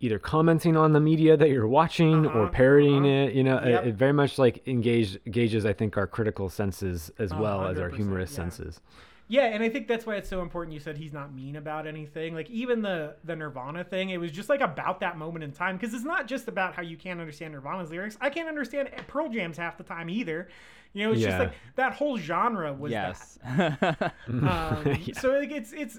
either 0.00 0.18
commenting 0.18 0.76
on 0.76 0.92
the 0.92 1.00
media 1.00 1.36
that 1.36 1.48
you're 1.50 1.66
watching 1.66 2.26
or 2.26 2.42
Uh-huh, 2.44 2.48
parodying 2.52 3.04
uh-huh. 3.06 3.28
it. 3.30 3.34
You 3.34 3.44
know, 3.44 3.58
it- 3.58 3.68
Yep. 3.70 3.86
it, 3.86 3.94
very 3.94 4.12
much 4.12 4.38
like 4.38 4.66
engage 4.68 5.18
engages 5.26 5.64
I 5.66 5.72
think 5.72 5.96
our 5.96 6.06
critical 6.06 6.48
senses 6.48 7.10
as 7.18 7.32
A 7.32 7.36
well 7.36 7.66
as 7.66 7.78
our 7.78 7.88
humorous 7.88 8.30
yeah. 8.32 8.36
senses. 8.36 8.80
Yeah, 9.26 9.44
and 9.46 9.62
I 9.62 9.70
think 9.70 9.88
that's 9.88 10.04
why 10.04 10.16
it's 10.16 10.28
so 10.28 10.42
important. 10.42 10.74
You 10.74 10.80
said 10.80 10.98
he's 10.98 11.14
not 11.14 11.32
mean 11.32 11.56
about 11.56 11.86
anything. 11.86 12.34
Like 12.34 12.50
even 12.50 12.82
the 12.82 13.16
the 13.24 13.34
Nirvana 13.34 13.82
thing, 13.82 14.10
it 14.10 14.18
was 14.18 14.30
just 14.30 14.50
like 14.50 14.60
about 14.60 15.00
that 15.00 15.16
moment 15.16 15.42
in 15.44 15.50
time 15.52 15.76
because 15.76 15.94
it's 15.94 16.04
not 16.04 16.26
just 16.28 16.46
about 16.46 16.74
how 16.74 16.82
you 16.82 16.98
can't 16.98 17.18
understand 17.20 17.54
Nirvana's 17.54 17.90
lyrics. 17.90 18.18
I 18.20 18.28
can't 18.28 18.48
understand 18.50 18.90
Pearl 19.08 19.30
Jam's 19.30 19.56
half 19.56 19.78
the 19.78 19.82
time 19.84 20.10
either. 20.10 20.48
You 20.92 21.06
know, 21.06 21.12
it's 21.12 21.22
just 21.22 21.38
like 21.38 21.54
that 21.76 21.94
whole 21.94 22.18
genre 22.18 22.72
was 22.74 22.92
that. 22.92 23.16
yes. 23.46 24.12
Um, 24.28 24.82
Yeah. 25.06 25.18
So 25.18 25.30
like 25.30 25.50
it's 25.50 25.72
it's 25.72 25.98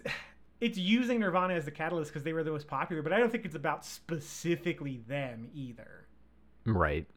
it's 0.66 0.78
using 0.78 1.20
Nirvana 1.20 1.54
as 1.56 1.66
the 1.66 1.72
catalyst 1.72 2.12
because 2.12 2.24
they 2.24 2.34
were 2.34 2.44
the 2.44 2.52
most 2.52 2.68
popular, 2.68 3.02
but 3.02 3.14
I 3.14 3.20
don't 3.20 3.32
think 3.32 3.46
it's 3.46 3.56
about 3.56 3.86
specifically 3.86 4.98
them 5.08 5.50
either. 5.54 6.08
Right. 6.66 7.08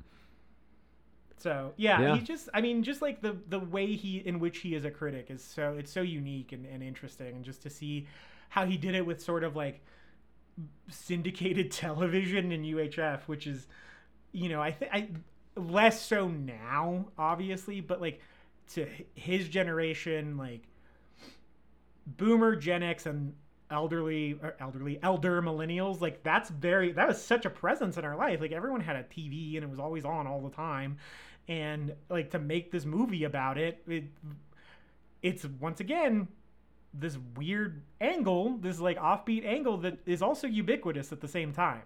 So 1.37 1.73
yeah, 1.77 2.01
Yeah. 2.01 2.16
he 2.16 2.20
just 2.20 2.49
I 2.53 2.61
mean 2.61 2.83
just 2.83 3.01
like 3.01 3.20
the 3.23 3.37
the 3.49 3.61
way 3.61 3.95
he 3.95 4.19
in 4.19 4.41
which 4.41 4.59
he 4.59 4.75
is 4.75 4.85
a 4.85 4.91
critic 4.91 5.31
is 5.31 5.43
so 5.43 5.75
it's 5.79 5.93
so 5.93 6.03
unique 6.03 6.53
and, 6.53 6.66
and 6.66 6.83
interesting 6.83 7.37
and 7.37 7.45
just 7.45 7.62
to 7.62 7.70
see 7.70 8.07
how 8.49 8.65
he 8.66 8.77
did 8.77 8.95
it 8.95 9.07
with 9.07 9.23
sort 9.23 9.45
of 9.45 9.55
like 9.55 9.81
syndicated 10.91 11.70
television 11.73 12.53
in 12.53 12.62
UHF, 12.62 13.23
which 13.23 13.47
is 13.47 13.66
you 14.33 14.49
know 14.49 14.62
I 14.62 14.73
think 14.73 14.93
I 14.95 15.09
less 15.57 16.03
so 16.03 16.29
now 16.29 17.09
obviously, 17.19 17.81
but 17.81 18.01
like 18.01 18.20
to 18.75 18.89
his 19.15 19.49
generation 19.49 20.37
like 20.39 20.68
boomer 22.17 22.57
gen 22.57 22.83
x 22.83 23.07
and 23.07 23.35
elderly 23.71 24.39
or 24.43 24.55
elderly 24.61 24.99
elder 25.03 25.43
millennials 25.43 26.01
like 26.01 26.23
that's 26.23 26.49
very 26.49 26.93
that 26.93 27.07
was 27.07 27.21
such 27.23 27.45
a 27.45 27.51
presence 27.51 27.99
in 27.99 28.05
our 28.05 28.17
life 28.17 28.41
like 28.41 28.51
everyone 28.53 28.81
had 28.81 28.97
a 28.97 29.03
tv 29.05 29.57
and 29.57 29.65
it 29.65 29.69
was 29.69 29.79
always 29.79 30.05
on 30.07 30.27
all 30.27 30.41
the 30.41 30.49
time 30.51 30.97
and 31.49 31.93
like 32.09 32.31
to 32.31 32.39
make 32.39 32.71
this 32.71 32.85
movie 32.85 33.25
about 33.25 33.57
it, 33.59 33.83
it 33.87 34.05
it's 35.23 35.45
once 35.61 35.81
again 35.81 36.29
this 36.95 37.19
weird 37.37 37.83
angle 38.01 38.57
this 38.59 38.81
like 38.81 38.99
offbeat 38.99 39.45
angle 39.45 39.77
that 39.77 39.99
is 40.07 40.23
also 40.23 40.47
ubiquitous 40.47 41.13
at 41.13 41.21
the 41.21 41.29
same 41.29 41.53
time 41.53 41.83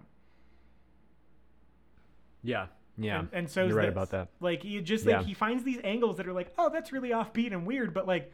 Yeah. 2.42 2.66
Yeah. 2.98 3.20
and, 3.20 3.28
and 3.32 3.50
so 3.50 3.66
you're 3.66 3.76
right 3.76 3.88
about 3.88 4.10
that. 4.10 4.28
like 4.40 4.62
he 4.62 4.80
just 4.82 5.06
like 5.06 5.14
Yeah. 5.16 5.22
he 5.24 5.34
finds 5.34 5.64
these 5.64 5.80
angles 5.82 6.16
that 6.18 6.28
are 6.28 6.32
like 6.32 6.52
oh 6.58 6.68
that's 6.70 6.92
really 6.92 7.10
offbeat 7.10 7.52
and 7.52 7.66
weird 7.66 7.94
but 7.94 8.06
like 8.06 8.32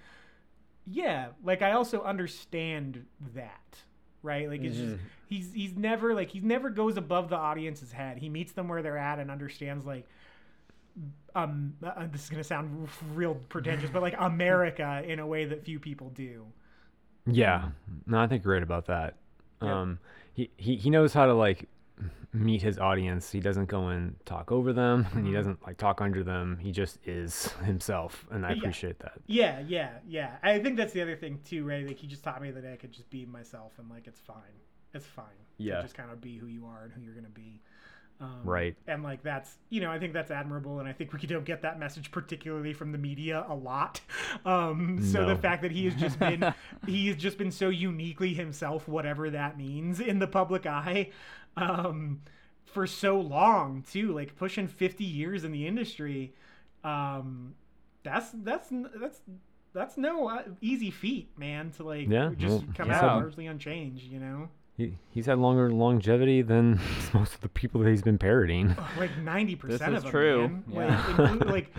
yeah 0.91 1.29
like 1.45 1.63
i 1.63 1.73
also 1.73 2.03
understand 2.03 3.05
that 3.35 3.79
right 4.23 4.49
like 4.49 4.63
it's 4.63 4.77
just 4.77 4.95
Mm-hmm. 4.95 5.05
he's 5.29 5.53
he's 5.53 5.77
never 5.77 6.15
like 6.15 6.31
he 6.31 6.41
never 6.41 6.71
goes 6.71 6.97
above 6.97 7.29
the 7.29 7.37
audience's 7.37 7.93
head 7.93 8.19
he 8.19 8.29
meets 8.29 8.53
them 8.53 8.69
where 8.69 8.83
they're 8.83 8.99
at 8.99 9.19
and 9.19 9.31
understands 9.31 9.85
like 9.85 10.07
um 11.35 11.75
uh, 11.85 12.07
this 12.11 12.25
is 12.25 12.31
gonna 12.31 12.43
sound 12.45 12.89
real 13.15 13.35
pretentious 13.49 13.91
but 13.91 14.03
like 14.03 14.15
america 14.19 15.03
in 15.07 15.19
a 15.19 15.27
way 15.27 15.45
that 15.45 15.65
few 15.65 15.79
people 15.79 16.11
do 16.11 16.45
Yeah. 17.27 17.71
No, 18.07 18.19
I 18.19 18.27
think 18.27 18.43
you're 18.45 18.55
right 18.55 18.63
about 18.63 18.87
that. 18.87 19.17
Yeah. 19.63 19.81
Um, 19.81 19.99
he, 20.33 20.51
he 20.57 20.77
he 20.77 20.89
knows 20.89 21.13
how 21.13 21.27
to 21.27 21.35
like 21.35 21.69
meet 22.33 22.61
his 22.63 22.79
audience. 22.79 23.31
He 23.33 23.41
doesn't 23.41 23.67
go 23.67 23.89
and 23.89 24.15
talk 24.27 24.53
over 24.53 24.73
them, 24.73 25.07
and 25.15 25.27
he 25.27 25.33
Mhm. 25.33 25.37
doesn't 25.37 25.67
like 25.67 25.77
talk 25.79 26.01
under 26.01 26.23
them. 26.23 26.59
He 26.61 26.73
just 26.73 26.99
is 27.07 27.47
himself, 27.65 28.27
and 28.31 28.45
I 28.47 28.51
Yeah. 28.51 28.59
appreciate 28.59 28.99
that. 29.01 29.13
yeah 29.27 29.61
yeah 29.67 29.91
yeah 30.07 30.37
i 30.43 30.59
think 30.59 30.77
that's 30.77 30.93
the 30.93 31.03
other 31.03 31.17
thing 31.17 31.41
too 31.45 31.65
right 31.65 31.87
like 31.87 31.99
he 31.99 32.07
just 32.07 32.23
taught 32.25 32.41
me 32.41 32.51
that 32.51 32.65
i 32.65 32.77
could 32.77 32.93
just 32.93 33.09
be 33.11 33.27
myself 33.27 33.73
and 33.79 33.89
like 33.91 34.07
it's 34.07 34.21
fine 34.21 34.57
it's 34.95 35.07
fine 35.07 35.25
Yeah. 35.59 35.77
to 35.77 35.83
just 35.83 35.95
kind 35.95 36.11
of 36.11 36.21
be 36.21 36.37
who 36.39 36.47
you 36.47 36.65
are 36.67 36.83
and 36.85 36.93
who 36.93 37.01
you're 37.03 37.15
gonna 37.15 37.29
be 37.29 37.61
um, 38.21 38.41
Right. 38.45 38.75
and 38.89 39.03
like 39.05 39.23
that's 39.23 39.59
you 39.71 39.81
know 39.81 39.91
i 39.93 39.99
think 39.99 40.13
that's 40.13 40.31
admirable 40.31 40.81
and 40.81 40.89
i 40.89 40.93
think 40.93 41.13
we 41.13 41.21
don't 41.21 41.45
get 41.45 41.63
that 41.63 41.79
message 41.79 42.11
particularly 42.11 42.73
from 42.73 42.91
the 42.93 42.99
media 42.99 43.45
a 43.49 43.55
lot 43.55 44.01
um 44.45 45.01
so 45.03 45.27
the 45.27 45.37
fact 45.37 45.63
that 45.63 45.71
he 45.71 45.85
has 45.85 45.95
just 45.95 46.19
been 46.19 46.53
he 46.87 47.09
has 47.09 47.17
just 47.17 47.39
been 47.39 47.51
so 47.53 47.69
uniquely 47.69 48.35
himself 48.35 48.89
whatever 48.89 49.31
that 49.31 49.57
means 49.59 50.01
in 50.01 50.19
the 50.19 50.27
public 50.27 50.67
eye 50.67 51.11
um 51.63 52.21
for 52.65 52.87
so 52.87 53.19
long 53.21 53.83
too 53.91 54.13
like 54.15 54.37
pushing 54.37 54.69
50 54.69 55.05
years 55.05 55.45
in 55.45 55.53
the 55.53 55.67
industry 55.67 56.35
um 56.85 57.55
that's 58.03 58.31
that's 58.43 58.69
that's 59.01 59.21
that's 59.73 59.97
no 59.97 60.29
uh, 60.29 60.43
easy 60.61 60.91
feat 60.91 61.29
man 61.37 61.71
to 61.73 61.83
like 61.85 62.09
Yeah, 62.09 62.31
just 62.37 62.49
well, 62.49 62.65
come 62.75 62.89
yeah. 62.89 62.99
out 63.01 63.17
largely 63.21 63.47
unchanged 63.47 64.05
you 64.05 64.19
know 64.21 64.49
He, 64.77 64.95
he's 65.11 65.27
had 65.27 65.39
longer 65.39 65.71
longevity 65.71 66.43
than 66.43 66.79
most 67.15 67.35
of 67.35 67.41
the 67.41 67.49
people 67.49 67.81
that 67.83 67.91
he's 67.91 68.03
been 68.03 68.19
parodying. 68.19 68.77
like 68.99 69.11
90% 69.23 69.61
This 69.69 69.81
of 69.81 69.95
is 69.95 70.03
them 70.03 70.11
true. 70.11 70.49
man. 70.49 70.63
Yeah. 70.69 71.05
like, 71.19 71.31
inclu- 71.33 71.51
like 71.51 71.75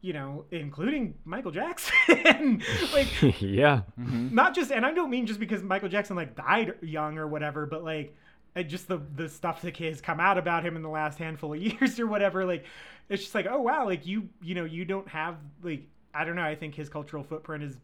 you 0.00 0.12
know 0.12 0.44
including 0.50 1.14
michael 1.24 1.50
jackson 1.50 2.62
like 2.92 3.40
yeah. 3.40 3.80
not 3.96 4.54
just 4.54 4.70
and 4.70 4.84
i 4.84 4.92
don't 4.92 5.08
mean 5.10 5.26
just 5.26 5.40
because 5.40 5.62
michael 5.62 5.88
jackson 5.88 6.14
like 6.16 6.36
died 6.36 6.74
young 6.82 7.16
or 7.18 7.26
whatever 7.26 7.64
but 7.66 7.82
like 7.82 8.14
just 8.62 8.86
the 8.88 9.00
the 9.16 9.28
stuff 9.28 9.62
that 9.62 9.76
has 9.76 10.00
come 10.00 10.20
out 10.20 10.38
about 10.38 10.64
him 10.64 10.76
in 10.76 10.82
the 10.82 10.88
last 10.88 11.18
handful 11.18 11.52
of 11.52 11.60
years 11.62 11.98
or 11.98 12.06
whatever 12.06 12.44
like 12.44 12.64
it's 13.08 13.22
just 13.22 13.34
like 13.34 13.46
oh 13.50 13.60
wow 13.60 13.84
like 13.84 14.06
you 14.06 14.28
you 14.42 14.54
know 14.54 14.64
you 14.64 14.84
don't 14.84 15.08
have 15.08 15.36
like 15.62 15.82
i 16.14 16.24
don't 16.24 16.36
know 16.36 16.42
i 16.44 16.54
think 16.54 16.74
his 16.74 16.88
cultural 16.88 17.22
footprint 17.24 17.64
is 17.64 17.76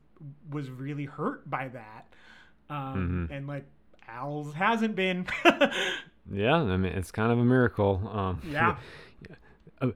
was 0.50 0.70
really 0.70 1.04
hurt 1.06 1.48
by 1.50 1.68
that 1.68 2.06
um 2.68 3.26
Mhm. 3.28 3.36
and 3.36 3.46
like 3.48 3.64
al's 4.08 4.54
hasn't 4.54 4.94
been 4.94 5.26
Yeah, 6.32 6.56
I 6.56 6.76
mean 6.76 6.92
it's 6.92 7.10
kind 7.10 7.32
of 7.32 7.38
a 7.38 7.44
miracle. 7.44 8.08
Um, 8.12 8.40
yeah 8.48 8.76
Uh, 9.80 9.92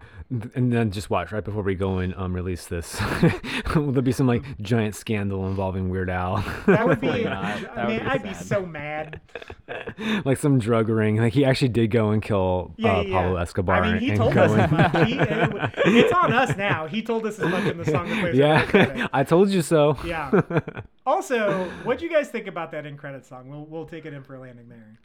and 0.55 0.73
then 0.73 0.90
just 0.90 1.11
watch 1.11 1.31
right 1.31 1.44
before 1.44 1.62
we 1.62 1.74
go 1.74 1.98
and 1.98 2.15
um, 2.16 2.32
release 2.32 2.66
this. 2.66 2.98
There'll 3.74 3.93
be 4.01 4.12
some 4.12 4.27
like 4.27 4.43
giant 4.62 4.94
scandal 4.94 5.47
involving 5.47 5.90
Weird 5.90 6.09
Al, 6.09 6.36
that 6.66 6.86
would 6.86 7.01
be 7.01 7.09
Hopefully 7.09 7.24
not. 7.24 7.44
i 7.44 7.61
That 7.61 7.86
would 7.89 8.01
be 8.01 8.06
i'd 8.06 8.23
be 8.23 8.32
so 8.35 8.65
mad 8.65 9.20
like 10.24 10.39
some 10.39 10.59
drug 10.59 10.89
ring. 10.89 11.16
Like 11.16 11.35
he 11.35 11.44
actually 11.44 11.69
did 11.69 11.90
go 11.90 12.11
and 12.11 12.23
kill 12.23 12.73
Yeah, 12.78 12.97
uh, 12.97 13.02
yeah, 13.02 13.12
Pablo 13.12 13.35
yeah. 13.36 13.43
Escobar. 13.43 13.82
I 13.82 13.93
mean, 13.93 14.01
he 14.01 14.09
and 14.11 14.19
told 14.19 14.35
go 14.35 14.43
us 14.44 14.51
and- 14.52 14.73
much. 14.73 15.06
He, 15.09 15.19
it- 15.19 15.74
it's 15.86 16.12
on 16.12 16.32
us 16.32 16.56
now. 16.56 16.86
He 16.86 17.02
told 17.02 17.27
us 17.27 17.39
as 17.39 17.51
much 17.51 17.65
in 17.66 17.77
the 17.78 17.85
song 17.85 18.09
that 18.09 18.20
plays. 18.20 18.35
yeah, 18.36 18.55
over 18.62 18.66
the 18.66 18.70
credits. 18.86 19.09
I 19.12 19.24
told 19.24 19.51
you 19.51 19.61
so. 19.62 19.98
Yeah. 20.05 20.31
Also, 21.06 21.69
what 21.82 21.98
do 21.98 22.06
you 22.06 22.11
guys 22.11 22.28
think 22.31 22.47
about 22.47 22.70
that 22.73 22.86
in 22.86 22.97
credit 22.97 23.27
song? 23.27 23.48
We'll 23.48 23.66
we'll 23.66 23.86
take 23.86 24.06
it 24.06 24.15
in 24.15 24.23
for 24.23 24.35
a 24.35 24.40
landing 24.40 24.69
there. 24.70 24.98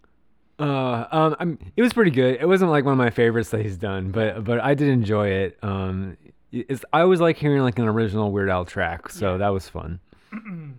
Uh, 0.59 1.07
um, 1.11 1.35
I'm, 1.39 1.59
it 1.77 1.81
was 1.81 1.93
pretty 1.93 2.11
good. 2.11 2.37
It 2.41 2.47
wasn't 2.47 2.71
like 2.71 2.83
one 2.85 2.91
of 2.91 2.97
my 2.97 3.09
favorites 3.09 3.49
that 3.51 3.61
he's 3.61 3.77
done, 3.77 4.11
but 4.11 4.43
but 4.43 4.59
I 4.59 4.73
did 4.73 4.89
enjoy 4.89 5.27
it. 5.29 5.57
Um, 5.63 6.17
it's 6.51 6.83
I 6.91 7.01
always 7.01 7.21
like 7.21 7.37
hearing 7.37 7.61
like 7.61 7.79
an 7.79 7.85
original 7.87 8.31
Weird 8.31 8.49
Al 8.49 8.65
track, 8.65 9.09
so 9.09 9.31
Yeah. 9.33 9.37
that 9.37 9.49
was 9.49 9.69
fun. 9.69 9.99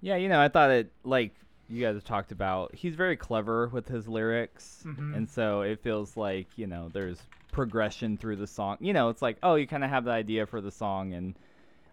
Yeah, 0.00 0.16
you 0.16 0.28
know, 0.28 0.38
I 0.38 0.48
thought 0.48 0.68
it 0.70 0.92
like 1.02 1.34
you 1.70 1.80
guys 1.80 1.94
have 1.94 2.04
talked 2.04 2.30
about. 2.30 2.74
He's 2.74 2.94
very 2.94 3.16
clever 3.16 3.68
with 3.68 3.88
his 3.88 4.06
lyrics, 4.06 4.84
Mhm. 4.86 5.16
and 5.16 5.26
so 5.28 5.62
it 5.62 5.80
feels 5.82 6.14
like 6.14 6.46
you 6.56 6.66
know 6.66 6.90
there's 6.92 7.22
progression 7.52 8.18
through 8.18 8.36
the 8.36 8.46
song. 8.46 8.76
You 8.80 8.92
know, 8.92 9.08
it's 9.08 9.22
like 9.22 9.38
oh, 9.42 9.54
you 9.54 9.66
kind 9.66 9.82
of 9.82 9.88
have 9.88 10.04
the 10.04 10.10
idea 10.10 10.44
for 10.44 10.60
the 10.60 10.70
song, 10.70 11.14
and 11.14 11.34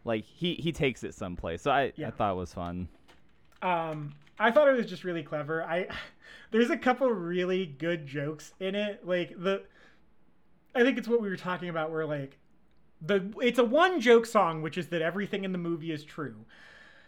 like 0.03 0.25
he 0.25 0.55
he 0.55 0.73
takes 0.73 1.05
it 1.05 1.13
someplace. 1.13 1.61
So 1.61 1.71
I 1.71 1.93
Yeah. 1.95 2.09
I 2.09 2.11
thought 2.11 2.33
it 2.33 2.35
was 2.35 2.53
fun. 2.53 2.89
Um, 3.61 4.11
I 4.41 4.51
thought 4.51 4.67
it 4.67 4.75
was 4.75 4.85
just 4.85 5.03
really 5.03 5.23
clever. 5.23 5.63
I 5.63 5.87
there's 6.51 6.69
a 6.69 6.77
couple 6.77 7.09
really 7.09 7.65
good 7.65 8.07
jokes 8.07 8.53
in 8.59 8.75
it. 8.75 9.05
Like 9.05 9.29
the, 9.37 9.63
I 10.75 10.83
think 10.83 10.97
it's 10.97 11.07
what 11.07 11.21
we 11.21 11.29
were 11.29 11.37
talking 11.37 11.69
about. 11.69 11.91
Where 11.91 12.05
like 12.05 12.37
the 13.01 13.33
it's 13.41 13.59
a 13.59 13.63
one 13.63 14.01
joke 14.01 14.25
song, 14.25 14.61
which 14.61 14.77
is 14.77 14.87
that 14.87 15.01
everything 15.01 15.43
in 15.43 15.51
the 15.51 15.57
movie 15.57 15.91
is 15.91 16.03
true. 16.03 16.45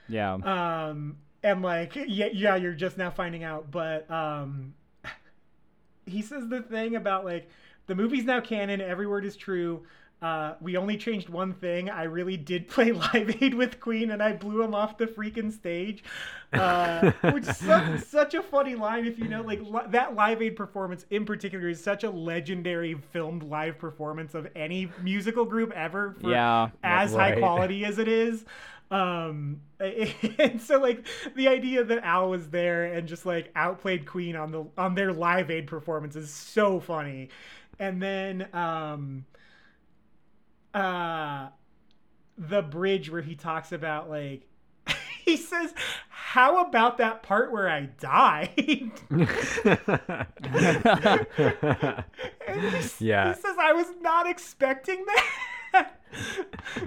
Yeah. 0.09 0.33
um 0.33 1.17
and 1.43 1.61
like 1.61 1.95
yeah 1.95 2.27
yeah 2.33 2.55
you're 2.55 2.73
just 2.73 2.97
now 2.97 3.09
finding 3.09 3.43
out 3.43 3.71
but 3.71 4.09
um 4.11 4.73
he 6.05 6.21
says 6.21 6.47
the 6.49 6.61
thing 6.61 6.95
about 6.95 7.23
like 7.23 7.49
the 7.87 7.95
movie's 7.95 8.25
now 8.25 8.41
canon 8.41 8.81
every 8.81 9.07
word 9.07 9.25
is 9.25 9.35
true 9.37 9.83
uh, 10.23 10.55
we 10.61 10.77
only 10.77 10.95
changed 10.95 11.27
one 11.27 11.53
thing. 11.53 11.89
I 11.89 12.03
really 12.03 12.37
did 12.37 12.67
play 12.69 12.93
Live 12.93 13.41
Aid 13.41 13.53
with 13.53 13.81
Queen, 13.81 14.11
and 14.11 14.23
I 14.23 14.31
blew 14.31 14.63
him 14.63 14.73
off 14.73 14.97
the 14.97 15.05
freaking 15.05 15.51
stage, 15.51 16.01
uh, 16.53 17.11
which 17.31 17.45
is 17.45 17.57
such, 17.57 17.99
such 18.05 18.33
a 18.33 18.41
funny 18.41 18.75
line. 18.75 19.05
If 19.05 19.19
you 19.19 19.27
know, 19.27 19.41
like 19.41 19.61
li- 19.61 19.89
that 19.89 20.15
Live 20.15 20.41
Aid 20.41 20.55
performance 20.55 21.05
in 21.09 21.25
particular 21.25 21.67
is 21.67 21.83
such 21.83 22.05
a 22.05 22.09
legendary 22.09 22.95
filmed 23.11 23.43
live 23.43 23.77
performance 23.77 24.33
of 24.33 24.47
any 24.55 24.89
musical 25.01 25.43
group 25.43 25.73
ever. 25.73 26.15
For 26.21 26.31
Yeah, 26.31 26.69
as 26.83 27.13
high 27.13 27.35
quality 27.35 27.83
as 27.83 27.99
it 27.99 28.07
is. 28.07 28.45
Um, 28.91 29.59
and 29.79 30.61
so 30.61 30.79
like 30.79 31.05
the 31.35 31.49
idea 31.49 31.83
that 31.83 32.03
Al 32.05 32.29
was 32.29 32.49
there 32.49 32.85
and 32.85 33.09
just 33.09 33.25
like 33.25 33.51
outplayed 33.57 34.05
Queen 34.05 34.37
on 34.37 34.51
the 34.51 34.65
on 34.77 34.95
their 34.95 35.11
Live 35.11 35.51
Aid 35.51 35.67
performance 35.67 36.15
is 36.15 36.29
so 36.29 36.79
funny. 36.79 37.27
And 37.79 38.01
then 38.01 38.47
um, 38.53 39.25
uh, 40.73 41.47
the 42.37 42.61
bridge 42.61 43.09
where 43.11 43.21
he 43.21 43.35
talks 43.35 43.71
about 43.71 44.09
like 44.09 44.47
he 45.25 45.37
says, 45.37 45.73
"How 46.09 46.65
about 46.67 46.97
that 46.97 47.23
part 47.23 47.51
where 47.51 47.69
I 47.69 47.81
died?" 47.99 48.91
He, 52.47 52.89
Yeah. 52.99 53.33
he 53.33 53.41
says, 53.41 53.55
"I 53.59 53.73
was 53.73 53.87
not 54.01 54.27
expecting 54.27 55.05
that." 55.05 55.25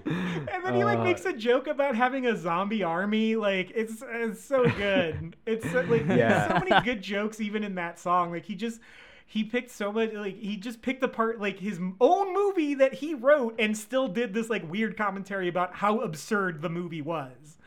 and 0.07 0.65
then 0.65 0.75
he 0.75 0.85
like 0.85 1.01
Uh, 1.01 1.05
makes 1.05 1.25
a 1.25 1.33
joke 1.33 1.67
about 1.67 1.97
having 1.97 2.27
a 2.27 2.37
zombie 2.37 2.83
army. 2.85 3.35
Like 3.37 3.73
it's 3.75 4.03
it's 4.07 4.45
so 4.45 4.69
good. 4.71 5.35
It's 5.47 5.69
so, 5.71 5.81
like 5.89 6.07
Yeah. 6.07 6.47
so 6.49 6.65
many 6.65 6.85
good 6.85 7.03
jokes 7.03 7.41
even 7.41 7.65
in 7.65 7.75
that 7.77 7.99
song. 7.99 8.31
Like 8.31 8.45
he 8.45 8.55
just 8.55 8.81
he 9.29 9.43
picked 9.45 9.71
so 9.71 9.93
much 9.93 10.13
like 10.13 10.39
he 10.39 10.57
just 10.57 10.81
picked 10.83 11.03
apart 11.03 11.41
like 11.41 11.59
his 11.59 11.79
own 12.01 12.33
movie 12.33 12.75
that 12.75 12.95
he 12.95 13.13
wrote 13.15 13.57
and 13.59 13.77
still 13.77 14.09
did 14.09 14.33
this 14.33 14.49
like 14.49 14.69
weird 14.71 14.97
commentary 14.97 15.49
about 15.49 15.75
how 15.75 15.99
absurd 16.01 16.63
the 16.63 16.69
movie 16.71 17.03
was. 17.03 17.59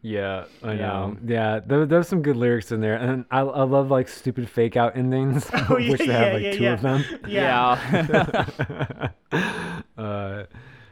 Yeah, 0.00 0.44
I 0.62 0.74
Yeah. 0.74 0.76
know. 0.76 1.16
Yeah, 1.26 1.60
there, 1.66 1.84
there's 1.84 2.06
some 2.06 2.22
good 2.22 2.36
lyrics 2.36 2.70
in 2.70 2.80
there, 2.80 2.94
and 2.94 3.24
I, 3.32 3.40
I 3.40 3.64
love 3.64 3.90
like 3.90 4.06
stupid 4.06 4.48
fake 4.48 4.76
out 4.76 4.96
endings, 4.96 5.50
Oh, 5.68 5.76
yeah, 5.76 5.90
which 5.90 5.98
they 5.98 6.06
yeah, 6.06 6.18
have 6.18 6.32
like 6.34 6.42
yeah, 6.44 6.52
two 6.52 6.62
yeah. 6.62 6.72
of 6.74 6.82
them. 6.82 7.04
Yeah. 7.26 9.10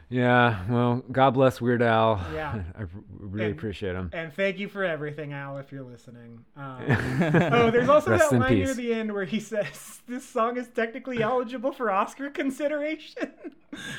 Yeah. 0.09 0.63
well, 0.69 1.03
God 1.11 1.31
bless 1.31 1.59
Weird 1.59 1.81
Al. 1.81 2.21
Yeah. 2.33 2.61
I 2.77 2.81
r- 2.81 2.89
really 3.19 3.47
And- 3.47 3.55
appreciate 3.57 3.93
him. 3.95 4.09
And 4.13 4.33
thank 4.33 4.57
you 4.57 4.69
for 4.69 4.83
everything, 4.83 5.33
Al, 5.33 5.57
if 5.57 5.71
you're 5.71 5.83
listening. 5.83 6.45
Um, 6.55 6.81
oh, 7.51 7.71
there's 7.71 7.89
also 7.89 8.11
Rest 8.11 8.29
that 8.29 8.35
in 8.35 8.41
line 8.41 8.53
near 8.55 8.73
the 8.73 8.93
end 8.93 9.13
where 9.13 9.25
he 9.25 9.39
says 9.39 10.01
this 10.07 10.25
song 10.27 10.55
is 10.57 10.67
technically 10.69 11.21
eligible 11.21 11.73
for 11.73 11.91
Oscar 11.91 12.29
consideration. 12.29 13.31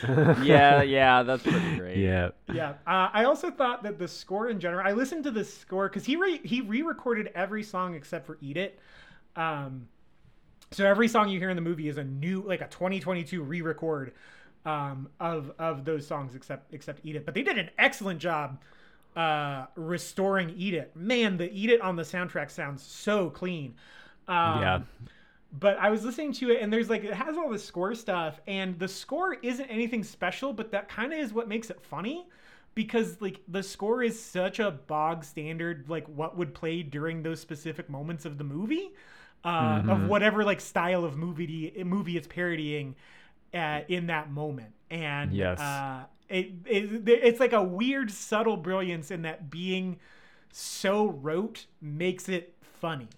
yeah, 0.43 0.83
yeah, 0.83 1.23
that's 1.23 1.43
pretty 1.43 1.77
great. 1.77 1.99
Yeah. 1.99 2.31
yeah. 2.53 2.71
Uh, 2.87 3.11
I 3.13 3.25
also 3.25 3.51
thought 3.51 3.83
that 3.83 3.99
the 3.99 4.09
score 4.09 4.49
in 4.49 4.61
general. 4.61 4.87
I 4.87 4.93
listened 4.93 5.25
to 5.25 5.31
the 5.31 5.45
score 5.45 5.89
because 5.89 6.07
he 6.07 6.17
re- 6.17 6.41
he 6.43 6.63
re-recorded 6.63 7.31
every 7.35 7.63
song 7.63 7.95
except 7.95 8.27
for 8.27 8.39
"Eat 8.41 8.57
It." 8.57 8.79
Um, 9.37 9.89
so 10.71 10.85
every 10.87 11.07
song 11.09 11.29
you 11.29 11.39
hear 11.39 11.51
in 11.51 11.57
the 11.57 11.63
movie 11.63 11.89
is 11.89 11.97
a 11.99 12.05
new, 12.05 12.43
like 12.43 12.61
a 12.61 12.67
2022 12.69 13.43
re-record 13.43 14.13
um, 14.69 15.09
of 15.21 15.53
of 15.59 15.85
those 15.85 16.07
songs 16.07 16.35
except 16.35 16.73
except 16.75 17.01
"Eat 17.05 17.17
It." 17.17 17.25
But 17.27 17.35
they 17.35 17.43
did 17.43 17.59
an 17.59 17.71
excellent 17.79 18.21
job 18.21 18.61
uh, 19.17 19.67
restoring 19.77 20.51
"Eat 20.57 20.75
It." 20.75 20.95
Man, 20.97 21.37
the 21.37 21.51
"Eat 21.53 21.71
It" 21.71 21.81
on 21.81 21.97
the 21.97 22.03
soundtrack 22.05 22.51
sounds 22.51 22.83
so 22.83 23.31
clean. 23.31 23.75
Um, 24.29 24.79
Yeah. 24.79 24.83
but 25.53 25.79
I 25.79 25.91
was 25.91 26.05
listening 26.05 26.33
to 26.35 26.51
it 26.51 26.61
and 26.63 26.73
there's 26.73 26.91
like 26.91 27.05
it 27.05 27.15
has 27.15 27.37
all 27.39 27.49
the 27.49 27.59
score 27.59 27.95
stuff 27.95 28.41
and 28.47 28.79
the 28.79 28.89
score 28.89 29.35
isn't 29.35 29.67
anything 29.67 30.05
special, 30.05 30.53
but 30.53 30.71
that 30.73 30.89
kind 30.89 31.13
of 31.13 31.19
is 31.19 31.33
what 31.33 31.49
makes 31.49 31.71
it 31.71 31.81
funny 31.81 32.27
because 32.75 33.21
like 33.21 33.41
the 33.49 33.63
score 33.63 34.03
is 34.03 34.21
such 34.23 34.59
a 34.61 34.71
bog 34.71 35.25
standard 35.25 35.87
like 35.89 36.07
what 36.09 36.37
would 36.37 36.55
play 36.55 36.83
during 36.83 37.23
those 37.23 37.41
specific 37.41 37.89
moments 37.89 38.25
of 38.27 38.37
the 38.39 38.45
movie 38.45 38.91
uh, 39.45 39.81
of 39.87 40.05
whatever 40.05 40.45
like 40.45 40.61
style 40.61 41.05
of 41.05 41.17
movie 41.17 41.73
movie 41.85 42.17
it's 42.17 42.27
parodying 42.29 42.95
uh, 43.55 43.81
in 43.89 44.07
that 44.09 44.31
moment 44.31 44.73
and 44.91 45.33
Yes. 45.33 45.59
uh, 45.61 46.05
it, 46.29 46.51
it 46.67 47.09
it's 47.09 47.41
like 47.41 47.53
a 47.53 47.63
weird 47.63 48.11
subtle 48.11 48.57
brilliance 48.57 49.11
in 49.11 49.23
that 49.23 49.51
being 49.51 49.99
so 50.53 51.07
rote 51.09 51.67
makes 51.81 52.29
it 52.29 52.55
funny 52.81 53.09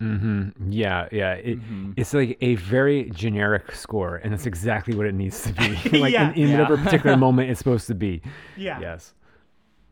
Mm-hmm. 0.00 0.70
Yeah, 0.70 1.08
yeah. 1.10 1.32
It, 1.32 1.58
Mm-hmm. 1.60 1.92
It's 1.96 2.14
like 2.14 2.38
a 2.40 2.54
very 2.54 3.10
generic 3.10 3.72
score, 3.74 4.16
and 4.22 4.32
that's 4.32 4.46
exactly 4.46 4.94
what 4.94 5.06
it 5.06 5.14
needs 5.14 5.42
to 5.42 5.52
be. 5.52 5.98
like 5.98 6.12
Yeah. 6.12 6.30
in, 6.30 6.34
in 6.36 6.48
Yeah. 6.50 6.60
whatever 6.60 6.76
particular 6.78 7.16
moment 7.26 7.50
it's 7.50 7.58
supposed 7.58 7.88
to 7.88 7.96
be. 7.96 8.22
yeah 8.56 8.78
Yes. 8.80 9.12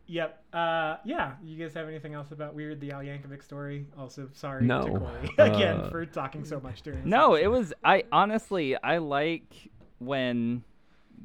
Yep. 0.07 0.43
Uh, 0.53 0.97
yeah. 1.05 1.33
You 1.43 1.57
guys 1.57 1.73
have 1.73 1.87
anything 1.87 2.13
else 2.13 2.31
about 2.31 2.53
Weird 2.55 2.79
the 2.79 2.91
Al 2.91 3.01
Yankovic 3.01 3.43
story? 3.43 3.85
Also, 3.97 4.29
sorry 4.33 4.65
No. 4.65 4.85
to 4.85 4.99
Corey 4.99 5.29
again 5.37 5.81
Uh, 5.81 5.89
for 5.89 6.05
talking 6.05 6.45
so 6.45 6.59
much 6.59 6.81
during. 6.81 6.99
this 7.01 7.09
No, 7.09 7.35
it 7.35 7.47
was 7.47 7.73
I 7.83 8.03
honestly 8.11 8.75
I 8.81 8.97
like 8.99 9.69
when 9.99 10.63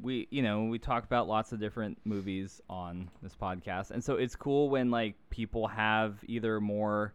we 0.01 0.27
you 0.31 0.41
know 0.41 0.63
we 0.65 0.79
talk 0.79 1.05
about 1.05 1.27
lots 1.27 1.51
of 1.53 1.59
different 1.59 1.97
movies 2.03 2.61
on 2.69 3.09
this 3.21 3.35
podcast, 3.35 3.91
and 3.91 4.03
so 4.03 4.15
it's 4.15 4.35
cool 4.35 4.69
when 4.69 4.91
like 4.91 5.15
people 5.29 5.67
have 5.67 6.17
either 6.27 6.59
more 6.59 7.13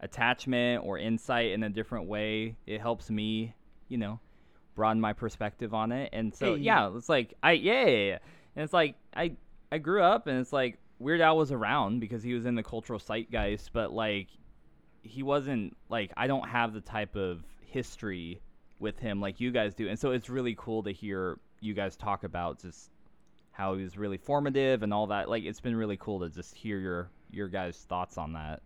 attachment 0.00 0.84
or 0.84 0.98
insight 0.98 1.52
in 1.52 1.62
a 1.62 1.68
different 1.68 2.06
way. 2.06 2.56
It 2.66 2.80
helps 2.80 3.10
me, 3.10 3.54
you 3.88 3.98
know, 3.98 4.20
broaden 4.74 5.00
my 5.00 5.12
perspective 5.12 5.74
on 5.74 5.90
it, 5.92 6.10
and 6.12 6.34
so 6.34 6.54
Hey. 6.54 6.62
yeah, 6.62 6.90
it's 6.94 7.08
like 7.08 7.34
I 7.42 7.52
yeah, 7.52 7.86
yeah, 7.86 7.96
yeah. 7.96 8.18
and 8.56 8.64
it's 8.64 8.72
like 8.72 8.96
I 9.16 9.32
I 9.72 9.78
grew 9.78 10.02
up, 10.02 10.26
and 10.26 10.38
it's 10.38 10.52
like 10.52 10.78
Weird 10.98 11.20
Al 11.20 11.36
was 11.36 11.52
around 11.52 12.00
because 12.00 12.22
he 12.22 12.34
was 12.34 12.44
in 12.46 12.54
the 12.54 12.62
cultural 12.62 12.98
zeitgeist, 12.98 13.72
but 13.72 13.92
like 13.92 14.28
he 15.02 15.22
wasn't 15.22 15.76
like 15.88 16.12
I 16.16 16.26
don't 16.26 16.48
have 16.48 16.72
the 16.72 16.80
type 16.80 17.16
of 17.16 17.42
history 17.60 18.40
with 18.78 18.98
him 18.98 19.20
like 19.20 19.40
you 19.40 19.50
guys 19.50 19.74
do, 19.74 19.88
and 19.88 19.98
so 19.98 20.10
it's 20.10 20.28
really 20.28 20.54
cool 20.58 20.82
to 20.84 20.92
hear 20.92 21.38
you 21.60 21.74
guys 21.74 21.96
talk 21.96 22.24
about 22.24 22.60
just 22.60 22.90
how 23.52 23.74
he 23.74 23.82
was 23.82 23.98
really 23.98 24.18
formative 24.18 24.82
and 24.82 24.94
all 24.94 25.08
that. 25.08 25.28
Like 25.28 25.44
it's 25.44 25.60
been 25.60 25.76
really 25.76 25.96
cool 25.96 26.20
to 26.20 26.28
just 26.28 26.54
hear 26.54 26.78
your 26.78 27.10
your 27.30 27.48
guys' 27.48 27.84
thoughts 27.88 28.18
on 28.18 28.32
that. 28.32 28.62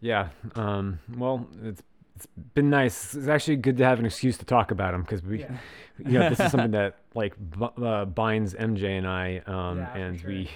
Yeah. 0.00 0.28
Um, 0.54 0.98
well, 1.16 1.46
it's 1.62 1.82
it's 2.16 2.26
been 2.54 2.70
nice. 2.70 3.14
It's 3.14 3.28
actually 3.28 3.56
good 3.56 3.76
to 3.78 3.84
have 3.84 3.98
an 3.98 4.06
excuse 4.06 4.36
to 4.38 4.44
talk 4.44 4.70
about 4.70 4.94
him 4.94 5.02
because 5.02 5.22
we, 5.22 5.40
Yeah. 5.40 5.56
you 5.98 6.18
know, 6.18 6.28
this 6.30 6.40
is 6.40 6.50
something 6.50 6.70
that 6.72 6.96
like 7.14 7.34
b- 7.58 7.68
uh, 7.84 8.04
binds 8.06 8.54
MJ 8.54 8.98
and 8.98 9.06
I, 9.06 9.42
um, 9.46 9.78
Yeah, 9.78 9.94
and 9.96 10.20
sure. 10.20 10.30
we, 10.30 10.50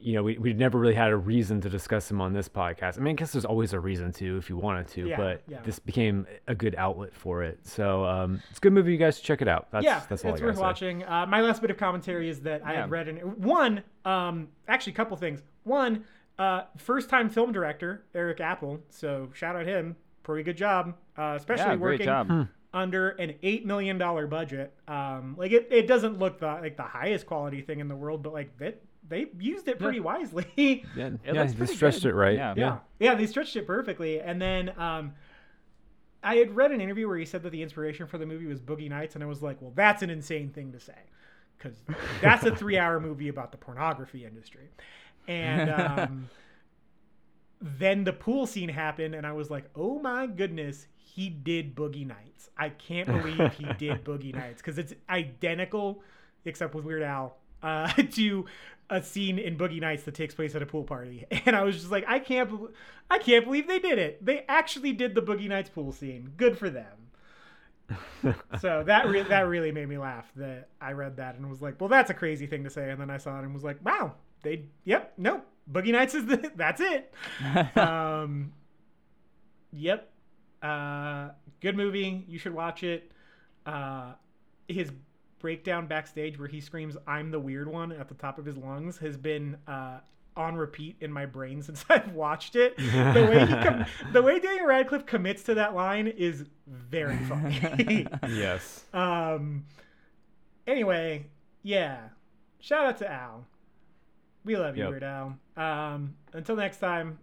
you 0.00 0.12
know, 0.14 0.22
we 0.22 0.38
we 0.38 0.52
never 0.52 0.78
really 0.78 0.94
had 0.94 1.10
a 1.10 1.16
reason 1.16 1.60
to 1.62 1.68
discuss 1.68 2.08
him 2.08 2.20
on 2.20 2.32
this 2.32 2.48
podcast. 2.48 2.98
I 2.98 3.00
mean, 3.00 3.12
I 3.12 3.14
guess 3.16 3.32
there's 3.32 3.44
always 3.44 3.72
a 3.72 3.80
reason 3.80 4.12
to 4.12 4.36
if 4.36 4.48
you 4.48 4.56
wanted 4.56 4.86
to, 4.88 5.08
Yeah, 5.08 5.16
but 5.16 5.42
yeah. 5.48 5.58
this 5.64 5.78
became 5.80 6.24
a 6.46 6.54
good 6.54 6.74
outlet 6.76 7.12
for 7.14 7.42
it. 7.42 7.58
So 7.66 8.04
um, 8.04 8.40
it's 8.50 8.58
a 8.58 8.60
good 8.60 8.72
movie. 8.74 8.92
You 8.92 8.98
guys 8.98 9.16
should 9.16 9.24
check 9.24 9.42
it 9.42 9.48
out. 9.48 9.66
That's, 9.72 9.84
yeah, 9.84 10.02
that's 10.08 10.24
all 10.24 10.32
it's 10.34 10.40
I 10.42 10.44
worth 10.44 10.56
say. 10.56 10.62
watching. 10.62 11.04
Uh, 11.04 11.26
my 11.26 11.40
last 11.40 11.60
bit 11.62 11.70
of 11.72 11.78
commentary 11.78 12.28
is 12.28 12.40
that 12.42 12.62
I 12.64 12.74
had 12.74 12.90
read 12.90 13.08
in 13.08 13.16
one, 13.16 13.82
um, 14.04 14.48
actually, 14.68 14.92
a 14.92 14.96
couple 14.96 15.16
things. 15.16 15.42
One, 15.64 16.04
uh, 16.38 16.62
first 16.76 17.10
time 17.10 17.28
film 17.28 17.50
director 17.50 18.04
Eric 18.14 18.38
Appel. 18.40 18.78
So 18.90 19.30
shout 19.34 19.56
out 19.56 19.66
him. 19.66 19.96
Pretty 20.28 20.42
good 20.44 20.58
job, 20.58 20.94
uh, 21.16 21.34
especially 21.36 21.64
Yeah, 21.70 21.76
working 21.76 22.04
job. 22.04 22.48
under 22.74 23.08
an 23.10 23.34
eight 23.42 23.64
million 23.64 23.96
dollar 23.96 24.26
budget. 24.26 24.74
Um, 24.86 25.36
like 25.38 25.52
it, 25.52 25.68
it 25.70 25.86
doesn't 25.86 26.18
look 26.18 26.38
the 26.38 26.46
like 26.46 26.76
the 26.76 26.82
highest 26.82 27.24
quality 27.24 27.62
thing 27.62 27.80
in 27.80 27.88
the 27.88 27.96
world, 27.96 28.22
but 28.22 28.34
like 28.34 28.56
that 28.58 28.82
they 29.08 29.28
used 29.38 29.68
it 29.68 29.78
pretty 29.78 30.00
wisely. 30.00 30.44
Yeah, 30.94 31.06
It 31.24 31.34
yeah, 31.34 31.44
they 31.44 31.64
stretched 31.64 32.02
good. 32.02 32.10
it 32.10 32.14
right. 32.14 32.36
Yeah. 32.36 32.52
yeah. 32.58 32.78
Yeah, 32.98 33.14
they 33.14 33.24
stretched 33.26 33.56
it 33.56 33.66
perfectly. 33.66 34.20
And 34.20 34.38
then 34.40 34.78
um, 34.78 35.14
I 36.22 36.34
had 36.36 36.54
read 36.54 36.72
an 36.72 36.82
interview 36.82 37.08
where 37.08 37.16
he 37.16 37.24
said 37.24 37.42
that 37.44 37.50
the 37.50 37.62
inspiration 37.62 38.06
for 38.06 38.18
the 38.18 38.26
movie 38.26 38.44
was 38.44 38.60
Boogie 38.60 38.90
Nights, 38.90 39.14
and 39.14 39.24
I 39.24 39.26
was 39.26 39.42
like, 39.42 39.62
well, 39.62 39.72
that's 39.74 40.02
an 40.02 40.10
insane 40.10 40.50
thing 40.50 40.72
to 40.72 40.80
say. 40.80 40.92
Because 41.56 41.78
that's 42.20 42.44
a 42.44 42.54
three 42.54 42.76
hour 42.76 43.00
movie 43.00 43.28
about 43.28 43.50
the 43.50 43.56
pornography 43.56 44.26
industry. 44.26 44.68
And 45.26 45.70
um, 45.70 46.28
then 47.60 48.04
the 48.04 48.12
pool 48.12 48.46
scene 48.46 48.68
happened, 48.68 49.14
and 49.14 49.26
I 49.26 49.32
was 49.32 49.50
like, 49.50 49.64
oh 49.74 49.98
my 49.98 50.26
goodness, 50.26 50.86
he 50.96 51.28
did 51.28 51.74
Boogie 51.74 52.06
Nights. 52.06 52.50
I 52.56 52.68
can't 52.68 53.06
believe 53.06 53.52
he 53.54 53.64
did 53.78 54.04
Boogie 54.04 54.34
Nights 54.34 54.62
because 54.62 54.78
it's 54.78 54.94
identical, 55.10 56.02
except 56.44 56.74
with 56.74 56.84
Weird 56.84 57.02
Al, 57.02 57.36
uh, 57.62 57.92
to 58.12 58.46
a 58.90 59.02
scene 59.02 59.38
in 59.38 59.58
Boogie 59.58 59.80
Nights 59.80 60.04
that 60.04 60.14
takes 60.14 60.34
place 60.34 60.54
at 60.54 60.62
a 60.62 60.66
pool 60.66 60.84
party. 60.84 61.26
And 61.46 61.56
I 61.56 61.62
was 61.64 61.76
just 61.76 61.90
like, 61.90 62.04
I 62.06 62.18
can't, 62.20 62.48
bel- 62.48 62.70
I 63.10 63.18
can't 63.18 63.44
believe 63.44 63.66
they 63.66 63.78
did 63.78 63.98
it. 63.98 64.24
They 64.24 64.44
actually 64.48 64.92
did 64.92 65.14
the 65.14 65.22
Boogie 65.22 65.48
Nights 65.48 65.70
pool 65.70 65.92
scene. 65.92 66.32
Good 66.36 66.56
for 66.58 66.70
them. 66.70 66.86
so 68.60 68.84
that 68.84 69.08
re- 69.08 69.22
that 69.22 69.48
really 69.48 69.72
made 69.72 69.88
me 69.88 69.96
laugh. 69.96 70.30
That 70.36 70.68
I 70.80 70.92
read 70.92 71.16
that 71.16 71.36
and 71.36 71.48
was 71.48 71.62
like, 71.62 71.80
well, 71.80 71.88
that's 71.88 72.10
a 72.10 72.14
crazy 72.14 72.46
thing 72.46 72.64
to 72.64 72.70
say. 72.70 72.90
And 72.90 73.00
then 73.00 73.08
I 73.10 73.16
saw 73.16 73.38
it 73.38 73.44
and 73.44 73.54
was 73.54 73.64
like, 73.64 73.82
wow, 73.84 74.12
they, 74.42 74.66
yep, 74.84 75.14
nope, 75.16 75.46
Boogie 75.70 75.92
Nights 75.92 76.14
is 76.14 76.26
the, 76.26 76.50
that's 76.56 76.80
it. 76.80 77.12
um, 77.76 78.52
yep, 79.72 80.10
uh, 80.62 81.30
good 81.60 81.76
movie. 81.76 82.24
You 82.28 82.38
should 82.38 82.54
watch 82.54 82.82
it. 82.82 83.12
Uh, 83.66 84.12
his 84.66 84.90
breakdown 85.40 85.86
backstage 85.86 86.38
where 86.38 86.48
he 86.48 86.60
screams 86.60 86.96
"I'm 87.06 87.30
the 87.30 87.40
weird 87.40 87.68
one" 87.68 87.92
at 87.92 88.08
the 88.08 88.14
top 88.14 88.38
of 88.38 88.44
his 88.44 88.56
lungs 88.56 88.98
has 88.98 89.16
been 89.16 89.56
uh, 89.66 89.98
on 90.36 90.56
repeat 90.56 90.96
in 91.00 91.12
my 91.12 91.26
brain 91.26 91.62
since 91.68 91.84
I've 91.88 92.12
watched 92.12 92.56
it. 92.56 92.76
The 92.76 93.28
way 93.30 93.46
he 93.46 93.52
com- 93.54 93.84
the 94.12 94.22
way 94.22 94.38
Daniel 94.40 94.66
Radcliffe 94.66 95.06
commits 95.06 95.42
to 95.44 95.54
that 95.54 95.74
line 95.74 96.06
is 96.06 96.44
very 96.66 97.16
funny. 97.18 98.06
Yes. 98.28 98.84
um. 98.92 99.64
Anyway, 100.66 101.24
yeah. 101.62 102.08
Shout 102.60 102.84
out 102.84 102.98
to 102.98 103.10
Al. 103.10 103.46
We 104.44 104.56
love 104.56 104.76
you, 104.76 104.84
Yep. 104.84 104.90
Weird 104.90 105.04
Al. 105.04 105.38
Um. 105.56 106.14
Until 106.32 106.56
next 106.56 106.78
time. 106.78 107.18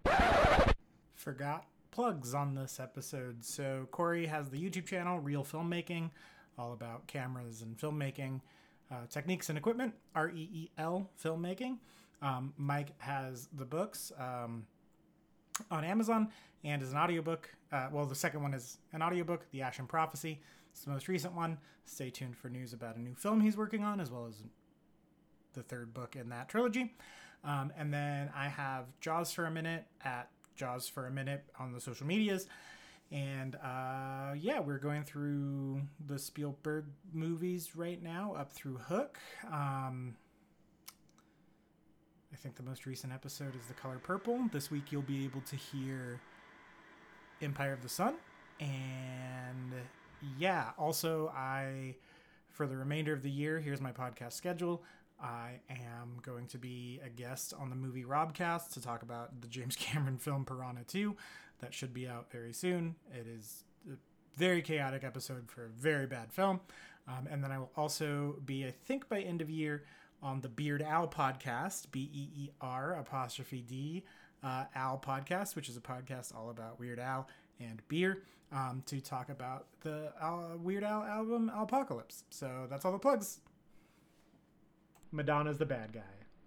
Forgot 1.14 1.66
plugs 1.90 2.34
on 2.34 2.54
this 2.54 2.78
episode. 2.78 3.44
So 3.44 3.88
Corey 3.90 4.26
has 4.26 4.50
the 4.50 4.58
YouTube 4.62 4.86
channel 4.86 5.18
Reel 5.18 5.42
Filmmaking, 5.44 6.10
all 6.58 6.72
about 6.72 7.06
cameras 7.06 7.62
and 7.62 7.76
filmmaking, 7.76 8.40
uh, 8.90 9.06
techniques 9.08 9.48
and 9.48 9.58
equipment. 9.58 9.94
R 10.14 10.28
E 10.30 10.48
E 10.52 10.70
L 10.78 11.10
Filmmaking. 11.22 11.78
Um, 12.22 12.52
Mike 12.56 12.92
has 12.98 13.48
the 13.54 13.64
books 13.64 14.12
um, 14.18 14.66
on 15.70 15.84
Amazon 15.84 16.28
and 16.64 16.82
is 16.82 16.92
an 16.92 16.98
audiobook. 16.98 17.50
Uh, 17.72 17.88
well, 17.92 18.06
the 18.06 18.14
second 18.14 18.42
one 18.42 18.54
is 18.54 18.78
an 18.92 19.02
audiobook, 19.02 19.46
The 19.50 19.62
Ashen 19.62 19.86
Prophecy. 19.86 20.40
It's 20.70 20.82
the 20.84 20.90
most 20.90 21.08
recent 21.08 21.34
one. 21.34 21.58
Stay 21.84 22.10
tuned 22.10 22.36
for 22.36 22.48
news 22.48 22.72
about 22.72 22.96
a 22.96 23.00
new 23.00 23.14
film 23.14 23.40
he's 23.40 23.56
working 23.56 23.82
on, 23.84 24.00
as 24.00 24.10
well 24.10 24.26
as 24.26 24.42
the 25.56 25.62
third 25.64 25.92
book 25.92 26.14
in 26.14 26.28
that 26.28 26.48
trilogy. 26.48 26.94
Um, 27.42 27.72
and 27.76 27.92
then 27.92 28.30
I 28.36 28.48
have 28.48 28.84
Jaws 29.00 29.32
for 29.32 29.46
a 29.46 29.50
Minute 29.50 29.86
at 30.04 30.28
Jaws 30.54 30.88
for 30.88 31.06
a 31.06 31.10
Minute 31.10 31.44
on 31.58 31.72
the 31.72 31.80
social 31.80 32.06
medias. 32.06 32.46
And 33.10 33.56
uh, 33.56 34.34
yeah, 34.36 34.60
we're 34.60 34.78
going 34.78 35.04
through 35.04 35.82
the 36.06 36.18
Spielberg 36.18 36.86
movies 37.12 37.74
right 37.74 38.02
now, 38.02 38.34
up 38.36 38.52
through 38.52 38.78
Hook. 38.78 39.18
Um, 39.46 40.16
I 42.32 42.36
think 42.36 42.56
the 42.56 42.62
most 42.62 42.84
recent 42.84 43.12
episode 43.12 43.54
is 43.54 43.66
The 43.66 43.74
Color 43.74 43.98
Purple. 44.02 44.48
This 44.52 44.70
week 44.70 44.90
you'll 44.90 45.02
be 45.02 45.24
able 45.24 45.40
to 45.42 45.56
hear 45.56 46.20
Empire 47.40 47.72
of 47.72 47.82
the 47.82 47.88
Sun. 47.88 48.14
And 48.60 49.72
yeah, 50.36 50.70
also 50.76 51.32
I 51.34 51.94
for 52.56 52.66
the 52.66 52.76
remainder 52.76 53.12
of 53.12 53.22
the 53.22 53.30
year, 53.30 53.60
here's 53.60 53.82
my 53.82 53.92
podcast 53.92 54.32
schedule. 54.32 54.82
I 55.20 55.60
am 55.70 56.18
going 56.22 56.46
to 56.48 56.58
be 56.58 57.00
a 57.04 57.08
guest 57.08 57.54
on 57.58 57.70
the 57.70 57.76
movie 57.76 58.04
Robcast 58.04 58.72
to 58.74 58.80
talk 58.80 59.02
about 59.02 59.40
the 59.40 59.48
James 59.48 59.76
Cameron 59.80 60.18
film 60.18 60.44
Piranha 60.44 60.84
2. 60.84 61.16
That 61.60 61.72
should 61.72 61.94
be 61.94 62.06
out 62.06 62.30
very 62.30 62.52
soon. 62.52 62.96
It 63.12 63.26
is 63.26 63.64
a 63.90 63.96
very 64.36 64.60
chaotic 64.62 65.04
episode 65.04 65.50
for 65.50 65.64
a 65.64 65.68
very 65.68 66.06
bad 66.06 66.32
film. 66.32 66.60
Um, 67.08 67.28
and 67.30 67.42
then 67.42 67.52
I 67.52 67.58
will 67.58 67.70
also 67.76 68.36
be, 68.44 68.66
I 68.66 68.72
think, 68.72 69.08
by 69.08 69.20
end 69.20 69.40
of 69.40 69.48
year 69.48 69.84
on 70.22 70.40
the 70.40 70.48
Beer'd 70.48 70.82
Owl 70.82 71.08
podcast, 71.08 71.90
B 71.92 72.10
E 72.12 72.28
E 72.36 72.50
R 72.60 72.94
apostrophe 72.94 73.62
D 73.62 74.04
uh, 74.42 74.64
Owl 74.74 75.02
podcast, 75.04 75.56
which 75.56 75.68
is 75.68 75.76
a 75.76 75.80
podcast 75.80 76.34
all 76.34 76.50
about 76.50 76.78
Weird 76.78 76.98
Al 76.98 77.28
and 77.60 77.80
beer 77.88 78.22
um, 78.52 78.82
to 78.86 79.00
talk 79.00 79.28
about 79.28 79.66
the 79.80 80.12
uh, 80.20 80.56
Weird 80.58 80.84
Al 80.84 81.02
album 81.02 81.50
Alpocalypse. 81.54 82.24
So 82.30 82.66
that's 82.68 82.84
all 82.84 82.92
the 82.92 82.98
plugs. 82.98 83.40
Madonna's 85.12 85.58
the 85.58 85.66
bad 85.66 85.92
guy. 85.92 86.15